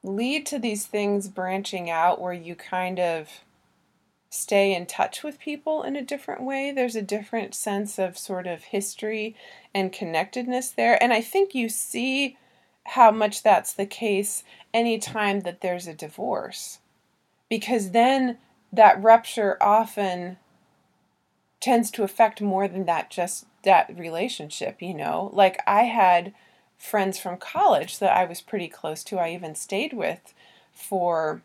lead 0.04 0.46
to 0.48 0.60
these 0.60 0.86
things 0.86 1.28
branching 1.28 1.90
out 1.90 2.22
where 2.22 2.34
you 2.34 2.56
kind 2.56 3.00
of 3.00 3.43
stay 4.34 4.74
in 4.74 4.88
touch 4.88 5.22
with 5.22 5.40
people 5.40 5.84
in 5.84 5.96
a 5.96 6.02
different 6.02 6.42
way. 6.42 6.72
There's 6.72 6.96
a 6.96 7.04
different 7.04 7.54
sense 7.54 8.00
of 8.00 8.18
sort 8.18 8.48
of 8.48 8.64
history 8.64 9.36
and 9.76 9.94
connectedness 9.94 10.72
there. 10.72 11.02
And 11.02 11.14
I 11.14 11.22
think 11.22 11.54
you 11.54 11.70
see 11.70 12.38
how 12.88 13.12
much 13.12 13.44
that's 13.44 13.74
the 13.74 13.86
case 13.86 14.44
anytime 14.74 15.42
that 15.42 15.62
there's 15.62 15.86
a 15.88 15.94
divorce. 15.94 16.80
Because 17.48 17.92
then 17.92 18.40
that 18.72 19.02
rupture 19.02 19.56
often 19.62 20.38
tends 21.60 21.92
to 21.92 22.04
affect 22.04 22.42
more 22.42 22.68
than 22.68 22.86
that 22.86 23.12
just 23.12 23.46
that 23.62 23.96
relationship, 23.96 24.82
you 24.82 24.96
know? 24.96 25.30
Like 25.32 25.62
I 25.68 25.84
had 25.84 26.34
friends 26.76 27.20
from 27.20 27.38
college 27.38 28.00
that 28.00 28.18
I 28.18 28.26
was 28.26 28.42
pretty 28.42 28.68
close 28.68 29.04
to, 29.06 29.20
I 29.20 29.30
even 29.30 29.54
stayed 29.54 29.94
with 29.94 30.34
for 30.74 31.44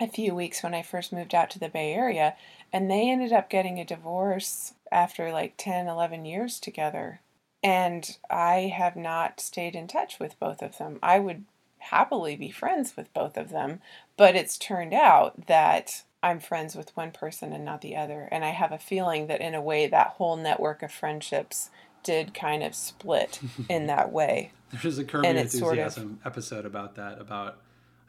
a 0.00 0.08
few 0.08 0.34
weeks 0.34 0.62
when 0.62 0.74
I 0.74 0.82
first 0.82 1.12
moved 1.12 1.34
out 1.34 1.50
to 1.50 1.58
the 1.58 1.68
Bay 1.68 1.92
Area, 1.92 2.34
and 2.72 2.90
they 2.90 3.10
ended 3.10 3.32
up 3.32 3.50
getting 3.50 3.78
a 3.78 3.84
divorce 3.84 4.74
after 4.90 5.32
like 5.32 5.54
10, 5.56 5.88
11 5.88 6.24
years 6.24 6.58
together. 6.58 7.20
And 7.62 8.16
I 8.30 8.72
have 8.76 8.96
not 8.96 9.40
stayed 9.40 9.76
in 9.76 9.86
touch 9.86 10.18
with 10.18 10.38
both 10.40 10.62
of 10.62 10.78
them. 10.78 10.98
I 11.02 11.18
would 11.18 11.44
happily 11.78 12.36
be 12.36 12.50
friends 12.50 12.96
with 12.96 13.12
both 13.12 13.36
of 13.36 13.50
them, 13.50 13.80
but 14.16 14.34
it's 14.34 14.58
turned 14.58 14.94
out 14.94 15.46
that 15.46 16.02
I'm 16.22 16.40
friends 16.40 16.74
with 16.76 16.96
one 16.96 17.10
person 17.10 17.52
and 17.52 17.64
not 17.64 17.80
the 17.80 17.96
other. 17.96 18.28
And 18.30 18.44
I 18.44 18.50
have 18.50 18.72
a 18.72 18.78
feeling 18.78 19.26
that 19.26 19.40
in 19.40 19.54
a 19.54 19.60
way 19.60 19.86
that 19.86 20.08
whole 20.08 20.36
network 20.36 20.82
of 20.82 20.92
friendships 20.92 21.70
did 22.02 22.34
kind 22.34 22.62
of 22.62 22.74
split 22.74 23.40
in 23.68 23.86
that 23.86 24.12
way. 24.12 24.52
There's 24.80 24.98
a 24.98 25.04
Curb 25.04 25.24
Enthusiasm 25.24 25.60
sort 25.60 25.78
of, 25.78 26.26
episode 26.26 26.66
about 26.66 26.94
that, 26.96 27.20
about 27.20 27.58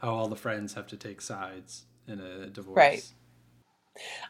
how 0.04 0.14
all 0.14 0.28
the 0.28 0.36
friends 0.36 0.74
have 0.74 0.86
to 0.88 0.96
take 0.96 1.20
sides 1.20 1.84
in 2.06 2.20
a 2.20 2.46
divorce. 2.46 2.76
Right. 2.76 3.12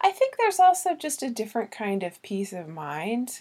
I 0.00 0.10
think 0.12 0.36
there's 0.38 0.60
also 0.60 0.94
just 0.94 1.22
a 1.22 1.30
different 1.30 1.72
kind 1.72 2.02
of 2.02 2.22
peace 2.22 2.52
of 2.52 2.68
mind. 2.68 3.40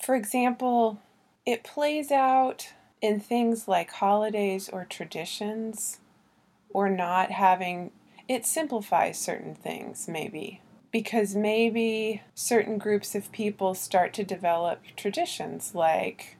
For 0.00 0.14
example, 0.14 1.00
it 1.44 1.64
plays 1.64 2.12
out 2.12 2.68
in 3.00 3.18
things 3.18 3.66
like 3.66 3.90
holidays 3.90 4.68
or 4.68 4.84
traditions 4.84 5.98
or 6.72 6.88
not 6.88 7.32
having 7.32 7.90
it 8.28 8.46
simplifies 8.46 9.18
certain 9.18 9.54
things 9.54 10.06
maybe 10.06 10.60
because 10.92 11.34
maybe 11.34 12.22
certain 12.34 12.78
groups 12.78 13.14
of 13.14 13.32
people 13.32 13.74
start 13.74 14.12
to 14.12 14.22
develop 14.22 14.82
traditions 14.96 15.74
like 15.74 16.36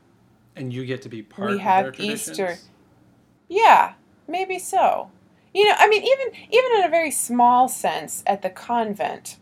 and 0.54 0.72
you 0.72 0.84
get 0.84 1.00
to 1.02 1.08
be 1.08 1.22
part 1.22 1.50
we 1.50 1.58
have 1.58 1.98
Easter. 1.98 2.58
Yeah, 3.48 3.94
maybe 4.30 4.58
so. 4.58 5.10
You 5.52 5.68
know, 5.68 5.74
I 5.78 5.88
mean, 5.88 6.02
even 6.02 6.34
even 6.50 6.78
in 6.78 6.84
a 6.84 6.90
very 6.90 7.10
small 7.10 7.68
sense, 7.68 8.22
at 8.26 8.42
the 8.42 8.50
convent, 8.50 9.36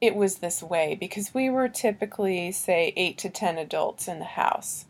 it 0.00 0.16
was 0.16 0.36
this 0.36 0.62
way 0.62 0.96
because 0.98 1.34
we 1.34 1.50
were 1.50 1.68
typically, 1.68 2.52
say, 2.52 2.92
eight 2.96 3.18
to 3.18 3.28
ten 3.28 3.58
adults 3.58 4.08
in 4.08 4.18
the 4.18 4.24
house, 4.24 4.86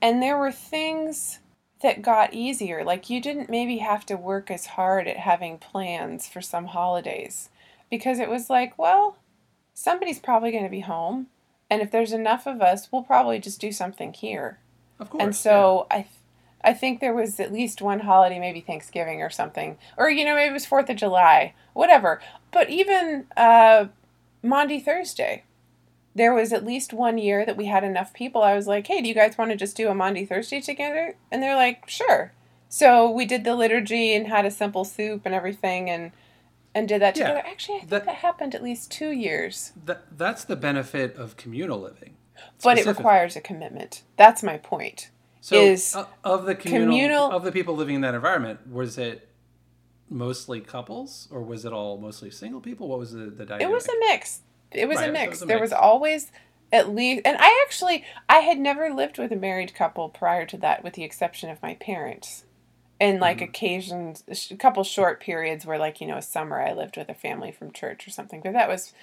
and 0.00 0.22
there 0.22 0.38
were 0.38 0.52
things 0.52 1.40
that 1.82 2.02
got 2.02 2.32
easier. 2.32 2.84
Like 2.84 3.10
you 3.10 3.20
didn't 3.20 3.50
maybe 3.50 3.78
have 3.78 4.06
to 4.06 4.16
work 4.16 4.50
as 4.50 4.66
hard 4.66 5.08
at 5.08 5.18
having 5.18 5.58
plans 5.58 6.26
for 6.26 6.40
some 6.40 6.66
holidays 6.66 7.50
because 7.90 8.18
it 8.18 8.30
was 8.30 8.48
like, 8.48 8.78
well, 8.78 9.18
somebody's 9.74 10.18
probably 10.18 10.52
going 10.52 10.64
to 10.64 10.70
be 10.70 10.80
home, 10.80 11.26
and 11.68 11.82
if 11.82 11.90
there's 11.90 12.12
enough 12.12 12.46
of 12.46 12.62
us, 12.62 12.90
we'll 12.92 13.02
probably 13.02 13.40
just 13.40 13.60
do 13.60 13.72
something 13.72 14.12
here. 14.12 14.58
Of 14.98 15.10
course. 15.10 15.22
And 15.22 15.36
so 15.36 15.86
yeah. 15.90 15.96
I 15.98 16.06
I 16.66 16.72
think 16.72 17.00
there 17.00 17.14
was 17.14 17.38
at 17.38 17.52
least 17.52 17.80
one 17.80 18.00
holiday, 18.00 18.40
maybe 18.40 18.60
Thanksgiving 18.60 19.22
or 19.22 19.30
something, 19.30 19.78
or 19.96 20.10
you 20.10 20.24
know 20.24 20.34
maybe 20.34 20.50
it 20.50 20.52
was 20.52 20.66
Fourth 20.66 20.90
of 20.90 20.96
July, 20.96 21.54
whatever. 21.74 22.20
But 22.50 22.68
even 22.68 23.26
uh, 23.36 23.86
Maundy 24.42 24.80
Thursday, 24.80 25.44
there 26.16 26.34
was 26.34 26.52
at 26.52 26.64
least 26.64 26.92
one 26.92 27.18
year 27.18 27.46
that 27.46 27.56
we 27.56 27.66
had 27.66 27.84
enough 27.84 28.12
people. 28.12 28.42
I 28.42 28.56
was 28.56 28.66
like, 28.66 28.88
hey, 28.88 29.00
do 29.00 29.08
you 29.08 29.14
guys 29.14 29.38
want 29.38 29.52
to 29.52 29.56
just 29.56 29.76
do 29.76 29.88
a 29.88 29.94
Maundy 29.94 30.26
Thursday 30.26 30.60
together? 30.60 31.14
And 31.30 31.40
they're 31.40 31.54
like, 31.54 31.88
sure. 31.88 32.32
So 32.68 33.08
we 33.08 33.26
did 33.26 33.44
the 33.44 33.54
liturgy 33.54 34.12
and 34.12 34.26
had 34.26 34.44
a 34.44 34.50
simple 34.50 34.84
soup 34.84 35.22
and 35.24 35.34
everything, 35.34 35.88
and 35.88 36.10
and 36.74 36.88
did 36.88 37.00
that 37.00 37.14
together. 37.14 37.42
Yeah, 37.44 37.50
Actually, 37.50 37.76
I 37.76 37.78
think 37.78 37.90
that, 37.90 38.04
that, 38.06 38.14
happened 38.16 38.56
at 38.56 38.62
least 38.62 38.90
two 38.90 39.12
years. 39.12 39.72
That 39.84 40.18
that's 40.18 40.42
the 40.44 40.56
benefit 40.56 41.14
of 41.14 41.36
communal 41.36 41.80
living. 41.80 42.16
But 42.62 42.76
it 42.76 42.86
requires 42.86 43.36
a 43.36 43.40
commitment. 43.40 44.02
That's 44.16 44.42
my 44.42 44.58
point. 44.58 45.10
So 45.46 45.62
is 45.62 45.94
uh, 45.94 46.06
of 46.24 46.44
the 46.44 46.56
communal, 46.56 46.88
communal 46.88 47.30
of 47.30 47.44
the 47.44 47.52
people 47.52 47.76
living 47.76 47.94
in 47.94 48.00
that 48.00 48.16
environment, 48.16 48.68
was 48.68 48.98
it 48.98 49.28
mostly 50.10 50.60
couples 50.60 51.28
or 51.30 51.40
was 51.40 51.64
it 51.64 51.72
all 51.72 51.98
mostly 51.98 52.32
single 52.32 52.60
people? 52.60 52.88
What 52.88 52.98
was 52.98 53.12
the, 53.12 53.26
the 53.26 53.44
dynamic? 53.46 53.68
It 53.68 53.70
was 53.70 53.86
a 53.86 53.92
mix. 54.00 54.40
It 54.72 54.88
was, 54.88 54.96
right, 54.96 55.08
a, 55.08 55.12
mix. 55.12 55.30
Was 55.30 55.42
a 55.42 55.46
mix. 55.46 55.54
There 55.54 55.60
was 55.60 55.72
always 55.72 56.32
at 56.72 56.92
least 56.92 57.22
and 57.24 57.36
I 57.38 57.64
actually 57.64 58.02
I 58.28 58.38
had 58.38 58.58
never 58.58 58.92
lived 58.92 59.18
with 59.18 59.30
a 59.30 59.36
married 59.36 59.72
couple 59.72 60.08
prior 60.08 60.46
to 60.46 60.56
that 60.56 60.82
with 60.82 60.94
the 60.94 61.04
exception 61.04 61.48
of 61.48 61.62
my 61.62 61.74
parents. 61.74 62.42
And 62.98 63.20
like 63.20 63.36
mm-hmm. 63.36 63.44
occasions 63.44 64.24
a 64.50 64.56
couple 64.56 64.82
short 64.82 65.20
periods 65.20 65.64
where 65.64 65.78
like, 65.78 66.00
you 66.00 66.08
know, 66.08 66.16
a 66.16 66.22
summer 66.22 66.60
I 66.60 66.72
lived 66.72 66.96
with 66.96 67.08
a 67.08 67.14
family 67.14 67.52
from 67.52 67.70
church 67.70 68.08
or 68.08 68.10
something, 68.10 68.40
but 68.42 68.52
that 68.54 68.68
was 68.68 68.94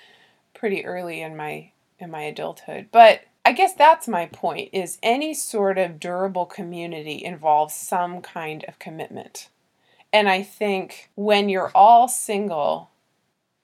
pretty 0.53 0.83
early 0.83 1.21
in 1.21 1.37
my 1.37 1.71
in 1.99 2.11
my 2.11 2.23
adulthood. 2.23 2.87
But 2.91 3.21
I 3.45 3.51
guess 3.51 3.73
that's 3.73 4.07
my 4.07 4.25
point 4.27 4.69
is 4.71 4.97
any 5.03 5.33
sort 5.33 5.77
of 5.77 5.99
durable 5.99 6.45
community 6.45 7.23
involves 7.23 7.73
some 7.73 8.21
kind 8.21 8.63
of 8.67 8.79
commitment. 8.79 9.49
And 10.13 10.29
I 10.29 10.43
think 10.43 11.09
when 11.15 11.49
you're 11.49 11.71
all 11.75 12.07
single, 12.07 12.91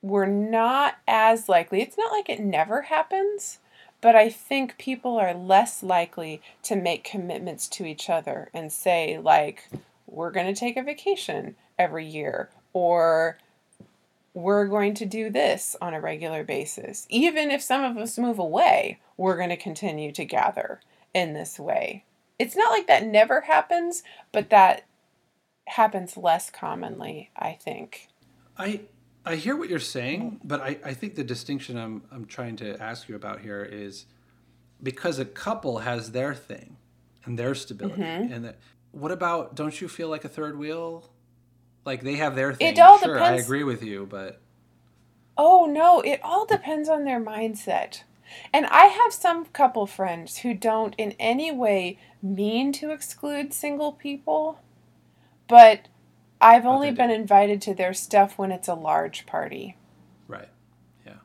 we're 0.01 0.25
not 0.25 0.97
as 1.07 1.47
likely. 1.47 1.81
It's 1.81 1.97
not 1.97 2.11
like 2.11 2.29
it 2.29 2.41
never 2.41 2.83
happens, 2.83 3.59
but 4.01 4.15
I 4.15 4.29
think 4.29 4.77
people 4.77 5.17
are 5.17 5.33
less 5.33 5.81
likely 5.81 6.41
to 6.63 6.75
make 6.75 7.03
commitments 7.03 7.67
to 7.69 7.85
each 7.85 8.09
other 8.09 8.49
and 8.53 8.73
say 8.73 9.17
like 9.17 9.69
we're 10.07 10.31
going 10.31 10.53
to 10.53 10.59
take 10.59 10.75
a 10.75 10.83
vacation 10.83 11.55
every 11.77 12.05
year 12.05 12.49
or 12.73 13.37
we're 14.33 14.67
going 14.67 14.93
to 14.95 15.05
do 15.05 15.29
this 15.29 15.75
on 15.81 15.93
a 15.93 16.01
regular 16.01 16.43
basis. 16.43 17.05
Even 17.09 17.51
if 17.51 17.61
some 17.61 17.83
of 17.83 17.97
us 17.97 18.17
move 18.17 18.39
away, 18.39 18.99
we're 19.19 19.35
going 19.35 19.49
to 19.49 19.57
continue 19.57 20.13
to 20.13 20.23
gather 20.23 20.79
in 21.13 21.33
this 21.33 21.59
way. 21.59 22.05
It's 22.39 22.55
not 22.55 22.71
like 22.71 22.87
that 22.87 23.05
never 23.05 23.41
happens, 23.41 24.01
but 24.31 24.49
that 24.49 24.85
happens 25.67 26.15
less 26.15 26.49
commonly, 26.49 27.29
I 27.35 27.51
think. 27.51 28.07
I 28.57 28.81
I 29.25 29.35
hear 29.35 29.57
what 29.57 29.69
you're 29.69 29.77
saying, 29.77 30.39
but 30.41 30.61
I, 30.61 30.77
I 30.85 30.93
think 30.93 31.15
the 31.15 31.25
distinction 31.25 31.77
I'm 31.77 32.03
I'm 32.13 32.25
trying 32.27 32.55
to 32.57 32.81
ask 32.81 33.09
you 33.09 33.15
about 33.17 33.41
here 33.41 33.61
is 33.61 34.05
because 34.81 35.19
a 35.19 35.25
couple 35.25 35.79
has 35.79 36.13
their 36.13 36.33
thing 36.33 36.77
and 37.25 37.37
their 37.37 37.53
stability 37.53 38.01
mm-hmm. 38.01 38.31
and 38.31 38.45
that 38.45 38.57
what 38.91 39.11
about 39.11 39.53
don't 39.53 39.81
you 39.81 39.89
feel 39.89 40.07
like 40.07 40.23
a 40.23 40.29
third 40.29 40.57
wheel 40.57 41.09
like 41.83 42.03
they 42.03 42.15
have 42.15 42.37
their 42.37 42.53
thing. 42.53 42.71
It 42.73 42.79
all 42.79 42.97
sure, 42.99 43.15
depends. 43.15 43.41
I 43.41 43.43
agree 43.43 43.65
with 43.65 43.83
you, 43.83 44.07
but 44.09 44.39
Oh 45.37 45.65
no, 45.65 45.99
it 45.99 46.21
all 46.23 46.45
depends 46.45 46.87
on 46.87 47.03
their 47.03 47.19
mindset. 47.19 48.03
And 48.53 48.65
I 48.67 48.85
have 48.85 49.13
some 49.13 49.45
couple 49.45 49.85
friends 49.85 50.39
who 50.39 50.53
don't 50.53 50.95
in 50.97 51.13
any 51.19 51.51
way 51.51 51.97
mean 52.21 52.71
to 52.73 52.91
exclude 52.91 53.53
single 53.53 53.91
people, 53.91 54.59
but 55.47 55.87
I've 56.41 56.65
only 56.65 56.91
been 56.91 57.11
invited 57.11 57.61
to 57.63 57.73
their 57.73 57.93
stuff 57.93 58.37
when 58.37 58.51
it's 58.51 58.67
a 58.67 58.73
large 58.73 59.25
party. 59.25 59.77
Right. 60.27 60.49
Yeah. 61.05 61.15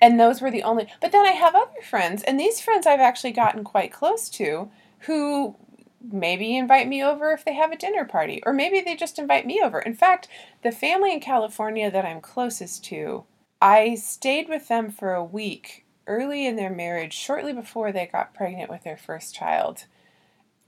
And 0.00 0.18
those 0.18 0.40
were 0.40 0.50
the 0.50 0.62
only 0.62 0.88
but 1.00 1.12
then 1.12 1.26
I 1.26 1.32
have 1.32 1.54
other 1.54 1.82
friends, 1.82 2.22
and 2.22 2.38
these 2.38 2.60
friends 2.60 2.86
I've 2.86 3.00
actually 3.00 3.32
gotten 3.32 3.64
quite 3.64 3.92
close 3.92 4.28
to 4.30 4.70
who 5.00 5.56
maybe 6.00 6.56
invite 6.56 6.88
me 6.88 7.02
over 7.02 7.32
if 7.32 7.44
they 7.44 7.54
have 7.54 7.72
a 7.72 7.76
dinner 7.76 8.04
party, 8.04 8.42
or 8.46 8.52
maybe 8.52 8.80
they 8.80 8.96
just 8.96 9.18
invite 9.18 9.46
me 9.46 9.60
over. 9.62 9.80
In 9.80 9.94
fact, 9.94 10.28
the 10.62 10.72
family 10.72 11.12
in 11.12 11.20
California 11.20 11.90
that 11.90 12.04
I'm 12.04 12.20
closest 12.20 12.84
to, 12.86 13.24
I 13.60 13.96
stayed 13.96 14.48
with 14.48 14.68
them 14.68 14.90
for 14.90 15.14
a 15.14 15.24
week 15.24 15.84
early 16.08 16.46
in 16.46 16.56
their 16.56 16.70
marriage, 16.70 17.12
shortly 17.12 17.52
before 17.52 17.92
they 17.92 18.06
got 18.06 18.34
pregnant 18.34 18.70
with 18.70 18.82
their 18.82 18.96
first 18.96 19.34
child. 19.34 19.84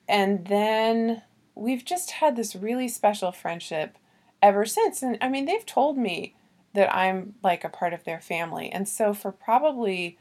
And 0.09 0.47
then 0.47 1.23
we've 1.55 1.85
just 1.85 2.13
had 2.13 2.37
this 2.37 2.55
really 2.55 2.89
special 2.89 3.33
friendship 3.33 3.97
ever 4.43 4.65
since. 4.65 5.03
And 5.03 5.19
I 5.21 5.29
mean, 5.29 5.47
they've 5.47 5.67
told 5.67 5.99
me 5.99 6.35
that 6.75 6.95
I'm 6.95 7.35
like 7.43 7.65
a 7.65 7.69
part 7.69 7.93
of 7.93 8.05
their 8.05 8.21
family. 8.21 8.71
And 8.71 8.89
so 8.89 9.13
for 9.13 9.33
probably 9.33 10.19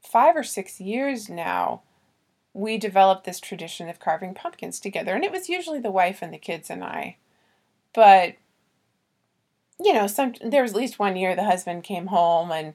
five 0.00 0.36
or 0.36 0.44
six 0.44 0.80
years 0.80 1.28
now, 1.28 1.82
we 2.54 2.78
developed 2.78 3.24
this 3.24 3.40
tradition 3.40 3.88
of 3.88 4.00
carving 4.00 4.34
pumpkins 4.34 4.80
together. 4.80 5.14
And 5.14 5.24
it 5.24 5.32
was 5.32 5.48
usually 5.48 5.80
the 5.80 5.90
wife 5.90 6.22
and 6.22 6.32
the 6.32 6.38
kids 6.38 6.70
and 6.70 6.84
I. 6.84 7.16
But 7.94 8.34
you 9.80 9.92
know, 9.92 10.06
some 10.06 10.34
there 10.44 10.62
was 10.62 10.72
at 10.72 10.78
least 10.78 10.98
one 10.98 11.16
year 11.16 11.36
the 11.36 11.44
husband 11.44 11.84
came 11.84 12.06
home 12.06 12.50
and 12.50 12.74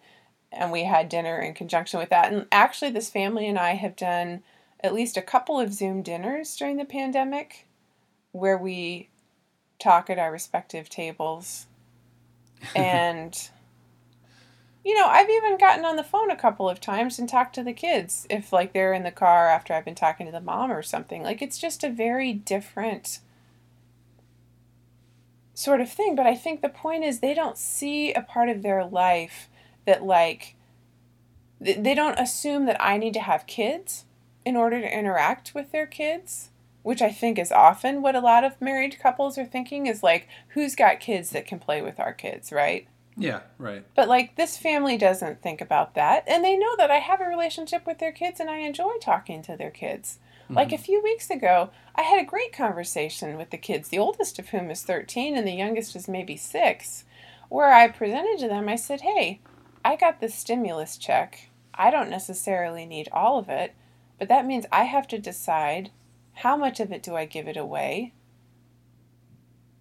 and 0.56 0.72
we 0.72 0.84
had 0.84 1.10
dinner 1.10 1.40
in 1.40 1.54
conjunction 1.54 2.00
with 2.00 2.10
that. 2.10 2.32
And 2.32 2.48
actually 2.52 2.92
this 2.92 3.10
family 3.10 3.48
and 3.48 3.58
I 3.58 3.72
have 3.76 3.96
done 3.96 4.44
at 4.84 4.94
least 4.94 5.18
a 5.18 5.22
couple 5.22 5.60
of 5.60 5.74
Zoom 5.74 6.02
dinners 6.02 6.56
during 6.56 6.78
the 6.78 6.86
pandemic 6.86 7.68
where 8.32 8.58
we 8.58 9.10
talk 9.80 10.10
at 10.10 10.20
our 10.20 10.32
respective 10.32 10.90
tables. 10.90 11.68
and 12.76 13.50
you 14.84 14.94
know, 14.96 15.08
I've 15.08 15.30
even 15.30 15.58
gotten 15.58 15.86
on 15.86 15.96
the 15.96 16.04
phone 16.04 16.30
a 16.30 16.36
couple 16.36 16.70
of 16.70 16.82
times 16.82 17.18
and 17.18 17.30
talked 17.30 17.56
to 17.56 17.64
the 17.64 17.72
kids 17.72 18.28
if 18.30 18.52
like 18.52 18.74
they're 18.74 18.94
in 18.94 19.04
the 19.04 19.12
car 19.12 19.48
after 19.48 19.74
I've 19.74 19.86
been 19.86 19.96
talking 19.96 20.26
to 20.26 20.32
the 20.32 20.42
mom 20.42 20.72
or 20.72 20.82
something. 20.82 21.24
Like 21.24 21.42
it's 21.42 21.58
just 21.58 21.86
a 21.86 21.90
very 21.90 22.34
different 22.34 23.20
sort 25.54 25.80
of 25.80 25.90
thing, 25.90 26.16
but 26.16 26.28
I 26.28 26.36
think 26.36 26.62
the 26.62 26.70
point 26.70 27.06
is 27.06 27.20
they 27.20 27.34
don't 27.34 27.58
see 27.58 28.14
a 28.14 28.22
part 28.22 28.50
of 28.50 28.62
their 28.62 28.84
life 28.84 29.48
that 29.86 30.04
like 30.04 30.56
they 31.60 31.94
don't 31.94 32.20
assume 32.20 32.66
that 32.66 32.84
I 32.84 32.98
need 32.98 33.14
to 33.14 33.22
have 33.22 33.48
kids 33.48 34.06
in 34.46 34.58
order 34.58 34.82
to 34.82 34.98
interact 34.98 35.56
with 35.56 35.72
their 35.72 35.86
kids, 35.86 36.50
which 36.82 37.02
I 37.02 37.12
think 37.12 37.40
is 37.40 37.52
often 37.52 38.02
what 38.02 38.16
a 38.16 38.20
lot 38.20 38.44
of 38.44 38.60
married 38.60 39.00
couples 39.00 39.38
are 39.38 39.46
thinking 39.46 39.88
is 39.88 40.04
like 40.04 40.28
who's 40.50 40.76
got 40.76 41.00
kids 41.00 41.30
that 41.30 41.48
can 41.48 41.60
play 41.60 41.82
with 41.82 42.00
our 42.00 42.14
kids, 42.14 42.52
right? 42.52 42.88
Yeah, 43.16 43.42
right. 43.58 43.86
But 43.96 44.10
like 44.10 44.36
this 44.36 44.58
family 44.58 44.98
doesn't 44.98 45.42
think 45.42 45.62
about 45.62 45.96
that. 45.96 46.24
And 46.28 46.44
they 46.44 46.58
know 46.58 46.76
that 46.78 46.92
I 46.92 46.98
have 46.98 47.22
a 47.22 47.26
relationship 47.26 47.86
with 47.86 48.00
their 48.00 48.12
kids 48.12 48.40
and 48.40 48.50
I 48.50 48.58
enjoy 48.58 48.94
talking 49.00 49.42
to 49.44 49.56
their 49.56 49.72
kids. 49.72 50.20
Mm-hmm. 50.46 50.56
Like 50.56 50.74
a 50.74 50.78
few 50.78 51.02
weeks 51.02 51.30
ago, 51.30 51.70
I 51.96 52.02
had 52.02 52.20
a 52.20 52.26
great 52.26 52.52
conversation 52.52 53.38
with 53.38 53.52
the 53.52 53.58
kids, 53.58 53.90
the 53.90 54.00
oldest 54.00 54.40
of 54.40 54.50
whom 54.50 54.70
is 54.72 54.84
13 54.84 55.38
and 55.38 55.48
the 55.48 55.54
youngest 55.54 55.96
is 55.96 56.08
maybe 56.08 56.36
six, 56.36 57.06
where 57.50 57.72
I 57.72 57.88
presented 57.88 58.40
to 58.40 58.48
them, 58.48 58.68
I 58.68 58.76
said, 58.76 59.02
Hey, 59.02 59.40
I 59.86 59.96
got 59.96 60.20
the 60.20 60.30
stimulus 60.30 60.98
check. 60.98 61.50
I 61.74 61.90
don't 61.92 62.10
necessarily 62.10 62.86
need 62.86 63.10
all 63.12 63.40
of 63.40 63.50
it, 63.50 63.74
but 64.18 64.30
that 64.30 64.46
means 64.46 64.66
I 64.72 64.84
have 64.84 65.08
to 65.10 65.18
decide 65.18 65.92
how 66.38 66.56
much 66.56 66.80
of 66.80 66.92
it 66.92 67.04
do 67.04 67.16
I 67.16 67.26
give 67.26 67.48
it 67.48 67.58
away? 67.58 68.14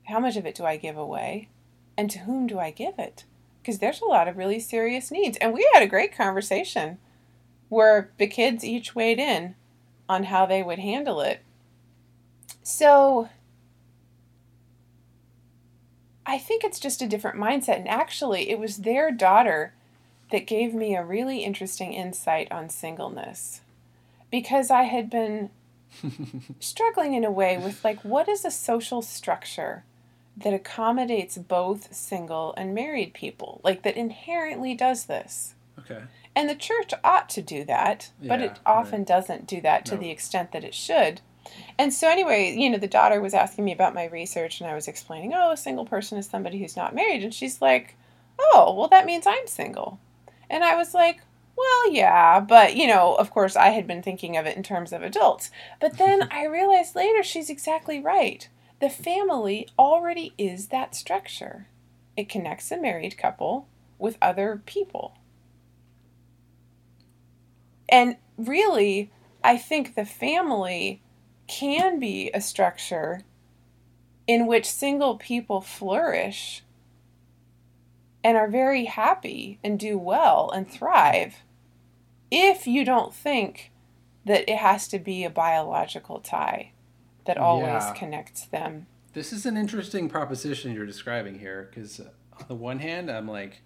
How 0.04 0.18
much 0.18 0.36
of 0.36 0.44
it 0.44 0.54
do 0.54 0.64
I 0.64 0.76
give 0.76 0.96
away? 0.96 1.48
and 1.96 2.10
to 2.10 2.20
whom 2.20 2.46
do 2.46 2.58
I 2.58 2.70
give 2.70 2.98
it? 2.98 3.24
Because 3.60 3.78
there's 3.78 4.00
a 4.00 4.06
lot 4.06 4.28
of 4.28 4.36
really 4.36 4.58
serious 4.58 5.10
needs. 5.10 5.36
And 5.38 5.52
we 5.52 5.68
had 5.72 5.82
a 5.82 5.88
great 5.88 6.16
conversation 6.16 6.98
where 7.68 8.10
the 8.18 8.26
kids 8.26 8.64
each 8.64 8.94
weighed 8.94 9.18
in 9.18 9.54
on 10.08 10.24
how 10.24 10.46
they 10.46 10.62
would 10.62 10.78
handle 10.78 11.20
it. 11.20 11.42
So 12.62 13.28
I 16.26 16.38
think 16.38 16.64
it's 16.64 16.80
just 16.80 17.02
a 17.02 17.08
different 17.08 17.38
mindset. 17.38 17.76
And 17.76 17.88
actually, 17.88 18.50
it 18.50 18.58
was 18.58 18.78
their 18.78 19.10
daughter 19.10 19.74
that 20.32 20.46
gave 20.46 20.74
me 20.74 20.94
a 20.94 21.04
really 21.04 21.44
interesting 21.44 21.92
insight 21.92 22.50
on 22.50 22.68
singleness 22.68 23.60
because 24.30 24.70
I 24.70 24.82
had 24.82 25.08
been 25.08 25.50
struggling 26.60 27.14
in 27.14 27.24
a 27.24 27.30
way 27.30 27.56
with 27.56 27.84
like, 27.84 28.04
what 28.04 28.28
is 28.28 28.44
a 28.44 28.50
social 28.50 29.02
structure? 29.02 29.84
that 30.36 30.54
accommodates 30.54 31.36
both 31.36 31.94
single 31.94 32.54
and 32.56 32.74
married 32.74 33.12
people, 33.12 33.60
like 33.62 33.82
that 33.82 33.96
inherently 33.96 34.74
does 34.74 35.04
this. 35.04 35.54
Okay. 35.78 36.02
And 36.34 36.48
the 36.48 36.54
church 36.54 36.92
ought 37.04 37.28
to 37.30 37.42
do 37.42 37.64
that, 37.64 38.10
but 38.22 38.40
yeah, 38.40 38.46
it 38.46 38.60
often 38.64 39.00
right. 39.00 39.08
doesn't 39.08 39.46
do 39.46 39.60
that 39.60 39.84
to 39.86 39.94
no. 39.94 40.00
the 40.00 40.10
extent 40.10 40.52
that 40.52 40.64
it 40.64 40.74
should. 40.74 41.20
And 41.78 41.92
so, 41.92 42.08
anyway, 42.08 42.54
you 42.56 42.70
know, 42.70 42.78
the 42.78 42.86
daughter 42.86 43.20
was 43.20 43.34
asking 43.34 43.64
me 43.64 43.72
about 43.72 43.94
my 43.94 44.06
research, 44.06 44.60
and 44.60 44.70
I 44.70 44.74
was 44.74 44.88
explaining, 44.88 45.34
oh, 45.34 45.50
a 45.50 45.56
single 45.56 45.84
person 45.84 46.16
is 46.16 46.26
somebody 46.26 46.58
who's 46.58 46.76
not 46.76 46.94
married. 46.94 47.22
And 47.22 47.34
she's 47.34 47.60
like, 47.60 47.96
oh, 48.38 48.74
well, 48.74 48.88
that 48.88 49.04
means 49.04 49.26
I'm 49.26 49.46
single. 49.46 49.98
And 50.50 50.64
I 50.64 50.76
was 50.76 50.94
like, 50.94 51.20
well, 51.56 51.92
yeah, 51.92 52.40
but, 52.40 52.76
you 52.76 52.86
know, 52.86 53.14
of 53.14 53.30
course, 53.30 53.56
I 53.56 53.70
had 53.70 53.86
been 53.86 54.02
thinking 54.02 54.36
of 54.36 54.46
it 54.46 54.56
in 54.56 54.62
terms 54.62 54.92
of 54.92 55.02
adults. 55.02 55.50
But 55.80 55.98
then 55.98 56.28
I 56.30 56.44
realized 56.46 56.94
later 56.94 57.22
she's 57.22 57.50
exactly 57.50 58.00
right. 58.00 58.48
The 58.80 58.90
family 58.90 59.68
already 59.78 60.34
is 60.38 60.68
that 60.68 60.94
structure. 60.94 61.68
It 62.16 62.28
connects 62.28 62.70
a 62.70 62.76
married 62.76 63.16
couple 63.16 63.68
with 63.98 64.18
other 64.20 64.62
people. 64.66 65.14
And 67.88 68.16
really, 68.36 69.10
I 69.44 69.56
think 69.56 69.94
the 69.94 70.04
family 70.04 71.02
can 71.46 71.98
be 71.98 72.30
a 72.32 72.40
structure 72.40 73.22
in 74.26 74.46
which 74.46 74.66
single 74.66 75.16
people 75.16 75.60
flourish 75.60 76.62
and 78.24 78.36
are 78.36 78.48
very 78.48 78.84
happy 78.84 79.58
and 79.64 79.78
do 79.78 79.98
well 79.98 80.50
and 80.50 80.70
thrive 80.70 81.42
if 82.30 82.66
you 82.66 82.84
don't 82.84 83.14
think 83.14 83.70
that 84.24 84.48
it 84.50 84.56
has 84.56 84.88
to 84.88 84.98
be 84.98 85.24
a 85.24 85.30
biological 85.30 86.20
tie 86.20 86.72
that 87.26 87.36
always 87.36 87.84
yeah. 87.84 87.92
connects 87.94 88.46
them. 88.46 88.86
This 89.12 89.32
is 89.32 89.44
an 89.44 89.56
interesting 89.56 90.08
proposition 90.08 90.72
you're 90.72 90.86
describing 90.86 91.38
here 91.38 91.68
because, 91.68 92.00
uh, 92.00 92.04
on 92.38 92.46
the 92.48 92.54
one 92.54 92.78
hand, 92.78 93.10
I'm 93.10 93.28
like, 93.28 93.60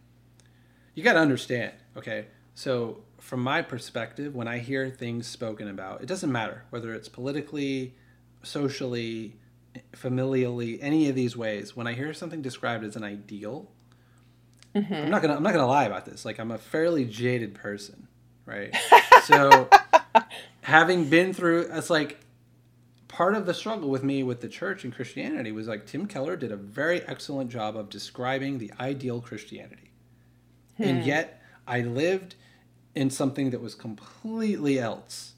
you 0.95 1.05
got 1.05 1.13
to 1.13 1.21
understand, 1.21 1.73
okay? 1.97 2.27
So, 2.55 3.05
from 3.21 3.41
my 3.41 3.63
perspective, 3.63 4.35
when 4.35 4.49
I 4.49 4.59
hear 4.59 4.91
things 4.91 5.27
spoken 5.27 5.69
about, 5.69 6.03
it 6.03 6.07
doesn't 6.07 6.33
matter 6.33 6.65
whether 6.71 6.93
it's 6.93 7.09
politically, 7.09 7.95
socially, 8.43 9.37
familially, 9.93 10.79
any 10.81 11.09
of 11.09 11.15
these 11.15 11.37
ways. 11.37 11.77
When 11.77 11.87
I 11.87 11.93
hear 11.93 12.13
something 12.13 12.43
described 12.43 12.85
as 12.85 12.97
an 12.97 13.05
ideal, 13.05 13.71
mm-hmm. 14.77 14.95
I'm 14.95 15.11
not 15.11 15.23
gonna 15.23 15.37
I'm 15.37 15.43
not 15.43 15.53
gonna 15.53 15.67
lie 15.67 15.85
about 15.85 16.05
this. 16.05 16.25
Like 16.25 16.39
I'm 16.39 16.51
a 16.51 16.59
fairly 16.59 17.05
jaded 17.05 17.55
person, 17.55 18.09
right? 18.45 18.75
so 19.25 19.69
having 20.63 21.09
been 21.09 21.33
through, 21.33 21.69
it's 21.73 21.91
like 21.91 22.21
part 23.09 23.35
of 23.35 23.47
the 23.47 23.55
struggle 23.55 23.89
with 23.89 24.03
me 24.03 24.23
with 24.23 24.41
the 24.41 24.49
church 24.49 24.85
and 24.85 24.95
Christianity 24.95 25.53
was 25.53 25.67
like 25.69 25.87
Tim 25.87 26.07
Keller 26.07 26.37
did 26.37 26.53
a 26.53 26.57
very 26.57 27.03
excellent 27.03 27.51
job 27.51 27.77
of 27.77 27.89
describing 27.89 28.59
the 28.59 28.73
ideal 28.79 29.21
Christianity. 29.21 29.91
Hmm. 30.77 30.83
And 30.83 31.05
yet 31.05 31.43
I 31.67 31.81
lived 31.81 32.35
in 32.95 33.11
something 33.11 33.51
that 33.51 33.61
was 33.61 33.75
completely 33.75 34.79
else. 34.79 35.33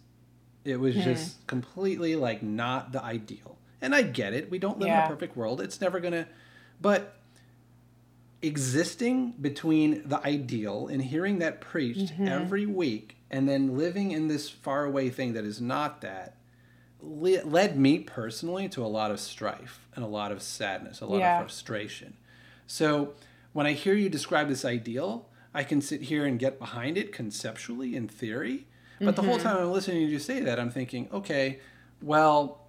It 0.65 0.81
was 0.81 0.95
hmm. 0.95 1.03
just 1.03 1.47
completely 1.47 2.17
like 2.17 2.43
not 2.43 2.93
the 2.93 3.03
ideal. 3.03 3.59
And 3.81 3.95
I 3.95 4.03
get 4.03 4.33
it. 4.33 4.51
We 4.51 4.59
don't 4.59 4.81
live 4.81 4.89
yeah. 4.89 5.07
in 5.07 5.07
a 5.07 5.15
perfect 5.15 5.37
world. 5.37 5.61
It's 5.61 5.81
never 5.81 6.01
going 6.01 6.13
to 6.13 6.27
but 6.81 7.18
existing 8.41 9.33
between 9.41 10.09
the 10.09 10.25
ideal 10.25 10.87
and 10.87 11.03
hearing 11.03 11.39
that 11.41 11.61
preached 11.61 12.13
mm-hmm. 12.13 12.29
every 12.29 12.67
week 12.67 13.17
and 13.31 13.49
then 13.49 13.77
living 13.77 14.13
in 14.13 14.29
this 14.29 14.49
faraway 14.49 15.11
thing 15.11 15.33
that 15.33 15.45
is 15.45 15.61
not 15.61 16.01
that 16.01 16.37
led 17.01 17.79
me 17.79 18.01
personally 18.01 18.69
to 18.69 18.85
a 18.85 18.87
lot 18.87 19.11
of 19.11 19.21
strife 19.21 19.87
and 19.95 20.05
a 20.05 20.09
lot 20.09 20.33
of 20.33 20.43
sadness, 20.43 21.01
a 21.01 21.07
lot 21.07 21.19
yeah. 21.19 21.39
of 21.39 21.45
frustration. 21.45 22.17
So 22.67 23.15
when 23.53 23.67
I 23.67 23.73
hear 23.73 23.95
you 23.95 24.09
describe 24.09 24.49
this 24.49 24.65
ideal, 24.65 25.29
I 25.55 25.63
can 25.63 25.81
sit 25.81 26.03
here 26.03 26.25
and 26.25 26.39
get 26.39 26.59
behind 26.59 26.99
it 26.99 27.13
conceptually 27.13 27.95
in 27.95 28.09
theory. 28.09 28.67
But 28.99 29.07
mm-hmm. 29.07 29.15
the 29.15 29.23
whole 29.23 29.39
mm-hmm. 29.39 29.49
time 29.49 29.59
I'm 29.59 29.73
listening 29.73 30.07
to 30.07 30.13
you 30.13 30.19
say 30.19 30.41
that, 30.41 30.59
I'm 30.59 30.71
thinking, 30.71 31.09
okay, 31.13 31.61
well, 32.03 32.63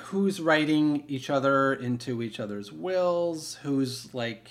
who's 0.00 0.40
writing 0.40 1.04
each 1.08 1.30
other 1.30 1.72
into 1.72 2.22
each 2.22 2.40
other's 2.40 2.72
wills? 2.72 3.54
Who's 3.62 4.12
like, 4.14 4.50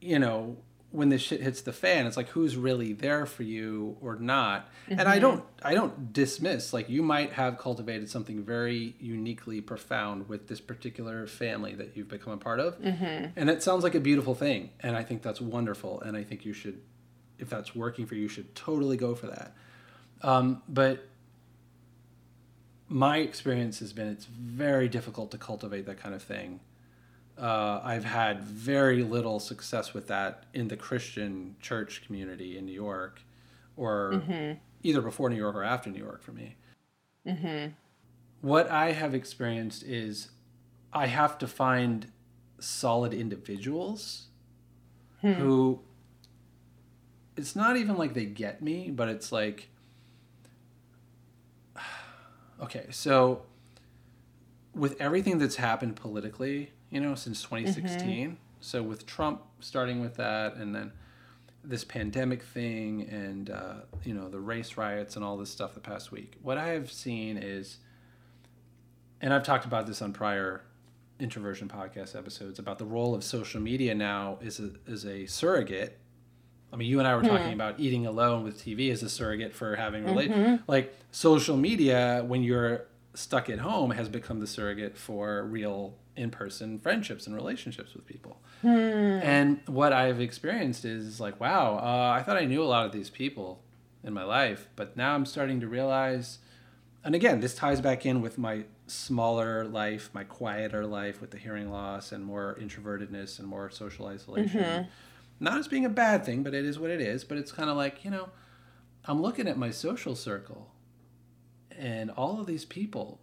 you 0.00 0.18
know, 0.18 0.56
when 0.92 1.08
this 1.08 1.22
shit 1.22 1.40
hits 1.40 1.62
the 1.62 1.72
fan 1.72 2.06
it's 2.06 2.16
like 2.16 2.28
who's 2.28 2.56
really 2.56 2.92
there 2.92 3.26
for 3.26 3.42
you 3.42 3.96
or 4.00 4.16
not 4.16 4.68
mm-hmm. 4.84 5.00
and 5.00 5.08
i 5.08 5.12
mm-hmm. 5.12 5.22
don't 5.22 5.44
i 5.62 5.74
don't 5.74 6.12
dismiss 6.12 6.72
like 6.72 6.88
you 6.88 7.02
might 7.02 7.32
have 7.32 7.58
cultivated 7.58 8.08
something 8.08 8.44
very 8.44 8.94
uniquely 9.00 9.60
profound 9.60 10.28
with 10.28 10.48
this 10.48 10.60
particular 10.60 11.26
family 11.26 11.74
that 11.74 11.96
you've 11.96 12.08
become 12.08 12.32
a 12.32 12.36
part 12.36 12.60
of 12.60 12.78
mm-hmm. 12.80 13.26
and 13.34 13.50
it 13.50 13.62
sounds 13.62 13.82
like 13.82 13.94
a 13.94 14.00
beautiful 14.00 14.34
thing 14.34 14.70
and 14.80 14.96
i 14.96 15.02
think 15.02 15.22
that's 15.22 15.40
wonderful 15.40 16.00
and 16.02 16.16
i 16.16 16.22
think 16.22 16.44
you 16.44 16.52
should 16.52 16.80
if 17.38 17.50
that's 17.50 17.74
working 17.74 18.06
for 18.06 18.14
you, 18.14 18.22
you 18.22 18.28
should 18.28 18.54
totally 18.54 18.96
go 18.96 19.14
for 19.14 19.26
that 19.26 19.54
um, 20.24 20.62
but 20.68 21.08
my 22.92 23.18
experience 23.18 23.78
has 23.78 23.92
been 23.92 24.08
it's 24.08 24.26
very 24.26 24.88
difficult 24.88 25.30
to 25.30 25.38
cultivate 25.38 25.86
that 25.86 25.98
kind 25.98 26.14
of 26.14 26.22
thing 26.22 26.60
uh, 27.38 27.80
I've 27.82 28.04
had 28.04 28.42
very 28.42 29.02
little 29.02 29.40
success 29.40 29.94
with 29.94 30.06
that 30.08 30.44
in 30.52 30.68
the 30.68 30.76
Christian 30.76 31.56
church 31.60 32.04
community 32.06 32.58
in 32.58 32.66
New 32.66 32.72
York, 32.72 33.22
or 33.76 34.12
mm-hmm. 34.14 34.58
either 34.82 35.00
before 35.00 35.30
New 35.30 35.36
York 35.36 35.56
or 35.56 35.64
after 35.64 35.90
New 35.90 35.98
York 35.98 36.22
for 36.22 36.32
me. 36.32 36.56
Mm-hmm. 37.26 37.72
What 38.42 38.70
I 38.70 38.92
have 38.92 39.14
experienced 39.14 39.82
is 39.82 40.30
I 40.92 41.06
have 41.06 41.38
to 41.38 41.46
find 41.46 42.12
solid 42.58 43.14
individuals 43.14 44.26
hmm. 45.20 45.32
who 45.32 45.80
it's 47.36 47.56
not 47.56 47.76
even 47.76 47.96
like 47.96 48.14
they 48.14 48.26
get 48.26 48.62
me, 48.62 48.90
but 48.90 49.08
it's 49.08 49.32
like, 49.32 49.68
okay, 52.62 52.86
so 52.90 53.42
with 54.74 55.00
everything 55.00 55.38
that's 55.38 55.56
happened 55.56 55.96
politically 55.96 56.72
you 56.92 57.00
know, 57.00 57.14
since 57.14 57.42
2016. 57.42 57.98
Mm-hmm. 57.98 58.34
So 58.60 58.82
with 58.82 59.06
Trump 59.06 59.42
starting 59.58 60.00
with 60.00 60.16
that, 60.16 60.54
and 60.54 60.74
then 60.74 60.92
this 61.64 61.84
pandemic 61.84 62.42
thing, 62.42 63.08
and 63.10 63.50
uh, 63.50 63.74
you 64.04 64.14
know 64.14 64.28
the 64.28 64.38
race 64.38 64.76
riots 64.76 65.16
and 65.16 65.24
all 65.24 65.36
this 65.36 65.50
stuff 65.50 65.74
the 65.74 65.80
past 65.80 66.12
week, 66.12 66.34
what 66.42 66.58
I 66.58 66.68
have 66.68 66.92
seen 66.92 67.38
is, 67.38 67.78
and 69.20 69.32
I've 69.32 69.42
talked 69.42 69.64
about 69.64 69.86
this 69.86 70.02
on 70.02 70.12
prior 70.12 70.62
introversion 71.18 71.68
podcast 71.68 72.14
episodes 72.14 72.58
about 72.58 72.78
the 72.78 72.84
role 72.84 73.14
of 73.14 73.24
social 73.24 73.60
media 73.60 73.94
now 73.94 74.38
is 74.42 74.60
a, 74.60 74.70
is 74.86 75.06
a 75.06 75.26
surrogate. 75.26 75.98
I 76.72 76.76
mean, 76.76 76.88
you 76.88 76.98
and 76.98 77.06
I 77.06 77.14
were 77.14 77.22
talking 77.22 77.48
hmm. 77.48 77.52
about 77.52 77.78
eating 77.78 78.06
alone 78.06 78.44
with 78.44 78.58
TV 78.58 78.90
as 78.90 79.02
a 79.02 79.08
surrogate 79.08 79.54
for 79.54 79.76
having 79.76 80.04
relate 80.04 80.30
mm-hmm. 80.30 80.56
like 80.66 80.96
social 81.10 81.56
media 81.56 82.24
when 82.26 82.42
you're 82.42 82.86
stuck 83.14 83.50
at 83.50 83.58
home 83.58 83.90
has 83.90 84.08
become 84.08 84.40
the 84.40 84.46
surrogate 84.46 84.96
for 84.96 85.44
real 85.44 85.94
in-person 86.16 86.78
friendships 86.78 87.26
and 87.26 87.36
relationships 87.36 87.94
with 87.94 88.06
people. 88.06 88.40
Hmm. 88.62 88.68
And 88.68 89.60
what 89.66 89.92
I've 89.92 90.20
experienced 90.20 90.84
is 90.84 91.20
like, 91.20 91.38
wow, 91.40 91.76
uh, 91.76 92.18
I 92.18 92.22
thought 92.22 92.36
I 92.36 92.46
knew 92.46 92.62
a 92.62 92.64
lot 92.64 92.86
of 92.86 92.92
these 92.92 93.10
people 93.10 93.62
in 94.02 94.12
my 94.12 94.24
life, 94.24 94.68
but 94.74 94.96
now 94.96 95.14
I'm 95.14 95.26
starting 95.26 95.60
to 95.60 95.68
realize 95.68 96.38
and 97.04 97.14
again, 97.14 97.40
this 97.40 97.54
ties 97.54 97.80
back 97.80 98.06
in 98.06 98.20
with 98.20 98.38
my 98.38 98.64
smaller 98.86 99.64
life, 99.64 100.10
my 100.12 100.24
quieter 100.24 100.86
life 100.86 101.20
with 101.20 101.30
the 101.30 101.38
hearing 101.38 101.70
loss 101.70 102.12
and 102.12 102.24
more 102.24 102.56
introvertedness 102.60 103.38
and 103.38 103.48
more 103.48 103.70
social 103.70 104.06
isolation. 104.06 104.60
Mm-hmm. 104.60 104.88
Not 105.42 105.58
as 105.58 105.66
being 105.66 105.84
a 105.84 105.88
bad 105.90 106.24
thing, 106.24 106.44
but 106.44 106.54
it 106.54 106.64
is 106.64 106.78
what 106.78 106.90
it 106.92 107.00
is. 107.00 107.24
But 107.24 107.36
it's 107.36 107.50
kind 107.50 107.68
of 107.68 107.76
like, 107.76 108.04
you 108.04 108.12
know, 108.12 108.28
I'm 109.06 109.20
looking 109.20 109.48
at 109.48 109.58
my 109.58 109.70
social 109.70 110.14
circle 110.14 110.70
and 111.76 112.12
all 112.12 112.38
of 112.40 112.46
these 112.46 112.64
people 112.64 113.18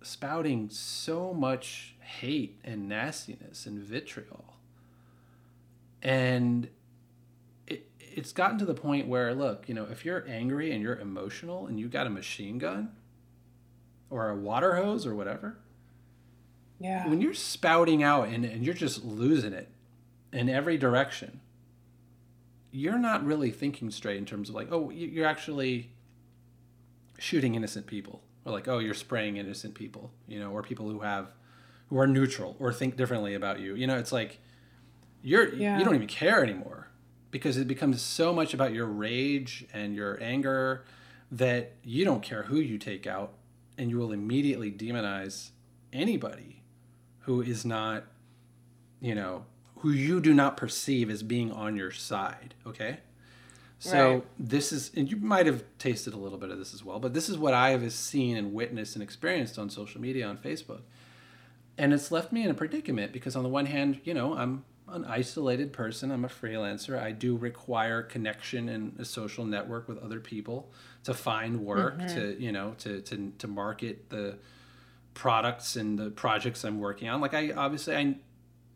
spouting 0.00 0.68
so 0.70 1.34
much 1.34 1.96
hate 2.00 2.60
and 2.62 2.88
nastiness 2.88 3.66
and 3.66 3.80
vitriol. 3.80 4.54
And 6.02 6.68
it, 7.66 7.90
it's 7.98 8.30
gotten 8.30 8.58
to 8.58 8.64
the 8.64 8.74
point 8.74 9.08
where, 9.08 9.34
look, 9.34 9.68
you 9.68 9.74
know, 9.74 9.88
if 9.90 10.04
you're 10.04 10.24
angry 10.28 10.70
and 10.70 10.82
you're 10.82 10.98
emotional 11.00 11.66
and 11.66 11.80
you 11.80 11.88
got 11.88 12.06
a 12.06 12.10
machine 12.10 12.58
gun 12.58 12.90
or 14.08 14.28
a 14.28 14.36
water 14.36 14.76
hose 14.76 15.04
or 15.04 15.16
whatever, 15.16 15.56
Yeah. 16.78 17.08
when 17.08 17.20
you're 17.20 17.34
spouting 17.34 18.04
out 18.04 18.28
and, 18.28 18.44
and 18.44 18.64
you're 18.64 18.74
just 18.74 19.04
losing 19.04 19.52
it 19.52 19.68
in 20.34 20.48
every 20.48 20.76
direction, 20.76 21.40
you're 22.70 22.98
not 22.98 23.24
really 23.24 23.50
thinking 23.50 23.90
straight 23.90 24.16
in 24.16 24.26
terms 24.26 24.48
of 24.48 24.54
like, 24.54 24.68
oh, 24.70 24.90
you- 24.90 25.08
you're 25.08 25.26
actually 25.26 25.90
shooting 27.18 27.54
innocent 27.54 27.86
people, 27.86 28.22
or 28.44 28.52
like, 28.52 28.66
oh, 28.68 28.78
you're 28.80 28.94
spraying 28.94 29.36
innocent 29.36 29.74
people, 29.74 30.12
you 30.26 30.38
know, 30.38 30.50
or 30.50 30.62
people 30.62 30.88
who 30.90 31.00
have 31.00 31.32
who 31.88 31.98
are 31.98 32.06
neutral 32.06 32.56
or 32.58 32.72
think 32.72 32.96
differently 32.96 33.34
about 33.34 33.60
you. 33.60 33.74
You 33.74 33.86
know, 33.86 33.96
it's 33.98 34.10
like 34.10 34.40
you're 35.22 35.54
Yeah. 35.54 35.78
you 35.78 35.84
don't 35.84 35.94
even 35.94 36.08
care 36.08 36.42
anymore 36.42 36.88
because 37.30 37.56
it 37.56 37.68
becomes 37.68 38.00
so 38.00 38.32
much 38.32 38.54
about 38.54 38.72
your 38.72 38.86
rage 38.86 39.66
and 39.72 39.94
your 39.94 40.20
anger 40.22 40.84
that 41.30 41.72
you 41.84 42.04
don't 42.04 42.22
care 42.22 42.44
who 42.44 42.56
you 42.58 42.78
take 42.78 43.06
out 43.06 43.34
and 43.76 43.90
you 43.90 43.98
will 43.98 44.12
immediately 44.12 44.70
demonize 44.72 45.50
anybody 45.92 46.62
who 47.20 47.40
is 47.42 47.64
not 47.64 48.04
you 49.00 49.14
know 49.14 49.44
who 49.84 49.90
you 49.90 50.18
do 50.18 50.32
not 50.32 50.56
perceive 50.56 51.10
as 51.10 51.22
being 51.22 51.52
on 51.52 51.76
your 51.76 51.90
side 51.90 52.54
okay? 52.66 52.96
So 53.78 54.14
Right. 54.14 54.24
this 54.38 54.72
is 54.72 54.90
and 54.96 55.10
you 55.10 55.18
might 55.18 55.44
have 55.44 55.62
tasted 55.78 56.14
a 56.14 56.16
little 56.16 56.38
bit 56.38 56.50
of 56.50 56.58
this 56.58 56.72
as 56.72 56.82
well 56.82 56.98
but 56.98 57.12
this 57.12 57.28
is 57.28 57.36
what 57.36 57.52
i 57.52 57.68
have 57.70 57.92
seen 57.92 58.38
and 58.38 58.54
witnessed 58.54 58.96
and 58.96 59.02
experienced 59.02 59.58
on 59.58 59.68
social 59.68 60.00
media 60.00 60.26
on 60.26 60.38
facebook. 60.38 60.80
And 61.76 61.92
it's 61.92 62.10
left 62.10 62.32
me 62.32 62.44
in 62.44 62.50
a 62.50 62.54
predicament 62.54 63.12
because 63.12 63.36
on 63.36 63.42
the 63.42 63.48
one 63.50 63.66
hand 63.66 64.00
you 64.04 64.14
know 64.14 64.34
i'm 64.34 64.64
an 64.88 65.04
isolated 65.04 65.70
person 65.70 66.10
i'm 66.10 66.24
a 66.24 66.28
freelancer 66.28 66.98
i 66.98 67.12
do 67.12 67.36
require 67.36 68.02
connection 68.02 68.70
and 68.70 68.98
a 68.98 69.04
social 69.04 69.44
network 69.44 69.86
with 69.86 69.98
other 69.98 70.20
people 70.20 70.72
to 71.02 71.12
find 71.12 71.60
work 71.60 71.98
mm-hmm. 71.98 72.14
to 72.14 72.42
you 72.42 72.52
know 72.52 72.74
to, 72.78 73.02
to 73.02 73.32
to 73.36 73.46
market 73.46 74.08
the 74.08 74.38
products 75.12 75.76
and 75.76 75.98
the 75.98 76.10
projects 76.10 76.64
i'm 76.64 76.80
working 76.80 77.08
on. 77.10 77.20
Like 77.20 77.34
i 77.34 77.52
obviously 77.52 77.94
i 77.96 78.16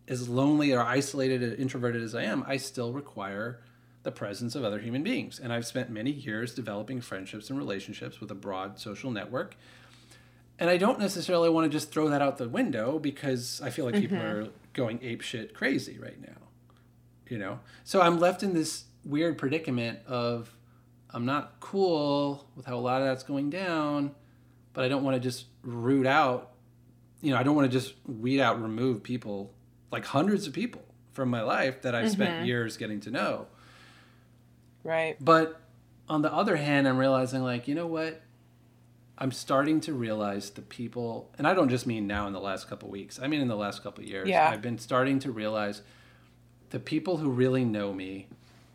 as 0.09 0.29
lonely 0.29 0.73
or 0.73 0.81
isolated 0.81 1.43
and 1.43 1.59
introverted 1.59 2.03
as 2.03 2.15
i 2.15 2.23
am 2.23 2.45
i 2.47 2.57
still 2.57 2.93
require 2.93 3.61
the 4.03 4.13
presence 4.13 4.55
of 4.55 4.65
other 4.65 4.79
human 4.79 5.03
beings 5.03 5.39
and 5.39 5.53
i've 5.53 5.67
spent 5.67 5.91
many 5.91 6.11
years 6.11 6.55
developing 6.55 7.01
friendships 7.01 7.51
and 7.51 7.59
relationships 7.59 8.21
with 8.21 8.31
a 8.31 8.35
broad 8.35 8.79
social 8.79 9.11
network 9.11 9.57
and 10.59 10.69
I 10.69 10.77
don't 10.77 10.99
necessarily 10.99 11.49
want 11.49 11.71
to 11.71 11.77
just 11.77 11.93
throw 11.93 12.09
that 12.09 12.21
out 12.21 12.39
the 12.39 12.49
window 12.49 12.99
because 12.99 13.61
I 13.63 13.71
feel 13.71 13.85
like 13.85 13.95
people 13.95 14.19
mm-hmm. 14.19 14.47
are 14.47 14.49
going 14.73 14.99
ape 15.03 15.21
shit 15.21 15.55
crazy 15.55 15.99
right 15.99 16.21
now. 16.21 16.37
You 17.29 17.39
know? 17.39 17.61
So 17.85 18.01
I'm 18.01 18.19
left 18.19 18.43
in 18.43 18.55
this 18.55 18.85
weird 19.05 19.39
predicament 19.39 20.01
of 20.07 20.53
I'm 21.11 21.25
not 21.25 21.61
cool 21.61 22.47
with 22.57 22.67
how 22.67 22.77
a 22.77 22.81
lot 22.81 23.01
of 23.01 23.07
that's 23.07 23.23
going 23.23 23.51
down, 23.51 24.15
but 24.73 24.85
I 24.85 24.89
don't 24.89 25.05
want 25.05 25.15
to 25.15 25.21
just 25.21 25.47
root 25.63 26.07
out, 26.07 26.53
you 27.23 27.31
know, 27.31 27.39
I 27.39 27.43
don't 27.43 27.55
want 27.55 27.71
to 27.71 27.73
just 27.73 27.95
weed 28.07 28.41
out, 28.41 28.61
remove 28.61 29.03
people, 29.03 29.55
like 29.91 30.05
hundreds 30.05 30.47
of 30.47 30.53
people 30.53 30.85
from 31.13 31.31
my 31.31 31.43
life 31.43 31.83
that 31.83 31.95
I've 31.95 32.11
spent 32.11 32.31
mm-hmm. 32.31 32.47
years 32.47 32.77
getting 32.77 33.01
to 33.01 33.11
know. 33.11 33.47
Right. 34.85 35.17
But 35.21 35.61
on 36.09 36.23
the 36.23 36.33
other 36.33 36.57
hand, 36.57 36.89
I'm 36.89 36.99
realizing, 36.99 37.43
like, 37.43 37.69
you 37.69 37.75
know 37.75 37.87
what? 37.87 38.23
I'm 39.21 39.33
starting 39.33 39.81
to 39.83 39.93
realize 39.93 40.51
the 40.51 40.63
people, 40.63 41.31
and 41.37 41.47
I 41.47 41.55
don't 41.55 41.69
just 41.69 41.87
mean 41.87 42.07
now 42.07 42.29
in 42.29 42.33
the 42.33 42.41
last 42.41 42.69
couple 42.69 42.89
weeks. 42.89 43.19
I 43.21 43.27
mean 43.27 43.41
in 43.41 43.49
the 43.49 43.57
last 43.57 43.83
couple 43.83 44.05
years. 44.05 44.29
Yeah. 44.29 44.49
I've 44.49 44.63
been 44.63 44.79
starting 44.79 45.19
to 45.21 45.33
realize 45.33 45.83
the 46.71 46.79
people 46.79 47.17
who 47.17 47.31
really 47.31 47.65
know 47.65 47.93
me, 47.93 48.29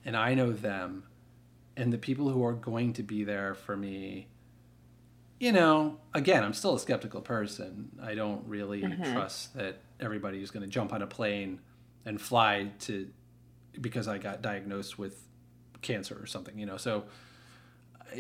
and 0.04 0.18
I 0.18 0.34
know 0.34 0.52
them, 0.52 1.04
and 1.78 1.94
the 1.94 1.98
people 1.98 2.30
who 2.30 2.44
are 2.46 2.54
going 2.54 2.92
to 2.94 3.04
be 3.04 3.24
there 3.24 3.54
for 3.54 3.78
me. 3.78 4.28
You 5.44 5.52
know, 5.52 6.00
again, 6.14 6.42
I'm 6.42 6.54
still 6.54 6.74
a 6.74 6.80
skeptical 6.80 7.20
person. 7.20 7.90
I 8.02 8.16
don't 8.16 8.48
really 8.48 8.82
mm-hmm. 8.82 9.12
trust 9.12 9.54
that 9.58 9.82
everybody 10.00 10.42
is 10.42 10.52
going 10.52 10.64
to 10.64 10.70
jump 10.70 10.94
on 10.94 11.02
a 11.02 11.06
plane 11.06 11.60
and 12.06 12.22
fly 12.22 12.72
to 12.84 13.10
because 13.82 14.08
I 14.08 14.20
got 14.20 14.42
diagnosed 14.42 14.98
with 14.98 15.22
cancer 15.82 16.18
or 16.18 16.28
something, 16.28 16.58
you 16.58 16.66
know. 16.66 16.78
So 16.78 17.04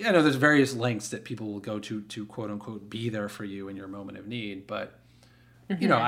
I 0.06 0.12
know 0.12 0.22
there's 0.22 0.36
various 0.36 0.76
lengths 0.76 1.08
that 1.12 1.24
people 1.24 1.54
will 1.54 1.62
go 1.62 1.80
to 1.80 2.02
to 2.02 2.26
quote 2.26 2.52
unquote 2.52 2.90
be 2.90 3.08
there 3.08 3.30
for 3.30 3.46
you 3.46 3.70
in 3.70 3.78
your 3.78 3.88
moment 3.88 4.18
of 4.18 4.28
need, 4.28 4.68
but 4.68 5.00
you 5.80 5.88
know, 5.88 5.96
mm-hmm. 5.96 6.06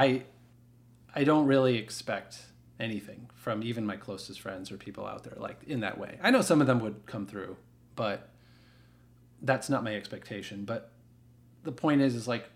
I 1.16 1.22
I 1.22 1.24
don't 1.24 1.48
really 1.48 1.78
expect 1.78 2.40
anything 2.78 3.30
from 3.36 3.64
even 3.64 3.86
my 3.86 3.96
closest 3.96 4.42
friends 4.42 4.70
or 4.70 4.76
people 4.76 5.08
out 5.08 5.24
there 5.24 5.38
like 5.38 5.64
in 5.66 5.80
that 5.80 5.98
way. 5.98 6.20
I 6.22 6.30
know 6.32 6.42
some 6.42 6.60
of 6.60 6.68
them 6.68 6.82
would 6.82 7.06
come 7.06 7.26
through, 7.26 7.56
but 7.96 8.32
that's 9.42 9.70
not 9.70 9.82
my 9.82 9.96
expectation. 9.96 10.66
But 10.66 10.92
the 11.66 11.72
point 11.72 12.02
is 12.02 12.16
is 12.16 12.28
like 12.28 12.50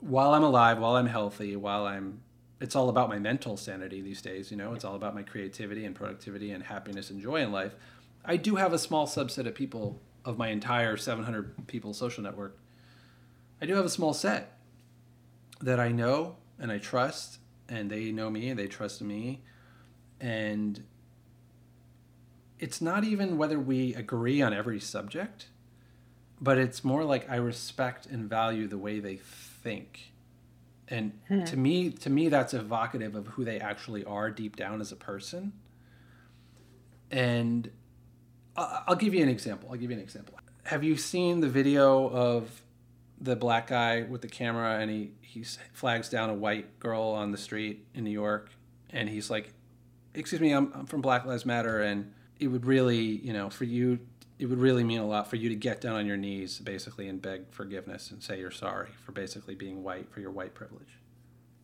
while 0.00 0.34
I'm 0.34 0.42
alive, 0.42 0.78
while 0.78 0.96
I'm 0.96 1.06
healthy, 1.06 1.54
while 1.54 1.86
I'm 1.86 2.22
it's 2.60 2.74
all 2.74 2.88
about 2.88 3.10
my 3.10 3.18
mental 3.18 3.56
sanity 3.56 4.00
these 4.00 4.22
days, 4.22 4.50
you 4.50 4.56
know, 4.56 4.72
it's 4.72 4.84
all 4.84 4.94
about 4.94 5.14
my 5.14 5.22
creativity 5.22 5.84
and 5.84 5.94
productivity 5.94 6.50
and 6.50 6.64
happiness 6.64 7.10
and 7.10 7.20
joy 7.20 7.42
in 7.42 7.52
life. 7.52 7.74
I 8.24 8.38
do 8.38 8.56
have 8.56 8.72
a 8.72 8.78
small 8.78 9.06
subset 9.06 9.46
of 9.46 9.54
people 9.54 10.00
of 10.24 10.38
my 10.38 10.48
entire 10.48 10.96
700 10.96 11.66
people 11.66 11.92
social 11.92 12.22
network. 12.22 12.58
I 13.60 13.66
do 13.66 13.74
have 13.74 13.84
a 13.84 13.90
small 13.90 14.14
set 14.14 14.58
that 15.60 15.78
I 15.78 15.92
know 15.92 16.36
and 16.58 16.72
I 16.72 16.78
trust 16.78 17.38
and 17.68 17.90
they 17.90 18.10
know 18.10 18.30
me 18.30 18.48
and 18.48 18.58
they 18.58 18.66
trust 18.66 19.02
me 19.02 19.42
and 20.20 20.82
it's 22.58 22.80
not 22.80 23.04
even 23.04 23.36
whether 23.36 23.60
we 23.60 23.94
agree 23.94 24.40
on 24.40 24.54
every 24.54 24.80
subject 24.80 25.48
but 26.40 26.58
it's 26.58 26.84
more 26.84 27.04
like 27.04 27.30
I 27.30 27.36
respect 27.36 28.06
and 28.06 28.28
value 28.28 28.66
the 28.66 28.78
way 28.78 29.00
they 29.00 29.16
think. 29.16 30.12
And 30.88 31.18
hmm. 31.28 31.44
to 31.44 31.56
me, 31.56 31.90
to 31.90 32.10
me, 32.10 32.28
that's 32.28 32.54
evocative 32.54 33.14
of 33.14 33.26
who 33.28 33.44
they 33.44 33.58
actually 33.58 34.04
are 34.04 34.30
deep 34.30 34.56
down 34.56 34.80
as 34.80 34.92
a 34.92 34.96
person. 34.96 35.52
And 37.10 37.70
I'll 38.56 38.96
give 38.96 39.14
you 39.14 39.22
an 39.22 39.28
example. 39.28 39.68
I'll 39.70 39.78
give 39.78 39.90
you 39.90 39.96
an 39.96 40.02
example. 40.02 40.34
Have 40.64 40.82
you 40.82 40.96
seen 40.96 41.40
the 41.40 41.48
video 41.48 42.08
of 42.08 42.62
the 43.20 43.36
black 43.36 43.68
guy 43.68 44.02
with 44.02 44.20
the 44.20 44.28
camera 44.28 44.78
and 44.78 44.90
he 44.90 45.12
he 45.20 45.42
flags 45.72 46.08
down 46.08 46.28
a 46.28 46.34
white 46.34 46.78
girl 46.78 47.02
on 47.02 47.30
the 47.30 47.38
street 47.38 47.86
in 47.94 48.04
New 48.04 48.10
York 48.10 48.50
and 48.90 49.08
he's 49.08 49.30
like, 49.30 49.52
"Excuse 50.14 50.40
me, 50.40 50.52
I'm, 50.52 50.72
I'm 50.74 50.86
from 50.86 51.00
Black 51.00 51.24
Lives 51.24 51.46
Matter 51.46 51.82
and 51.82 52.12
it 52.38 52.48
would 52.48 52.66
really, 52.66 52.98
you 52.98 53.32
know, 53.32 53.48
for 53.48 53.64
you 53.64 53.98
it 54.38 54.46
would 54.46 54.58
really 54.58 54.84
mean 54.84 54.98
a 54.98 55.06
lot 55.06 55.28
for 55.28 55.36
you 55.36 55.48
to 55.48 55.54
get 55.54 55.80
down 55.80 55.96
on 55.96 56.06
your 56.06 56.16
knees 56.16 56.58
basically 56.58 57.08
and 57.08 57.22
beg 57.22 57.50
forgiveness 57.50 58.10
and 58.10 58.22
say 58.22 58.38
you're 58.38 58.50
sorry 58.50 58.88
for 59.04 59.12
basically 59.12 59.54
being 59.54 59.82
white 59.82 60.10
for 60.10 60.20
your 60.20 60.30
white 60.30 60.54
privilege." 60.54 60.98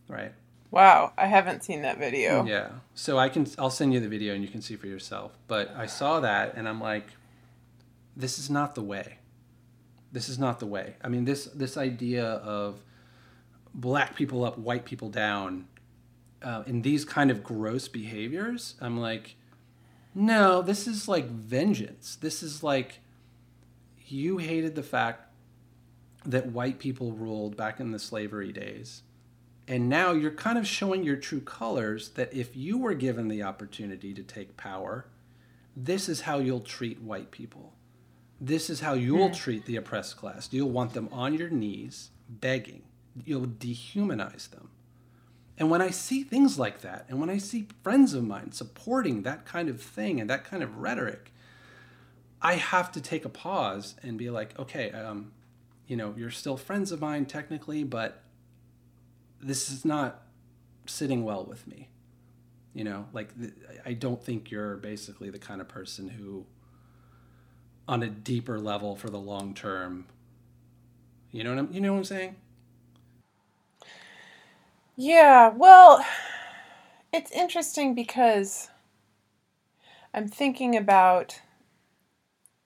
Right? 0.09 0.33
Wow, 0.71 1.13
I 1.19 1.27
haven't 1.27 1.65
seen 1.65 1.83
that 1.83 1.99
video. 1.99 2.45
Yeah. 2.45 2.71
So 2.95 3.19
I 3.19 3.29
can 3.29 3.47
I'll 3.59 3.71
send 3.71 3.93
you 3.93 4.01
the 4.01 4.09
video 4.09 4.35
and 4.35 4.43
you 4.43 4.49
can 4.49 4.63
see 4.63 4.77
for 4.77 4.87
yourself. 4.87 5.37
But 5.47 5.75
I 5.77 5.87
saw 5.87 6.21
that 6.21 6.55
and 6.57 6.69
I'm 6.69 6.81
like 6.81 7.07
this 8.17 8.39
is 8.39 8.51
not 8.51 8.75
the 8.75 8.83
way. 8.83 9.19
This 10.11 10.29
is 10.29 10.39
not 10.39 10.61
the 10.61 10.67
way. 10.67 10.97
I 11.03 11.09
mean 11.09 11.25
this 11.25 11.47
this 11.47 11.77
idea 11.77 12.25
of 12.25 12.83
black 13.75 14.15
people 14.17 14.45
up, 14.45 14.59
white 14.59 14.85
people 14.85 15.09
down 15.09 15.67
uh, 16.43 16.63
in 16.67 16.83
these 16.83 17.05
kind 17.05 17.31
of 17.31 17.43
gross 17.43 17.89
behaviors, 17.89 18.75
I'm 18.81 18.99
like 18.99 19.37
no, 20.15 20.63
this 20.63 20.87
is 20.87 21.09
like 21.09 21.27
vengeance. 21.27 22.17
This 22.17 22.43
is 22.43 22.63
like 22.63 23.01
you 24.07 24.39
hated 24.39 24.75
the 24.75 24.83
fact 24.83 25.29
that 26.25 26.47
white 26.47 26.79
people 26.79 27.13
ruled 27.13 27.57
back 27.57 27.81
in 27.81 27.91
the 27.91 27.99
slavery 27.99 28.53
days 28.53 29.03
And 29.69 29.89
now 29.89 30.13
you're 30.13 30.33
kind 30.33 30.59
of 30.59 30.67
showing 30.67 31.05
your 31.05 31.17
true 31.17 31.41
colors 31.41 32.11
that 32.11 32.35
if 32.35 32.57
you 32.57 32.79
were 32.79 32.95
given 32.95 33.29
the 33.29 33.43
opportunity 33.43 34.13
to 34.13 34.23
take 34.23 34.57
power, 34.57 35.07
this 35.77 36.09
is 36.09 36.23
how 36.23 36.39
you'll 36.39 36.61
treat 36.61 37.01
white 37.01 37.31
people. 37.31 37.73
This 38.41 38.69
is 38.69 38.81
how 38.81 38.95
you'll 38.95 39.31
mm. 39.31 39.37
treat 39.37 39.67
the 39.67 39.77
oppressed 39.77 40.17
class. 40.17 40.49
You'll 40.51 40.71
want 40.71 40.95
them 40.95 41.09
on 41.13 41.35
your 41.35 41.49
knees, 41.49 42.11
begging. 42.29 42.83
You'll 43.25 43.47
dehumanize 43.47 44.51
them. 44.51 44.71
And 45.63 45.71
when 45.71 45.81
I 45.81 45.91
see 45.91 46.25
things 46.25 46.59
like 46.59 46.81
that, 46.81 47.05
and 47.09 47.21
when 47.21 47.31
I 47.31 47.39
see 47.39 47.69
friends 47.85 48.15
of 48.15 48.25
mine 48.25 48.51
supporting 48.51 49.23
that 49.23 49.45
kind 49.45 49.69
of 49.69 49.81
thing 49.81 50.21
and 50.21 50.29
that 50.29 50.43
kind 50.43 50.61
of 50.61 50.79
rhetoric, 50.79 51.33
I 52.43 52.55
have 52.55 52.91
to 52.91 53.01
take 53.01 53.25
a 53.25 53.29
pause 53.29 53.95
and 54.03 54.19
be 54.19 54.29
like, 54.29 54.59
okay, 54.59 54.91
um, 54.91 55.31
you 55.87 55.97
know, 55.97 56.15
you're 56.17 56.33
still 56.33 56.57
friends 56.57 56.91
of 56.91 57.01
mine 57.01 57.27
technically, 57.27 57.85
but 57.85 58.25
this 59.41 59.71
is 59.71 59.85
not 59.85 60.23
sitting 60.87 61.23
well 61.23 61.45
with 61.45 61.65
me. 61.69 61.91
You 62.75 62.83
know, 62.83 63.07
like 63.13 63.39
th- 63.39 63.55
I 63.87 63.93
don't 63.93 64.21
think 64.21 64.51
you're 64.51 64.79
basically 64.79 65.31
the 65.31 65.39
kind 65.39 65.61
of 65.61 65.69
person 65.69 66.09
who, 66.09 66.45
on 67.87 68.03
a 68.03 68.09
deeper 68.09 68.59
level 68.59 68.97
for 68.97 69.11
the 69.11 69.21
long 69.21 69.55
term, 69.55 70.07
you 71.31 71.45
know 71.45 71.51
what 71.51 71.59
I'm, 71.61 71.73
you 71.73 71.81
know 71.81 71.93
what 71.93 71.99
I'm 71.99 72.05
saying? 72.05 72.35
Yeah, 74.97 75.49
well, 75.49 76.05
it's 77.13 77.31
interesting 77.33 77.95
because 77.95 78.69
I'm 80.13 80.29
thinking 80.29 80.77
about 80.77 81.41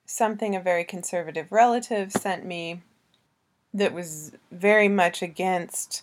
something 0.06 0.54
a 0.54 0.60
very 0.60 0.84
conservative 0.84 1.50
relative 1.52 2.12
sent 2.12 2.44
me 2.44 2.82
that 3.74 3.92
was 3.92 4.32
very 4.50 4.88
much 4.88 5.22
against 5.22 6.02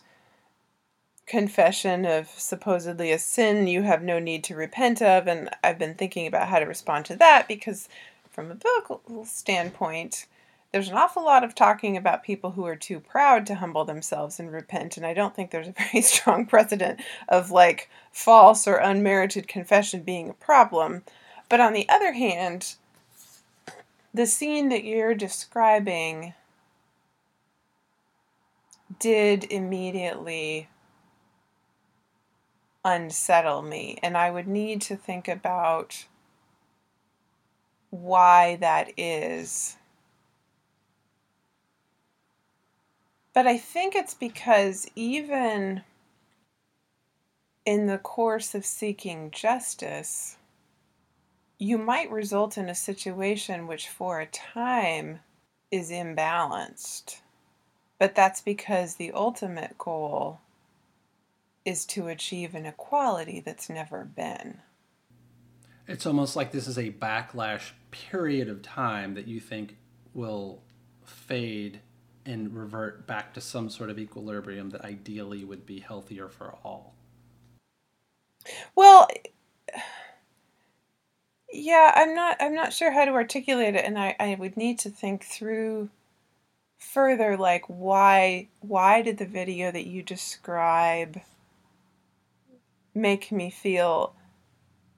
confession 1.25 2.05
of 2.05 2.27
supposedly 2.27 3.11
a 3.11 3.17
sin 3.19 3.67
you 3.67 3.81
have 3.83 4.03
no 4.03 4.19
need 4.19 4.43
to 4.45 4.55
repent 4.55 5.01
of. 5.01 5.27
And 5.27 5.49
I've 5.63 5.79
been 5.79 5.95
thinking 5.95 6.27
about 6.27 6.49
how 6.49 6.59
to 6.59 6.65
respond 6.65 7.05
to 7.05 7.15
that 7.17 7.47
because, 7.47 7.89
from 8.29 8.51
a 8.51 8.55
biblical 8.55 9.25
standpoint, 9.25 10.25
there's 10.73 10.89
an 10.89 10.97
awful 10.97 11.23
lot 11.23 11.43
of 11.43 11.53
talking 11.53 11.95
about 11.95 12.23
people 12.23 12.51
who 12.51 12.65
are 12.65 12.75
too 12.75 12.99
proud 12.99 13.45
to 13.45 13.55
humble 13.55 13.85
themselves 13.85 14.39
and 14.39 14.51
repent. 14.51 14.97
And 14.97 15.05
I 15.05 15.13
don't 15.13 15.35
think 15.35 15.51
there's 15.51 15.67
a 15.67 15.75
very 15.91 16.01
strong 16.01 16.47
precedent 16.47 16.99
of 17.29 17.51
like 17.51 17.89
false 18.11 18.67
or 18.67 18.77
unmerited 18.77 19.47
confession 19.47 20.01
being 20.01 20.29
a 20.29 20.33
problem. 20.33 21.03
But 21.47 21.59
on 21.59 21.73
the 21.73 21.87
other 21.87 22.13
hand, 22.13 22.75
the 24.15 24.25
scene 24.25 24.69
that 24.69 24.83
you're 24.83 25.13
describing 25.13 26.33
did 28.99 29.43
immediately 29.51 30.69
unsettle 32.83 33.61
me. 33.61 33.99
And 34.01 34.17
I 34.17 34.31
would 34.31 34.47
need 34.47 34.81
to 34.83 34.95
think 34.95 35.27
about 35.27 36.05
why 37.91 38.55
that 38.55 38.91
is. 38.97 39.77
But 43.33 43.47
I 43.47 43.57
think 43.57 43.95
it's 43.95 44.13
because 44.13 44.87
even 44.95 45.81
in 47.65 47.87
the 47.87 47.97
course 47.97 48.53
of 48.53 48.65
seeking 48.65 49.31
justice, 49.31 50.37
you 51.57 51.77
might 51.77 52.11
result 52.11 52.57
in 52.57 52.69
a 52.69 52.75
situation 52.75 53.67
which, 53.67 53.89
for 53.89 54.19
a 54.19 54.25
time, 54.27 55.19
is 55.71 55.89
imbalanced. 55.89 57.21
But 57.97 58.15
that's 58.15 58.41
because 58.41 58.95
the 58.95 59.11
ultimate 59.13 59.77
goal 59.77 60.41
is 61.65 61.85
to 61.85 62.07
achieve 62.07 62.53
an 62.53 62.65
equality 62.65 63.39
that's 63.39 63.69
never 63.69 64.03
been. 64.03 64.59
It's 65.87 66.05
almost 66.05 66.35
like 66.35 66.51
this 66.51 66.67
is 66.67 66.77
a 66.77 66.91
backlash 66.91 67.71
period 67.91 68.49
of 68.49 68.61
time 68.61 69.15
that 69.15 69.27
you 69.27 69.39
think 69.39 69.77
will 70.13 70.61
fade 71.03 71.79
and 72.25 72.55
revert 72.55 73.05
back 73.05 73.33
to 73.33 73.41
some 73.41 73.69
sort 73.69 73.89
of 73.89 73.99
equilibrium 73.99 74.69
that 74.71 74.85
ideally 74.85 75.43
would 75.43 75.65
be 75.65 75.79
healthier 75.79 76.29
for 76.29 76.55
all. 76.63 76.93
Well, 78.75 79.07
yeah, 81.51 81.91
I'm 81.95 82.15
not 82.15 82.37
I'm 82.39 82.55
not 82.55 82.73
sure 82.73 82.91
how 82.91 83.05
to 83.05 83.11
articulate 83.11 83.75
it 83.75 83.85
and 83.85 83.97
I, 83.97 84.15
I 84.19 84.35
would 84.35 84.57
need 84.57 84.79
to 84.79 84.89
think 84.89 85.23
through 85.23 85.89
further 86.77 87.37
like 87.37 87.63
why 87.67 88.47
why 88.59 89.01
did 89.01 89.17
the 89.17 89.25
video 89.25 89.71
that 89.71 89.87
you 89.87 90.03
describe 90.03 91.21
make 92.93 93.31
me 93.31 93.49
feel 93.49 94.13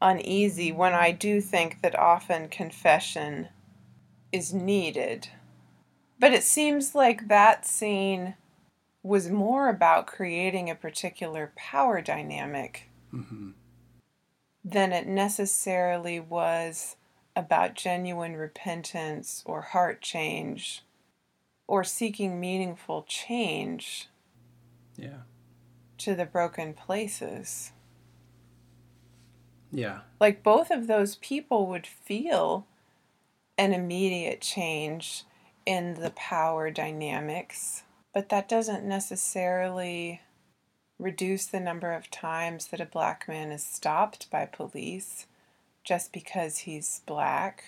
uneasy 0.02 0.72
when 0.72 0.94
I 0.94 1.12
do 1.12 1.42
think 1.42 1.82
that 1.82 1.98
often 1.98 2.50
confession 2.50 3.50
is 4.32 4.54
needed. 4.54 5.30
But 6.20 6.34
it 6.34 6.44
seems 6.44 6.96
like 6.96 7.28
that 7.28 7.66
scene 7.66 8.36
was 9.04 9.30
more 9.30 9.70
about 9.70 10.08
creating 10.08 10.70
a 10.70 10.76
particular 10.76 11.52
power 11.56 12.02
dynamic 12.02 12.90
mm-hmm. 13.14 13.52
than 14.64 14.92
it 14.92 15.08
necessarily 15.08 16.20
was 16.20 16.96
about 17.36 17.76
genuine 17.76 18.36
repentance 18.36 19.44
or 19.46 19.62
heart 19.62 20.02
change 20.02 20.84
or 21.68 21.84
seeking 21.84 22.40
meaningful 22.40 23.04
change 23.04 24.08
yeah 24.98 25.24
to 25.98 26.16
the 26.16 26.26
broken 26.26 26.74
places 26.74 27.74
yeah. 29.76 30.00
Like 30.22 30.42
both 30.42 30.72
of 30.72 30.88
those 30.88 31.18
people 31.18 31.68
would 31.68 31.86
feel 31.86 32.66
an 33.58 33.74
immediate 33.74 34.40
change 34.40 35.24
in 35.66 35.96
the 35.96 36.12
power 36.12 36.70
dynamics, 36.72 37.84
but 38.14 38.30
that 38.30 38.48
doesn't 38.48 38.84
necessarily 38.84 40.22
reduce 40.98 41.46
the 41.46 41.60
number 41.60 41.92
of 41.92 42.10
times 42.10 42.68
that 42.68 42.80
a 42.80 42.86
black 42.86 43.28
man 43.28 43.52
is 43.52 43.64
stopped 43.64 44.30
by 44.32 44.46
police 44.46 45.26
just 45.84 46.14
because 46.14 46.60
he's 46.60 47.02
black. 47.06 47.64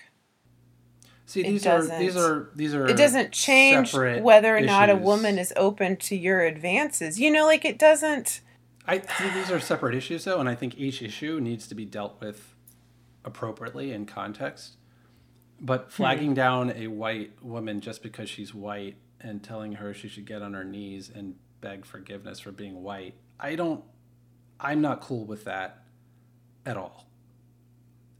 See, 1.25 1.43
these 1.43 1.67
are 1.67 1.83
these 1.85 2.15
are 2.15 2.49
these 2.55 2.73
are 2.73 2.87
it 2.87 2.95
doesn't 2.95 3.33
change 3.33 3.93
whether 3.93 4.55
or 4.55 4.57
issues. 4.57 4.67
not 4.67 4.89
a 4.89 4.95
woman 4.95 5.37
is 5.37 5.51
open 5.57 5.97
to 5.97 6.15
your 6.15 6.41
advances. 6.41 7.19
You 7.19 7.31
know, 7.31 7.45
like 7.45 7.65
it 7.65 7.77
doesn't 7.77 8.39
I 8.87 8.99
think 8.99 9.33
these 9.33 9.51
are 9.51 9.59
separate 9.59 9.95
issues, 9.95 10.23
though, 10.23 10.39
and 10.39 10.47
I 10.47 10.55
think 10.55 10.77
each 10.77 11.01
issue 11.01 11.41
needs 11.41 11.67
to 11.67 11.75
be 11.75 11.83
dealt 11.83 12.21
with 12.21 12.55
appropriately 13.25 13.91
in 13.91 14.05
context. 14.05 14.77
But 15.59 15.91
flagging 15.91 16.33
down 16.33 16.71
a 16.71 16.87
white 16.87 17.43
woman 17.43 17.81
just 17.81 18.03
because 18.03 18.29
she's 18.29 18.53
white 18.53 18.95
and 19.19 19.43
telling 19.43 19.73
her 19.73 19.93
she 19.93 20.07
should 20.07 20.25
get 20.25 20.41
on 20.41 20.53
her 20.53 20.63
knees 20.63 21.11
and 21.13 21.35
beg 21.61 21.85
forgiveness 21.85 22.39
for 22.39 22.51
being 22.51 22.83
white, 22.83 23.15
I 23.39 23.55
don't, 23.55 23.83
I'm 24.59 24.81
not 24.81 25.01
cool 25.01 25.25
with 25.25 25.45
that 25.45 25.83
at 26.65 26.77
all. 26.77 27.07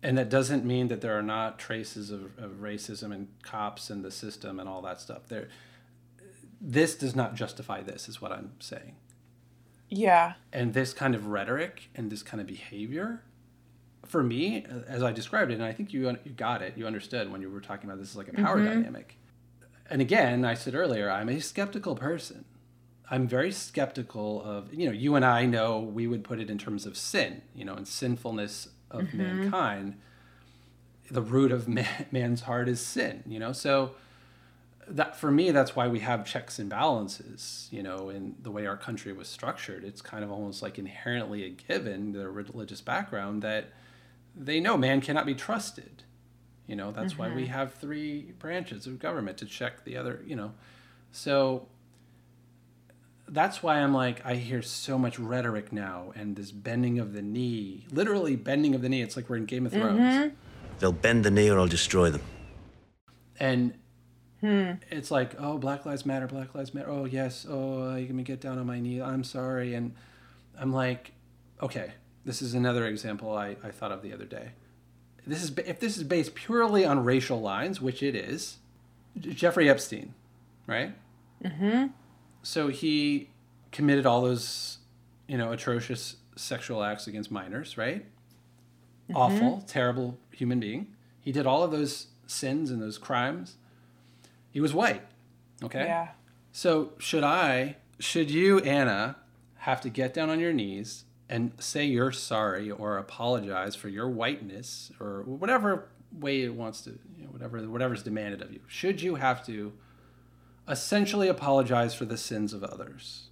And 0.02 0.18
that 0.18 0.30
doesn't 0.30 0.64
mean 0.64 0.88
that 0.88 1.02
there 1.02 1.18
are 1.18 1.24
not 1.24 1.60
traces 1.60 2.12
of, 2.12 2.38
of 2.38 2.62
racism 2.62 3.14
and 3.14 3.28
cops 3.42 3.90
and 3.90 4.04
the 4.06 4.12
system 4.12 4.60
and 4.60 4.70
all 4.70 4.82
that 4.84 5.02
stuff. 5.02 5.28
There, 5.28 5.50
this 6.62 6.96
does 6.96 7.16
not 7.16 7.36
justify 7.36 7.82
this, 7.82 8.08
is 8.08 8.22
what 8.22 8.32
I'm 8.32 8.52
saying. 8.60 8.96
Yeah. 9.90 10.34
And 10.52 10.74
this 10.74 10.94
kind 10.94 11.16
of 11.16 11.28
rhetoric 11.28 11.90
and 11.96 12.12
this 12.12 12.24
kind 12.24 12.42
of 12.42 12.48
behavior, 12.48 13.24
for 14.08 14.24
me, 14.24 14.66
as 14.88 15.04
I 15.04 15.12
described 15.12 15.52
it, 15.52 15.56
and 15.56 15.64
I 15.64 15.74
think 15.74 15.94
you 15.94 16.10
you 16.24 16.32
got 16.32 16.62
it, 16.62 16.78
you 16.78 16.88
understood 16.88 17.32
when 17.32 17.42
you 17.42 17.50
were 17.50 17.62
talking 17.62 17.90
about 17.90 18.00
this 18.00 18.10
is 18.10 18.16
like 18.16 18.30
a 18.30 18.34
power 18.34 18.58
mm-hmm. 18.58 18.68
dynamic. 18.68 19.18
And 19.90 20.02
again, 20.02 20.44
I 20.44 20.54
said 20.54 20.76
earlier, 20.76 21.10
I'm 21.10 21.30
a 21.30 21.40
skeptical 21.40 21.96
person. 21.96 22.46
I'm 23.10 23.28
very 23.28 23.52
skeptical 23.52 24.44
of, 24.44 24.74
you 24.74 24.86
know, 24.86 24.92
you 24.92 25.16
and 25.16 25.24
I 25.24 25.46
know 25.46 25.80
we 25.80 26.08
would 26.08 26.26
put 26.26 26.40
it 26.40 26.50
in 26.50 26.58
terms 26.58 26.86
of 26.86 26.98
sin, 26.98 27.42
you 27.56 27.64
know, 27.64 27.74
and 27.74 27.88
sinfulness 27.88 28.68
of 28.92 29.04
mm-hmm. 29.04 29.18
mankind. 29.18 29.96
The 31.10 31.22
root 31.22 31.52
of 31.52 31.68
man, 31.70 32.06
man's 32.12 32.42
heart 32.42 32.68
is 32.68 32.82
sin, 32.82 33.24
you 33.26 33.40
know. 33.40 33.54
So 33.54 33.92
that 34.90 35.18
for 35.18 35.30
me 35.30 35.52
that's 35.52 35.76
why 35.76 35.88
we 35.88 36.00
have 36.00 36.26
checks 36.26 36.60
and 36.60 36.70
balances 36.70 37.68
you 37.72 37.84
know 37.84 38.10
in 38.10 38.36
the 38.42 38.50
way 38.50 38.66
our 38.66 38.78
country 38.78 39.12
was 39.12 39.28
structured 39.28 39.84
it's 39.84 40.02
kind 40.02 40.24
of 40.24 40.32
almost 40.32 40.62
like 40.62 40.80
inherently 40.80 41.44
a 41.44 41.50
given 41.50 42.14
their 42.14 42.32
religious 42.32 42.80
background 42.80 43.42
that 43.42 43.66
they 44.38 44.60
know 44.60 44.78
man 44.78 45.02
cannot 45.02 45.26
be 45.26 45.34
trusted 45.34 46.04
you 46.68 46.76
know 46.76 46.92
that's 46.92 47.14
mm-hmm. 47.14 47.24
why 47.24 47.36
we 47.36 47.44
mm-hmm. 47.44 47.54
have 47.54 47.74
three 47.74 48.34
branches 48.40 48.86
of 48.86 49.00
government 49.00 49.38
to 49.38 49.46
check 49.46 49.84
the 49.84 49.98
other 49.98 50.22
you 50.26 50.36
know 50.36 50.52
so 51.12 51.68
that's 53.28 53.64
why 53.64 53.80
i'm 53.80 53.94
like 53.94 54.24
i 54.26 54.36
hear 54.36 54.62
so 54.62 54.98
much 54.98 55.18
rhetoric 55.18 55.72
now 55.72 56.12
and 56.16 56.36
this 56.36 56.52
bending 56.52 57.00
of 57.00 57.14
the 57.14 57.22
knee 57.22 57.86
literally 57.92 58.36
bending 58.36 58.76
of 58.76 58.82
the 58.82 58.90
knee 58.90 59.02
it's 59.02 59.16
like 59.16 59.30
we're 59.30 59.38
in 59.38 59.46
game 59.46 59.66
of 59.66 59.72
thrones 59.72 60.00
mm-hmm. 60.00 60.36
they'll 60.80 60.92
bend 60.92 61.26
the 61.26 61.32
knee 61.32 61.50
or 61.50 61.60
i'll 61.60 61.68
destroy 61.68 62.10
them 62.10 62.22
and 63.40 63.74
Hmm. 64.42 64.74
It's 64.92 65.10
like, 65.10 65.34
oh, 65.40 65.58
Black 65.58 65.86
Lives 65.86 66.06
Matter, 66.06 66.28
Black 66.28 66.54
Lives 66.54 66.74
Matter. 66.74 66.90
Oh, 66.90 67.06
yes. 67.06 67.46
Oh, 67.50 67.96
you 67.96 68.14
me 68.14 68.24
get 68.24 68.40
down 68.40 68.60
on 68.60 68.68
my 68.68 68.80
knee. 68.80 69.02
I'm 69.02 69.24
sorry. 69.24 69.74
And 69.74 69.96
I'm 70.60 70.72
like, 70.72 71.14
okay, 71.62 71.94
this 72.28 72.42
is 72.42 72.54
another 72.54 72.86
example 72.86 73.36
I, 73.36 73.56
I 73.64 73.72
thought 73.72 73.94
of 73.94 74.02
the 74.02 74.14
other 74.14 74.26
day. 74.26 74.50
This 75.26 75.42
is 75.42 75.58
if 75.60 75.80
this 75.80 75.98
is 75.98 76.04
based 76.04 76.36
purely 76.36 76.86
on 76.86 77.04
racial 77.04 77.42
lines, 77.42 77.82
which 77.82 78.04
it 78.04 78.16
is. 78.16 78.58
Jeffrey 79.18 79.70
Epstein, 79.70 80.14
right? 80.68 80.94
Mm-hmm. 81.44 81.88
So 82.44 82.68
he 82.68 83.30
committed 83.72 84.06
all 84.06 84.22
those, 84.22 84.78
you 85.28 85.38
know, 85.38 85.54
atrocious 85.54 86.18
sexual 86.36 86.84
acts 86.84 87.08
against 87.08 87.32
minors, 87.32 87.78
right? 87.78 88.06
Mm-hmm. 89.10 89.16
Awful, 89.16 89.62
terrible 89.62 90.20
human 90.32 90.60
being. 90.60 90.94
He 91.22 91.32
did 91.32 91.48
all 91.48 91.64
of 91.64 91.72
those 91.72 92.08
sins 92.28 92.70
and 92.70 92.82
those 92.82 92.98
crimes. 92.98 93.56
He 94.52 94.60
was 94.60 94.74
white. 94.74 95.02
Okay? 95.64 95.86
Yeah. 95.86 96.10
So 96.52 96.92
should 97.00 97.24
I, 97.24 97.78
should 98.00 98.30
you, 98.30 98.60
Anna, 98.60 99.16
have 99.60 99.82
to 99.82 99.90
get 99.90 100.14
down 100.14 100.30
on 100.30 100.40
your 100.40 100.54
knees 100.54 101.06
and 101.30 101.52
say 101.60 101.86
you're 101.86 102.12
sorry 102.12 102.72
or 102.72 102.98
apologize 102.98 103.76
for 103.76 103.90
your 103.90 104.10
whiteness 104.10 104.92
or 105.00 105.24
whatever 105.24 105.90
way 106.18 106.44
it 106.44 106.54
wants 106.54 106.82
to, 106.82 106.92
you 107.18 107.26
know, 107.26 107.30
whatever 107.30 107.60
whatever's 107.70 108.04
demanded 108.04 108.42
of 108.42 108.52
you? 108.52 108.60
Should 108.68 109.02
you 109.02 109.16
have 109.16 109.46
to 109.46 109.74
essentially 110.68 111.28
apologize 111.28 111.94
for 111.94 112.06
the 112.06 112.18
sins 112.18 112.54
of 112.54 112.64
others? 112.64 113.30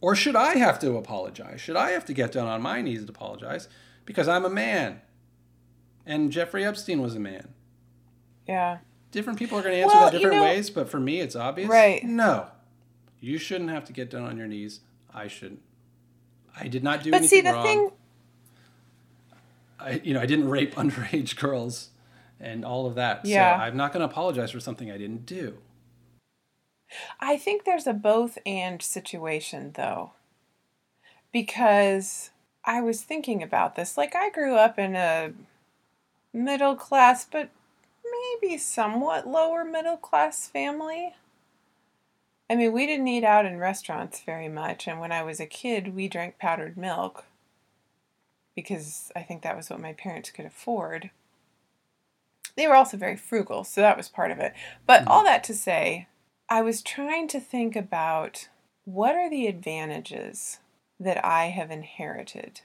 Or 0.00 0.14
should 0.16 0.36
I 0.36 0.56
have 0.56 0.78
to 0.80 0.96
apologize? 0.96 1.60
Should 1.60 1.76
I 1.76 1.90
have 1.90 2.04
to 2.06 2.14
get 2.14 2.32
down 2.32 2.46
on 2.46 2.62
my 2.62 2.80
knees 2.80 3.00
and 3.00 3.08
apologize 3.08 3.68
because 4.06 4.28
I'm 4.28 4.44
a 4.44 4.50
man? 4.50 5.02
And 6.06 6.32
Jeffrey 6.32 6.64
Epstein 6.64 7.02
was 7.02 7.14
a 7.14 7.20
man. 7.20 7.48
Yeah. 8.48 8.78
Different 9.12 9.38
people 9.38 9.58
are 9.58 9.62
going 9.62 9.74
to 9.74 9.80
answer 9.82 9.94
well, 9.94 10.04
that 10.06 10.12
different 10.12 10.34
you 10.34 10.40
know, 10.40 10.46
ways, 10.46 10.70
but 10.70 10.88
for 10.88 10.98
me, 10.98 11.20
it's 11.20 11.36
obvious. 11.36 11.68
Right. 11.68 12.02
No. 12.02 12.46
You 13.20 13.36
shouldn't 13.36 13.70
have 13.70 13.84
to 13.86 13.92
get 13.92 14.08
down 14.08 14.22
on 14.22 14.38
your 14.38 14.46
knees. 14.46 14.80
I 15.12 15.28
shouldn't. 15.28 15.60
I 16.58 16.68
did 16.68 16.82
not 16.82 17.02
do 17.02 17.10
but 17.10 17.18
anything 17.18 17.38
see, 17.38 17.40
the 17.42 17.52
wrong. 17.52 17.64
Thing... 17.66 17.90
I, 19.78 20.00
you 20.04 20.14
know, 20.14 20.20
I 20.20 20.26
didn't 20.26 20.48
rape 20.48 20.74
underage 20.76 21.36
girls 21.36 21.90
and 22.38 22.64
all 22.64 22.86
of 22.86 22.94
that. 22.94 23.24
Yeah. 23.24 23.58
So 23.58 23.64
I'm 23.64 23.76
not 23.76 23.92
going 23.92 24.00
to 24.00 24.10
apologize 24.12 24.50
for 24.50 24.60
something 24.60 24.90
I 24.90 24.98
didn't 24.98 25.26
do. 25.26 25.58
I 27.20 27.36
think 27.36 27.64
there's 27.64 27.86
a 27.86 27.92
both 27.92 28.38
and 28.44 28.82
situation 28.82 29.72
though. 29.74 30.12
Because 31.32 32.30
I 32.64 32.80
was 32.80 33.02
thinking 33.02 33.42
about 33.42 33.76
this. 33.76 33.96
Like, 33.96 34.14
I 34.16 34.30
grew 34.30 34.56
up 34.56 34.78
in 34.78 34.96
a 34.96 35.32
middle 36.32 36.74
class, 36.74 37.24
but 37.24 37.50
maybe 38.40 38.58
somewhat 38.58 39.26
lower 39.26 39.64
middle 39.64 39.96
class 39.96 40.48
family. 40.48 41.14
I 42.50 42.56
mean, 42.56 42.72
we 42.72 42.84
didn't 42.84 43.06
eat 43.06 43.22
out 43.22 43.46
in 43.46 43.58
restaurants 43.58 44.22
very 44.22 44.48
much, 44.48 44.88
and 44.88 44.98
when 44.98 45.12
I 45.12 45.22
was 45.22 45.38
a 45.38 45.46
kid, 45.46 45.94
we 45.94 46.08
drank 46.08 46.36
powdered 46.40 46.76
milk 46.76 47.24
because 48.56 49.12
I 49.14 49.22
think 49.22 49.42
that 49.42 49.56
was 49.56 49.70
what 49.70 49.80
my 49.80 49.92
parents 49.92 50.30
could 50.30 50.44
afford. 50.44 51.10
They 52.56 52.66
were 52.66 52.74
also 52.74 52.96
very 52.96 53.16
frugal, 53.16 53.62
so 53.62 53.80
that 53.80 53.96
was 53.96 54.08
part 54.08 54.32
of 54.32 54.40
it. 54.40 54.52
But 54.84 55.02
mm-hmm. 55.02 55.12
all 55.12 55.22
that 55.22 55.44
to 55.44 55.54
say, 55.54 56.08
I 56.48 56.60
was 56.62 56.82
trying 56.82 57.28
to 57.28 57.38
think 57.38 57.76
about 57.76 58.48
what 58.84 59.14
are 59.14 59.30
the 59.30 59.46
advantages 59.46 60.58
that 60.98 61.24
I 61.24 61.46
have 61.46 61.70
inherited. 61.70 62.62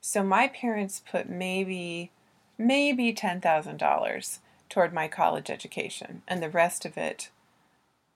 So 0.00 0.22
my 0.22 0.48
parents 0.48 1.02
put 1.10 1.28
maybe 1.28 2.10
maybe 2.56 3.12
$10,000 3.12 4.38
toward 4.70 4.94
my 4.94 5.08
college 5.08 5.50
education 5.50 6.22
and 6.26 6.42
the 6.42 6.48
rest 6.48 6.86
of 6.86 6.96
it 6.96 7.28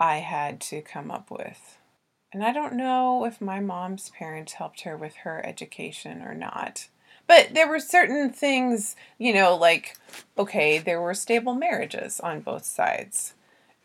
I 0.01 0.17
had 0.17 0.61
to 0.63 0.83
come 0.83 1.13
up 1.13 1.31
with. 1.31 1.79
And 2.33 2.43
I 2.43 2.53
don't 2.53 2.75
know 2.75 3.25
if 3.25 3.41
my 3.41 3.61
mom's 3.61 4.11
parents 4.11 4.55
helped 4.55 4.81
her 4.83 4.97
with 4.97 5.17
her 5.17 5.45
education 5.45 6.23
or 6.23 6.35
not. 6.35 6.89
But 7.29 7.55
there 7.55 7.69
were 7.69 7.79
certain 7.79 8.31
things, 8.31 8.97
you 9.19 9.33
know, 9.33 9.55
like, 9.55 9.97
okay, 10.37 10.79
there 10.79 11.01
were 11.01 11.15
stable 11.15 11.55
marriages 11.55 12.19
on 12.19 12.41
both 12.41 12.65
sides 12.65 13.35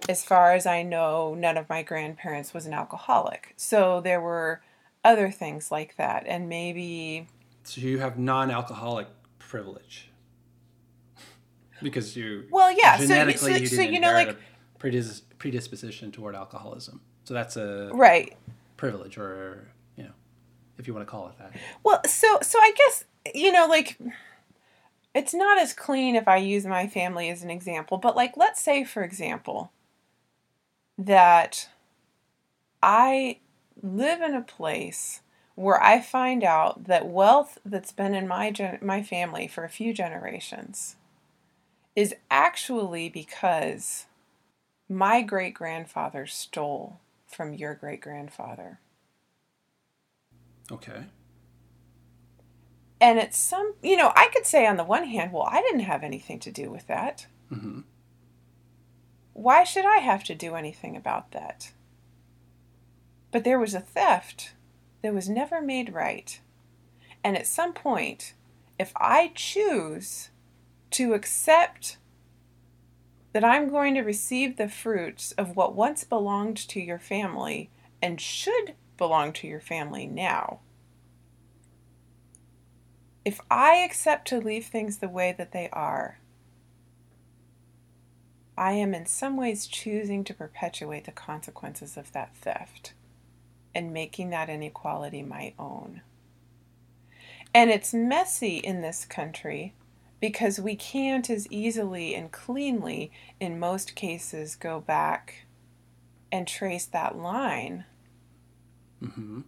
as 0.07 0.23
far 0.23 0.53
as 0.53 0.65
I 0.65 0.83
know, 0.83 1.35
none 1.35 1.57
of 1.57 1.69
my 1.69 1.81
grandparents 1.83 2.53
was 2.53 2.65
an 2.65 2.73
alcoholic. 2.73 3.53
So 3.57 4.01
there 4.01 4.21
were 4.21 4.61
other 5.03 5.31
things 5.31 5.71
like 5.71 5.95
that. 5.97 6.25
And 6.27 6.49
maybe. 6.49 7.27
So 7.63 7.81
you 7.81 7.99
have 7.99 8.17
non 8.17 8.51
alcoholic 8.51 9.07
privilege. 9.39 10.11
because 11.81 12.15
you. 12.15 12.45
Well, 12.51 12.71
yeah. 12.71 12.97
Genetically, 12.97 13.35
so, 13.35 13.47
so, 13.47 13.61
you, 13.61 13.67
so, 13.67 13.81
you 13.81 13.99
know, 13.99 14.11
like. 14.11 14.37
Predis- 14.79 15.21
predisposition 15.37 16.11
toward 16.11 16.35
alcoholism. 16.35 17.01
So 17.23 17.33
that's 17.33 17.57
a. 17.57 17.91
Right. 17.93 18.35
Privilege, 18.77 19.17
or, 19.17 19.67
you 19.95 20.03
know, 20.03 20.13
if 20.77 20.87
you 20.87 20.93
want 20.93 21.07
to 21.07 21.11
call 21.11 21.27
it 21.29 21.37
that. 21.39 21.53
Well, 21.83 22.01
so, 22.05 22.39
so 22.41 22.59
I 22.59 22.73
guess, 22.75 23.05
you 23.33 23.51
know, 23.51 23.67
like 23.67 23.97
it's 25.15 25.33
not 25.33 25.57
as 25.57 25.73
clean 25.73 26.15
if 26.15 26.27
I 26.27 26.35
use 26.37 26.65
my 26.65 26.87
family 26.87 27.29
as 27.29 27.41
an 27.41 27.49
example, 27.49 27.97
but 27.97 28.17
like 28.17 28.35
let's 28.35 28.61
say 28.61 28.83
for 28.83 29.01
example 29.01 29.71
that 30.97 31.69
I 32.83 33.39
live 33.81 34.21
in 34.21 34.35
a 34.35 34.41
place 34.41 35.21
where 35.55 35.81
I 35.81 36.01
find 36.01 36.43
out 36.43 36.83
that 36.83 37.07
wealth 37.07 37.57
that's 37.65 37.93
been 37.93 38.13
in 38.13 38.27
my 38.27 38.51
gen- 38.51 38.79
my 38.81 39.01
family 39.01 39.47
for 39.47 39.63
a 39.63 39.69
few 39.69 39.93
generations 39.93 40.97
is 41.95 42.13
actually 42.29 43.07
because 43.07 44.07
my 44.87 45.21
great 45.21 45.53
grandfather 45.53 46.25
stole 46.25 46.99
from 47.25 47.53
your 47.53 47.73
great 47.73 48.01
grandfather. 48.01 48.79
Okay. 50.71 51.05
And 53.01 53.19
it's 53.19 53.37
some, 53.37 53.73
you 53.83 53.97
know, 53.97 54.11
I 54.15 54.29
could 54.33 54.45
say 54.45 54.65
on 54.65 54.77
the 54.77 54.83
one 54.83 55.05
hand, 55.05 55.31
well, 55.33 55.47
I 55.49 55.61
didn't 55.61 55.81
have 55.81 56.03
anything 56.03 56.39
to 56.39 56.51
do 56.51 56.71
with 56.71 56.87
that. 56.87 57.27
Mm-hmm. 57.51 57.81
Why 59.33 59.63
should 59.63 59.85
I 59.85 59.97
have 59.97 60.23
to 60.25 60.35
do 60.35 60.55
anything 60.55 60.95
about 60.95 61.31
that? 61.31 61.71
But 63.31 63.43
there 63.43 63.59
was 63.59 63.73
a 63.73 63.81
theft 63.81 64.53
that 65.01 65.13
was 65.13 65.27
never 65.27 65.61
made 65.61 65.93
right. 65.93 66.39
And 67.23 67.37
at 67.37 67.47
some 67.47 67.73
point, 67.73 68.33
if 68.79 68.93
I 68.95 69.31
choose 69.35 70.29
to 70.91 71.13
accept 71.13 71.97
that 73.35 73.43
I'm 73.43 73.67
going 73.67 73.95
to 73.95 74.01
receive 74.01 74.55
the 74.55 74.69
fruits 74.69 75.33
of 75.33 75.57
what 75.57 75.75
once 75.75 76.05
belonged 76.05 76.55
to 76.55 76.79
your 76.79 76.97
family 76.97 77.69
and 78.01 78.21
should 78.21 78.75
belong 78.95 79.33
to 79.33 79.45
your 79.45 79.59
family 79.59 80.07
now, 80.07 80.61
if 83.25 83.41
I 83.51 83.73
accept 83.79 84.25
to 84.29 84.39
leave 84.39 84.67
things 84.67 84.99
the 84.99 85.09
way 85.09 85.35
that 85.37 85.51
they 85.51 85.67
are, 85.73 86.19
I 88.57 88.71
am 88.71 88.93
in 88.93 89.05
some 89.05 89.35
ways 89.35 89.67
choosing 89.67 90.23
to 90.23 90.33
perpetuate 90.33 91.03
the 91.03 91.11
consequences 91.11 91.97
of 91.97 92.13
that 92.13 92.33
theft 92.37 92.93
and 93.75 93.91
making 93.91 94.29
that 94.29 94.49
inequality 94.49 95.23
my 95.23 95.53
own. 95.59 96.03
And 97.53 97.69
it's 97.69 97.93
messy 97.93 98.59
in 98.59 98.79
this 98.79 99.03
country 99.03 99.73
because 100.19 100.59
we 100.59 100.75
can't 100.75 101.29
as 101.29 101.47
easily 101.51 102.15
and 102.15 102.31
cleanly, 102.31 103.11
in 103.39 103.59
most 103.59 103.95
cases, 103.95 104.55
go 104.55 104.79
back 104.79 105.45
and 106.31 106.47
trace 106.47 106.85
that 106.85 107.17
line. 107.17 107.85
Mm-hmm. 109.03 109.41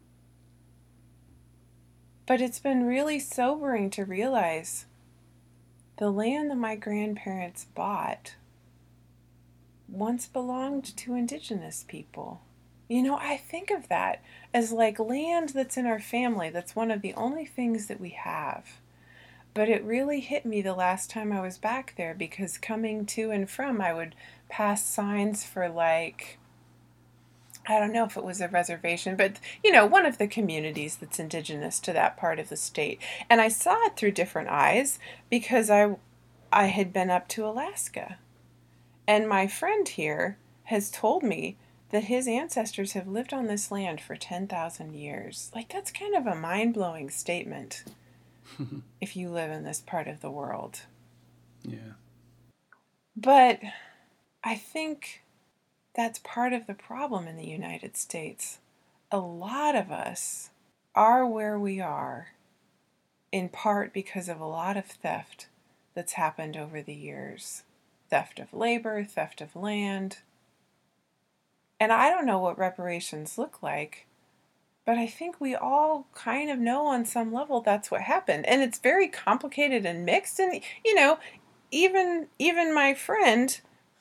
But 2.25 2.41
it's 2.41 2.59
been 2.59 2.85
really 2.85 3.19
sobering 3.19 3.89
to 3.91 4.03
realize 4.03 4.85
the 5.97 6.11
land 6.11 6.51
that 6.51 6.57
my 6.57 6.75
grandparents 6.75 7.65
bought 7.73 8.35
once 9.87 10.27
belonged 10.27 10.95
to 10.97 11.15
indigenous 11.15 11.85
people. 11.87 12.41
You 12.89 13.01
know, 13.01 13.17
I 13.17 13.37
think 13.37 13.71
of 13.71 13.87
that 13.89 14.21
as 14.53 14.71
like 14.71 14.99
land 14.99 15.49
that's 15.49 15.77
in 15.77 15.85
our 15.85 15.99
family, 15.99 16.49
that's 16.49 16.75
one 16.75 16.91
of 16.91 17.01
the 17.01 17.13
only 17.13 17.45
things 17.45 17.87
that 17.87 17.99
we 17.99 18.09
have. 18.09 18.79
But 19.57 19.69
it 19.69 19.83
really 19.83 20.19
hit 20.19 20.45
me 20.45 20.61
the 20.61 20.75
last 20.75 21.09
time 21.09 21.33
I 21.33 21.41
was 21.41 21.57
back 21.57 21.95
there 21.97 22.13
because 22.13 22.59
coming 22.59 23.07
to 23.07 23.31
and 23.31 23.49
from, 23.49 23.81
I 23.81 23.91
would 23.91 24.13
pass 24.49 24.85
signs 24.85 25.43
for 25.43 25.67
like, 25.67 26.37
I 27.67 27.79
don't 27.79 27.91
know 27.91 28.05
if 28.05 28.15
it 28.15 28.23
was 28.23 28.39
a 28.39 28.49
reservation, 28.49 29.15
but 29.15 29.39
you 29.63 29.71
know, 29.71 29.83
one 29.83 30.05
of 30.05 30.19
the 30.19 30.27
communities 30.27 30.97
that's 30.97 31.17
indigenous 31.17 31.79
to 31.79 31.93
that 31.93 32.17
part 32.17 32.37
of 32.37 32.49
the 32.49 32.55
state. 32.55 33.01
And 33.31 33.41
I 33.41 33.47
saw 33.47 33.83
it 33.87 33.95
through 33.95 34.11
different 34.11 34.49
eyes 34.49 34.99
because 35.27 35.71
I 35.71 35.95
I 36.53 36.65
had 36.65 36.93
been 36.93 37.09
up 37.09 37.27
to 37.29 37.47
Alaska 37.47 38.19
and 39.07 39.27
my 39.27 39.47
friend 39.47 39.89
here 39.89 40.37
has 40.65 40.91
told 40.91 41.23
me 41.23 41.57
that 41.89 42.03
his 42.03 42.27
ancestors 42.27 42.93
have 42.93 43.07
lived 43.07 43.33
on 43.33 43.47
this 43.47 43.71
land 43.71 44.01
for 44.01 44.15
10,000 44.15 44.93
years. 44.93 45.51
Like, 45.55 45.69
that's 45.73 45.91
kind 45.91 46.13
of 46.13 46.27
a 46.27 46.35
mind 46.35 46.75
blowing 46.75 47.09
statement 47.09 47.83
if 49.01 49.15
you 49.15 49.29
live 49.29 49.51
in 49.51 49.63
this 49.63 49.81
part 49.81 50.07
of 50.07 50.21
the 50.21 50.31
world. 50.31 50.81
Yeah. 51.63 51.93
But 53.15 53.61
I 54.43 54.55
think 54.55 55.23
that's 55.95 56.19
part 56.19 56.53
of 56.53 56.67
the 56.67 56.73
problem 56.73 57.27
in 57.27 57.37
the 57.37 57.47
United 57.47 57.97
States. 57.97 58.59
A 59.11 59.19
lot 59.19 59.75
of 59.75 59.91
us 59.91 60.51
are 60.95 61.25
where 61.25 61.59
we 61.59 61.79
are 61.79 62.29
in 63.31 63.49
part 63.49 63.93
because 63.93 64.29
of 64.29 64.39
a 64.39 64.45
lot 64.45 64.77
of 64.77 64.85
theft 64.85 65.47
that's 65.93 66.13
happened 66.13 66.55
over 66.55 66.81
the 66.81 66.93
years 66.93 67.63
theft 68.09 68.39
of 68.39 68.53
labor, 68.53 69.03
theft 69.03 69.41
of 69.41 69.55
land. 69.55 70.19
And 71.79 71.91
I 71.91 72.09
don't 72.09 72.25
know 72.25 72.39
what 72.39 72.57
reparations 72.57 73.37
look 73.37 73.61
like, 73.61 74.06
but 74.87 74.97
I 74.97 75.05
think 75.05 75.41
we 75.41 75.53
all 75.53 76.07
kind 76.15 76.49
of 76.49 76.59
know 76.59 76.87
on 76.87 77.03
some 77.03 77.33
level 77.33 77.59
that's 77.59 77.91
what 77.91 78.03
happened. 78.03 78.45
And 78.45 78.61
it's 78.61 78.79
very 78.79 79.09
complicated 79.09 79.85
and 79.85 80.05
mixed 80.05 80.39
and 80.39 80.61
you 80.83 80.95
know, 80.95 81.19
even 81.71 82.27
even 82.39 82.73
my 82.73 82.93
friend 82.93 83.59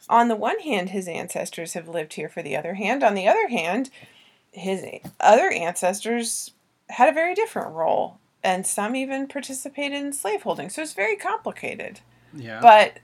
on 0.08 0.28
the 0.28 0.36
one 0.36 0.60
hand 0.60 0.90
his 0.90 1.08
ancestors 1.08 1.72
have 1.72 1.88
lived 1.88 2.14
here 2.14 2.28
for 2.28 2.40
the 2.40 2.56
other 2.56 2.74
hand, 2.74 3.02
on 3.02 3.14
the 3.14 3.26
other 3.26 3.48
hand, 3.48 3.90
his 4.52 4.86
other 5.18 5.50
ancestors 5.50 6.52
had 6.88 7.08
a 7.08 7.12
very 7.12 7.34
different 7.34 7.74
role 7.74 8.18
and 8.44 8.64
some 8.64 8.94
even 8.94 9.26
participated 9.26 9.98
in 9.98 10.12
slaveholding. 10.12 10.70
So 10.70 10.82
it's 10.82 10.92
very 10.92 11.16
complicated. 11.16 11.98
Yeah. 12.32 12.60
But 12.60 13.00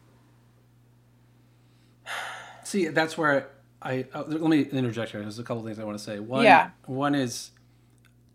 see, 2.62 2.86
that's 2.86 3.18
where 3.18 3.48
I 3.82 4.06
uh, 4.14 4.22
let 4.28 4.42
me 4.42 4.60
interject 4.60 5.10
here. 5.10 5.20
There's 5.20 5.40
a 5.40 5.42
couple 5.42 5.64
things 5.64 5.80
I 5.80 5.84
want 5.84 5.98
to 5.98 6.04
say. 6.04 6.20
One, 6.20 6.44
Yeah. 6.44 6.70
one 6.86 7.16
is 7.16 7.50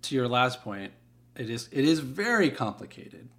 to 0.09 0.15
your 0.15 0.27
last 0.27 0.61
point. 0.63 0.91
It 1.35 1.49
is 1.49 1.69
it 1.71 1.85
is 1.85 1.99
very 1.99 2.49
complicated, 2.49 3.29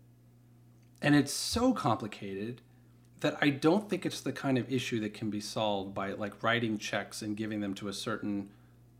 and 1.02 1.14
it's 1.14 1.32
so 1.32 1.72
complicated 1.72 2.60
that 3.20 3.36
I 3.40 3.50
don't 3.50 3.90
think 3.90 4.06
it's 4.06 4.20
the 4.20 4.32
kind 4.32 4.58
of 4.58 4.72
issue 4.72 5.00
that 5.00 5.14
can 5.14 5.30
be 5.30 5.40
solved 5.40 5.94
by 5.94 6.12
like 6.12 6.42
writing 6.42 6.78
checks 6.78 7.22
and 7.22 7.36
giving 7.36 7.60
them 7.60 7.74
to 7.74 7.88
a 7.88 7.92
certain 7.92 8.50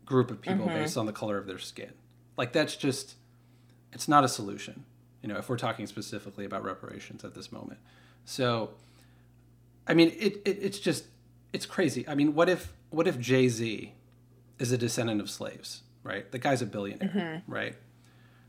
group 0.05 0.31
of 0.31 0.41
people 0.41 0.65
mm-hmm. 0.65 0.75
based 0.75 0.97
on 0.97 1.05
the 1.05 1.13
color 1.13 1.37
of 1.37 1.47
their 1.47 1.59
skin. 1.59 1.93
Like 2.35 2.51
that's 2.51 2.75
just 2.75 3.15
it's 3.93 4.07
not 4.07 4.23
a 4.23 4.27
solution. 4.27 4.85
You 5.21 5.29
know, 5.29 5.37
if 5.37 5.49
we're 5.49 5.57
talking 5.57 5.87
specifically 5.87 6.45
about 6.45 6.63
reparations 6.63 7.23
at 7.23 7.33
this 7.35 7.51
moment. 7.51 7.79
So, 8.25 8.71
I 9.87 9.93
mean, 9.93 10.13
it, 10.17 10.41
it 10.45 10.59
it's 10.61 10.79
just 10.79 11.05
it's 11.53 11.65
crazy. 11.65 12.07
I 12.07 12.15
mean, 12.15 12.33
what 12.33 12.49
if 12.49 12.73
what 12.89 13.07
if 13.07 13.19
Jay 13.19 13.47
Z 13.47 13.93
is 14.57 14.71
a 14.71 14.77
descendant 14.77 15.21
of 15.21 15.29
slaves, 15.29 15.81
right? 16.03 16.31
The 16.31 16.39
guy's 16.39 16.61
a 16.61 16.65
billionaire, 16.65 17.09
mm-hmm. 17.09 17.51
right? 17.51 17.75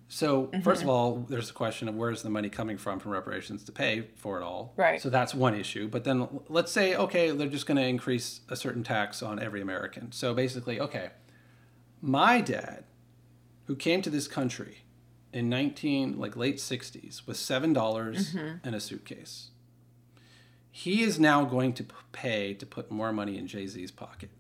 So 0.09 0.47
mm-hmm. 0.47 0.63
first 0.63 0.83
of 0.83 0.89
all, 0.89 1.25
there's 1.29 1.49
the 1.49 1.55
question 1.55 1.89
of 1.89 1.95
where's 1.95 2.23
the 2.23 2.31
money 2.31 2.49
coming 2.49 2.79
from 2.79 2.99
from 2.99 3.13
reparations 3.13 3.63
to 3.65 3.73
pay 3.73 4.09
for 4.17 4.41
it 4.41 4.43
all. 4.43 4.75
Right. 4.77 5.01
So 5.01 5.09
that's 5.09 5.35
one 5.35 5.55
issue. 5.55 5.89
But 5.89 6.05
then 6.05 6.41
let's 6.49 6.73
say 6.73 6.97
okay, 6.97 7.31
they're 7.31 7.49
just 7.49 7.67
going 7.67 7.77
to 7.77 7.87
increase 7.87 8.41
a 8.49 8.57
certain 8.57 8.83
tax 8.83 9.23
on 9.23 9.39
every 9.39 9.61
American. 9.61 10.11
So 10.11 10.35
basically, 10.35 10.81
okay, 10.81 11.11
my 12.03 12.41
dad, 12.41 12.85
who 13.67 13.77
came 13.77 14.03
to 14.03 14.11
this 14.11 14.27
country 14.27 14.79
in 15.33 15.49
19 15.49 16.19
like 16.19 16.37
late 16.37 16.57
60s 16.57 17.27
with 17.27 17.37
seven 17.37 17.73
dollars 17.73 18.35
mm-hmm. 18.35 18.57
and 18.65 18.75
a 18.75 18.81
suitcase 18.81 19.51
he 20.73 21.03
is 21.03 21.19
now 21.19 21.45
going 21.45 21.73
to 21.73 21.85
pay 22.13 22.55
to 22.55 22.67
put 22.67 22.91
more 22.91 23.13
money 23.13 23.39
in 23.39 23.47
jay-z's 23.47 23.91
pocket 23.91 24.31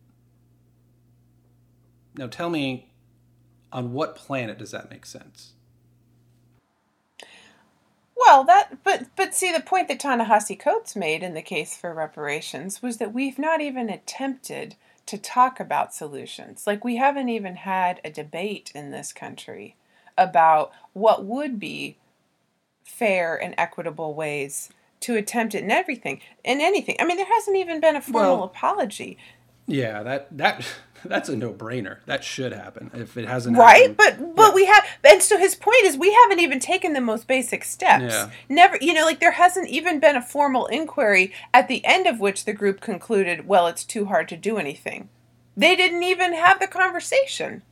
now 2.16 2.26
tell 2.26 2.50
me 2.50 2.89
on 3.72 3.92
what 3.92 4.14
planet 4.16 4.58
does 4.58 4.70
that 4.70 4.90
make 4.90 5.06
sense 5.06 5.52
well, 8.16 8.44
that 8.44 8.84
but 8.84 9.06
but 9.16 9.34
see 9.34 9.50
the 9.50 9.60
point 9.60 9.88
that 9.88 9.98
Ta-Nehisi 9.98 10.58
Coates 10.58 10.94
made 10.94 11.22
in 11.22 11.32
the 11.34 11.40
case 11.42 11.74
for 11.76 11.94
reparations 11.94 12.82
was 12.82 12.98
that 12.98 13.14
we've 13.14 13.38
not 13.38 13.60
even 13.62 13.88
attempted 13.88 14.76
to 15.06 15.16
talk 15.16 15.58
about 15.58 15.94
solutions. 15.94 16.66
Like 16.66 16.84
we 16.84 16.96
haven't 16.96 17.30
even 17.30 17.56
had 17.56 17.98
a 18.04 18.10
debate 18.10 18.70
in 18.74 18.90
this 18.90 19.12
country 19.14 19.74
about 20.18 20.70
what 20.92 21.24
would 21.24 21.58
be 21.58 21.96
fair 22.84 23.34
and 23.42 23.54
equitable 23.56 24.14
ways 24.14 24.68
to 25.00 25.16
attempt 25.16 25.54
it 25.54 25.64
in 25.64 25.70
everything 25.70 26.20
in 26.44 26.60
anything. 26.60 26.96
I 27.00 27.06
mean, 27.06 27.16
there 27.16 27.26
hasn't 27.26 27.56
even 27.56 27.80
been 27.80 27.96
a 27.96 28.02
formal 28.02 28.36
Well- 28.36 28.44
apology. 28.44 29.16
yeah 29.66 30.02
that 30.02 30.26
that 30.36 30.64
that's 31.04 31.28
a 31.28 31.36
no-brainer 31.36 31.98
that 32.06 32.22
should 32.24 32.52
happen 32.52 32.90
if 32.94 33.16
it 33.16 33.26
hasn't 33.26 33.56
Right, 33.56 33.96
happened- 33.96 33.96
but 33.96 34.36
but 34.36 34.54
we 34.54 34.66
have, 34.66 34.84
and 35.04 35.22
so 35.22 35.38
his 35.38 35.54
point 35.54 35.84
is 35.84 35.96
we 35.96 36.12
haven't 36.12 36.40
even 36.40 36.60
taken 36.60 36.92
the 36.92 37.00
most 37.00 37.26
basic 37.26 37.64
steps. 37.64 38.04
Yeah. 38.12 38.30
Never, 38.48 38.76
you 38.80 38.92
know, 38.94 39.04
like 39.04 39.20
there 39.20 39.32
hasn't 39.32 39.68
even 39.68 40.00
been 40.00 40.16
a 40.16 40.22
formal 40.22 40.66
inquiry 40.66 41.32
at 41.54 41.68
the 41.68 41.84
end 41.84 42.06
of 42.06 42.20
which 42.20 42.44
the 42.44 42.52
group 42.52 42.80
concluded, 42.80 43.46
well, 43.46 43.66
it's 43.66 43.84
too 43.84 44.06
hard 44.06 44.28
to 44.30 44.36
do 44.36 44.56
anything. 44.58 45.08
They 45.56 45.76
didn't 45.76 46.02
even 46.02 46.32
have 46.34 46.58
the 46.60 46.66
conversation. 46.66 47.62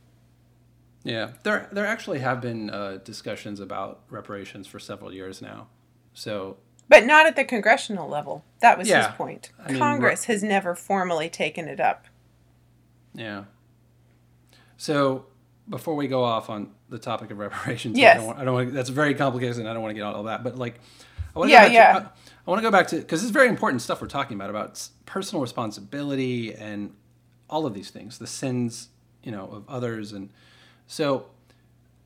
yeah 1.03 1.29
there 1.43 1.69
there 1.71 1.85
actually 1.85 2.19
have 2.19 2.41
been 2.41 2.69
uh, 2.69 2.97
discussions 3.03 3.59
about 3.59 4.01
reparations 4.09 4.67
for 4.67 4.79
several 4.79 5.13
years 5.13 5.41
now 5.41 5.67
so 6.13 6.57
But 6.89 7.05
not 7.05 7.25
at 7.25 7.35
the 7.37 7.45
congressional 7.45 8.09
level. 8.09 8.43
That 8.61 8.77
was 8.77 8.89
Yeah. 8.89 9.07
his 9.07 9.15
point. 9.15 9.51
I 9.63 9.71
mean, 9.71 9.79
Congress 9.79 10.25
has 10.25 10.41
never 10.43 10.73
formally 10.75 11.29
taken 11.29 11.67
it 11.69 11.79
up. 11.79 12.05
Yeah. 13.19 13.45
So 14.77 15.27
before 15.69 15.95
we 15.95 16.07
go 16.07 16.23
off 16.23 16.49
on 16.49 16.71
the 16.89 16.99
topic 16.99 17.31
of 17.31 17.39
reparations, 17.39 17.97
Yes. 17.97 18.13
I 18.13 18.15
don't 18.15 18.25
want, 18.27 18.39
I 18.39 18.45
don't 18.45 18.55
want 18.55 18.73
that's 18.73 18.89
very 18.89 19.15
complicated, 19.15 19.57
and 19.59 19.69
I 19.69 19.73
don't 19.73 19.81
want 19.83 19.91
to 19.91 19.95
get 19.95 20.03
on 20.03 20.15
all 20.15 20.23
that. 20.23 20.43
But 20.43 20.57
like, 20.57 20.79
I 21.35 21.39
want 21.39 21.51
to 21.51 21.51
Yeah, 21.51 21.59
go 21.59 21.69
back 21.69 21.73
yeah. 21.73 21.93
To, 21.93 21.97
I, 21.97 21.99
I 21.99 22.51
want 22.51 22.59
to 22.59 22.63
go 22.63 22.71
back 22.71 22.87
to 22.89 22.97
because 22.97 23.21
this 23.21 23.25
is 23.27 23.31
very 23.31 23.49
important 23.49 23.81
stuff 23.83 24.01
we're 24.01 24.07
talking 24.07 24.35
about 24.35 24.49
about 24.51 24.87
personal 25.05 25.41
responsibility 25.41 26.53
and 26.55 26.93
all 27.49 27.65
of 27.67 27.73
these 27.75 27.91
things, 27.91 28.19
the 28.19 28.27
sins, 28.27 28.89
you 29.23 29.31
know, 29.31 29.45
of 29.51 29.65
others, 29.69 30.13
and 30.13 30.29
so 30.87 31.27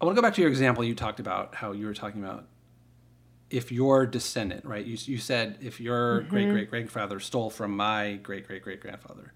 I 0.01 0.05
want 0.05 0.15
to 0.17 0.21
go 0.21 0.27
back 0.27 0.35
to 0.35 0.41
your 0.41 0.49
example. 0.51 0.83
You 0.83 0.95
talked 0.95 1.19
about 1.21 1.55
how 1.55 1.73
you 1.73 1.87
were 1.87 1.95
talking 1.95 2.23
about 2.23 2.47
if 3.49 3.71
your 3.71 4.05
descendant, 4.07 4.65
right? 4.65 4.85
You, 4.85 4.97
you 5.05 5.17
said 5.19 5.57
if 5.61 5.81
your 5.81 6.21
Mm-hmm. 6.21 6.29
great 6.29 6.49
great 6.49 6.69
grandfather 6.69 7.19
stole 7.19 7.49
from 7.51 7.75
my 7.77 8.15
great 8.23 8.47
great 8.47 8.63
great 8.63 8.81
grandfather, 8.81 9.33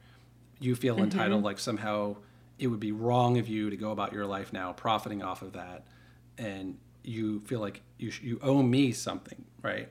you 0.60 0.76
feel 0.76 0.96
Mm-hmm. 0.96 1.04
entitled, 1.06 1.44
like 1.44 1.60
somehow 1.60 2.16
it 2.60 2.68
would 2.68 2.80
be 2.80 2.92
wrong 2.92 3.38
of 3.38 3.48
you 3.48 3.70
to 3.70 3.78
go 3.78 3.92
about 3.92 4.14
your 4.14 4.26
life 4.26 4.52
now 4.54 4.74
profiting 4.74 5.22
off 5.24 5.42
of 5.42 5.54
that, 5.54 5.86
and 6.38 6.78
you 7.04 7.40
feel 7.42 7.60
like 7.60 7.82
you 7.98 8.10
sh- 8.12 8.22
you 8.22 8.40
owe 8.42 8.62
me 8.64 8.92
something, 8.92 9.46
right? 9.62 9.90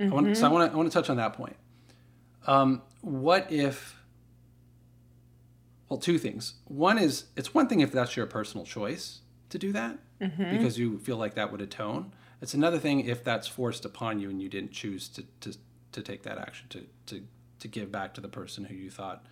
I 0.00 0.06
want, 0.06 0.36
so 0.36 0.46
I 0.46 0.50
want 0.50 0.70
to 0.70 0.74
I 0.74 0.76
want 0.76 0.90
to 0.90 0.98
touch 0.98 1.10
on 1.10 1.18
that 1.18 1.34
point. 1.34 1.56
Um, 2.46 2.82
what 3.02 3.52
if? 3.52 3.98
Well, 5.88 5.98
two 5.98 6.18
things. 6.18 6.54
One 6.64 6.98
is 6.98 7.24
it's 7.36 7.52
one 7.54 7.68
thing 7.68 7.80
if 7.80 7.92
that's 7.92 8.16
your 8.16 8.26
personal 8.26 8.64
choice 8.64 9.20
to 9.50 9.58
do 9.58 9.72
that 9.72 9.98
because 10.50 10.78
you 10.78 10.98
feel 10.98 11.16
like 11.18 11.34
that 11.34 11.52
would 11.52 11.60
atone. 11.60 12.12
It's 12.40 12.54
another 12.54 12.78
thing 12.78 13.00
if 13.00 13.22
that's 13.22 13.46
forced 13.46 13.84
upon 13.84 14.18
you 14.18 14.30
and 14.30 14.40
you 14.40 14.48
didn't 14.48 14.72
choose 14.72 15.08
to, 15.10 15.24
to, 15.40 15.56
to 15.92 16.02
take 16.02 16.22
that 16.22 16.38
action 16.38 16.66
to, 16.70 16.84
to, 17.06 17.22
to 17.60 17.68
give 17.68 17.92
back 17.92 18.14
to 18.14 18.20
the 18.20 18.28
person 18.28 18.64
who 18.64 18.74
you 18.74 18.90
thought 18.90 19.24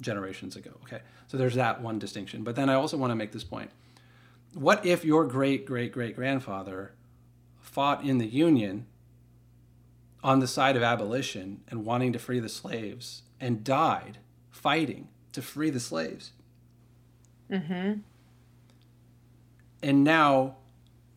generations 0.00 0.56
ago. 0.56 0.72
Okay. 0.84 1.00
So 1.28 1.36
there's 1.36 1.54
that 1.54 1.80
one 1.80 1.98
distinction. 1.98 2.42
But 2.44 2.56
then 2.56 2.68
I 2.68 2.74
also 2.74 2.96
want 2.96 3.10
to 3.10 3.16
make 3.16 3.32
this 3.32 3.44
point. 3.44 3.70
What 4.54 4.84
if 4.86 5.04
your 5.04 5.24
great 5.24 5.66
great 5.66 5.92
great 5.92 6.14
grandfather 6.16 6.92
fought 7.60 8.04
in 8.04 8.18
the 8.18 8.26
Union 8.26 8.86
on 10.22 10.40
the 10.40 10.46
side 10.46 10.76
of 10.76 10.82
abolition 10.82 11.62
and 11.68 11.84
wanting 11.84 12.12
to 12.12 12.18
free 12.18 12.40
the 12.40 12.48
slaves 12.48 13.22
and 13.40 13.64
died 13.64 14.18
fighting 14.50 15.08
to 15.32 15.42
free 15.42 15.70
the 15.70 15.80
slaves? 15.80 16.32
Mm-hmm. 17.50 18.00
and 19.82 20.02
now 20.02 20.56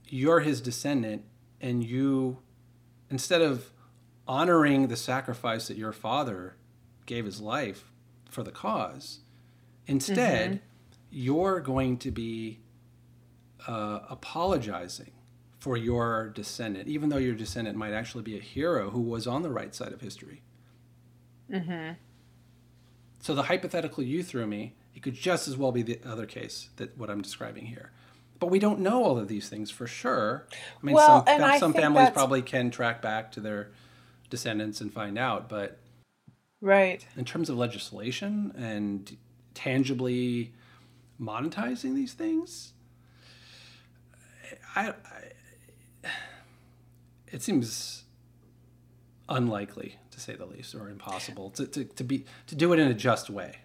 you're 0.09 0.41
his 0.41 0.59
descendant 0.59 1.23
and 1.61 1.83
you 1.83 2.39
instead 3.09 3.41
of 3.41 3.71
honoring 4.27 4.89
the 4.89 4.97
sacrifice 4.97 5.69
that 5.69 5.77
your 5.77 5.93
father 5.93 6.55
gave 7.05 7.23
his 7.23 7.39
life 7.39 7.91
for 8.29 8.43
the 8.43 8.51
cause 8.51 9.19
instead 9.87 10.61
you're 11.09 11.59
going 11.59 11.97
to 11.97 12.11
be 12.11 12.59
uh, 13.67 13.99
apologizing 14.09 15.11
for 15.59 15.75
your 15.77 16.29
descendant 16.29 16.87
even 16.87 17.09
though 17.09 17.17
your 17.17 17.35
descendant 17.35 17.77
might 17.77 17.93
actually 17.93 18.23
be 18.23 18.37
a 18.37 18.41
hero 18.41 18.89
who 18.91 19.01
was 19.01 19.25
on 19.27 19.41
the 19.41 19.49
right 19.49 19.73
side 19.75 19.91
of 19.93 20.01
history 20.01 20.41
Mm-hmm. 21.51 21.93
so 23.21 23.33
the 23.33 23.43
hypothetical 23.43 24.03
you 24.03 24.21
threw 24.23 24.45
me, 24.45 24.73
it 24.93 25.01
could 25.01 25.13
just 25.13 25.47
as 25.47 25.55
well 25.55 25.71
be 25.71 25.81
the 25.81 25.99
other 26.05 26.25
case 26.25 26.69
that 26.75 26.97
what 26.97 27.09
I'm 27.09 27.21
describing 27.21 27.67
here. 27.67 27.91
But 28.39 28.47
we 28.47 28.59
don't 28.59 28.79
know 28.79 29.03
all 29.03 29.17
of 29.17 29.27
these 29.27 29.47
things 29.49 29.71
for 29.71 29.87
sure. 29.87 30.45
I 30.51 30.85
mean, 30.85 30.95
Well, 30.95 31.25
some, 31.25 31.59
some 31.59 31.73
families 31.73 32.09
probably 32.11 32.41
can 32.41 32.69
track 32.69 33.01
back 33.01 33.31
to 33.33 33.39
their 33.39 33.69
descendants 34.29 34.81
and 34.81 34.93
find 34.93 35.17
out. 35.17 35.47
But 35.49 35.79
Right. 36.59 37.05
in 37.15 37.25
terms 37.25 37.49
of 37.49 37.57
legislation 37.57 38.51
and 38.57 39.15
tangibly 39.53 40.53
monetizing 41.21 41.93
these 41.93 42.13
things, 42.13 42.73
I, 44.75 44.89
I 44.89 44.93
it 47.31 47.41
seems 47.41 48.05
unlikely 49.29 49.97
to 50.11 50.19
say 50.19 50.35
the 50.35 50.45
least, 50.45 50.73
or 50.73 50.89
impossible 50.89 51.49
to, 51.51 51.67
to, 51.67 51.83
to 51.83 52.03
be 52.03 52.25
to 52.47 52.55
do 52.55 52.73
it 52.73 52.79
in 52.79 52.87
a 52.87 52.93
just 52.93 53.29
way. 53.29 53.57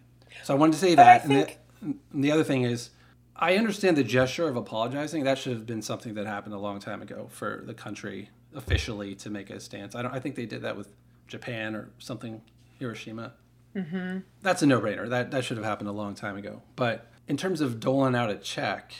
So 0.44 0.55
I 0.55 0.59
wanted 0.59 0.73
to 0.73 0.78
say 0.78 0.94
that. 0.94 1.27
Think... 1.27 1.59
And, 1.81 1.94
the, 1.94 2.14
and 2.14 2.24
the 2.24 2.32
other 2.32 2.44
thing 2.44 2.62
is, 2.62 2.90
I 3.36 3.56
understand 3.56 3.97
the 3.97 4.05
gesture 4.05 4.48
of 4.48 4.56
apologizing. 4.56 5.24
That 5.24 5.39
should 5.39 5.52
have 5.52 5.66
been 5.66 5.82
something 5.82 6.14
that 6.14 6.27
happened 6.27 6.55
a 6.55 6.59
long 6.59 6.81
time 6.81 7.01
ago 7.01 7.28
for 7.31 7.62
the 7.64 7.74
country 7.74 8.31
officially 8.55 9.14
to 9.16 9.31
make 9.31 9.51
a 9.51 9.60
stance. 9.60 9.94
I 9.94 10.02
don't. 10.02 10.12
I 10.12 10.19
think 10.19 10.35
they 10.35 10.47
did 10.47 10.62
that 10.62 10.77
with 10.77 10.89
Japan 11.27 11.74
or 11.74 11.90
something, 11.98 12.43
Hiroshima. 12.82 13.34
Mm-hmm. 13.76 14.18
That's 14.42 14.62
a 14.62 14.66
no-brainer. 14.66 15.09
That 15.09 15.30
that 15.30 15.44
should 15.44 15.56
have 15.56 15.64
happened 15.64 15.88
a 15.88 15.92
long 15.92 16.14
time 16.14 16.36
ago. 16.36 16.62
But 16.76 17.10
in 17.26 17.36
terms 17.36 17.60
of 17.60 17.80
doling 17.80 18.14
out 18.14 18.30
a 18.30 18.36
check, 18.36 18.92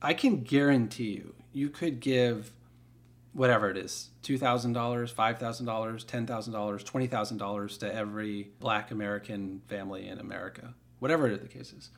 I 0.00 0.14
can 0.14 0.42
guarantee 0.42 1.12
you, 1.12 1.34
you 1.52 1.68
could 1.68 2.00
give 2.00 2.52
whatever 3.32 3.70
it 3.70 3.76
is 3.76 4.10
$2,000, 4.22 4.72
$5,000, 4.74 6.04
$10,000, 6.04 6.84
$20,000 6.84 7.78
to 7.78 7.94
every 7.94 8.50
black 8.58 8.90
American 8.90 9.62
family 9.68 10.08
in 10.08 10.18
America, 10.18 10.74
whatever 10.98 11.36
the 11.36 11.46
case 11.46 11.72
is. 11.72 11.90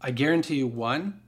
I 0.00 0.10
guarantee 0.10 0.56
you, 0.56 0.66
one, 0.66 1.20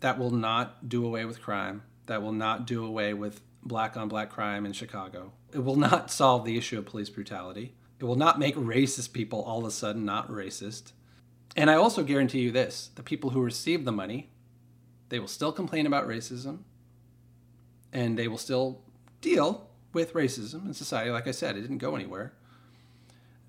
that 0.00 0.18
will 0.18 0.30
not 0.30 0.88
do 0.88 1.06
away 1.06 1.24
with 1.24 1.40
crime, 1.40 1.82
that 2.06 2.22
will 2.22 2.32
not 2.32 2.66
do 2.66 2.84
away 2.84 3.14
with 3.14 3.40
black 3.64 3.96
on 3.96 4.08
black 4.08 4.30
crime 4.30 4.66
in 4.66 4.72
Chicago. 4.72 5.32
It 5.52 5.64
will 5.64 5.76
not 5.76 6.10
solve 6.10 6.44
the 6.44 6.56
issue 6.56 6.78
of 6.78 6.86
police 6.86 7.10
brutality. 7.10 7.74
It 7.98 8.04
will 8.04 8.16
not 8.16 8.38
make 8.38 8.56
racist 8.56 9.12
people 9.12 9.42
all 9.42 9.60
of 9.60 9.66
a 9.66 9.70
sudden 9.70 10.04
not 10.04 10.28
racist. 10.28 10.92
And 11.56 11.70
I 11.70 11.74
also 11.74 12.02
guarantee 12.02 12.40
you 12.40 12.50
this 12.50 12.90
the 12.94 13.02
people 13.02 13.30
who 13.30 13.40
receive 13.40 13.84
the 13.84 13.92
money, 13.92 14.30
they 15.08 15.18
will 15.18 15.28
still 15.28 15.52
complain 15.52 15.86
about 15.86 16.06
racism 16.06 16.60
and 17.92 18.18
they 18.18 18.28
will 18.28 18.38
still 18.38 18.82
deal 19.20 19.70
with 19.92 20.12
racism 20.12 20.66
in 20.66 20.74
society. 20.74 21.10
Like 21.10 21.28
I 21.28 21.30
said, 21.30 21.56
it 21.56 21.60
didn't 21.62 21.78
go 21.78 21.94
anywhere. 21.94 22.34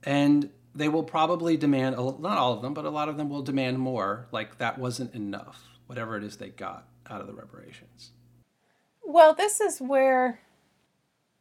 And 0.03 0.51
they 0.75 0.87
will 0.87 1.03
probably 1.03 1.57
demand, 1.57 1.95
not 1.95 2.37
all 2.37 2.53
of 2.53 2.61
them, 2.61 2.73
but 2.73 2.85
a 2.85 2.89
lot 2.89 3.09
of 3.09 3.17
them 3.17 3.29
will 3.29 3.41
demand 3.41 3.79
more, 3.79 4.27
like 4.31 4.59
that 4.59 4.77
wasn't 4.77 5.15
enough, 5.15 5.63
whatever 5.87 6.15
it 6.15 6.23
is 6.23 6.37
they 6.37 6.49
got 6.49 6.87
out 7.09 7.21
of 7.21 7.27
the 7.27 7.33
reparations. 7.33 8.11
Well, 9.07 9.35
this 9.35 9.61
is 9.61 9.79
where, 9.79 10.39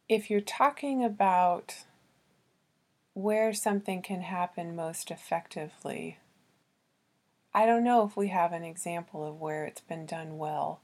if 0.07 0.29
you're 0.31 0.43
talking 0.43 1.03
about 1.03 1.85
where 3.15 3.55
something 3.55 4.03
can 4.03 4.21
happen 4.21 4.77
most 4.77 5.11
effectively, 5.11 6.19
I 7.55 7.65
don't 7.65 7.83
know 7.83 8.05
if 8.05 8.19
we 8.19 8.29
have 8.29 8.53
an 8.53 8.65
example 8.65 9.27
of 9.27 9.41
where 9.41 9.65
it's 9.65 9.81
been 9.81 10.05
done 10.05 10.37
well. 10.37 10.83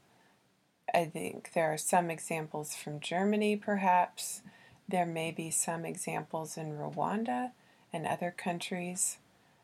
I 0.91 1.05
think 1.05 1.53
there 1.53 1.71
are 1.71 1.77
some 1.77 2.09
examples 2.09 2.75
from 2.75 2.99
Germany, 2.99 3.55
perhaps. 3.55 4.41
There 4.89 5.05
may 5.05 5.29
be 5.29 5.51
some 5.51 5.85
examples 5.85 6.57
in 6.57 6.79
Rwanda 6.79 7.51
and 7.93 8.07
other 8.07 8.33
countries 8.35 9.19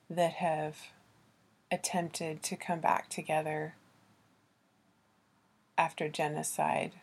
that 0.07 0.33
have 0.33 0.77
attempted 1.71 2.43
to 2.43 2.55
come 2.55 2.79
back 2.79 3.09
together 3.09 3.73
after 5.79 6.07
genocide. 6.07 6.93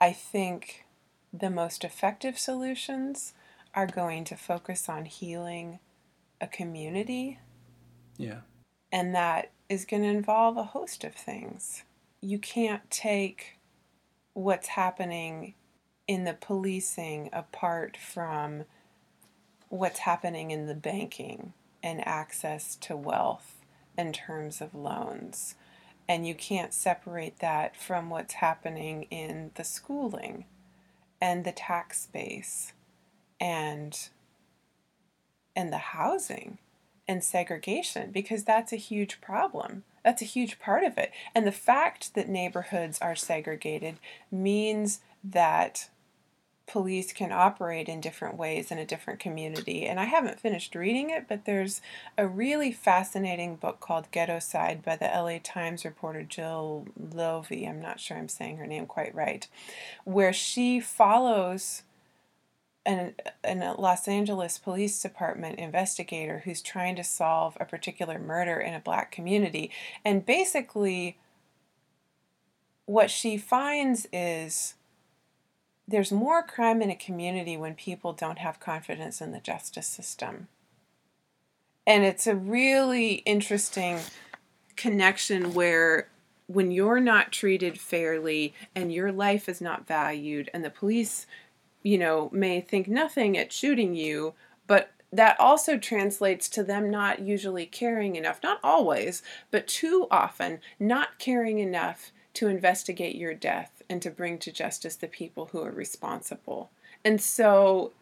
I 0.00 0.12
think 0.12 0.84
the 1.32 1.50
most 1.50 1.84
effective 1.84 2.38
solutions 2.38 3.34
are 3.74 3.86
going 3.86 4.24
to 4.24 4.36
focus 4.36 4.88
on 4.88 5.04
healing 5.04 5.78
a 6.40 6.46
community. 6.46 7.38
Yeah. 8.16 8.40
And 8.90 9.14
that 9.14 9.50
is 9.68 9.84
going 9.84 10.02
to 10.02 10.08
involve 10.08 10.56
a 10.56 10.64
host 10.64 11.04
of 11.04 11.14
things 11.14 11.84
you 12.20 12.38
can't 12.38 12.90
take 12.90 13.58
what's 14.32 14.68
happening 14.68 15.54
in 16.06 16.24
the 16.24 16.34
policing 16.34 17.28
apart 17.32 17.96
from 17.96 18.64
what's 19.68 20.00
happening 20.00 20.50
in 20.50 20.66
the 20.66 20.74
banking 20.74 21.52
and 21.82 22.06
access 22.06 22.74
to 22.76 22.96
wealth 22.96 23.56
in 23.96 24.12
terms 24.12 24.60
of 24.60 24.74
loans. 24.74 25.54
And 26.08 26.26
you 26.26 26.34
can't 26.34 26.72
separate 26.72 27.40
that 27.40 27.76
from 27.76 28.08
what's 28.08 28.34
happening 28.34 29.04
in 29.10 29.50
the 29.56 29.64
schooling 29.64 30.46
and 31.20 31.44
the 31.44 31.52
tax 31.52 32.06
base 32.06 32.72
and 33.40 34.08
and 35.54 35.72
the 35.72 35.78
housing 35.78 36.58
and 37.08 37.24
segregation 37.24 38.10
because 38.12 38.44
that's 38.44 38.72
a 38.72 38.76
huge 38.76 39.20
problem. 39.20 39.82
That's 40.04 40.22
a 40.22 40.26
huge 40.26 40.58
part 40.60 40.84
of 40.84 40.96
it. 40.98 41.10
And 41.34 41.46
the 41.46 41.52
fact 41.52 42.14
that 42.14 42.28
neighborhoods 42.28 42.98
are 43.00 43.16
segregated 43.16 43.96
means 44.30 45.00
that 45.24 45.88
police 46.68 47.12
can 47.12 47.32
operate 47.32 47.88
in 47.88 48.00
different 48.00 48.36
ways 48.36 48.70
in 48.70 48.78
a 48.78 48.84
different 48.84 49.18
community. 49.18 49.86
And 49.86 49.98
I 49.98 50.04
haven't 50.04 50.38
finished 50.38 50.74
reading 50.74 51.10
it, 51.10 51.26
but 51.26 51.44
there's 51.44 51.80
a 52.16 52.26
really 52.26 52.70
fascinating 52.70 53.56
book 53.56 53.80
called 53.80 54.10
Ghettoside 54.12 54.84
by 54.84 54.94
the 54.96 55.06
LA 55.06 55.38
Times 55.42 55.84
reporter 55.84 56.22
Jill 56.22 56.86
Lowy. 57.00 57.68
I'm 57.68 57.80
not 57.80 57.98
sure 57.98 58.16
I'm 58.16 58.28
saying 58.28 58.58
her 58.58 58.66
name 58.66 58.86
quite 58.86 59.14
right, 59.14 59.48
where 60.04 60.32
she 60.32 60.78
follows 60.78 61.82
an, 62.84 63.14
an 63.42 63.60
Los 63.78 64.06
Angeles 64.06 64.58
Police 64.58 65.00
Department 65.00 65.58
investigator 65.58 66.42
who's 66.44 66.62
trying 66.62 66.96
to 66.96 67.04
solve 67.04 67.56
a 67.60 67.64
particular 67.64 68.18
murder 68.18 68.58
in 68.60 68.74
a 68.74 68.80
black 68.80 69.10
community. 69.10 69.70
And 70.04 70.24
basically, 70.24 71.18
what 72.86 73.10
she 73.10 73.36
finds 73.36 74.06
is 74.12 74.74
there's 75.88 76.12
more 76.12 76.42
crime 76.42 76.82
in 76.82 76.90
a 76.90 76.96
community 76.96 77.56
when 77.56 77.74
people 77.74 78.12
don't 78.12 78.38
have 78.38 78.60
confidence 78.60 79.20
in 79.20 79.32
the 79.32 79.40
justice 79.40 79.86
system. 79.86 80.48
And 81.86 82.04
it's 82.04 82.26
a 82.26 82.36
really 82.36 83.14
interesting 83.24 83.98
connection 84.76 85.54
where 85.54 86.08
when 86.46 86.70
you're 86.70 87.00
not 87.00 87.32
treated 87.32 87.80
fairly 87.80 88.54
and 88.74 88.92
your 88.92 89.10
life 89.10 89.48
is 89.48 89.60
not 89.60 89.86
valued 89.86 90.50
and 90.52 90.62
the 90.62 90.70
police 90.70 91.26
you 91.82 91.96
know, 91.96 92.28
may 92.32 92.60
think 92.60 92.88
nothing 92.88 93.38
at 93.38 93.52
shooting 93.52 93.94
you, 93.94 94.34
but 94.66 94.90
that 95.12 95.38
also 95.40 95.78
translates 95.78 96.48
to 96.50 96.62
them 96.62 96.90
not 96.90 97.20
usually 97.20 97.64
caring 97.64 98.16
enough, 98.16 98.40
not 98.42 98.58
always, 98.62 99.22
but 99.50 99.66
too 99.66 100.06
often, 100.10 100.60
not 100.78 101.18
caring 101.18 101.58
enough 101.58 102.12
to 102.34 102.48
investigate 102.48 103.16
your 103.16 103.32
death 103.32 103.77
and 103.88 104.02
to 104.02 104.10
bring 104.10 104.38
to 104.38 104.52
justice 104.52 104.96
the 104.96 105.06
people 105.06 105.46
who 105.46 105.62
are 105.62 105.70
responsible. 105.70 106.70
And 107.04 107.20
so 107.20 107.92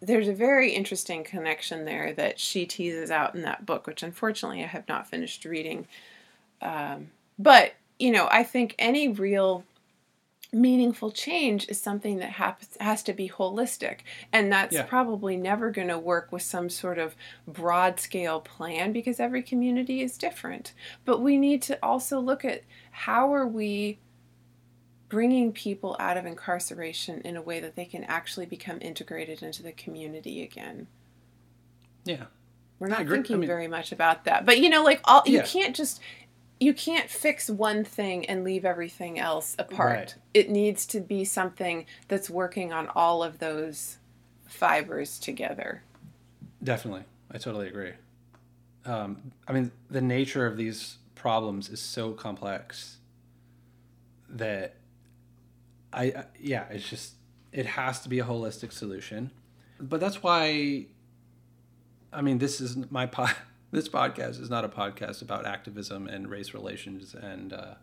there's 0.00 0.28
a 0.28 0.34
very 0.34 0.72
interesting 0.72 1.24
connection 1.24 1.84
there 1.84 2.12
that 2.12 2.38
she 2.38 2.66
teases 2.66 3.10
out 3.10 3.34
in 3.34 3.42
that 3.42 3.66
book, 3.66 3.86
which 3.86 4.02
unfortunately 4.02 4.62
I 4.62 4.66
have 4.66 4.88
not 4.88 5.08
finished 5.08 5.44
reading. 5.44 5.86
Um, 6.62 7.10
but, 7.38 7.74
you 7.98 8.10
know, 8.10 8.28
I 8.30 8.44
think 8.44 8.74
any 8.78 9.08
real 9.08 9.64
meaningful 10.52 11.10
change 11.10 11.68
is 11.68 11.80
something 11.80 12.18
that 12.18 12.30
has, 12.30 12.54
has 12.80 13.02
to 13.02 13.12
be 13.12 13.28
holistic 13.28 13.98
and 14.32 14.50
that's 14.50 14.74
yeah. 14.74 14.82
probably 14.82 15.36
never 15.36 15.70
going 15.70 15.88
to 15.88 15.98
work 15.98 16.32
with 16.32 16.40
some 16.40 16.70
sort 16.70 16.98
of 16.98 17.14
broad 17.46 18.00
scale 18.00 18.40
plan 18.40 18.90
because 18.90 19.20
every 19.20 19.42
community 19.42 20.00
is 20.00 20.16
different 20.16 20.72
but 21.04 21.20
we 21.20 21.36
need 21.36 21.60
to 21.60 21.78
also 21.82 22.18
look 22.18 22.46
at 22.46 22.62
how 22.90 23.32
are 23.34 23.46
we 23.46 23.98
bringing 25.08 25.52
people 25.52 25.96
out 25.98 26.16
of 26.16 26.26
incarceration 26.26 27.20
in 27.22 27.36
a 27.36 27.42
way 27.42 27.60
that 27.60 27.76
they 27.76 27.84
can 27.84 28.04
actually 28.04 28.46
become 28.46 28.78
integrated 28.80 29.42
into 29.42 29.62
the 29.62 29.72
community 29.72 30.42
again 30.42 30.86
yeah 32.04 32.24
we're 32.78 32.88
not 32.88 33.06
thinking 33.08 33.36
I 33.36 33.38
mean, 33.40 33.48
very 33.48 33.68
much 33.68 33.92
about 33.92 34.24
that 34.24 34.46
but 34.46 34.58
you 34.58 34.68
know 34.68 34.82
like 34.82 35.00
all 35.04 35.22
yeah. 35.26 35.40
you 35.40 35.42
can't 35.42 35.74
just 35.74 36.00
you 36.60 36.74
can't 36.74 37.08
fix 37.08 37.48
one 37.48 37.84
thing 37.84 38.26
and 38.26 38.44
leave 38.44 38.64
everything 38.64 39.18
else 39.18 39.54
apart. 39.58 39.96
Right. 39.96 40.14
It 40.34 40.50
needs 40.50 40.86
to 40.86 41.00
be 41.00 41.24
something 41.24 41.86
that's 42.08 42.28
working 42.28 42.72
on 42.72 42.88
all 42.94 43.22
of 43.22 43.38
those 43.38 43.98
fibers 44.46 45.18
together. 45.18 45.82
Definitely. 46.62 47.04
I 47.30 47.38
totally 47.38 47.68
agree. 47.68 47.92
Um, 48.84 49.32
I 49.46 49.52
mean, 49.52 49.70
the 49.90 50.00
nature 50.00 50.46
of 50.46 50.56
these 50.56 50.96
problems 51.14 51.68
is 51.68 51.80
so 51.80 52.12
complex 52.12 52.96
that 54.28 54.74
I, 55.92 56.24
yeah, 56.38 56.66
it's 56.70 56.88
just, 56.88 57.14
it 57.52 57.66
has 57.66 58.00
to 58.00 58.08
be 58.08 58.18
a 58.18 58.24
holistic 58.24 58.72
solution. 58.72 59.30
But 59.80 60.00
that's 60.00 60.22
why, 60.22 60.86
I 62.12 62.22
mean, 62.22 62.38
this 62.38 62.60
is 62.60 62.76
my 62.90 63.06
pod 63.06 63.34
this 63.70 63.88
podcast 63.88 64.40
is 64.40 64.48
not 64.48 64.64
a 64.64 64.68
podcast 64.68 65.22
about 65.22 65.46
activism 65.46 66.06
and 66.08 66.28
race 66.28 66.54
relations 66.54 67.14
and 67.14 67.52
uh, 67.52 67.74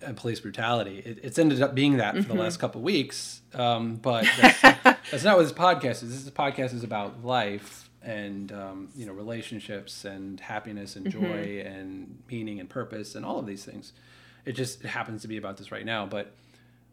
and 0.00 0.16
police 0.16 0.40
brutality. 0.40 0.98
It, 0.98 1.20
it's 1.22 1.38
ended 1.38 1.62
up 1.62 1.74
being 1.74 1.96
that 1.96 2.14
for 2.14 2.20
mm-hmm. 2.20 2.36
the 2.36 2.42
last 2.42 2.58
couple 2.58 2.82
weeks, 2.82 3.40
um, 3.54 3.96
but 3.96 4.26
that's, 4.40 4.60
that's, 5.10 5.24
not 5.24 5.36
what 5.36 5.42
this 5.44 5.52
podcast 5.52 6.02
is. 6.02 6.24
This 6.24 6.32
podcast 6.32 6.74
is 6.74 6.84
about 6.84 7.24
life 7.24 7.90
and 8.02 8.52
um, 8.52 8.88
you 8.94 9.06
know 9.06 9.12
relationships 9.12 10.04
and 10.04 10.38
happiness 10.40 10.96
and 10.96 11.06
mm-hmm. 11.06 11.20
joy 11.20 11.46
mm-hmm. 11.46 11.66
and 11.66 12.22
meaning 12.30 12.60
and 12.60 12.68
purpose 12.68 13.14
and 13.14 13.24
all 13.24 13.38
of 13.38 13.46
these 13.46 13.64
things. 13.64 13.92
It 14.44 14.52
just 14.52 14.84
it 14.84 14.88
happens 14.88 15.22
to 15.22 15.28
be 15.28 15.36
about 15.36 15.56
this 15.56 15.72
right 15.72 15.84
now. 15.84 16.06
But 16.06 16.32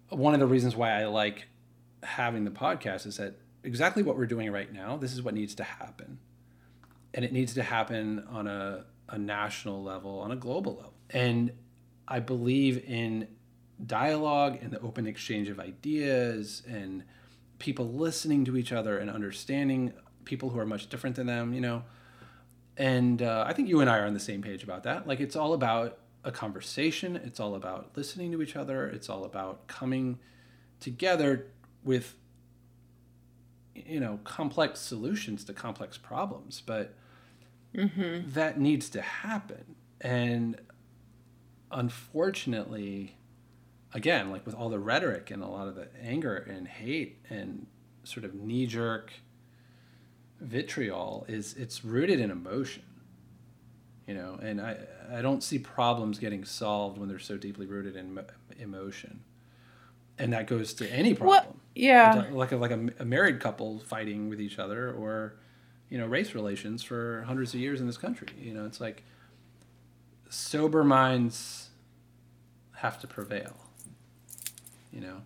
one 0.10 0.34
of 0.34 0.40
the 0.40 0.48
reasons 0.48 0.76
why 0.76 0.92
I 0.92 1.06
like 1.06 1.48
having 2.04 2.46
the 2.46 2.52
podcast 2.52 3.06
is 3.06 3.18
that 3.18 3.36
exactly 3.64 4.04
what 4.04 4.18
we're 4.18 4.26
doing 4.26 4.52
right 4.52 4.72
now, 4.72 4.98
this 4.98 5.14
is 5.14 5.22
what 5.22 5.34
needs 5.34 5.56
to 5.56 5.64
happen. 5.64 6.20
And 7.14 7.24
it 7.24 7.32
needs 7.32 7.54
to 7.56 7.64
happen 7.64 8.26
on 8.30 8.48
a, 8.48 8.86
a 9.10 9.18
national 9.18 9.84
level, 9.84 10.20
on 10.20 10.32
a 10.32 10.36
global 10.36 10.76
level. 10.76 10.94
And 11.10 11.52
I 12.08 12.20
believe 12.20 12.84
in 12.86 13.28
dialogue 13.86 14.60
and 14.62 14.72
the 14.72 14.80
open 14.82 15.08
exchange 15.08 15.50
of 15.50 15.60
ideas 15.60 16.64
and 16.68 17.04
people 17.60 17.94
listening 17.94 18.46
to 18.46 18.58
each 18.58 18.72
other 18.72 18.98
and 18.98 19.10
understanding 19.10 19.94
people 20.26 20.50
who 20.50 20.60
are 20.60 20.66
much 20.66 20.90
different 20.90 21.16
than 21.16 21.28
them, 21.28 21.54
you 21.54 21.62
know. 21.62 21.84
And 22.78 23.22
uh, 23.22 23.46
I 23.48 23.54
think 23.54 23.70
you 23.70 23.82
and 23.82 23.90
I 23.90 24.00
are 24.00 24.06
on 24.06 24.14
the 24.14 24.20
same 24.20 24.42
page 24.42 24.64
about 24.64 24.84
that. 24.84 25.08
Like, 25.08 25.20
it's 25.20 25.36
all 25.36 25.54
about 25.54 26.00
a 26.24 26.32
conversation, 26.32 27.16
it's 27.16 27.40
all 27.40 27.56
about 27.56 27.92
listening 27.96 28.32
to 28.32 28.42
each 28.42 28.56
other, 28.56 28.88
it's 28.88 29.10
all 29.10 29.26
about 29.26 29.68
coming 29.68 30.20
together 30.80 31.48
with 31.84 32.16
you 33.76 34.00
know 34.00 34.20
complex 34.24 34.80
solutions 34.80 35.44
to 35.46 35.54
complex 35.54 35.98
problems. 35.98 36.62
But 36.66 36.94
mm-hmm. 37.76 38.30
that 38.32 38.60
needs 38.60 38.90
to 38.92 39.02
happen. 39.02 39.76
And 40.02 40.60
unfortunately 41.74 43.18
again 43.94 44.32
like 44.32 44.46
with 44.46 44.56
all 44.56 44.70
the 44.70 44.80
rhetoric 44.80 45.32
and 45.32 45.44
a 45.44 45.48
lot 45.48 45.68
of 45.68 45.76
the 45.76 45.88
anger 46.02 46.36
and 46.36 46.68
hate 46.68 47.18
and 47.30 47.66
sort 48.04 48.26
of 48.26 48.34
knee-jerk 48.34 49.12
vitriol 50.40 51.26
is 51.28 51.54
it's 51.56 51.84
rooted 51.84 52.20
in 52.20 52.30
emotion 52.30 52.84
you 54.08 54.14
know 54.14 54.38
and 54.42 54.60
i 54.60 54.78
i 55.12 55.22
don't 55.22 55.44
see 55.44 55.58
problems 55.58 56.20
getting 56.20 56.44
solved 56.44 56.98
when 56.98 57.08
they're 57.08 57.20
so 57.20 57.38
deeply 57.38 57.66
rooted 57.66 57.96
in 57.96 58.20
emotion 58.60 59.22
and 60.18 60.34
that 60.34 60.48
goes 60.48 60.74
to 60.76 60.92
any 60.92 61.14
problem. 61.14 61.46
What? 61.46 61.56
Yeah, 61.76 62.26
like 62.32 62.52
a, 62.52 62.58
like 62.58 62.72
a, 62.72 62.88
a, 63.00 63.06
married 63.06 63.40
couple 63.40 63.80
fighting 63.80 64.30
with 64.30 64.40
each 64.40 64.60
other, 64.60 64.92
or 64.92 65.36
you 65.90 65.98
know, 65.98 66.06
race 66.06 66.36
relations 66.36 66.84
for 66.84 67.24
hundreds 67.26 67.54
of 67.54 67.60
years 67.60 67.82
in 67.82 67.88
this 67.88 67.98
country. 67.98 68.28
You 68.40 68.54
know, 68.54 68.66
it's 68.66 68.80
like 68.80 69.04
sober 70.30 70.84
minds 70.84 71.70
have 72.76 73.00
to 73.02 73.08
prevail. 73.08 73.56
You 74.92 75.02
know. 75.02 75.22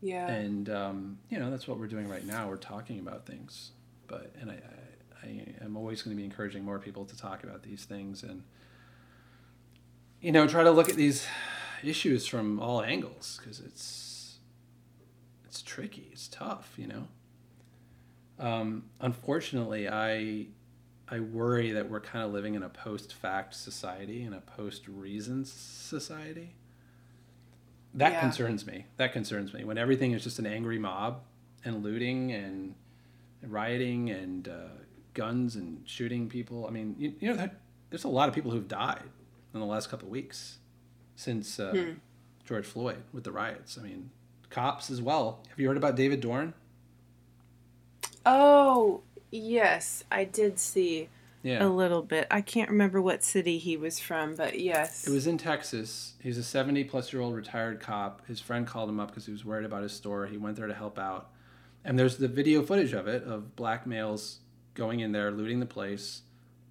Yeah. 0.00 0.28
And 0.28 0.70
um, 0.70 1.18
you 1.28 1.38
know 1.38 1.50
that's 1.50 1.66
what 1.66 1.78
we're 1.78 1.88
doing 1.88 2.08
right 2.08 2.24
now. 2.24 2.48
We're 2.48 2.56
talking 2.56 3.00
about 3.00 3.26
things, 3.26 3.72
but 4.06 4.32
and 4.40 4.52
I, 4.52 4.54
I, 5.22 5.64
am 5.64 5.76
always 5.76 6.02
going 6.02 6.16
to 6.16 6.20
be 6.20 6.24
encouraging 6.24 6.64
more 6.64 6.78
people 6.78 7.04
to 7.04 7.16
talk 7.16 7.44
about 7.44 7.62
these 7.62 7.84
things 7.84 8.22
and 8.22 8.42
you 10.20 10.32
know 10.32 10.46
try 10.46 10.62
to 10.62 10.70
look 10.70 10.88
at 10.88 10.96
these 10.96 11.26
issues 11.82 12.26
from 12.26 12.60
all 12.60 12.82
angles 12.82 13.40
because 13.40 13.60
it's 13.60 14.10
it's 15.50 15.62
tricky. 15.62 16.08
It's 16.12 16.28
tough, 16.28 16.74
you 16.76 16.86
know. 16.86 17.08
Um, 18.38 18.84
unfortunately, 19.00 19.88
I 19.88 20.46
I 21.08 21.18
worry 21.18 21.72
that 21.72 21.90
we're 21.90 22.00
kind 22.00 22.24
of 22.24 22.32
living 22.32 22.54
in 22.54 22.62
a 22.62 22.68
post-fact 22.68 23.54
society 23.54 24.22
in 24.22 24.32
a 24.32 24.40
post-reason 24.40 25.44
society. 25.44 26.54
That 27.94 28.12
yeah. 28.12 28.20
concerns 28.20 28.64
me. 28.64 28.86
That 28.96 29.12
concerns 29.12 29.52
me 29.52 29.64
when 29.64 29.76
everything 29.76 30.12
is 30.12 30.22
just 30.22 30.38
an 30.38 30.46
angry 30.46 30.78
mob 30.78 31.22
and 31.64 31.82
looting 31.82 32.30
and 32.30 32.76
rioting 33.42 34.10
and 34.10 34.46
uh, 34.46 34.68
guns 35.20 35.54
and 35.54 35.82
shooting 35.84 36.30
people. 36.30 36.66
I 36.66 36.70
mean, 36.70 36.96
you, 36.98 37.12
you 37.20 37.34
know, 37.34 37.50
there's 37.90 38.04
a 38.04 38.08
lot 38.08 38.30
of 38.30 38.34
people 38.34 38.50
who've 38.52 38.66
died 38.66 39.02
in 39.52 39.60
the 39.60 39.66
last 39.66 39.90
couple 39.90 40.08
of 40.08 40.12
weeks 40.12 40.56
since 41.14 41.60
uh, 41.60 41.72
hmm. 41.72 41.92
George 42.46 42.64
Floyd 42.64 43.02
with 43.12 43.24
the 43.24 43.30
riots. 43.30 43.76
I 43.78 43.82
mean, 43.82 44.08
cops 44.48 44.88
as 44.88 45.02
well. 45.02 45.40
Have 45.50 45.60
you 45.60 45.68
heard 45.68 45.76
about 45.76 45.94
David 45.94 46.22
Dorn? 46.22 46.54
Oh, 48.24 49.02
yes, 49.30 50.04
I 50.10 50.24
did 50.24 50.58
see 50.58 51.10
yeah. 51.42 51.62
a 51.62 51.68
little 51.68 52.00
bit. 52.00 52.26
I 52.30 52.40
can't 52.40 52.70
remember 52.70 53.02
what 53.02 53.22
city 53.22 53.58
he 53.58 53.76
was 53.76 53.98
from, 53.98 54.36
but 54.36 54.58
yes. 54.58 55.06
It 55.06 55.10
was 55.10 55.26
in 55.26 55.36
Texas. 55.36 56.14
He's 56.22 56.38
a 56.38 56.42
70 56.42 56.84
plus 56.84 57.12
year 57.12 57.20
old 57.20 57.34
retired 57.34 57.80
cop. 57.80 58.26
His 58.26 58.40
friend 58.40 58.66
called 58.66 58.88
him 58.88 58.98
up 58.98 59.08
because 59.08 59.26
he 59.26 59.32
was 59.32 59.44
worried 59.44 59.66
about 59.66 59.82
his 59.82 59.92
store. 59.92 60.24
He 60.26 60.38
went 60.38 60.56
there 60.56 60.66
to 60.66 60.74
help 60.74 60.98
out. 60.98 61.28
And 61.84 61.98
there's 61.98 62.16
the 62.16 62.28
video 62.28 62.62
footage 62.62 62.94
of 62.94 63.06
it 63.06 63.24
of 63.24 63.54
black 63.54 63.86
males 63.86 64.38
going 64.80 65.00
in 65.00 65.12
there, 65.12 65.30
looting 65.30 65.60
the 65.60 65.66
place. 65.66 66.22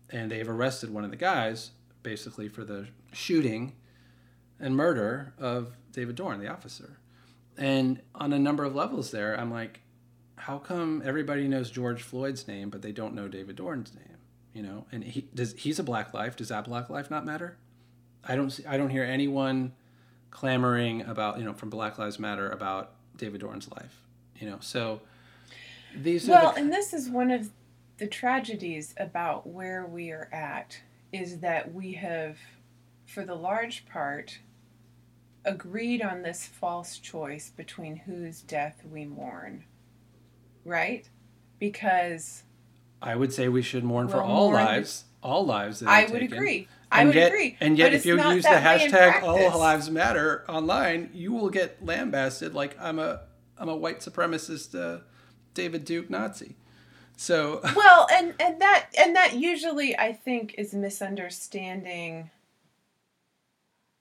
And 0.09 0.31
they've 0.31 0.49
arrested 0.49 0.89
one 0.89 1.05
of 1.05 1.11
the 1.11 1.15
guys 1.15 1.71
basically 2.01 2.49
for 2.49 2.65
the 2.65 2.87
shooting 3.13 3.75
and 4.59 4.75
murder 4.75 5.33
of 5.37 5.77
David 5.91 6.15
Dorn, 6.15 6.39
the 6.39 6.47
officer. 6.47 6.97
And 7.55 8.01
on 8.15 8.33
a 8.33 8.39
number 8.39 8.63
of 8.63 8.73
levels 8.73 9.11
there, 9.11 9.39
I'm 9.39 9.51
like, 9.51 9.81
how 10.37 10.57
come 10.57 11.03
everybody 11.05 11.47
knows 11.47 11.69
George 11.69 12.01
Floyd's 12.01 12.47
name, 12.47 12.71
but 12.71 12.81
they 12.81 12.91
don't 12.91 13.13
know 13.13 13.27
David 13.27 13.57
Dorn's 13.57 13.93
name? 13.93 14.17
You 14.53 14.63
know, 14.63 14.87
and 14.91 15.03
he 15.03 15.27
does. 15.35 15.53
He's 15.53 15.77
a 15.77 15.83
black 15.83 16.13
life. 16.13 16.35
Does 16.35 16.49
that 16.49 16.65
black 16.65 16.89
life 16.89 17.11
not 17.11 17.25
matter? 17.25 17.57
I 18.27 18.35
don't. 18.35 18.49
See, 18.49 18.65
I 18.65 18.77
don't 18.77 18.89
hear 18.89 19.03
anyone 19.03 19.73
clamoring 20.31 21.03
about 21.03 21.37
you 21.37 21.45
know 21.45 21.53
from 21.53 21.69
Black 21.69 21.99
Lives 21.99 22.17
Matter 22.17 22.49
about 22.49 22.93
David 23.15 23.41
Dorn's 23.41 23.69
life. 23.71 24.01
You 24.39 24.49
know, 24.49 24.57
so 24.59 25.01
these. 25.95 26.27
Well, 26.27 26.53
the... 26.53 26.61
and 26.61 26.73
this 26.73 26.93
is 26.93 27.09
one 27.09 27.29
of 27.29 27.49
the 27.99 28.07
tragedies 28.07 28.95
about 28.97 29.45
where 29.45 29.85
we 29.85 30.09
are 30.11 30.29
at 30.31 30.79
is 31.11 31.39
that 31.39 31.73
we 31.73 31.93
have, 31.93 32.37
for 33.05 33.25
the 33.25 33.35
large 33.35 33.85
part, 33.85 34.39
agreed 35.45 36.01
on 36.01 36.21
this 36.21 36.45
false 36.45 36.97
choice 36.97 37.51
between 37.55 37.97
whose 37.97 38.41
death 38.41 38.81
we 38.89 39.05
mourn. 39.05 39.65
Right? 40.65 41.09
Because 41.59 42.43
I 43.01 43.15
would 43.15 43.33
say 43.33 43.47
we 43.47 43.61
should 43.61 43.83
mourn 43.83 44.07
for 44.07 44.21
all 44.21 44.51
lives, 44.51 45.05
all 45.21 45.45
lives. 45.45 45.83
I 45.83 46.03
would 46.03 46.19
taken. 46.19 46.37
agree. 46.37 46.67
I 46.91 47.05
would 47.05 47.15
yet, 47.15 47.27
agree. 47.27 47.57
And 47.59 47.77
yet, 47.77 47.93
if 47.93 48.05
you 48.05 48.21
use 48.31 48.43
the 48.43 48.49
hashtag 48.49 49.23
"All 49.23 49.57
Lives 49.59 49.89
Matter" 49.89 50.43
online, 50.49 51.09
you 51.13 51.33
will 51.33 51.49
get 51.49 51.83
lambasted 51.85 52.53
like 52.53 52.77
I'm 52.79 52.99
a 52.99 53.21
I'm 53.57 53.69
a 53.69 53.75
white 53.75 53.99
supremacist, 53.99 54.79
uh, 54.79 55.01
David 55.53 55.85
Duke 55.85 56.09
Nazi. 56.09 56.55
So 57.19 57.59
well, 57.75 58.07
and 58.09 58.33
and 58.39 58.61
that 58.61 58.85
and 58.97 59.13
that 59.17 59.35
usually 59.35 59.97
I 59.99 60.13
think 60.13 60.55
is 60.57 60.73
misunderstanding 60.73 62.29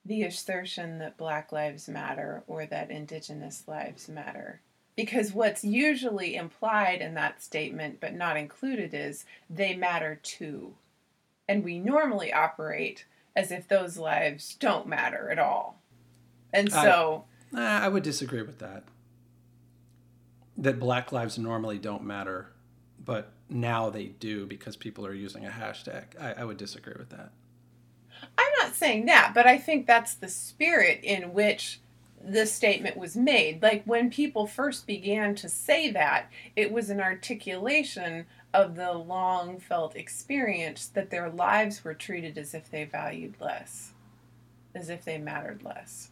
the 0.04 0.22
assertion 0.22 1.00
that 1.00 1.16
Black 1.16 1.50
Lives 1.50 1.88
Matter 1.88 2.44
or 2.46 2.64
that 2.66 2.92
Indigenous 2.92 3.64
lives 3.66 4.08
matter. 4.08 4.60
Because 4.94 5.32
what's 5.32 5.64
usually 5.64 6.36
implied 6.36 7.00
in 7.00 7.14
that 7.14 7.42
statement 7.42 7.98
but 8.00 8.14
not 8.14 8.36
included 8.36 8.94
is 8.94 9.24
they 9.50 9.74
matter 9.74 10.20
too. 10.22 10.74
And 11.48 11.64
we 11.64 11.80
normally 11.80 12.32
operate 12.32 13.04
as 13.34 13.50
if 13.50 13.66
those 13.66 13.96
lives 13.96 14.54
don't 14.60 14.86
matter 14.86 15.28
at 15.28 15.40
all. 15.40 15.80
And 16.52 16.70
so. 16.70 17.24
I, 17.52 17.86
I 17.86 17.88
would 17.88 18.04
disagree 18.04 18.42
with 18.42 18.60
that. 18.60 18.84
That 20.56 20.78
black 20.78 21.10
lives 21.10 21.36
normally 21.36 21.78
don't 21.78 22.04
matter, 22.04 22.52
but 23.08 23.32
now 23.48 23.88
they 23.88 24.04
do 24.04 24.44
because 24.44 24.76
people 24.76 25.06
are 25.06 25.14
using 25.14 25.46
a 25.46 25.48
hashtag. 25.48 26.04
I, 26.20 26.42
I 26.42 26.44
would 26.44 26.58
disagree 26.58 26.92
with 26.98 27.08
that. 27.08 27.32
I'm 28.36 28.52
not 28.60 28.74
saying 28.74 29.06
that, 29.06 29.32
but 29.34 29.46
I 29.46 29.56
think 29.56 29.86
that's 29.86 30.12
the 30.12 30.28
spirit 30.28 31.00
in 31.02 31.32
which 31.32 31.80
the 32.22 32.44
statement 32.44 32.98
was 32.98 33.16
made. 33.16 33.62
Like 33.62 33.82
when 33.84 34.10
people 34.10 34.46
first 34.46 34.86
began 34.86 35.34
to 35.36 35.48
say 35.48 35.90
that, 35.90 36.30
it 36.54 36.70
was 36.70 36.90
an 36.90 37.00
articulation 37.00 38.26
of 38.52 38.76
the 38.76 38.92
long 38.92 39.58
felt 39.58 39.96
experience 39.96 40.86
that 40.88 41.08
their 41.08 41.30
lives 41.30 41.82
were 41.82 41.94
treated 41.94 42.36
as 42.36 42.52
if 42.52 42.70
they 42.70 42.84
valued 42.84 43.36
less, 43.40 43.94
as 44.74 44.90
if 44.90 45.02
they 45.06 45.16
mattered 45.16 45.62
less. 45.62 46.10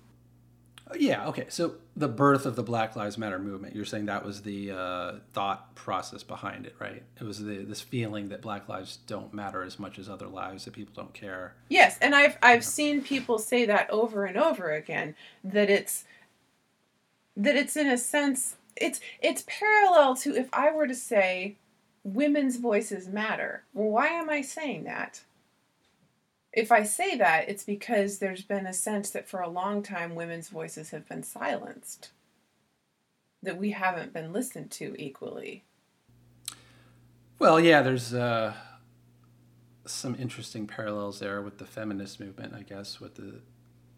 Yeah. 0.95 1.27
Okay. 1.29 1.47
So 1.49 1.75
the 1.97 2.09
birth 2.09 2.47
of 2.47 2.55
the 2.55 2.63
Black 2.63 2.95
Lives 2.95 3.19
Matter 3.19 3.39
movement. 3.39 3.75
You're 3.75 3.85
saying 3.85 4.07
that 4.07 4.25
was 4.25 4.43
the 4.43 4.71
uh, 4.71 5.13
thought 5.33 5.75
process 5.75 6.23
behind 6.23 6.67
it, 6.67 6.77
right? 6.79 7.03
It 7.21 7.25
was 7.25 7.43
the, 7.45 7.65
this 7.65 7.81
feeling 7.81 8.29
that 8.29 8.41
Black 8.41 8.69
lives 8.69 8.99
don't 9.07 9.35
matter 9.35 9.63
as 9.63 9.79
much 9.79 9.99
as 9.99 10.09
other 10.09 10.29
lives, 10.29 10.65
that 10.65 10.75
people 10.75 10.95
don't 10.95 11.13
care. 11.13 11.55
Yes, 11.69 11.99
and 12.01 12.15
I've 12.15 12.39
I've 12.43 12.63
yeah. 12.63 12.69
seen 12.69 13.03
people 13.03 13.39
say 13.39 13.65
that 13.67 13.91
over 13.91 14.25
and 14.25 14.37
over 14.37 14.71
again. 14.71 15.17
That 15.43 15.71
it's 15.71 16.05
that 17.37 17.57
it's 17.57 17.77
in 17.77 17.89
a 17.89 17.99
sense 17.99 18.57
it's 18.77 19.01
it's 19.21 19.45
parallel 19.47 20.17
to 20.17 20.37
if 20.37 20.49
I 20.53 20.71
were 20.73 20.87
to 20.87 20.95
say 20.95 21.57
women's 22.05 22.57
voices 22.57 23.09
matter. 23.09 23.65
Well, 23.75 23.89
why 23.89 24.09
am 24.09 24.31
I 24.31 24.43
saying 24.43 24.85
that? 24.85 25.23
If 26.57 26.73
I 26.73 26.83
say 26.83 27.17
that, 27.19 27.49
it's 27.49 27.65
because 27.65 28.19
there's 28.19 28.43
been 28.43 28.67
a 28.67 28.73
sense 28.73 29.11
that 29.11 29.29
for 29.29 29.41
a 29.41 29.49
long 29.49 29.83
time 29.83 30.15
women's 30.15 30.49
voices 30.49 30.91
have 30.91 31.07
been 31.07 31.23
silenced, 31.23 32.11
that 33.43 33.59
we 33.59 33.73
haven't 33.73 34.15
been 34.15 34.33
listened 34.33 34.71
to 34.73 34.97
equally. 34.99 35.65
Well, 37.39 37.61
yeah, 37.61 37.83
there's 37.83 38.15
uh, 38.15 38.55
some 39.85 40.17
interesting 40.19 40.67
parallels 40.67 41.21
there 41.21 41.43
with 41.43 41.59
the 41.59 41.67
feminist 41.67 42.19
movement, 42.19 42.55
I 42.55 42.63
guess, 42.63 43.01
with 43.01 43.17
the 43.17 43.43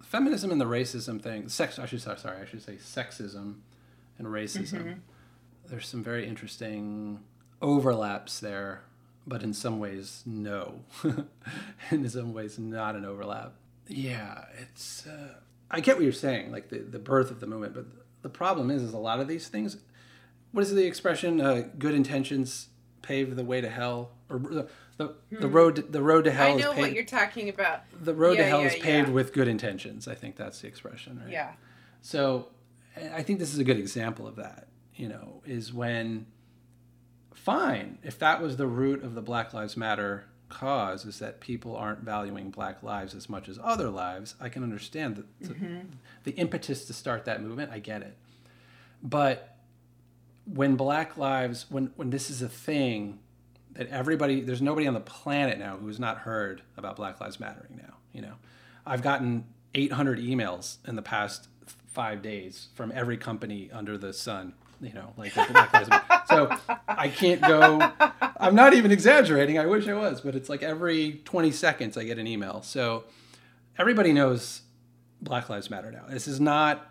feminism 0.03 0.51
and 0.51 0.61
the 0.61 0.65
racism 0.65 1.23
thing. 1.23 1.49
Sex, 1.49 1.79
I 1.79 1.87
should 1.87 2.03
say, 2.03 2.17
sorry, 2.17 2.43
I 2.43 2.45
should 2.45 2.63
say 2.63 2.75
sexism 2.75 3.61
and 4.19 4.27
racism. 4.27 4.83
Mm-hmm. 4.83 4.99
There's 5.69 5.87
some 5.87 6.03
very 6.03 6.27
interesting 6.27 7.21
overlaps 7.63 8.41
there, 8.41 8.83
but 9.29 9.43
in 9.43 9.53
some 9.53 9.79
ways, 9.79 10.23
no. 10.25 10.81
in 11.91 12.09
some 12.09 12.33
ways, 12.33 12.59
not 12.59 12.97
an 12.97 13.05
overlap. 13.05 13.53
Yeah, 13.87 14.45
it's. 14.59 15.07
Uh, 15.07 15.35
I 15.71 15.81
get 15.81 15.97
what 15.97 16.05
you're 16.05 16.13
saying, 16.13 16.51
like 16.51 16.71
the, 16.71 16.79
the 16.79 16.99
birth 16.99 17.31
of 17.31 17.41
the 17.41 17.47
movement, 17.47 17.75
but 17.75 17.87
the 18.23 18.29
problem 18.29 18.71
is, 18.71 18.83
is 18.83 18.95
a 18.95 18.99
lot 18.99 19.21
of 19.21 19.29
these 19.29 19.49
things. 19.49 19.77
What 20.53 20.63
is 20.63 20.75
the 20.75 20.87
expression? 20.87 21.41
Uh, 21.41 21.69
good 21.79 21.95
intentions 21.95 22.69
pave 23.03 23.37
the 23.37 23.45
way 23.45 23.61
to 23.61 23.69
hell, 23.69 24.11
or 24.31 24.39
the 24.39 24.69
the, 24.97 25.15
hmm. 25.31 25.41
the 25.41 25.49
road 25.49 25.77
to, 25.77 25.83
the 25.83 26.03
road 26.03 26.25
to 26.25 26.31
hell. 26.31 26.55
I 26.55 26.57
know 26.57 26.73
paved, 26.73 26.81
what 26.81 26.93
you're 26.93 27.05
talking 27.05 27.49
about. 27.49 27.83
The 28.03 28.15
road 28.15 28.37
yeah, 28.37 28.45
to 28.45 28.49
hell 28.49 28.61
yeah, 28.63 28.67
is 28.69 28.75
paved 28.75 29.09
yeah. 29.09 29.15
with 29.15 29.33
good 29.33 29.49
intentions. 29.49 30.09
I 30.09 30.15
think 30.15 30.37
that's 30.37 30.61
the 30.61 30.69
expression, 30.69 31.21
right? 31.23 31.33
Yeah. 31.33 31.53
So, 32.01 32.49
I 32.97 33.23
think 33.23 33.39
this 33.39 33.53
is 33.53 33.59
a 33.59 33.65
good 33.65 33.79
example 33.79 34.27
of 34.27 34.37
that. 34.37 34.69
You 34.95 35.09
know, 35.09 35.43
is 35.47 35.73
when 35.73 36.27
fine 37.51 37.99
if 38.03 38.19
that 38.19 38.43
was 38.43 38.57
the 38.57 38.67
root 38.67 39.03
of 39.03 39.15
the 39.15 39.23
Black 39.23 39.55
Lives 39.55 39.77
Matter 39.77 40.25
cause 40.49 41.05
is 41.05 41.19
that 41.19 41.41
people 41.41 41.77
aren't 41.77 42.01
valuing 42.01 42.51
black 42.51 42.83
lives 42.83 43.15
as 43.15 43.29
much 43.29 43.49
as 43.49 43.59
other 43.63 43.91
lives. 43.91 44.35
I 44.41 44.49
can 44.49 44.63
understand 44.63 45.17
the, 45.17 45.49
mm-hmm. 45.49 45.81
the 46.25 46.33
impetus 46.33 46.87
to 46.87 46.93
start 46.93 47.27
that 47.27 47.43
movement. 47.43 47.71
I 47.71 47.79
get 47.79 48.03
it, 48.03 48.17
but 49.03 49.57
when 50.45 50.77
black 50.77 51.19
lives 51.19 51.67
when 51.69 51.93
when 51.97 52.11
this 52.11 52.31
is 52.31 52.41
a 52.41 52.49
thing 52.49 53.19
that 53.73 53.87
everybody 53.89 54.41
there's 54.41 54.63
nobody 54.63 54.87
on 54.87 54.95
the 54.95 55.01
planet 55.01 55.59
now 55.59 55.77
who's 55.77 56.01
not 56.01 56.19
heard 56.19 56.63
about 56.77 56.97
black 56.97 57.21
lives 57.21 57.39
mattering 57.39 57.77
now 57.77 57.95
you 58.15 58.23
know 58.23 58.33
i've 58.87 59.03
gotten 59.03 59.45
800 59.75 60.19
emails 60.19 60.79
in 60.87 60.97
the 60.97 61.03
past 61.03 61.49
five 61.67 62.23
days 62.23 62.69
from 62.75 62.91
every 62.95 63.19
company 63.19 63.69
under 63.71 63.99
the 63.99 64.15
sun 64.15 64.55
you 64.81 64.93
know 64.93 65.13
like 65.17 65.35
black 65.35 65.73
lives 65.73 65.89
matter. 65.89 66.23
so 66.29 66.57
i 66.87 67.09
can't 67.09 67.41
go 67.41 67.93
i'm 68.39 68.55
not 68.55 68.75
even 68.75 68.93
exaggerating 68.93 69.59
i 69.59 69.67
wish 69.67 69.89
i 69.89 69.95
was 69.95 70.21
but 70.21 70.35
it's 70.35 70.49
like 70.49 70.63
every 70.63 71.21
20 71.25 71.51
seconds 71.51 71.97
i 71.97 72.05
get 72.05 72.19
an 72.19 72.27
email 72.27 72.63
so 72.63 73.05
everybody 73.79 74.13
knows 74.13 74.63
black 75.21 75.49
lives 75.49 75.69
matter 75.71 75.91
now 75.91 76.05
this 76.09 76.29
is 76.29 76.41
not 76.41 76.91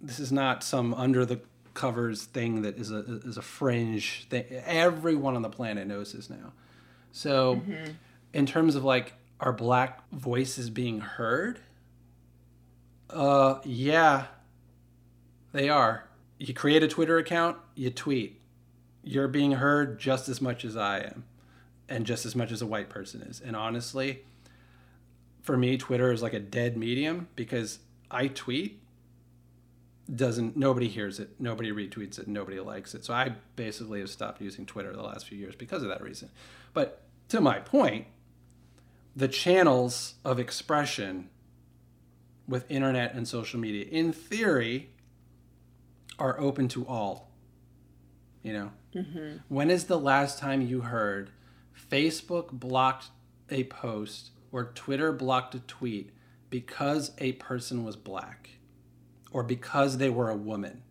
this 0.00 0.18
is 0.18 0.32
not 0.32 0.64
some 0.64 0.94
under 0.94 1.24
the 1.24 1.40
covers 1.74 2.24
thing 2.24 2.62
that 2.62 2.76
is 2.78 2.90
a 2.90 3.20
is 3.24 3.36
a 3.36 3.42
fringe 3.42 4.26
thing. 4.28 4.44
Everyone 4.66 5.36
on 5.36 5.42
the 5.42 5.50
planet 5.50 5.86
knows 5.86 6.12
this 6.12 6.30
now. 6.30 6.52
So, 7.12 7.56
mm-hmm. 7.56 7.92
in 8.32 8.46
terms 8.46 8.74
of 8.74 8.84
like 8.84 9.14
our 9.40 9.52
black 9.52 10.02
voices 10.10 10.70
being 10.70 11.00
heard, 11.00 11.60
uh, 13.08 13.60
yeah, 13.64 14.26
they 15.52 15.68
are. 15.68 16.04
You 16.40 16.54
create 16.54 16.82
a 16.82 16.88
Twitter 16.88 17.18
account, 17.18 17.58
you 17.74 17.90
tweet. 17.90 18.40
You're 19.04 19.28
being 19.28 19.52
heard 19.52 20.00
just 20.00 20.26
as 20.26 20.40
much 20.40 20.64
as 20.64 20.74
I 20.74 21.00
am, 21.00 21.24
and 21.86 22.06
just 22.06 22.24
as 22.24 22.34
much 22.34 22.50
as 22.50 22.62
a 22.62 22.66
white 22.66 22.88
person 22.88 23.20
is. 23.20 23.42
And 23.42 23.54
honestly, 23.54 24.24
for 25.42 25.58
me, 25.58 25.76
Twitter 25.76 26.10
is 26.10 26.22
like 26.22 26.32
a 26.32 26.40
dead 26.40 26.78
medium 26.78 27.28
because 27.36 27.78
I 28.10 28.28
tweet 28.28 28.80
doesn't 30.12 30.56
nobody 30.56 30.88
hears 30.88 31.20
it 31.20 31.30
nobody 31.38 31.70
retweets 31.70 32.18
it 32.18 32.26
nobody 32.26 32.58
likes 32.58 32.96
it 32.96 33.04
so 33.04 33.14
i 33.14 33.32
basically 33.54 34.00
have 34.00 34.10
stopped 34.10 34.40
using 34.40 34.66
twitter 34.66 34.92
the 34.92 35.00
last 35.00 35.24
few 35.24 35.38
years 35.38 35.54
because 35.54 35.84
of 35.84 35.88
that 35.88 36.02
reason 36.02 36.28
but 36.74 37.02
to 37.28 37.40
my 37.40 37.60
point 37.60 38.06
the 39.14 39.28
channels 39.28 40.14
of 40.24 40.40
expression 40.40 41.28
with 42.48 42.68
internet 42.68 43.14
and 43.14 43.28
social 43.28 43.60
media 43.60 43.84
in 43.84 44.12
theory 44.12 44.88
are 46.20 46.38
open 46.38 46.68
to 46.68 46.86
all 46.86 47.30
you 48.42 48.52
know 48.52 48.70
mm-hmm. 48.94 49.38
when 49.48 49.70
is 49.70 49.84
the 49.84 49.98
last 49.98 50.38
time 50.38 50.62
you 50.62 50.82
heard 50.82 51.30
facebook 51.90 52.52
blocked 52.52 53.06
a 53.50 53.64
post 53.64 54.30
or 54.52 54.64
twitter 54.64 55.12
blocked 55.12 55.54
a 55.54 55.60
tweet 55.60 56.10
because 56.50 57.12
a 57.18 57.32
person 57.32 57.84
was 57.84 57.96
black 57.96 58.50
or 59.32 59.42
because 59.42 59.98
they 59.98 60.10
were 60.10 60.28
a 60.28 60.36
woman. 60.36 60.82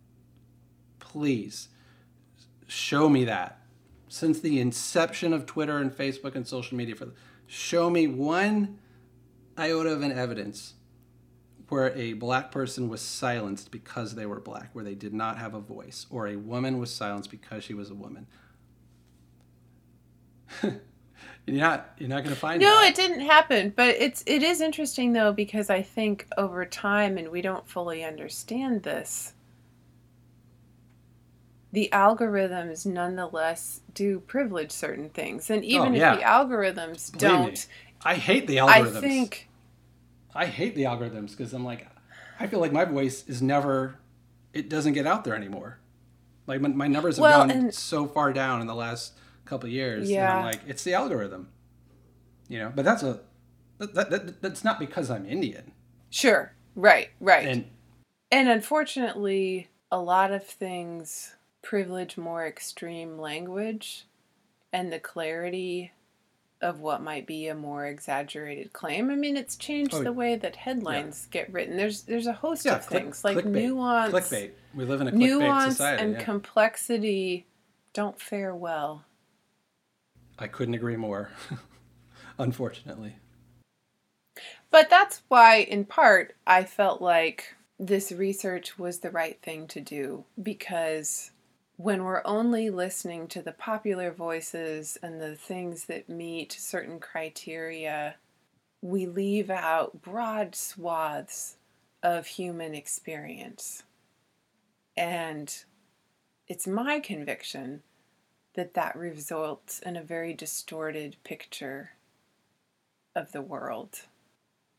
Please 0.98 1.68
show 2.66 3.08
me 3.08 3.24
that. 3.24 3.58
Since 4.08 4.40
the 4.40 4.58
inception 4.58 5.32
of 5.32 5.46
Twitter 5.46 5.78
and 5.78 5.92
Facebook 5.92 6.34
and 6.34 6.46
social 6.46 6.76
media, 6.76 6.96
for 6.96 7.12
show 7.46 7.90
me 7.90 8.06
one 8.06 8.78
iota 9.56 9.90
of 9.90 10.02
an 10.02 10.12
evidence 10.12 10.74
where 11.70 11.96
a 11.96 12.14
black 12.14 12.50
person 12.50 12.88
was 12.88 13.00
silenced 13.00 13.70
because 13.70 14.14
they 14.14 14.26
were 14.26 14.40
black, 14.40 14.70
where 14.72 14.84
they 14.84 14.94
did 14.94 15.14
not 15.14 15.38
have 15.38 15.54
a 15.54 15.60
voice, 15.60 16.06
or 16.10 16.26
a 16.26 16.36
woman 16.36 16.78
was 16.78 16.92
silenced 16.92 17.30
because 17.30 17.64
she 17.64 17.74
was 17.74 17.90
a 17.90 17.94
woman. 17.94 18.26
you're 21.46 21.60
not 21.60 21.92
you're 21.98 22.08
not 22.08 22.22
going 22.22 22.34
to 22.34 22.40
find 22.40 22.60
no 22.60 22.68
that. 22.80 22.90
it 22.90 22.94
didn't 22.94 23.20
happen 23.20 23.72
but 23.74 23.88
it's 23.98 24.22
it 24.26 24.42
is 24.42 24.60
interesting 24.60 25.12
though 25.12 25.32
because 25.32 25.70
i 25.70 25.82
think 25.82 26.26
over 26.36 26.64
time 26.64 27.16
and 27.18 27.28
we 27.28 27.40
don't 27.40 27.68
fully 27.68 28.04
understand 28.04 28.82
this 28.82 29.34
the 31.72 31.88
algorithms 31.92 32.84
nonetheless 32.84 33.80
do 33.94 34.20
privilege 34.20 34.70
certain 34.70 35.08
things 35.10 35.50
and 35.50 35.62
oh, 35.62 35.66
even 35.66 35.94
oh, 35.94 35.96
yeah. 35.96 36.14
if 36.14 36.20
the 36.20 36.24
algorithms 36.24 37.12
Believe 37.12 37.20
don't 37.20 37.52
me, 37.52 37.74
i 38.04 38.14
hate 38.14 38.46
the 38.46 38.56
algorithms 38.56 38.96
i 38.96 39.00
think 39.00 39.49
i 40.34 40.46
hate 40.46 40.74
the 40.74 40.84
algorithms 40.84 41.30
because 41.30 41.52
i'm 41.52 41.64
like 41.64 41.86
i 42.38 42.46
feel 42.46 42.60
like 42.60 42.72
my 42.72 42.84
voice 42.84 43.24
is 43.26 43.40
never 43.40 43.96
it 44.52 44.68
doesn't 44.68 44.92
get 44.92 45.06
out 45.06 45.24
there 45.24 45.34
anymore 45.34 45.78
like 46.46 46.60
my, 46.60 46.68
my 46.68 46.88
numbers 46.88 47.16
have 47.16 47.22
well, 47.22 47.46
gone 47.46 47.70
so 47.70 48.06
far 48.06 48.32
down 48.32 48.60
in 48.60 48.66
the 48.66 48.74
last 48.74 49.12
couple 49.44 49.68
years. 49.68 50.10
Yeah. 50.10 50.30
And 50.30 50.38
I'm 50.38 50.44
like, 50.46 50.60
it's 50.66 50.82
the 50.82 50.94
algorithm. 50.94 51.48
You 52.48 52.58
know, 52.58 52.72
but 52.74 52.84
that's 52.84 53.02
a 53.02 53.20
that, 53.78 54.10
that, 54.10 54.42
that's 54.42 54.64
not 54.64 54.78
because 54.78 55.10
I'm 55.10 55.26
Indian. 55.26 55.72
Sure. 56.10 56.52
Right. 56.74 57.10
Right. 57.20 57.46
And 57.46 57.70
and 58.32 58.48
unfortunately, 58.48 59.68
a 59.92 60.00
lot 60.00 60.32
of 60.32 60.44
things 60.44 61.36
privilege 61.62 62.16
more 62.16 62.46
extreme 62.46 63.18
language 63.18 64.06
and 64.72 64.92
the 64.92 64.98
clarity 64.98 65.92
of 66.60 66.80
what 66.80 67.02
might 67.02 67.26
be 67.26 67.48
a 67.48 67.54
more 67.54 67.86
exaggerated 67.86 68.72
claim. 68.72 69.10
I 69.10 69.14
mean, 69.16 69.36
it's 69.36 69.56
changed 69.56 69.94
oh, 69.94 70.02
the 70.02 70.12
way 70.12 70.36
that 70.36 70.56
headlines 70.56 71.26
yeah. 71.26 71.40
get 71.40 71.52
written. 71.52 71.76
There's 71.76 72.02
there's 72.02 72.26
a 72.26 72.32
host 72.32 72.64
yeah, 72.64 72.76
of 72.76 72.86
click, 72.86 73.02
things 73.02 73.24
like 73.24 73.38
clickbait. 73.38 73.52
nuance, 73.52 74.12
clickbait. 74.12 74.50
We 74.74 74.84
live 74.84 75.00
in 75.00 75.08
a 75.08 75.12
nuance 75.12 75.76
society, 75.76 76.02
and 76.02 76.12
yeah. 76.14 76.22
complexity 76.22 77.46
don't 77.92 78.20
fare 78.20 78.54
well 78.54 79.04
I 80.40 80.48
couldn't 80.48 80.74
agree 80.74 80.96
more, 80.96 81.30
unfortunately. 82.38 83.16
But 84.70 84.88
that's 84.88 85.20
why, 85.28 85.56
in 85.56 85.84
part, 85.84 86.34
I 86.46 86.64
felt 86.64 87.02
like 87.02 87.54
this 87.78 88.10
research 88.10 88.78
was 88.78 89.00
the 89.00 89.10
right 89.10 89.38
thing 89.42 89.66
to 89.68 89.80
do 89.82 90.24
because 90.42 91.32
when 91.80 92.04
we're 92.04 92.20
only 92.26 92.68
listening 92.68 93.26
to 93.26 93.40
the 93.40 93.52
popular 93.52 94.10
voices 94.10 94.98
and 95.02 95.18
the 95.18 95.34
things 95.34 95.86
that 95.86 96.10
meet 96.10 96.52
certain 96.52 97.00
criteria, 97.00 98.16
we 98.82 99.06
leave 99.06 99.48
out 99.48 100.02
broad 100.02 100.54
swaths 100.54 101.56
of 102.02 102.26
human 102.26 102.74
experience. 102.74 103.84
And 104.94 105.64
it's 106.48 106.66
my 106.66 107.00
conviction 107.00 107.82
that 108.56 108.74
that 108.74 108.94
results 108.94 109.78
in 109.78 109.96
a 109.96 110.02
very 110.02 110.34
distorted 110.34 111.16
picture 111.24 111.92
of 113.16 113.32
the 113.32 113.40
world. 113.40 114.02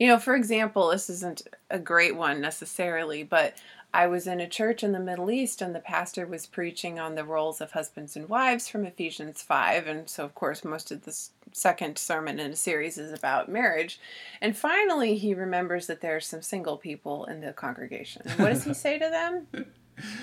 You 0.02 0.08
know, 0.08 0.18
for 0.18 0.36
example, 0.36 0.90
this 0.90 1.12
isn't 1.12 1.44
a 1.70 1.78
great 1.78 2.16
one 2.16 2.42
necessarily, 2.42 3.22
but 3.22 3.54
I 3.94 4.08
was 4.08 4.26
in 4.26 4.40
a 4.40 4.50
church 4.50 4.84
in 4.84 4.94
the 4.94 5.00
Middle 5.00 5.30
East 5.30 5.62
and 5.62 5.76
the 5.76 5.80
pastor 5.80 6.26
was 6.26 6.48
preaching 6.48 6.98
on 6.98 7.14
the 7.14 7.24
roles 7.24 7.62
of 7.62 7.74
husbands 7.74 8.16
and 8.16 8.28
wives 8.28 8.68
from 8.68 8.84
Ephesians 8.84 9.44
5. 9.44 9.86
And 9.86 10.10
so, 10.10 10.26
of 10.26 10.34
course, 10.34 10.66
most 10.66 10.90
of 10.90 11.04
this 11.04 11.30
second 11.52 12.00
sermon 12.00 12.40
in 12.40 12.50
a 12.50 12.56
series 12.56 12.98
is 12.98 13.14
about 13.14 13.48
marriage. 13.48 14.00
And 14.42 14.58
finally, 14.58 15.18
he 15.18 15.36
remembers 15.36 15.86
that 15.86 16.02
there 16.02 16.16
are 16.16 16.20
some 16.20 16.42
single 16.42 16.78
people 16.78 17.26
in 17.26 17.42
the 17.42 17.54
congregation. 17.54 18.24
And 18.26 18.40
what 18.40 18.50
does 18.50 18.64
he 18.64 18.74
say 18.74 18.98
to 18.98 19.08
them? 19.08 19.66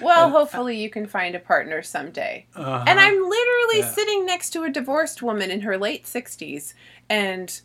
Well, 0.02 0.30
hopefully 0.30 0.82
you 0.82 0.90
can 0.90 1.06
find 1.06 1.36
a 1.36 1.38
partner 1.38 1.82
someday. 1.82 2.46
Uh-huh. 2.56 2.84
And 2.84 2.98
I'm 2.98 3.12
literally 3.12 3.78
yeah. 3.78 3.90
sitting 3.92 4.26
next 4.26 4.50
to 4.50 4.64
a 4.64 4.70
divorced 4.70 5.22
woman 5.22 5.52
in 5.52 5.60
her 5.60 5.78
late 5.78 6.02
60s. 6.02 6.74
And 7.08 7.60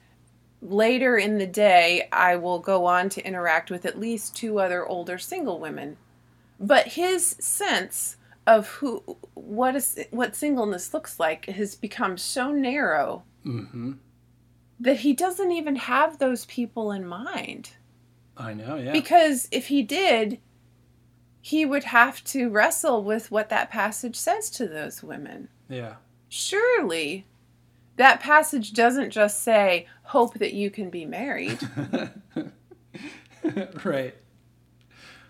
later 0.64 1.18
in 1.18 1.38
the 1.38 1.48
day, 1.48 2.08
I 2.12 2.36
will 2.36 2.60
go 2.60 2.86
on 2.86 3.10
to 3.10 3.26
interact 3.26 3.70
with 3.70 3.86
at 3.86 4.00
least 4.00 4.36
two 4.36 4.60
other 4.60 4.86
older 4.86 5.18
single 5.18 5.60
women. 5.60 5.98
But 6.60 6.90
his 6.90 7.36
sense 7.40 8.18
of 8.46 8.68
who 8.68 9.18
what 9.34 9.76
is 9.76 10.00
what 10.12 10.36
singleness 10.36 10.94
looks 10.94 11.20
like 11.20 11.46
has 11.46 11.76
become 11.76 12.18
so 12.18 12.52
narrow 12.52 13.24
mm-hmm. 13.46 13.94
that 14.80 15.00
he 15.00 15.14
doesn't 15.14 15.52
even 15.52 15.76
have 15.76 16.18
those 16.18 16.46
people 16.46 16.92
in 16.92 17.06
mind. 17.06 17.72
I 18.36 18.54
know, 18.54 18.76
yeah. 18.76 18.92
Because 18.92 19.48
if 19.52 19.68
he 19.68 19.84
did, 19.84 20.40
he 21.42 21.66
would 21.66 21.84
have 21.86 22.24
to 22.26 22.50
wrestle 22.50 23.04
with 23.04 23.30
what 23.30 23.50
that 23.50 23.70
passage 23.70 24.16
says 24.16 24.50
to 24.52 24.68
those 24.68 25.04
women. 25.04 25.50
Yeah. 25.70 25.96
Surely 26.30 27.26
that 27.98 28.20
passage 28.20 28.74
doesn't 28.74 29.12
just 29.12 29.44
say, 29.44 29.88
hope 30.04 30.36
that 30.36 30.54
you 30.54 30.70
can 30.70 30.90
be 30.90 31.06
married. 31.06 31.60
right. 33.84 34.16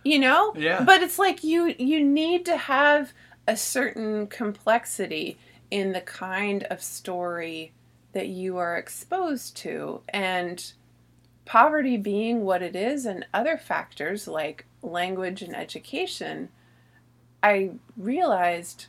You 0.04 0.20
know? 0.20 0.54
Yeah. 0.56 0.84
But 0.84 1.02
it's 1.02 1.20
like 1.20 1.44
you 1.44 1.76
you 1.78 2.04
need 2.04 2.46
to 2.46 2.58
have 2.58 3.14
a 3.48 3.58
certain 3.58 4.28
complexity 4.28 5.38
in 5.72 5.92
the 5.92 6.02
kind 6.02 6.64
of 6.64 6.82
story 6.82 7.74
that 8.14 8.28
you 8.28 8.58
are 8.58 8.78
exposed 8.78 9.58
to 9.58 10.02
and 10.10 10.74
poverty 11.46 11.98
being 11.98 12.44
what 12.44 12.62
it 12.62 12.76
is 12.76 13.06
and 13.06 13.26
other 13.34 13.58
factors 13.58 14.28
like 14.28 14.66
language 14.82 15.42
and 15.42 15.56
education, 15.56 16.50
I 17.42 17.72
realized 17.98 18.86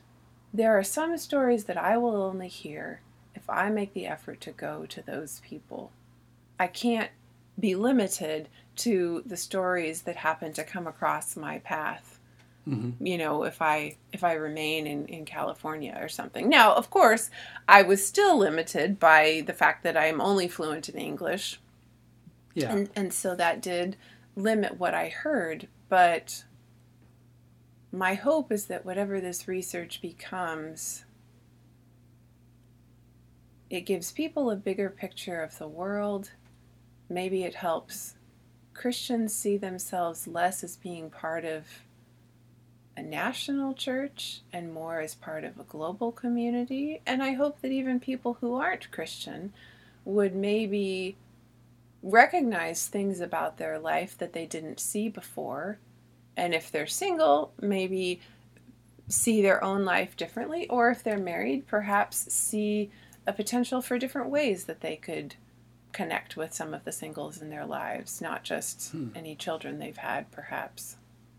there 0.53 0.77
are 0.79 0.85
some 0.85 1.17
stories 1.17 1.65
that 1.65 1.77
I 1.77 1.97
will 1.97 2.15
only 2.15 2.49
hear 2.49 3.01
if 3.45 3.51
I 3.51 3.69
make 3.69 3.93
the 3.93 4.07
effort 4.07 4.41
to 4.43 4.53
go 4.53 4.87
to 4.87 5.03
those 5.03 5.43
people. 5.47 5.93
I 6.59 6.67
can't 6.67 7.11
be 7.61 7.75
limited 7.75 8.49
to 8.77 9.23
the 9.27 9.37
stories 9.37 10.03
that 10.03 10.17
happen 10.17 10.55
to 10.55 10.65
come 10.65 10.87
across 10.87 11.37
my 11.37 11.59
path. 11.59 12.19
Mm-hmm. 12.67 13.07
You 13.07 13.19
know, 13.19 13.45
if 13.45 13.61
I 13.61 13.97
if 14.15 14.25
I 14.25 14.33
remain 14.33 14.87
in, 14.87 15.05
in 15.07 15.27
California 15.27 15.95
or 16.01 16.09
something. 16.09 16.49
Now, 16.49 16.75
of 16.75 16.89
course, 16.89 17.29
I 17.69 17.83
was 17.83 18.07
still 18.07 18.39
limited 18.39 18.99
by 18.99 19.43
the 19.47 19.53
fact 19.53 19.83
that 19.83 19.99
I 19.99 20.07
am 20.07 20.23
only 20.23 20.49
fluent 20.49 20.89
in 20.89 20.99
English. 20.99 21.61
Yeah. 22.55 22.73
And 22.73 22.89
and 22.97 23.13
so 23.13 23.35
that 23.35 23.61
did 23.61 23.97
limit 24.35 24.79
what 24.79 24.95
I 24.95 25.11
heard, 25.11 25.69
but 25.91 26.45
my 27.93 28.15
hope 28.15 28.51
is 28.51 28.67
that 28.67 28.87
whatever 28.87 29.21
this 29.21 29.47
research 29.47 30.01
becomes, 30.01 31.05
it 33.75 33.87
gives 33.87 34.13
people 34.13 34.51
a 34.51 34.57
bigger 34.57 34.89
picture 34.89 35.43
of 35.43 35.59
the 35.59 35.67
world. 35.67 36.31
Maybe 37.09 37.43
it 37.43 37.57
helps 37.57 38.15
Christians 38.73 39.35
see 39.35 39.57
themselves 39.57 40.29
less 40.29 40.63
as 40.63 40.77
being 40.77 41.11
part 41.11 41.45
of 41.45 41.67
a 42.97 43.03
national 43.03 43.75
church 43.75 44.43
and 44.53 44.73
more 44.73 45.01
as 45.01 45.17
part 45.17 45.43
of 45.43 45.59
a 45.59 45.65
global 45.65 46.13
community. 46.13 47.03
And 47.05 47.21
I 47.21 47.33
hope 47.33 47.63
that 47.63 47.73
even 47.73 47.99
people 47.99 48.35
who 48.41 48.55
aren't 48.55 48.93
Christian 48.93 49.53
would 50.05 50.37
maybe 50.37 51.17
recognize 52.01 52.87
things 52.87 53.21
about 53.21 53.57
their 53.57 53.81
life 53.81 54.17
that 54.19 54.33
they 54.33 54.47
didn't 54.47 54.79
see 54.79 55.09
before. 55.09 55.79
And 56.37 56.55
if 56.55 56.71
they're 56.71 56.87
single, 56.87 57.53
maybe 57.61 58.21
see 59.09 59.43
their 59.43 59.65
own 59.65 59.85
life 59.85 60.17
differently. 60.17 60.69
Or 60.69 60.91
if 60.91 61.03
they're 61.03 61.19
married, 61.19 61.67
perhaps 61.67 62.33
see 62.33 62.93
a 63.27 63.33
potential 63.33 63.81
for 63.81 63.99
different 63.99 64.31
ways 64.31 64.65
that 64.65 64.81
they 64.81 64.97
could 64.97 65.37
connect 65.93 66.37
with 66.37 66.53
some 66.53 66.75
of 66.75 66.85
the 66.85 66.93
singles 66.93 67.41
in 67.41 67.51
their 67.51 67.65
lives, 67.65 68.21
not 68.21 68.43
just 68.43 68.91
hmm. 68.91 69.09
any 69.15 69.35
children 69.35 69.79
they've 69.79 69.97
had, 69.97 70.31
perhaps. 70.31 70.97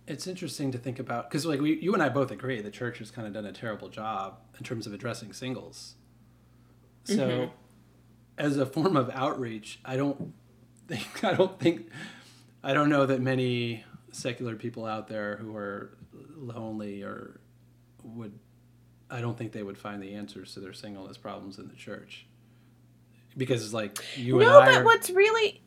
It's 0.07 0.27
interesting 0.27 0.71
to 0.71 0.77
think 0.77 0.99
about 0.99 1.29
because, 1.29 1.45
like, 1.45 1.59
we, 1.59 1.79
you 1.79 1.93
and 1.93 2.01
I 2.01 2.09
both 2.09 2.31
agree, 2.31 2.61
the 2.61 2.71
church 2.71 2.99
has 2.99 3.11
kind 3.11 3.27
of 3.27 3.33
done 3.33 3.45
a 3.45 3.51
terrible 3.51 3.89
job 3.89 4.37
in 4.57 4.63
terms 4.63 4.87
of 4.87 4.93
addressing 4.93 5.33
singles. 5.33 5.95
So, 7.05 7.15
mm-hmm. 7.15 7.51
as 8.37 8.57
a 8.57 8.65
form 8.65 8.95
of 8.95 9.09
outreach, 9.11 9.79
I 9.83 9.95
don't 9.97 10.33
think 10.87 11.23
I 11.23 11.33
don't 11.33 11.59
think 11.59 11.89
I 12.63 12.73
don't 12.73 12.89
know 12.89 13.05
that 13.05 13.21
many 13.21 13.83
secular 14.11 14.55
people 14.55 14.85
out 14.85 15.07
there 15.07 15.37
who 15.37 15.55
are 15.55 15.97
lonely 16.35 17.03
or 17.03 17.39
would 18.03 18.33
I 19.09 19.21
don't 19.21 19.37
think 19.37 19.51
they 19.51 19.63
would 19.63 19.77
find 19.77 20.01
the 20.01 20.13
answers 20.13 20.53
to 20.53 20.59
their 20.59 20.73
singleness 20.73 21.17
problems 21.17 21.59
in 21.59 21.67
the 21.67 21.75
church. 21.75 22.25
Because 23.37 23.63
it's 23.63 23.73
like 23.73 23.97
you 24.15 24.39
no, 24.39 24.61
and 24.61 24.69
I 24.69 24.75
but 24.75 24.85
what's 24.85 25.09
really 25.09 25.61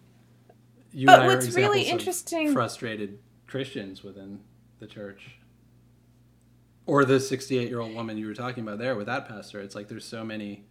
you 0.93 1.06
but 1.06 1.27
what's 1.27 1.55
really 1.55 1.82
interesting 1.82 2.52
frustrated 2.52 3.19
Christians 3.47 4.02
within 4.02 4.40
the 4.78 4.86
church. 4.86 5.36
Or 6.86 7.05
the 7.05 7.20
68 7.20 7.69
year 7.69 7.81
old 7.81 7.94
woman 7.94 8.16
you 8.16 8.27
were 8.27 8.35
talking 8.35 8.62
about 8.62 8.78
there 8.78 8.97
with 8.97 9.06
that 9.06 9.28
pastor. 9.28 9.60
It's 9.60 9.74
like 9.74 9.89
there's 9.89 10.06
so 10.06 10.24
many. 10.24 10.65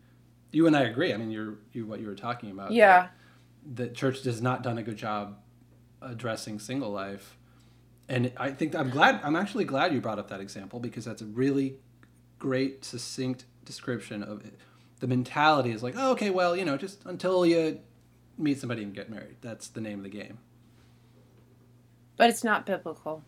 You 0.51 0.65
and 0.65 0.75
I 0.75 0.81
agree. 0.83 1.13
I 1.13 1.17
mean, 1.17 1.29
you're 1.29 1.59
you 1.71 1.85
what 1.85 1.99
you 1.99 2.07
were 2.07 2.15
talking 2.15 2.49
about. 2.49 2.71
Yeah 2.71 3.09
the 3.73 3.89
church 3.89 4.23
has 4.23 4.41
not 4.41 4.63
done 4.63 4.77
a 4.77 4.83
good 4.83 4.97
job 4.97 5.37
addressing 6.01 6.59
single 6.59 6.91
life. 6.91 7.37
And 8.07 8.31
I 8.37 8.51
think 8.51 8.75
I'm 8.75 8.89
glad, 8.89 9.19
I'm 9.23 9.35
actually 9.35 9.65
glad 9.65 9.93
you 9.93 9.99
brought 9.99 10.19
up 10.19 10.29
that 10.29 10.39
example 10.39 10.79
because 10.79 11.03
that's 11.03 11.21
a 11.21 11.25
really 11.25 11.77
great, 12.39 12.85
succinct 12.85 13.45
description 13.65 14.23
of 14.23 14.45
it. 14.45 14.55
The 14.99 15.07
mentality 15.07 15.71
is 15.71 15.83
like, 15.83 15.95
oh, 15.97 16.11
okay, 16.11 16.29
well, 16.29 16.55
you 16.55 16.65
know, 16.65 16.77
just 16.77 17.05
until 17.05 17.45
you 17.45 17.79
meet 18.37 18.59
somebody 18.59 18.83
and 18.83 18.93
get 18.93 19.09
married. 19.09 19.37
That's 19.41 19.67
the 19.67 19.81
name 19.81 19.99
of 19.99 20.03
the 20.03 20.09
game. 20.09 20.39
But 22.15 22.29
it's 22.29 22.43
not 22.43 22.65
biblical. 22.65 23.23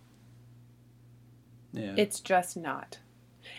Yeah. 1.74 1.94
It's 1.98 2.20
just 2.20 2.58
not. 2.58 3.00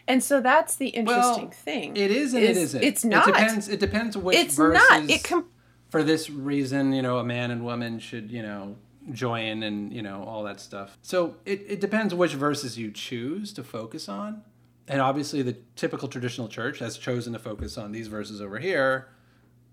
And 0.07 0.23
so 0.23 0.41
that's 0.41 0.77
the 0.77 0.89
interesting 0.89 1.45
well, 1.45 1.51
thing. 1.51 1.97
It 1.97 2.11
is 2.11 2.35
and 2.35 2.43
is, 2.43 2.57
it 2.57 2.61
isn't. 2.61 2.85
It's 2.85 3.05
not. 3.05 3.29
It 3.29 3.33
depends. 3.33 3.69
It 3.69 3.81
depends 3.81 4.17
which 4.17 4.37
it's 4.37 4.57
verses. 4.57 4.83
not. 4.91 5.11
It 5.11 5.25
com- 5.25 5.47
for 5.89 6.03
this 6.03 6.31
reason, 6.31 6.93
you 6.93 7.03
know, 7.03 7.19
a 7.19 7.25
man 7.25 7.51
and 7.51 7.65
woman 7.65 7.99
should, 7.99 8.31
you 8.31 8.43
know, 8.43 8.77
join 9.13 9.63
and, 9.63 9.93
you 9.93 10.03
know, 10.03 10.25
all 10.25 10.45
that 10.45 10.61
stuff. 10.61 10.99
So 11.03 11.37
it, 11.45 11.65
it 11.69 11.81
depends 11.81 12.15
which 12.15 12.35
verses 12.35 12.79
you 12.79 12.91
choose 12.91 13.53
to 13.55 13.65
focus 13.65 14.09
on. 14.09 14.43
And 14.91 15.01
obviously, 15.01 15.43
the 15.43 15.57
typical 15.77 16.09
traditional 16.09 16.49
church 16.49 16.81
has 16.81 16.99
chosen 16.99 17.33
to 17.33 17.39
focus 17.39 17.79
on 17.79 17.93
these 17.93 18.09
verses 18.09 18.41
over 18.41 18.59
here, 18.59 19.07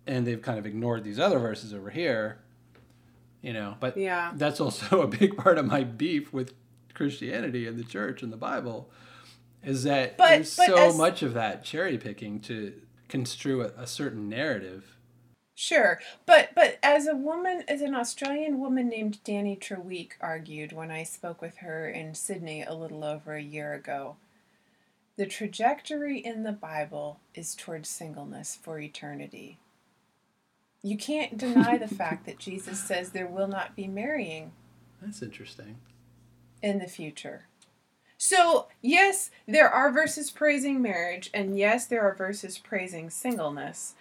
and 0.05 0.27
they've 0.27 0.41
kind 0.41 0.59
of 0.59 0.67
ignored 0.67 1.03
these 1.03 1.17
other 1.17 1.39
verses 1.39 1.73
over 1.73 1.89
here, 1.89 2.37
you 3.41 3.51
know. 3.51 3.77
But 3.79 3.97
yeah. 3.97 4.31
that's 4.35 4.61
also 4.61 5.01
a 5.01 5.07
big 5.07 5.35
part 5.35 5.57
of 5.57 5.65
my 5.65 5.83
beef 5.83 6.31
with 6.31 6.53
Christianity 6.93 7.65
and 7.65 7.79
the 7.79 7.83
church 7.83 8.21
and 8.21 8.31
the 8.31 8.37
Bible 8.37 8.91
is 9.63 9.83
that 9.83 10.17
but, 10.17 10.29
there's 10.29 10.55
but 10.55 10.67
so 10.67 10.89
as... 10.89 10.95
much 10.95 11.23
of 11.23 11.33
that 11.33 11.63
cherry 11.63 11.97
picking 11.97 12.39
to 12.41 12.79
construe 13.07 13.61
a, 13.61 13.71
a 13.75 13.87
certain 13.87 14.29
narrative 14.29 14.97
Sure, 15.59 15.99
but 16.27 16.49
but 16.53 16.77
as 16.83 17.07
a 17.07 17.15
woman, 17.15 17.63
as 17.67 17.81
an 17.81 17.95
Australian 17.95 18.59
woman 18.59 18.89
named 18.89 19.17
Danni 19.25 19.59
Treweek 19.59 20.11
argued 20.21 20.71
when 20.71 20.91
I 20.91 21.01
spoke 21.01 21.41
with 21.41 21.57
her 21.57 21.89
in 21.89 22.13
Sydney 22.13 22.61
a 22.61 22.75
little 22.75 23.03
over 23.03 23.33
a 23.33 23.41
year 23.41 23.73
ago, 23.73 24.17
the 25.17 25.25
trajectory 25.25 26.19
in 26.19 26.43
the 26.43 26.51
Bible 26.51 27.19
is 27.33 27.55
towards 27.55 27.89
singleness 27.89 28.57
for 28.61 28.79
eternity. 28.79 29.57
You 30.83 30.95
can't 30.95 31.37
deny 31.37 31.77
the 31.77 31.87
fact 31.95 32.25
that 32.27 32.37
Jesus 32.37 32.79
says 32.79 33.09
there 33.09 33.27
will 33.27 33.47
not 33.47 33.75
be 33.75 33.87
marrying. 33.87 34.51
That's 35.01 35.23
interesting. 35.23 35.77
In 36.61 36.77
the 36.77 36.87
future. 36.87 37.47
So, 38.19 38.67
yes, 38.81 39.29
there 39.47 39.69
are 39.69 39.91
verses 39.91 40.31
praising 40.31 40.81
marriage, 40.81 41.29
and 41.33 41.57
yes, 41.57 41.85
there 41.85 42.01
are 42.01 42.15
verses 42.15 42.57
praising 42.57 43.09
singleness, 43.09 43.95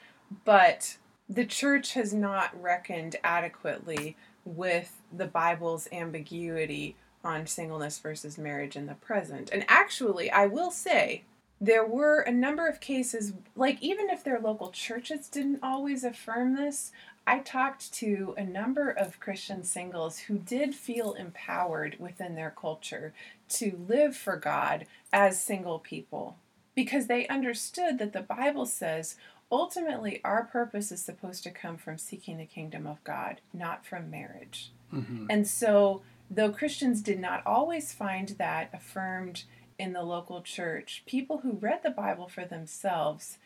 but 0.45 0.97
the 1.29 1.45
church 1.45 1.95
has 1.95 2.15
not 2.15 2.51
reckoned 2.61 3.17
adequately 3.25 4.17
with 4.45 5.03
the 5.13 5.27
Bible's 5.27 5.89
ambiguity 5.93 6.97
on 7.27 7.47
singleness 7.47 7.99
versus 7.99 8.39
marriage 8.39 8.77
in 8.77 8.87
the 8.87 8.95
present. 8.95 9.51
And 9.53 9.65
actually, 9.69 10.31
I 10.31 10.47
will 10.47 10.71
say, 10.71 11.25
there 11.61 11.87
were 11.87 12.21
a 12.21 12.31
number 12.31 12.69
of 12.69 12.81
cases, 12.81 13.33
like 13.55 13.83
even 13.83 14.11
if 14.11 14.23
their 14.23 14.39
local 14.39 14.71
churches 14.71 15.29
didn't 15.29 15.61
always 15.63 16.05
affirm 16.05 16.55
this, 16.55 16.93
I 17.27 17.41
talked 17.41 17.93
to 17.95 18.35
a 18.37 18.45
number 18.45 18.89
of 18.89 19.19
Christian 19.19 19.65
singles 19.65 20.19
who 20.19 20.39
did 20.39 20.75
feel 20.75 21.15
empowered 21.15 21.97
within 21.99 22.37
their 22.37 22.55
culture 22.57 23.13
to 23.51 23.85
live 23.89 24.15
for 24.15 24.37
God 24.37 24.87
as 25.13 25.43
single 25.43 25.79
people 25.79 26.37
because 26.75 27.07
they 27.07 27.27
understood 27.27 27.99
that 27.99 28.13
the 28.13 28.21
Bible 28.21 28.67
says 28.67 29.17
ultimately 29.51 30.21
our 30.23 30.45
purpose 30.45 30.93
is 30.93 31.03
supposed 31.03 31.43
to 31.45 31.51
come 31.51 31.77
from 31.77 31.99
seeking 31.99 32.39
the 32.39 32.45
kingdom 32.45 32.87
of 32.87 33.03
God, 33.03 33.41
not 33.53 33.85
from 33.85 34.11
marriage. 34.11 34.71
Mm-hmm. 34.95 35.27
And 35.29 35.49
so, 35.49 36.03
though 36.31 36.51
Christians 36.51 37.03
did 37.03 37.19
not 37.19 37.43
always 37.47 37.93
find 37.93 38.29
that 38.31 38.71
affirmed 38.73 39.45
in 39.79 39.93
the 39.93 40.03
local 40.03 40.43
church, 40.43 41.03
people 41.07 41.39
who 41.39 41.53
read 41.53 41.83
the 41.83 41.91
Bible 41.91 42.29
for 42.29 42.45
themselves 42.45 43.39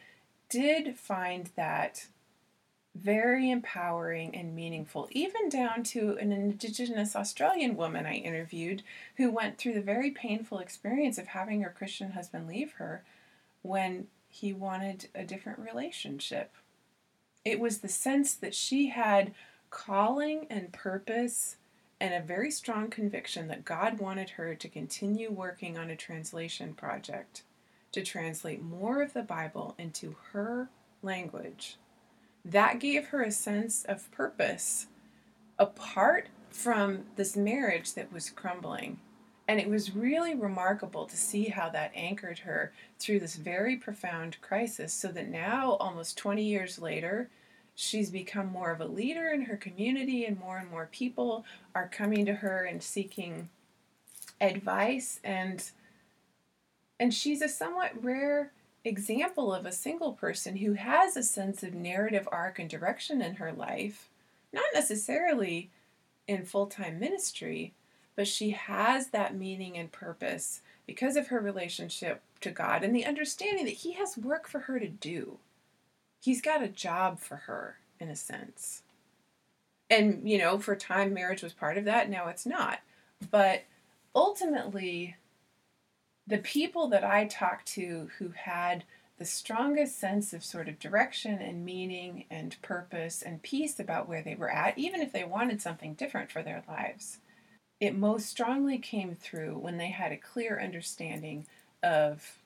did 0.49 0.99
find 0.99 1.51
that 1.57 2.07
very 2.95 3.51
empowering 3.51 4.35
and 4.35 4.55
meaningful, 4.55 5.09
even 5.13 5.49
down 5.49 5.83
to 5.85 6.17
an 6.19 6.33
Indigenous 6.33 7.15
Australian 7.15 7.77
woman 7.77 8.05
I 8.05 8.15
interviewed 8.15 8.83
who 9.17 9.31
went 9.31 9.59
through 9.59 9.75
the 9.75 9.81
very 9.81 10.11
painful 10.11 10.59
experience 10.59 11.17
of 11.17 11.29
having 11.29 11.63
her 11.63 11.75
Christian 11.77 12.13
husband 12.13 12.49
leave 12.49 12.73
her 12.73 13.05
when 13.63 14.09
he 14.29 14.53
wanted 14.53 15.09
a 15.15 15.25
different 15.25 15.59
relationship. 15.59 16.53
It 17.45 17.61
was 17.61 17.79
the 17.79 17.89
sense 17.89 18.35
that 18.35 18.55
she 18.55 18.89
had 18.89 19.35
calling 19.71 20.47
and 20.51 20.73
purpose 20.73 21.57
and 22.01 22.15
a 22.15 22.27
very 22.27 22.51
strong 22.51 22.89
conviction 22.89 23.49
that 23.49 23.65
God 23.65 23.99
wanted 23.99 24.31
her 24.31 24.55
to 24.55 24.69
continue 24.69 25.31
working 25.31 25.77
on 25.77 25.91
a 25.91 25.97
translation 25.97 26.73
project 26.73 27.43
to 27.93 28.03
translate 28.03 28.63
more 28.63 29.03
of 29.03 29.13
the 29.13 29.23
Bible 29.23 29.75
into 29.79 30.17
her 30.33 30.71
language. 31.03 31.77
That 32.45 32.81
gave 32.81 33.09
her 33.09 33.23
a 33.23 33.31
sense 33.31 33.85
of 33.85 34.11
purpose 34.13 34.87
apart 35.59 36.29
from 36.49 37.05
this 37.17 37.37
marriage 37.37 37.95
that 37.95 38.13
was 38.13 38.31
crumbling. 38.31 38.99
And 39.47 39.61
it 39.61 39.69
was 39.69 39.95
really 39.95 40.35
remarkable 40.35 41.07
to 41.07 41.17
see 41.17 41.47
how 41.47 41.69
that 41.71 41.93
anchored 41.95 42.39
her 42.41 42.73
through 42.99 43.21
this 43.21 43.35
very 43.35 43.77
profound 43.77 44.41
crisis, 44.41 44.93
so 44.93 45.09
that 45.09 45.29
now, 45.29 45.73
almost 45.81 46.17
20 46.17 46.43
years 46.43 46.79
later, 46.79 47.29
she's 47.81 48.11
become 48.11 48.47
more 48.47 48.71
of 48.71 48.81
a 48.81 48.87
leader 48.87 49.29
in 49.29 49.43
her 49.43 49.57
community, 49.57 50.25
and 50.25 50.39
more 50.39 50.59
and 50.59 50.71
more 50.71 50.89
people 50.93 51.45
are 51.75 51.89
coming 51.89 52.27
to 52.27 52.35
her 52.35 52.65
and 52.65 52.83
seeking 52.83 53.49
advice. 54.41 55.19
And, 55.25 55.65
and 56.99 57.15
she's 57.15 57.41
a 57.41 57.49
somewhat 57.49 57.93
rare 58.03 58.53
example 58.85 59.55
of 59.55 59.67
a 59.67 59.73
single 59.73 60.13
person 60.13 60.57
who 60.57 60.75
has 60.75 61.17
a 61.17 61.23
sense 61.23 61.63
of 61.63 61.75
narrative 61.75 62.29
arc 62.31 62.59
and 62.59 62.69
direction 62.69 63.23
in 63.23 63.37
her 63.37 63.53
life, 63.53 64.09
not 64.53 64.65
necessarily 64.75 65.71
in 66.29 66.45
full 66.45 66.67
time 66.67 67.01
ministry, 67.01 67.73
but 68.15 68.29
she 68.29 68.51
has 68.51 69.09
that 69.09 69.35
meaning 69.35 69.79
and 69.79 69.91
purpose 69.91 70.61
because 70.87 71.17
of 71.17 71.29
her 71.29 71.41
relationship 71.41 72.21
to 72.41 72.51
God 72.51 72.83
and 72.83 72.95
the 72.95 73.07
understanding 73.07 73.65
that 73.65 73.71
He 73.71 73.93
has 73.93 74.19
work 74.19 74.49
for 74.49 74.61
her 74.61 74.79
to 74.79 74.89
do. 74.89 75.39
He's 76.21 76.43
got 76.43 76.63
a 76.63 76.69
job 76.69 77.19
for 77.19 77.37
her, 77.37 77.79
in 77.99 78.09
a 78.09 78.17
sense. 78.17 78.83
And, 79.89 80.29
you 80.29 80.39
know, 80.39 80.59
for 80.59 80.77
time, 80.77 81.13
marriage 81.13 81.43
was 81.43 81.53
part 81.53 81.77
of 81.77 81.85
that. 81.87 82.09
Now 82.09 82.29
it's 82.29 82.47
not. 82.47 82.81
But 83.31 83.65
ultimately, 84.15 85.17
the 86.27 86.39
people 86.39 86.89
that 86.89 87.05
I 87.05 87.27
talked 87.27 87.67
to 87.69 88.11
who 88.19 88.31
had 88.31 88.85
the 89.19 89.25
strongest 89.25 89.99
sense 89.99 90.33
of 90.33 90.43
sort 90.43 90.69
of 90.69 90.79
direction 90.79 91.43
and 91.43 91.65
meaning 91.65 92.25
and 92.31 92.57
purpose 92.63 93.21
and 93.21 93.43
peace 93.43 93.79
about 93.79 94.09
where 94.09 94.23
they 94.23 94.35
were 94.35 94.51
at, 94.51 94.79
even 94.79 95.01
if 95.03 95.13
they 95.13 95.25
wanted 95.25 95.61
something 95.61 95.95
different 95.95 96.31
for 96.31 96.43
their 96.43 96.63
lives. 96.69 97.19
It 97.81 97.97
most 97.97 98.27
strongly 98.27 98.79
came 98.79 99.15
through 99.15 99.59
when 99.59 99.77
they 99.77 99.91
had 99.91 100.13
a 100.13 100.17
clear 100.17 100.61
understanding 100.61 101.47
of 101.83 102.40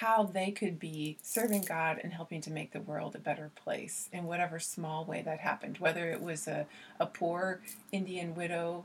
how 0.00 0.24
they 0.24 0.50
could 0.50 0.78
be 0.78 1.18
serving 1.22 1.62
God 1.62 2.00
and 2.02 2.14
helping 2.14 2.40
to 2.40 2.50
make 2.50 2.72
the 2.72 2.80
world 2.80 3.14
a 3.14 3.18
better 3.18 3.50
place 3.54 4.08
in 4.10 4.24
whatever 4.24 4.58
small 4.58 5.04
way 5.04 5.20
that 5.20 5.38
happened, 5.38 5.76
whether 5.78 6.10
it 6.10 6.22
was 6.22 6.48
a, 6.48 6.66
a 6.98 7.04
poor 7.04 7.60
Indian 7.92 8.34
widow 8.34 8.84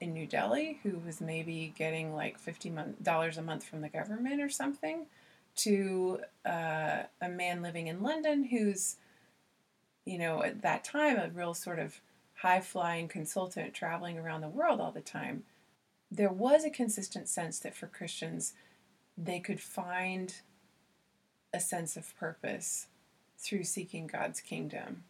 in 0.00 0.12
New 0.12 0.26
Delhi 0.26 0.80
who 0.82 0.98
was 1.06 1.20
maybe 1.20 1.72
getting 1.78 2.12
like 2.12 2.44
$50 2.44 3.38
a 3.38 3.42
month 3.42 3.64
from 3.64 3.82
the 3.82 3.88
government 3.88 4.42
or 4.42 4.48
something 4.48 5.06
to 5.58 6.18
uh, 6.44 7.02
a 7.22 7.28
man 7.28 7.62
living 7.62 7.86
in 7.86 8.02
London 8.02 8.42
who's, 8.42 8.96
you 10.04 10.18
know, 10.18 10.42
at 10.42 10.62
that 10.62 10.82
time 10.82 11.18
a 11.18 11.30
real 11.30 11.54
sort 11.54 11.78
of 11.78 12.00
high 12.34 12.60
flying 12.60 13.06
consultant 13.06 13.74
traveling 13.74 14.18
around 14.18 14.40
the 14.40 14.48
world 14.48 14.80
all 14.80 14.92
the 14.92 15.00
time, 15.00 15.44
there 16.10 16.32
was 16.32 16.64
a 16.64 16.70
consistent 16.70 17.28
sense 17.28 17.60
that 17.60 17.76
for 17.76 17.86
Christians, 17.86 18.54
they 19.16 19.38
could 19.38 19.60
find 19.60 20.34
a 21.52 21.60
sense 21.60 21.96
of 21.96 22.16
purpose 22.18 22.86
through 23.38 23.64
seeking 23.64 24.06
God's 24.06 24.40
kingdom. 24.40 25.04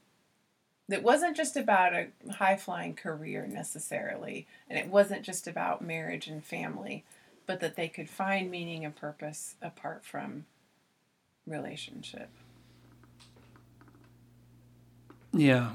That 0.89 1.03
wasn't 1.03 1.37
just 1.37 1.57
about 1.57 1.93
a 1.93 2.09
high 2.33 2.57
flying 2.57 2.95
career 2.95 3.47
necessarily, 3.47 4.47
and 4.71 4.79
it 4.79 4.89
wasn't 4.89 5.23
just 5.23 5.47
about 5.47 5.83
marriage 5.83 6.29
and 6.29 6.43
family, 6.43 7.05
but 7.47 7.61
that 7.61 7.77
they 7.77 7.89
could 7.89 8.09
find 8.09 8.51
meaning 8.51 8.85
and 8.85 8.97
purpose 8.97 9.57
apart 9.61 10.05
from 10.05 10.47
relationship. 11.47 12.31
Yeah. 15.33 15.73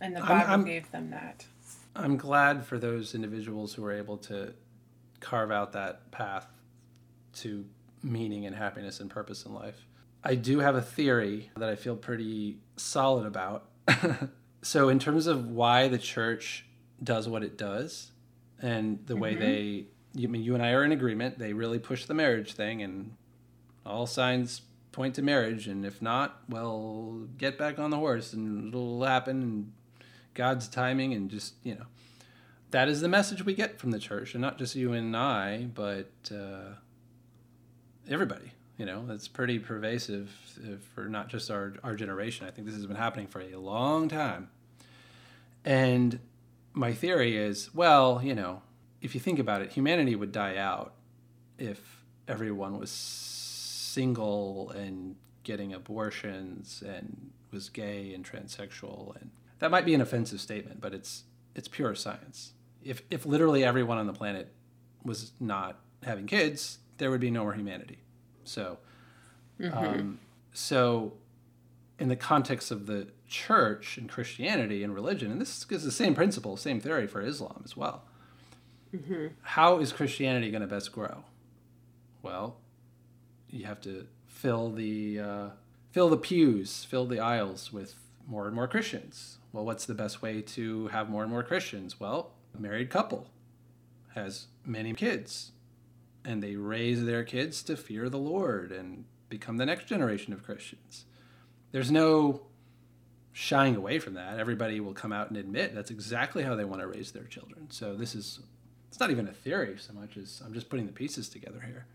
And 0.00 0.16
the 0.16 0.20
Bible 0.20 0.34
I'm, 0.34 0.50
I'm, 0.50 0.64
gave 0.64 0.90
them 0.90 1.10
that. 1.10 1.46
I'm 1.94 2.16
glad 2.16 2.64
for 2.66 2.78
those 2.78 3.14
individuals 3.14 3.74
who 3.74 3.82
were 3.82 3.92
able 3.92 4.16
to 4.18 4.54
carve 5.20 5.52
out 5.52 5.72
that 5.72 6.10
path 6.10 6.46
to 7.34 7.64
meaning 8.02 8.46
and 8.46 8.56
happiness 8.56 9.00
and 9.00 9.10
purpose 9.10 9.44
in 9.44 9.54
life. 9.54 9.86
I 10.24 10.34
do 10.34 10.60
have 10.60 10.74
a 10.74 10.82
theory 10.82 11.50
that 11.56 11.68
I 11.68 11.74
feel 11.74 11.96
pretty 11.96 12.58
solid 12.76 13.26
about. 13.26 13.68
so, 14.62 14.88
in 14.88 14.98
terms 14.98 15.26
of 15.26 15.48
why 15.48 15.88
the 15.88 15.98
church 15.98 16.66
does 17.02 17.28
what 17.28 17.42
it 17.42 17.58
does 17.58 18.12
and 18.60 19.04
the 19.06 19.14
mm-hmm. 19.14 19.22
way 19.22 19.34
they 19.34 19.86
you 20.14 20.28
I 20.28 20.30
mean 20.30 20.42
you 20.42 20.54
and 20.54 20.62
I 20.62 20.72
are 20.72 20.84
in 20.84 20.92
agreement. 20.92 21.38
They 21.38 21.52
really 21.52 21.78
push 21.78 22.04
the 22.04 22.14
marriage 22.14 22.52
thing, 22.52 22.82
and 22.82 23.16
all 23.84 24.06
signs 24.06 24.62
point 24.92 25.14
to 25.16 25.22
marriage. 25.22 25.66
And 25.66 25.84
if 25.84 26.02
not, 26.02 26.42
well, 26.48 27.26
get 27.38 27.58
back 27.58 27.78
on 27.78 27.90
the 27.90 27.96
horse, 27.96 28.32
and 28.32 28.68
it'll 28.68 29.04
happen. 29.04 29.42
And 29.42 29.72
God's 30.34 30.68
timing, 30.68 31.12
and 31.14 31.30
just 31.30 31.54
you 31.62 31.74
know, 31.74 31.86
that 32.70 32.88
is 32.88 33.00
the 33.00 33.08
message 33.08 33.44
we 33.44 33.54
get 33.54 33.78
from 33.78 33.90
the 33.90 33.98
church, 33.98 34.34
and 34.34 34.42
not 34.42 34.58
just 34.58 34.76
you 34.76 34.92
and 34.92 35.16
I, 35.16 35.68
but 35.74 36.10
uh, 36.30 36.74
everybody. 38.08 38.52
You 38.78 38.86
know, 38.86 39.04
it's 39.10 39.28
pretty 39.28 39.58
pervasive 39.58 40.30
uh, 40.64 40.76
for 40.94 41.08
not 41.08 41.28
just 41.28 41.50
our 41.50 41.74
our 41.84 41.94
generation. 41.94 42.46
I 42.46 42.50
think 42.50 42.66
this 42.66 42.76
has 42.76 42.86
been 42.86 42.96
happening 42.96 43.26
for 43.26 43.40
a 43.40 43.56
long 43.56 44.08
time. 44.08 44.50
And 45.64 46.18
my 46.72 46.92
theory 46.92 47.36
is, 47.36 47.72
well, 47.74 48.20
you 48.22 48.34
know, 48.34 48.62
if 49.00 49.14
you 49.14 49.20
think 49.20 49.38
about 49.38 49.62
it, 49.62 49.72
humanity 49.72 50.16
would 50.16 50.32
die 50.32 50.56
out 50.56 50.94
if 51.58 52.02
everyone 52.26 52.78
was 52.78 52.90
single 52.90 54.70
and 54.70 55.16
getting 55.44 55.72
abortions 55.72 56.82
and 56.86 57.30
was 57.50 57.68
gay 57.68 58.14
and 58.14 58.24
transsexual 58.24 59.14
and 59.20 59.30
that 59.62 59.70
might 59.70 59.84
be 59.84 59.94
an 59.94 60.00
offensive 60.00 60.40
statement, 60.40 60.80
but 60.80 60.92
it's 60.92 61.22
it's 61.54 61.68
pure 61.68 61.94
science. 61.94 62.52
If 62.82 63.02
if 63.10 63.24
literally 63.24 63.62
everyone 63.64 63.96
on 63.96 64.08
the 64.08 64.12
planet 64.12 64.52
was 65.04 65.32
not 65.38 65.78
having 66.02 66.26
kids, 66.26 66.78
there 66.98 67.10
would 67.10 67.20
be 67.20 67.30
no 67.30 67.42
more 67.42 67.54
humanity. 67.54 67.98
So, 68.44 68.78
mm-hmm. 69.60 69.76
um, 69.76 70.18
so 70.52 71.14
in 71.98 72.08
the 72.08 72.16
context 72.16 72.70
of 72.70 72.86
the 72.86 73.08
church 73.28 73.96
and 73.96 74.08
Christianity 74.08 74.82
and 74.82 74.94
religion, 74.94 75.30
and 75.30 75.40
this 75.40 75.64
is 75.70 75.84
the 75.84 75.92
same 75.92 76.14
principle, 76.14 76.56
same 76.56 76.80
theory 76.80 77.06
for 77.06 77.22
Islam 77.22 77.62
as 77.64 77.76
well. 77.76 78.04
Mm-hmm. 78.94 79.28
How 79.42 79.78
is 79.78 79.92
Christianity 79.92 80.50
going 80.50 80.60
to 80.60 80.66
best 80.66 80.92
grow? 80.92 81.24
Well, 82.22 82.56
you 83.50 83.64
have 83.64 83.80
to 83.82 84.06
fill 84.26 84.70
the 84.70 85.20
uh, 85.20 85.48
fill 85.92 86.08
the 86.08 86.16
pews, 86.16 86.84
fill 86.84 87.06
the 87.06 87.20
aisles 87.20 87.72
with 87.72 87.94
more 88.26 88.46
and 88.46 88.54
more 88.54 88.68
Christians. 88.68 89.38
Well, 89.52 89.64
what's 89.64 89.84
the 89.84 89.94
best 89.94 90.22
way 90.22 90.40
to 90.42 90.88
have 90.88 91.10
more 91.10 91.22
and 91.22 91.30
more 91.30 91.42
Christians? 91.42 92.00
Well, 92.00 92.32
a 92.56 92.60
married 92.60 92.90
couple 92.90 93.28
has 94.14 94.46
many 94.64 94.92
kids, 94.94 95.52
and 96.24 96.42
they 96.42 96.56
raise 96.56 97.04
their 97.04 97.24
kids 97.24 97.62
to 97.64 97.76
fear 97.76 98.08
the 98.08 98.18
Lord 98.18 98.72
and 98.72 99.04
become 99.28 99.56
the 99.56 99.66
next 99.66 99.86
generation 99.86 100.32
of 100.32 100.42
Christians. 100.42 101.04
There's 101.72 101.90
no 101.90 102.42
shying 103.32 103.76
away 103.76 103.98
from 103.98 104.14
that. 104.14 104.38
Everybody 104.38 104.78
will 104.80 104.92
come 104.92 105.12
out 105.12 105.28
and 105.28 105.36
admit 105.36 105.74
that's 105.74 105.90
exactly 105.90 106.42
how 106.42 106.54
they 106.54 106.64
want 106.64 106.82
to 106.82 106.86
raise 106.86 107.12
their 107.12 107.24
children. 107.24 107.70
So 107.70 107.94
this 107.94 108.14
is 108.14 108.40
it's 108.88 109.00
not 109.00 109.10
even 109.10 109.26
a 109.26 109.32
theory 109.32 109.76
so 109.78 109.94
much 109.94 110.16
as 110.18 110.42
I'm 110.44 110.52
just 110.52 110.68
putting 110.68 110.86
the 110.86 110.92
pieces 110.92 111.28
together 111.28 111.60
here. 111.64 111.86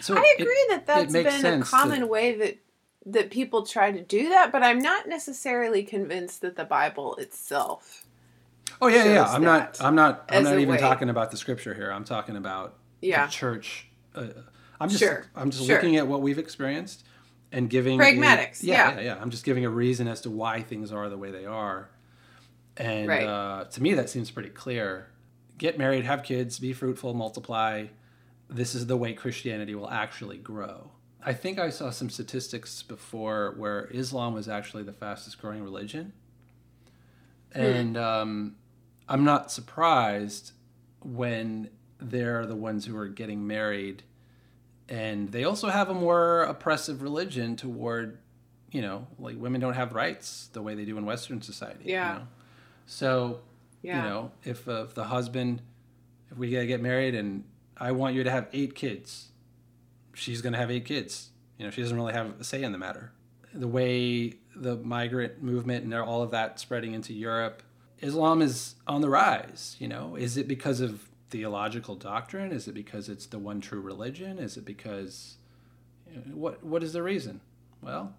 So 0.00 0.16
I 0.16 0.34
agree 0.38 0.52
it, 0.52 0.70
that 0.70 0.86
that's 0.86 1.12
been 1.12 1.62
a 1.62 1.64
common 1.64 2.00
that, 2.00 2.06
way 2.08 2.36
that 2.36 2.58
that 3.06 3.30
people 3.30 3.64
try 3.64 3.90
to 3.90 4.00
do 4.00 4.28
that, 4.28 4.52
but 4.52 4.62
I'm 4.62 4.78
not 4.78 5.08
necessarily 5.08 5.82
convinced 5.82 6.40
that 6.42 6.56
the 6.56 6.64
Bible 6.64 7.16
itself. 7.16 8.04
Oh 8.80 8.88
yeah, 8.88 9.04
yeah. 9.04 9.24
I'm 9.24 9.44
not. 9.44 9.80
I'm 9.80 9.94
not. 9.94 10.24
I'm 10.28 10.44
not 10.44 10.58
even 10.58 10.74
way. 10.74 10.78
talking 10.78 11.08
about 11.08 11.30
the 11.30 11.36
scripture 11.36 11.74
here. 11.74 11.90
I'm 11.90 12.04
talking 12.04 12.36
about 12.36 12.78
yeah. 13.02 13.26
the 13.26 13.32
church. 13.32 13.88
Uh, 14.14 14.28
I'm 14.80 14.88
just. 14.88 15.02
Sure. 15.02 15.26
I'm 15.36 15.50
just 15.50 15.66
sure. 15.66 15.76
looking 15.76 15.96
at 15.96 16.06
what 16.06 16.22
we've 16.22 16.38
experienced 16.38 17.04
and 17.52 17.68
giving 17.68 17.98
pragmatics. 17.98 18.62
A, 18.62 18.66
yeah, 18.66 18.74
yeah, 18.74 18.94
yeah, 18.94 19.00
yeah. 19.02 19.18
I'm 19.20 19.30
just 19.30 19.44
giving 19.44 19.64
a 19.64 19.70
reason 19.70 20.08
as 20.08 20.22
to 20.22 20.30
why 20.30 20.62
things 20.62 20.92
are 20.92 21.08
the 21.08 21.18
way 21.18 21.30
they 21.30 21.44
are, 21.44 21.90
and 22.76 23.08
right. 23.08 23.26
uh, 23.26 23.64
to 23.64 23.82
me 23.82 23.94
that 23.94 24.08
seems 24.08 24.30
pretty 24.30 24.48
clear 24.48 25.08
get 25.62 25.78
married, 25.78 26.04
have 26.04 26.24
kids, 26.24 26.58
be 26.58 26.72
fruitful, 26.72 27.14
multiply. 27.14 27.86
This 28.50 28.74
is 28.74 28.88
the 28.88 28.96
way 28.96 29.14
Christianity 29.14 29.76
will 29.76 29.88
actually 29.88 30.38
grow. 30.38 30.90
I 31.24 31.32
think 31.32 31.58
I 31.58 31.70
saw 31.70 31.90
some 31.90 32.10
statistics 32.10 32.82
before 32.82 33.54
where 33.56 33.88
Islam 33.92 34.34
was 34.34 34.48
actually 34.48 34.82
the 34.82 34.92
fastest 34.92 35.40
growing 35.40 35.62
religion. 35.62 36.12
Hmm. 37.52 37.60
And 37.60 37.96
um, 37.96 38.56
I'm 39.08 39.24
not 39.24 39.52
surprised 39.52 40.52
when 41.00 41.70
they're 42.10 42.46
the 42.46 42.56
ones 42.56 42.86
who 42.86 42.96
are 42.96 43.08
getting 43.08 43.46
married. 43.46 44.02
And 44.88 45.30
they 45.32 45.44
also 45.44 45.68
have 45.68 45.88
a 45.88 45.94
more 45.94 46.42
oppressive 46.42 47.02
religion 47.02 47.56
toward, 47.56 48.18
you 48.70 48.82
know, 48.82 49.06
like 49.18 49.36
women 49.38 49.60
don't 49.60 49.74
have 49.74 49.92
rights 49.94 50.48
the 50.52 50.60
way 50.62 50.74
they 50.74 50.84
do 50.84 50.98
in 50.98 51.06
Western 51.06 51.40
society. 51.40 51.84
Yeah. 51.86 52.12
You 52.12 52.18
know? 52.18 52.26
So 52.86 53.40
Yeah. 53.82 53.96
You 54.04 54.08
know, 54.08 54.30
if, 54.44 54.68
uh, 54.68 54.84
if 54.84 54.94
the 54.94 55.04
husband, 55.04 55.60
if 56.30 56.38
we 56.38 56.50
gotta 56.50 56.66
get 56.66 56.80
married 56.80 57.14
and 57.14 57.44
I 57.76 57.92
want 57.92 58.14
you 58.14 58.22
to 58.24 58.30
have 58.30 58.48
eight 58.52 58.74
kids, 58.74 59.28
she's 60.14 60.40
gonna 60.40 60.58
have 60.58 60.70
eight 60.70 60.84
kids. 60.84 61.30
You 61.58 61.64
know, 61.64 61.70
she 61.70 61.82
doesn't 61.82 61.96
really 61.96 62.12
have 62.12 62.40
a 62.40 62.44
say 62.44 62.62
in 62.62 62.72
the 62.72 62.78
matter. 62.78 63.12
The 63.54 63.68
way 63.68 64.34
the 64.54 64.76
migrant 64.76 65.42
movement 65.42 65.84
and 65.84 65.94
all 65.94 66.22
of 66.22 66.30
that 66.30 66.60
spreading 66.60 66.94
into 66.94 67.12
Europe, 67.12 67.62
Islam 68.00 68.40
is 68.42 68.76
on 68.86 69.00
the 69.00 69.08
rise. 69.08 69.76
You 69.78 69.88
know, 69.88 70.14
is 70.16 70.36
it 70.36 70.46
because 70.48 70.80
of 70.80 71.08
theological 71.32 71.96
doctrine? 71.96 72.52
Is 72.52 72.68
it 72.68 72.74
because 72.74 73.08
it's 73.08 73.26
the 73.26 73.38
one 73.38 73.60
true 73.60 73.80
religion? 73.80 74.38
Is 74.38 74.56
it 74.56 74.64
because 74.64 75.36
what 76.32 76.62
what 76.62 76.82
is 76.82 76.92
the 76.92 77.02
reason? 77.02 77.40
Well, 77.80 78.14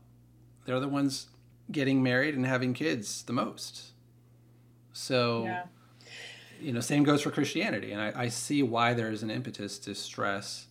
they're 0.66 0.80
the 0.80 0.90
ones 0.90 1.28
getting 1.72 2.04
married 2.04 2.36
and 2.36 2.46
having 2.46 2.74
kids 2.74 3.24
the 3.24 3.34
most. 3.34 3.92
So, 4.92 5.46
Yeah. 5.46 5.66
you 6.60 6.74
know, 6.74 6.82
same 6.82 7.04
goes 7.04 7.22
for 7.22 7.32
Christianity. 7.32 7.92
And 7.92 8.02
I, 8.02 8.24
I 8.24 8.28
see 8.28 8.62
why 8.64 8.94
there 8.94 9.10
is 9.10 9.24
an 9.24 9.32
impetus 9.32 9.80
to 9.80 9.96
stress 9.96 10.68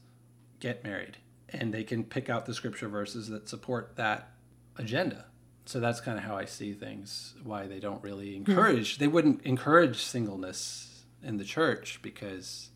get 0.61 0.85
married. 0.85 1.17
And 1.49 1.73
they 1.73 1.85
can 1.85 2.05
pick 2.05 2.29
out 2.29 2.47
the 2.47 2.55
scripture 2.55 2.89
verses 2.89 3.29
that 3.29 3.49
support 3.49 3.97
that 3.97 4.33
agenda. 4.77 5.27
So 5.65 5.81
that's 5.81 6.01
kind 6.01 6.19
of 6.19 6.25
how 6.25 6.37
I 6.37 6.45
see 6.45 6.73
things, 6.73 7.35
why 7.45 7.67
they 7.67 7.79
don't 7.79 8.03
really 8.03 8.37
hmm. 8.37 8.51
encourage, 8.51 8.99
they 8.99 9.09
wouldn't 9.09 9.43
encourage 9.43 10.03
singleness 10.03 10.92
in 11.23 11.37
the 11.37 11.45
church 11.45 12.01
because 12.03 12.71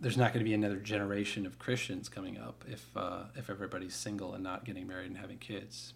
there's 0.00 0.16
not 0.16 0.32
going 0.32 0.44
to 0.44 0.48
be 0.48 0.54
another 0.54 0.76
generation 0.76 1.46
of 1.46 1.58
Christians 1.58 2.08
coming 2.08 2.38
up 2.38 2.64
if 2.68 2.88
uh, 2.96 3.24
if 3.34 3.48
everybody's 3.48 3.94
single 3.94 4.34
and 4.34 4.42
not 4.42 4.64
getting 4.64 4.86
married 4.86 5.08
and 5.08 5.18
having 5.18 5.38
kids. 5.38 5.94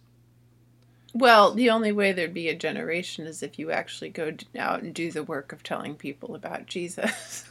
Well, 1.13 1.55
the 1.55 1.71
only 1.71 1.91
way 1.91 2.13
there'd 2.13 2.33
be 2.33 2.49
a 2.49 2.55
generation 2.55 3.27
is 3.27 3.43
if 3.43 3.59
you 3.59 3.73
actually 3.73 4.11
go 4.11 4.33
out 4.57 4.83
and 4.83 4.95
do 4.95 5.11
the 5.11 5.25
work 5.25 5.53
of 5.53 5.63
telling 5.63 5.97
people 5.97 6.35
about 6.35 6.67
Jesus. 6.67 7.45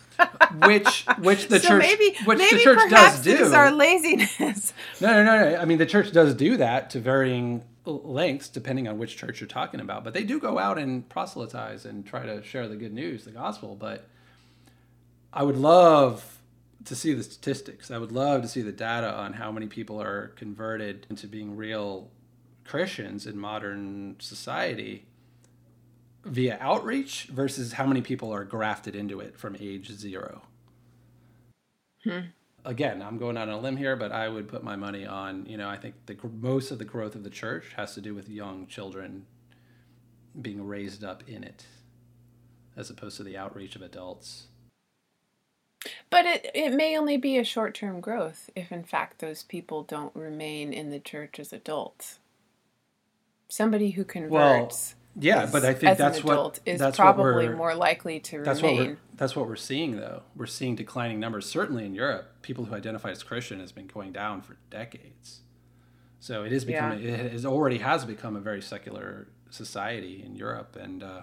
Which 0.65 1.05
which 1.19 1.47
the 1.47 1.59
so 1.59 1.69
church 1.69 1.81
maybe 1.83 2.15
which 2.25 2.37
maybe 2.37 2.57
the 2.57 2.63
church 2.63 2.89
does 2.89 3.21
do. 3.21 3.31
is 3.31 3.53
our 3.53 3.71
laziness. 3.71 4.73
No, 4.99 5.09
no, 5.11 5.23
no, 5.23 5.51
no. 5.51 5.57
I 5.57 5.65
mean, 5.65 5.77
the 5.77 5.85
church 5.85 6.11
does 6.11 6.33
do 6.33 6.57
that 6.57 6.89
to 6.91 6.99
varying 6.99 7.63
lengths 7.85 8.49
depending 8.49 8.87
on 8.87 8.97
which 8.97 9.15
church 9.17 9.39
you're 9.39 9.47
talking 9.47 9.79
about. 9.79 10.03
But 10.03 10.13
they 10.13 10.23
do 10.23 10.39
go 10.39 10.57
out 10.57 10.77
and 10.77 11.07
proselytize 11.07 11.85
and 11.85 12.05
try 12.05 12.25
to 12.25 12.43
share 12.43 12.67
the 12.67 12.75
good 12.75 12.93
news, 12.93 13.25
the 13.25 13.31
gospel. 13.31 13.75
But 13.75 14.07
I 15.31 15.43
would 15.43 15.57
love 15.57 16.39
to 16.85 16.95
see 16.95 17.13
the 17.13 17.23
statistics. 17.23 17.91
I 17.91 17.97
would 17.97 18.11
love 18.11 18.41
to 18.41 18.47
see 18.47 18.61
the 18.61 18.71
data 18.71 19.13
on 19.13 19.33
how 19.33 19.51
many 19.51 19.67
people 19.67 20.01
are 20.01 20.29
converted 20.35 21.05
into 21.09 21.27
being 21.27 21.55
real 21.55 22.09
Christians 22.65 23.25
in 23.25 23.37
modern 23.37 24.15
society 24.19 25.05
via 26.25 26.57
outreach 26.59 27.25
versus 27.31 27.73
how 27.73 27.85
many 27.85 28.01
people 28.01 28.33
are 28.33 28.43
grafted 28.43 28.95
into 28.95 29.19
it 29.19 29.37
from 29.37 29.55
age 29.59 29.91
zero. 29.91 30.41
Hmm. 32.03 32.19
Again, 32.65 33.01
I'm 33.01 33.17
going 33.17 33.37
out 33.37 33.47
on 33.47 33.53
a 33.53 33.59
limb 33.59 33.77
here, 33.77 33.95
but 33.95 34.11
I 34.11 34.27
would 34.27 34.47
put 34.47 34.63
my 34.63 34.75
money 34.75 35.05
on, 35.05 35.45
you 35.45 35.57
know, 35.57 35.69
I 35.69 35.77
think 35.77 35.95
the 36.05 36.17
most 36.39 36.71
of 36.71 36.77
the 36.77 36.85
growth 36.85 37.15
of 37.15 37.23
the 37.23 37.29
church 37.29 37.73
has 37.77 37.95
to 37.95 38.01
do 38.01 38.13
with 38.13 38.29
young 38.29 38.67
children 38.67 39.25
being 40.39 40.65
raised 40.65 41.03
up 41.03 41.23
in 41.27 41.43
it 41.43 41.65
as 42.75 42.89
opposed 42.89 43.17
to 43.17 43.23
the 43.23 43.37
outreach 43.37 43.75
of 43.75 43.81
adults. 43.81 44.47
But 46.09 46.25
it, 46.25 46.51
it 46.53 46.73
may 46.73 46.97
only 46.97 47.17
be 47.17 47.37
a 47.37 47.43
short 47.43 47.73
term 47.73 48.01
growth 48.01 48.49
if, 48.55 48.71
in 48.71 48.83
fact, 48.83 49.19
those 49.19 49.43
people 49.43 49.83
don't 49.83 50.15
remain 50.15 50.73
in 50.73 50.89
the 50.89 50.99
church 50.99 51.39
as 51.39 51.53
adults. 51.53 52.19
Somebody 53.47 53.91
who 53.91 54.03
converts 54.03 54.95
Yeah, 55.19 55.43
as, 55.43 55.51
but 55.51 55.65
I 55.65 55.73
think 55.73 55.97
that's 55.97 56.23
what 56.23 56.33
adult 56.33 56.59
that's 56.65 56.81
what 56.81 56.95
probably 56.95 57.45
we're- 57.47 57.55
more 57.55 57.75
likely 57.75 58.19
to 58.21 58.41
That's 58.43 58.61
what 58.61 58.71
remain. 58.71 58.87
we're 58.91 58.97
that's 59.15 59.35
what 59.35 59.47
we're 59.47 59.55
seeing 59.57 59.97
though. 59.97 60.23
We're 60.35 60.45
seeing 60.45 60.75
declining 60.75 61.19
numbers. 61.19 61.45
Certainly 61.45 61.85
in 61.85 61.93
Europe, 61.93 62.41
people 62.41 62.65
who 62.65 62.75
identify 62.75 63.09
as 63.11 63.21
Christian 63.23 63.59
has 63.59 63.71
been 63.71 63.87
going 63.87 64.11
down 64.13 64.41
for 64.41 64.57
decades. 64.69 65.41
So 66.21 66.43
it 66.43 66.51
is 66.53 66.65
becoming 66.65 67.03
it 67.03 67.33
is 67.33 67.45
already 67.45 67.79
has 67.79 68.05
become 68.05 68.35
a 68.35 68.39
very 68.39 68.61
secular 68.61 69.27
society 69.49 70.21
in 70.25 70.35
Europe, 70.35 70.75
and 70.79 71.03
uh, 71.03 71.21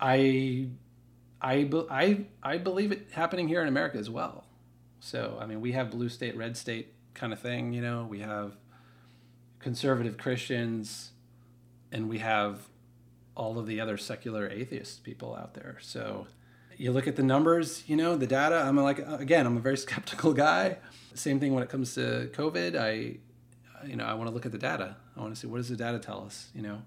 I 0.00 0.68
I 1.40 1.68
I 1.90 2.24
I 2.42 2.58
believe 2.58 2.92
it 2.92 3.08
happening 3.12 3.48
here 3.48 3.62
in 3.62 3.68
America 3.68 3.98
as 3.98 4.10
well. 4.10 4.44
So 5.00 5.38
I 5.40 5.46
mean, 5.46 5.60
we 5.60 5.72
have 5.72 5.90
blue 5.90 6.08
state, 6.08 6.36
red 6.36 6.56
state 6.56 6.92
kind 7.14 7.32
of 7.32 7.38
thing. 7.40 7.72
You 7.72 7.82
know, 7.82 8.06
we 8.08 8.20
have 8.20 8.56
conservative 9.60 10.18
Christians, 10.18 11.10
and 11.92 12.08
we 12.08 12.18
have 12.18 12.68
all 13.36 13.58
of 13.58 13.66
the 13.66 13.80
other 13.80 13.96
secular 13.96 14.48
atheist 14.48 15.04
people 15.04 15.34
out 15.36 15.54
there. 15.54 15.76
So 15.80 16.26
you 16.76 16.90
look 16.90 17.06
at 17.06 17.16
the 17.16 17.22
numbers, 17.22 17.84
you 17.86 17.94
know, 17.96 18.16
the 18.16 18.26
data. 18.26 18.56
I'm 18.66 18.76
like, 18.76 18.98
uh, 19.00 19.16
again, 19.18 19.46
I'm 19.46 19.56
a 19.56 19.60
very 19.60 19.76
skeptical 19.86 20.32
guy. 20.32 20.78
Same 21.14 21.38
thing 21.38 21.54
when 21.54 21.62
it 21.62 21.68
comes 21.68 21.94
to 21.94 22.30
COVID. 22.34 22.76
I, 22.76 23.18
you 23.86 23.96
know, 23.96 24.04
I 24.04 24.14
want 24.14 24.28
to 24.28 24.34
look 24.34 24.46
at 24.46 24.52
the 24.52 24.58
data. 24.58 24.96
I 25.16 25.20
want 25.20 25.34
to 25.34 25.40
see 25.40 25.46
what 25.46 25.58
does 25.58 25.68
the 25.68 25.76
data 25.76 25.98
tell 25.98 26.24
us, 26.24 26.48
you 26.54 26.62
know, 26.62 26.82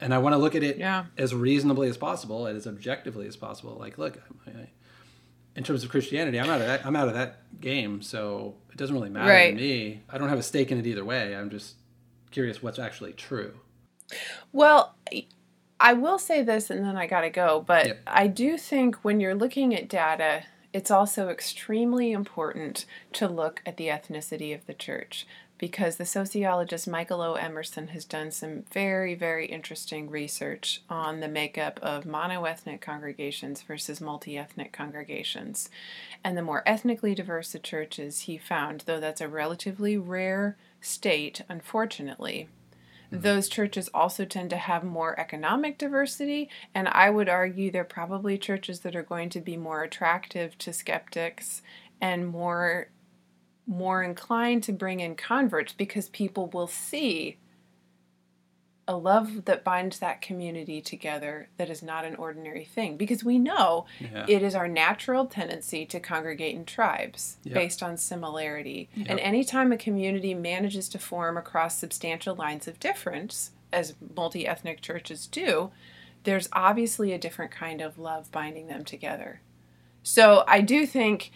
and 0.00 0.12
I 0.14 0.18
want 0.18 0.32
to 0.34 0.38
look 0.38 0.54
at 0.54 0.62
it 0.62 0.78
Yeah. 0.78 1.04
as 1.18 1.34
reasonably 1.34 1.88
as 1.88 1.96
possible 1.96 2.46
and 2.46 2.56
as 2.56 2.66
objectively 2.66 3.26
as 3.26 3.36
possible. 3.36 3.76
Like, 3.78 3.98
look, 3.98 4.18
I, 4.46 4.68
in 5.56 5.64
terms 5.64 5.84
of 5.84 5.90
Christianity, 5.90 6.40
I'm 6.40 6.48
out 6.48 6.60
of 6.62 6.66
that. 6.66 6.84
I'm 6.86 6.96
out 6.96 7.08
of 7.08 7.14
that 7.14 7.60
game, 7.60 8.00
so 8.02 8.54
it 8.70 8.76
doesn't 8.78 8.94
really 8.94 9.10
matter 9.10 9.30
Right. 9.30 9.50
to 9.50 9.56
me. 9.56 10.02
I 10.08 10.16
don't 10.18 10.28
have 10.30 10.38
a 10.38 10.42
stake 10.42 10.70
in 10.72 10.78
it 10.78 10.86
either 10.86 11.04
way. 11.04 11.36
I'm 11.36 11.50
just 11.50 11.76
curious 12.30 12.62
what's 12.62 12.78
actually 12.78 13.12
true. 13.12 13.54
Well, 14.52 14.94
I 15.82 15.94
will 15.94 16.18
say 16.20 16.42
this 16.42 16.70
and 16.70 16.84
then 16.84 16.96
I 16.96 17.08
got 17.08 17.22
to 17.22 17.30
go, 17.30 17.64
but 17.66 17.86
Yep. 17.86 18.02
I 18.06 18.28
do 18.28 18.56
think 18.56 18.96
when 18.96 19.18
you're 19.18 19.34
looking 19.34 19.74
at 19.74 19.88
data, 19.88 20.44
it's 20.72 20.92
also 20.92 21.28
extremely 21.28 22.12
important 22.12 22.86
to 23.14 23.26
look 23.26 23.60
at 23.66 23.76
the 23.76 23.88
ethnicity 23.88 24.54
of 24.54 24.64
the 24.66 24.74
church 24.74 25.26
because 25.58 25.96
the 25.96 26.06
sociologist 26.06 26.86
Michael 26.88 27.20
O. 27.20 27.34
Emerson 27.34 27.88
has 27.88 28.04
done 28.04 28.30
some 28.30 28.62
very, 28.72 29.14
very 29.14 29.46
interesting 29.46 30.08
research 30.08 30.82
on 30.88 31.18
the 31.18 31.28
makeup 31.28 31.80
of 31.82 32.04
monoethnic 32.04 32.80
congregations 32.80 33.62
versus 33.62 34.00
multi 34.00 34.38
ethnic 34.38 34.72
congregations. 34.72 35.68
And 36.22 36.38
the 36.38 36.42
more 36.42 36.62
ethnically 36.64 37.14
diverse 37.14 37.52
the 37.52 37.58
church 37.58 37.98
is, 37.98 38.20
he 38.20 38.38
found, 38.38 38.84
though 38.86 39.00
that's 39.00 39.20
a 39.20 39.28
relatively 39.28 39.96
rare 39.96 40.56
state, 40.80 41.42
unfortunately, 41.48 42.48
Mm-hmm. 43.12 43.20
those 43.20 43.48
churches 43.48 43.90
also 43.92 44.24
tend 44.24 44.50
to 44.50 44.56
have 44.56 44.82
more 44.82 45.18
economic 45.20 45.76
diversity, 45.76 46.48
and 46.74 46.88
I 46.88 47.10
would 47.10 47.28
argue 47.28 47.70
they're 47.70 47.84
probably 47.84 48.38
churches 48.38 48.80
that 48.80 48.96
are 48.96 49.02
going 49.02 49.28
to 49.30 49.40
be 49.40 49.56
more 49.56 49.82
attractive 49.82 50.56
to 50.58 50.72
skeptics 50.72 51.62
and 52.00 52.26
more 52.26 52.88
more 53.64 54.02
inclined 54.02 54.62
to 54.64 54.72
bring 54.72 54.98
in 54.98 55.14
converts 55.14 55.72
because 55.72 56.08
people 56.08 56.48
will 56.48 56.66
see 56.66 57.38
a 58.88 58.96
love 58.96 59.44
that 59.44 59.62
binds 59.62 60.00
that 60.00 60.20
community 60.20 60.80
together 60.80 61.48
that 61.56 61.70
is 61.70 61.82
not 61.84 62.04
an 62.04 62.16
ordinary 62.16 62.64
thing 62.64 62.96
because 62.96 63.22
we 63.22 63.38
know 63.38 63.86
Yeah. 64.00 64.26
it 64.28 64.42
is 64.42 64.54
our 64.56 64.66
natural 64.66 65.26
tendency 65.26 65.86
to 65.86 66.00
congregate 66.00 66.56
in 66.56 66.64
tribes 66.64 67.36
Yep. 67.44 67.54
based 67.54 67.82
on 67.82 67.96
similarity. 67.96 68.88
Yep. 68.96 69.06
And 69.08 69.20
anytime 69.20 69.70
a 69.70 69.76
community 69.76 70.34
manages 70.34 70.88
to 70.90 70.98
form 70.98 71.36
across 71.36 71.78
substantial 71.78 72.34
lines 72.34 72.66
of 72.66 72.80
difference, 72.80 73.52
as 73.72 73.94
multi 74.16 74.46
ethnic 74.46 74.80
churches 74.80 75.26
do, 75.28 75.70
there's 76.24 76.48
obviously 76.52 77.12
a 77.12 77.18
different 77.18 77.52
kind 77.52 77.80
of 77.80 77.98
love 77.98 78.30
binding 78.32 78.66
them 78.66 78.84
together. 78.84 79.40
So 80.02 80.42
I 80.48 80.60
do 80.60 80.86
think 80.86 81.30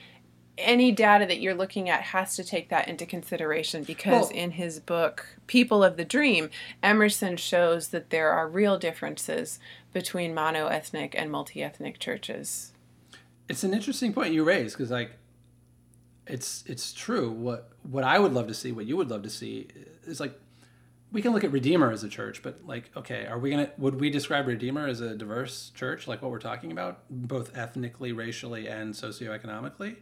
any 0.59 0.91
data 0.91 1.27
that 1.27 1.41
you're 1.41 1.55
looking 1.55 1.89
at 1.89 2.01
has 2.03 2.35
to 2.37 2.45
take 2.45 2.69
that 2.71 2.89
into 2.89 3.05
consideration 3.07 3.83
because 3.85 4.29
Well- 4.29 4.39
in 4.39 4.53
his 4.53 4.81
book 4.81 5.27
People 5.47 5.85
of 5.85 5.97
the 5.97 6.05
Dream, 6.05 6.51
Emerson 6.83 7.37
shows 7.37 7.89
that 7.89 8.11
there 8.11 8.31
are 8.31 8.49
real 8.49 8.79
differences 8.79 9.59
between 9.93 10.35
monoethnic 10.35 11.15
and 11.17 11.31
multi-ethnic 11.31 11.99
churches. 11.99 12.73
it's 13.49 13.63
an 13.63 13.73
interesting 13.73 14.13
point 14.13 14.33
you 14.35 14.43
raise 14.43 14.73
because 14.73 14.91
like 14.91 15.13
it's 16.27 16.65
it's 16.67 16.93
true 16.93 17.31
what 17.31 17.71
what 17.85 18.03
i 18.03 18.19
would 18.19 18.33
love 18.33 18.49
to 18.49 18.55
see 18.55 18.73
what 18.73 18.85
you 18.87 18.97
would 18.97 19.09
love 19.09 19.23
to 19.23 19.31
see 19.31 19.69
is 20.05 20.19
like 20.19 20.37
we 21.13 21.23
can 21.23 21.33
look 21.33 21.45
at 21.45 21.53
redeemer 21.53 21.93
as 21.93 22.03
a 22.03 22.09
church 22.09 22.43
but 22.43 22.59
like 22.67 22.91
okay 22.97 23.25
are 23.27 23.39
we 23.39 23.49
gonna 23.51 23.71
would 23.79 24.01
we 24.01 24.11
describe 24.11 24.49
redeemer 24.49 24.89
as 24.89 25.01
a 25.01 25.15
diverse 25.15 25.71
church 25.77 26.09
like 26.09 26.21
what 26.23 26.33
we're 26.33 26.41
talking 26.41 26.73
about 26.73 27.05
both 27.09 27.57
ethnically 27.57 28.11
racially 28.11 28.67
and 28.67 28.93
socioeconomically 28.95 29.95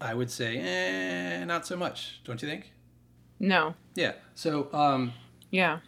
i 0.00 0.12
would 0.14 0.30
say 0.30 0.58
eh, 0.58 1.44
not 1.44 1.66
so 1.66 1.76
much 1.76 2.20
don't 2.24 2.42
you 2.42 2.48
think 2.48 2.72
No. 3.40 3.74
yeah 3.94 4.12
so 4.34 4.68
um 4.72 5.12
Yeah. 5.50 5.78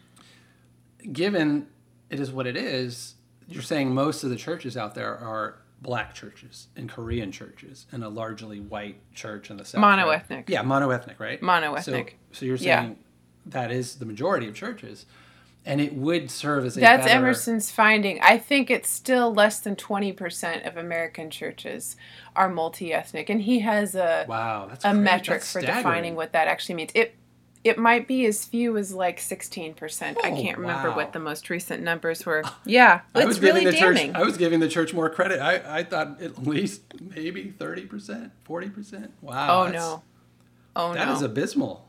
given 1.12 1.66
it 2.10 2.20
is 2.20 2.30
what 2.32 2.46
it 2.46 2.56
is, 2.56 3.14
you're 3.48 3.62
saying 3.62 3.92
most 3.94 4.24
of 4.24 4.30
the 4.30 4.36
churches 4.36 4.76
out 4.76 4.94
there 4.94 5.16
are 5.18 5.58
black 5.82 6.14
churches 6.14 6.68
and 6.74 6.88
Korean 6.88 7.30
churches 7.30 7.86
and 7.92 8.02
a 8.02 8.08
largely 8.08 8.60
white 8.60 8.96
church 9.14 9.50
in 9.50 9.58
the 9.58 9.64
south. 9.64 9.82
right? 9.82 9.98
Monoethnic. 9.98 10.48
Yeah, 10.48 10.62
monoethnic, 10.62 11.18
right? 11.20 11.40
Monoethnic. 11.40 11.82
So, 11.82 12.06
so 12.32 12.46
you're 12.46 12.56
Yeah. 12.56 12.80
saying 12.82 12.98
that 13.46 13.70
is 13.70 13.96
the 13.96 14.06
majority 14.06 14.48
of 14.48 14.54
churches. 14.54 15.04
And 15.68 15.80
it 15.82 15.94
would 15.94 16.30
serve 16.30 16.64
as 16.64 16.76
a 16.76 16.80
That's 16.80 17.05
better, 17.06 17.18
Emerson's 17.18 17.70
finding. 17.70 18.18
I 18.22 18.38
think 18.38 18.70
it's 18.70 18.88
still 18.88 19.32
less 19.32 19.60
than 19.60 19.76
20% 19.76 20.66
of 20.66 20.76
American 20.78 21.30
churches 21.30 21.94
are 22.34 22.48
multi 22.48 22.92
ethnic. 22.92 23.28
And 23.28 23.42
he 23.42 23.60
has 23.60 23.94
a, 23.94 24.24
wow 24.28 24.66
that's 24.68 24.84
a 24.84 24.92
great. 24.92 25.00
metric 25.02 25.40
That's 25.40 25.52
for 25.52 25.60
staggering. 25.60 25.84
defining 25.84 26.14
what 26.16 26.32
that 26.32 26.48
actually 26.48 26.74
means. 26.76 26.90
It 26.94 27.14
it 27.64 27.76
might 27.76 28.06
be 28.08 28.24
as 28.24 28.44
few 28.44 28.78
as 28.78 28.94
like 28.94 29.18
16%. 29.18 30.16
I 30.24 30.30
Oh, 30.30 30.36
can't 30.42 30.58
remember 30.58 30.90
wow. 30.90 30.97
what 30.97 31.12
the 31.12 31.18
most 31.18 31.50
recent 31.50 31.82
numbers 31.82 32.24
were. 32.24 32.44
Yeah, 32.64 33.00
I 33.14 33.18
it's 33.18 33.26
was 33.26 33.40
really 33.40 33.64
giving 33.64 33.74
the 33.74 33.80
damning. 33.80 34.12
church. 34.12 34.22
I 34.22 34.24
was 34.24 34.36
giving 34.38 34.60
the 34.60 34.68
church 34.68 34.94
more 34.94 35.10
credit. 35.10 35.40
I, 35.40 35.80
I 35.80 35.82
thought 35.84 36.22
at 36.22 36.47
least 36.47 36.82
maybe 37.00 37.50
thirty 37.58 37.84
percent, 37.84 38.32
forty 38.44 38.70
percent. 38.70 39.12
Wow. 39.20 39.64
oh, 39.66 39.70
no. 39.70 40.02
Oh, 40.76 40.94
that 40.94 41.08
no. 41.08 41.14
is 41.14 41.20
abysmal. 41.22 41.84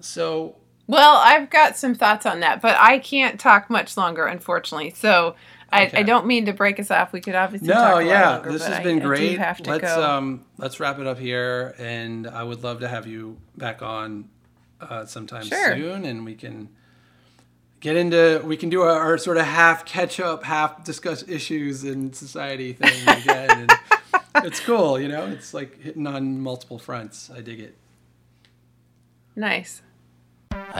So 0.00 0.56
Well, 0.90 1.16
I've 1.18 1.50
got 1.50 1.76
some 1.76 1.94
thoughts 1.94 2.26
on 2.26 2.40
that, 2.40 2.60
but 2.60 2.76
I 2.78 2.98
can't 2.98 3.38
talk 3.38 3.70
much 3.70 3.96
longer, 3.96 4.26
unfortunately. 4.26 4.90
So 4.90 5.36
I, 5.72 5.86
Okay. 5.86 5.98
I 5.98 6.02
don't 6.02 6.26
mean 6.26 6.46
to 6.46 6.52
break 6.52 6.80
us 6.80 6.90
off. 6.90 7.12
We 7.12 7.20
could 7.20 7.36
obviously 7.36 7.68
no, 7.68 7.74
talk 7.74 7.92
a 7.92 7.94
lot 7.94 8.04
yeah, 8.06 8.30
longer, 8.30 8.52
this 8.52 8.66
has 8.66 8.82
been 8.82 9.00
I 9.00 9.04
great. 9.04 9.38
have 9.38 9.58
to 9.62 9.70
let's 9.70 9.84
go. 9.84 10.02
um 10.04 10.44
let's 10.58 10.80
wrap 10.80 10.98
it 10.98 11.06
up 11.06 11.18
here, 11.18 11.76
and 11.78 12.26
I 12.26 12.42
would 12.42 12.64
love 12.64 12.80
to 12.80 12.88
have 12.88 13.06
you 13.06 13.36
back 13.56 13.82
on 13.82 14.28
uh, 14.80 15.04
sometime 15.06 15.44
Sure. 15.44 15.76
soon, 15.76 16.04
and 16.04 16.24
we 16.24 16.34
can 16.34 16.70
get 17.78 17.94
into 17.96 18.42
we 18.44 18.56
can 18.56 18.68
do 18.68 18.82
our, 18.82 18.90
our 18.98 19.16
sort 19.16 19.36
of 19.36 19.46
half 19.46 19.84
catch 19.84 20.18
up, 20.18 20.42
half 20.42 20.82
discuss 20.84 21.22
issues 21.28 21.84
in 21.84 22.12
society 22.12 22.72
thing 22.72 23.08
again. 23.22 23.50
and 24.34 24.44
it's 24.44 24.58
cool, 24.58 24.98
you 24.98 25.06
know. 25.06 25.24
It's 25.26 25.54
like 25.54 25.80
hitting 25.80 26.08
on 26.08 26.40
multiple 26.40 26.80
fronts. 26.80 27.30
I 27.32 27.42
dig 27.42 27.60
it. 27.60 27.76
nice. 29.36 29.82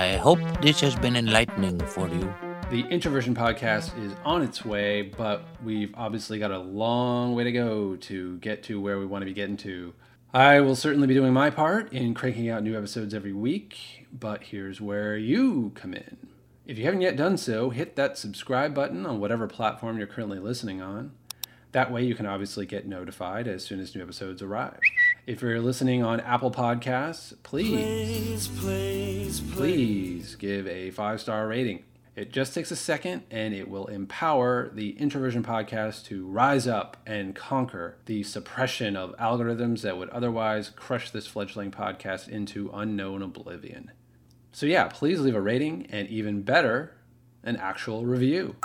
I 0.00 0.16
hope 0.16 0.38
this 0.62 0.80
has 0.80 0.96
been 0.96 1.14
enlightening 1.14 1.78
for 1.80 2.08
you. 2.08 2.32
The 2.70 2.84
Introversion 2.84 3.34
podcast 3.34 4.02
is 4.02 4.14
on 4.24 4.40
its 4.40 4.64
way, 4.64 5.02
but 5.02 5.44
we've 5.62 5.92
obviously 5.94 6.38
got 6.38 6.52
a 6.52 6.58
long 6.58 7.34
way 7.34 7.44
to 7.44 7.52
go 7.52 7.96
to 7.96 8.38
get 8.38 8.62
to 8.62 8.80
where 8.80 8.98
we 8.98 9.04
want 9.04 9.22
to 9.22 9.26
be 9.26 9.34
getting 9.34 9.56
to. 9.58 9.92
I 10.32 10.60
will 10.60 10.76
certainly 10.76 11.06
be 11.06 11.12
doing 11.12 11.32
my 11.32 11.50
part 11.50 11.92
in 11.92 12.14
cranking 12.14 12.48
out 12.48 12.62
new 12.62 12.78
episodes 12.78 13.12
every 13.12 13.32
week, 13.32 14.06
but 14.10 14.44
here's 14.44 14.80
where 14.80 15.18
you 15.18 15.72
come 15.74 15.92
in. 15.92 16.16
If 16.66 16.78
you 16.78 16.84
haven't 16.84 17.02
yet 17.02 17.16
done 17.16 17.36
so, 17.36 17.70
hit 17.70 17.96
that 17.96 18.16
subscribe 18.16 18.74
button 18.74 19.04
on 19.04 19.18
whatever 19.18 19.48
platform 19.48 19.98
you're 19.98 20.06
currently 20.06 20.38
listening 20.38 20.80
on. 20.80 21.12
That 21.72 21.92
way, 21.92 22.04
you 22.04 22.14
can 22.14 22.26
obviously 22.26 22.64
get 22.64 22.86
notified 22.86 23.46
as 23.46 23.64
soon 23.64 23.80
as 23.80 23.94
new 23.94 24.02
episodes 24.02 24.40
arrive. 24.40 24.80
If 25.26 25.42
you're 25.42 25.60
listening 25.60 26.02
on 26.02 26.20
Apple 26.20 26.50
Podcasts, 26.50 27.34
please, 27.42 28.48
please 29.52 30.34
give 30.34 30.66
a 30.66 30.90
five 30.90 31.20
star 31.20 31.46
rating. 31.46 31.84
It 32.16 32.32
just 32.32 32.54
takes 32.54 32.70
a 32.70 32.76
second 32.76 33.24
and 33.30 33.54
it 33.54 33.68
will 33.68 33.86
empower 33.86 34.70
the 34.74 34.90
Introversion 34.98 35.42
Podcast 35.42 36.06
to 36.06 36.26
rise 36.26 36.66
up 36.66 36.96
and 37.06 37.34
conquer 37.34 37.98
the 38.06 38.22
suppression 38.22 38.96
of 38.96 39.14
algorithms 39.18 39.82
that 39.82 39.98
would 39.98 40.08
otherwise 40.08 40.70
crush 40.70 41.10
this 41.10 41.26
fledgling 41.26 41.70
podcast 41.70 42.28
into 42.28 42.70
unknown 42.72 43.22
oblivion. 43.22 43.92
So, 44.52 44.66
yeah, 44.66 44.88
please 44.88 45.20
leave 45.20 45.36
a 45.36 45.40
rating 45.40 45.86
and 45.90 46.08
even 46.08 46.42
better, 46.42 46.96
an 47.44 47.56
actual 47.56 48.04
review. 48.06 48.56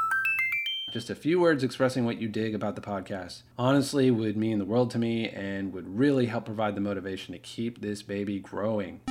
Just 0.96 1.10
a 1.10 1.16
few 1.16 1.42
words 1.42 1.62
expressing 1.62 2.06
what 2.06 2.22
you 2.22 2.30
dig 2.30 2.56
about 2.56 2.78
the 2.78 2.82
podcast 2.82 3.42
honestly 3.58 4.10
would 4.12 4.38
mean 4.38 4.60
the 4.60 4.64
world 4.64 4.92
to 4.92 4.98
me 4.98 5.28
and 5.28 5.74
would 5.74 6.00
really 6.00 6.28
help 6.28 6.46
provide 6.46 6.74
the 6.74 6.80
motivation 6.80 7.34
to 7.34 7.38
keep 7.40 7.82
this 7.82 8.02
baby 8.02 8.40
growing. 8.40 9.02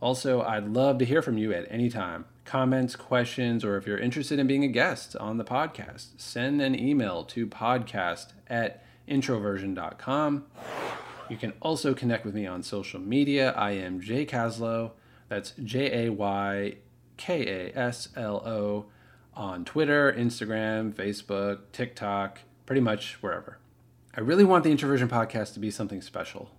Also, 0.00 0.42
I'd 0.42 0.66
love 0.66 0.98
to 0.98 1.04
hear 1.04 1.22
from 1.22 1.38
you 1.38 1.52
at 1.52 1.68
any 1.70 1.88
time. 1.88 2.24
Comments, 2.44 2.96
questions, 2.96 3.64
or 3.64 3.76
if 3.76 3.86
you're 3.86 3.96
interested 3.96 4.40
in 4.40 4.48
being 4.48 4.64
a 4.64 4.66
guest 4.66 5.14
on 5.18 5.38
the 5.38 5.44
podcast, 5.44 6.06
send 6.16 6.60
an 6.60 6.76
email 6.76 7.22
to 7.26 7.46
podcast 7.46 8.32
at 8.48 8.84
introversion.com. 9.08 10.46
You 11.30 11.36
can 11.36 11.52
also 11.60 11.94
connect 11.94 12.24
with 12.24 12.34
me 12.34 12.44
on 12.44 12.64
social 12.64 12.98
media. 12.98 13.52
I 13.52 13.70
am 13.70 14.00
Jay 14.00 14.26
Kaslo. 14.26 14.90
That's 15.28 15.52
J 15.62 16.06
A 16.06 16.10
Y 16.10 16.78
K 17.16 17.70
A 17.70 17.78
S 17.78 18.08
L 18.16 18.38
O 18.44 18.86
on 19.36 19.64
Twitter, 19.64 20.12
Instagram, 20.12 20.92
Facebook, 20.92 21.58
TikTok, 21.72 22.40
pretty 22.64 22.80
much 22.80 23.18
wherever. 23.20 23.58
I 24.14 24.20
really 24.20 24.44
want 24.44 24.64
the 24.64 24.70
Introversion 24.70 25.08
podcast 25.08 25.52
to 25.54 25.60
be 25.60 25.70
something 25.70 26.00
special 26.00 26.50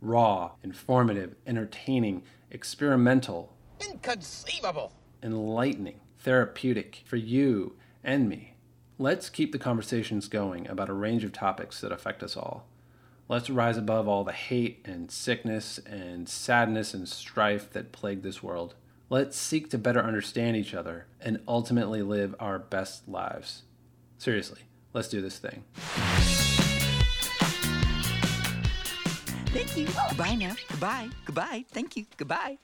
raw, 0.00 0.50
informative, 0.62 1.36
entertaining, 1.46 2.22
experimental, 2.50 3.54
Inconceivable! 3.80 4.92
enlightening, 5.22 6.00
therapeutic 6.18 7.02
for 7.04 7.16
you 7.16 7.76
and 8.02 8.28
me. 8.28 8.54
Let's 8.98 9.30
keep 9.30 9.52
the 9.52 9.58
conversations 9.58 10.28
going 10.28 10.68
about 10.68 10.88
a 10.88 10.92
range 10.92 11.24
of 11.24 11.32
topics 11.32 11.80
that 11.80 11.92
affect 11.92 12.22
us 12.22 12.36
all. 12.36 12.66
Let's 13.28 13.48
rise 13.48 13.78
above 13.78 14.08
all 14.08 14.24
the 14.24 14.32
hate 14.32 14.80
and 14.84 15.10
sickness 15.10 15.78
and 15.78 16.28
sadness 16.28 16.92
and 16.92 17.08
strife 17.08 17.72
that 17.72 17.92
plague 17.92 18.22
this 18.22 18.42
world. 18.42 18.74
Let's 19.12 19.36
seek 19.36 19.68
to 19.72 19.76
better 19.76 20.02
understand 20.02 20.56
each 20.56 20.72
other 20.72 21.04
and 21.20 21.40
ultimately 21.46 22.00
live 22.00 22.34
our 22.40 22.58
best 22.58 23.06
lives. 23.06 23.64
Seriously, 24.16 24.60
let's 24.94 25.08
do 25.08 25.20
this 25.20 25.38
thing. 25.38 25.64
Thank 29.52 29.76
you. 29.76 29.86
Goodbye 30.08 30.36
now. 30.36 30.54
Goodbye. 30.66 31.10
Goodbye. 31.26 31.66
Thank 31.68 31.94
you. 31.94 32.06
Goodbye. 32.16 32.56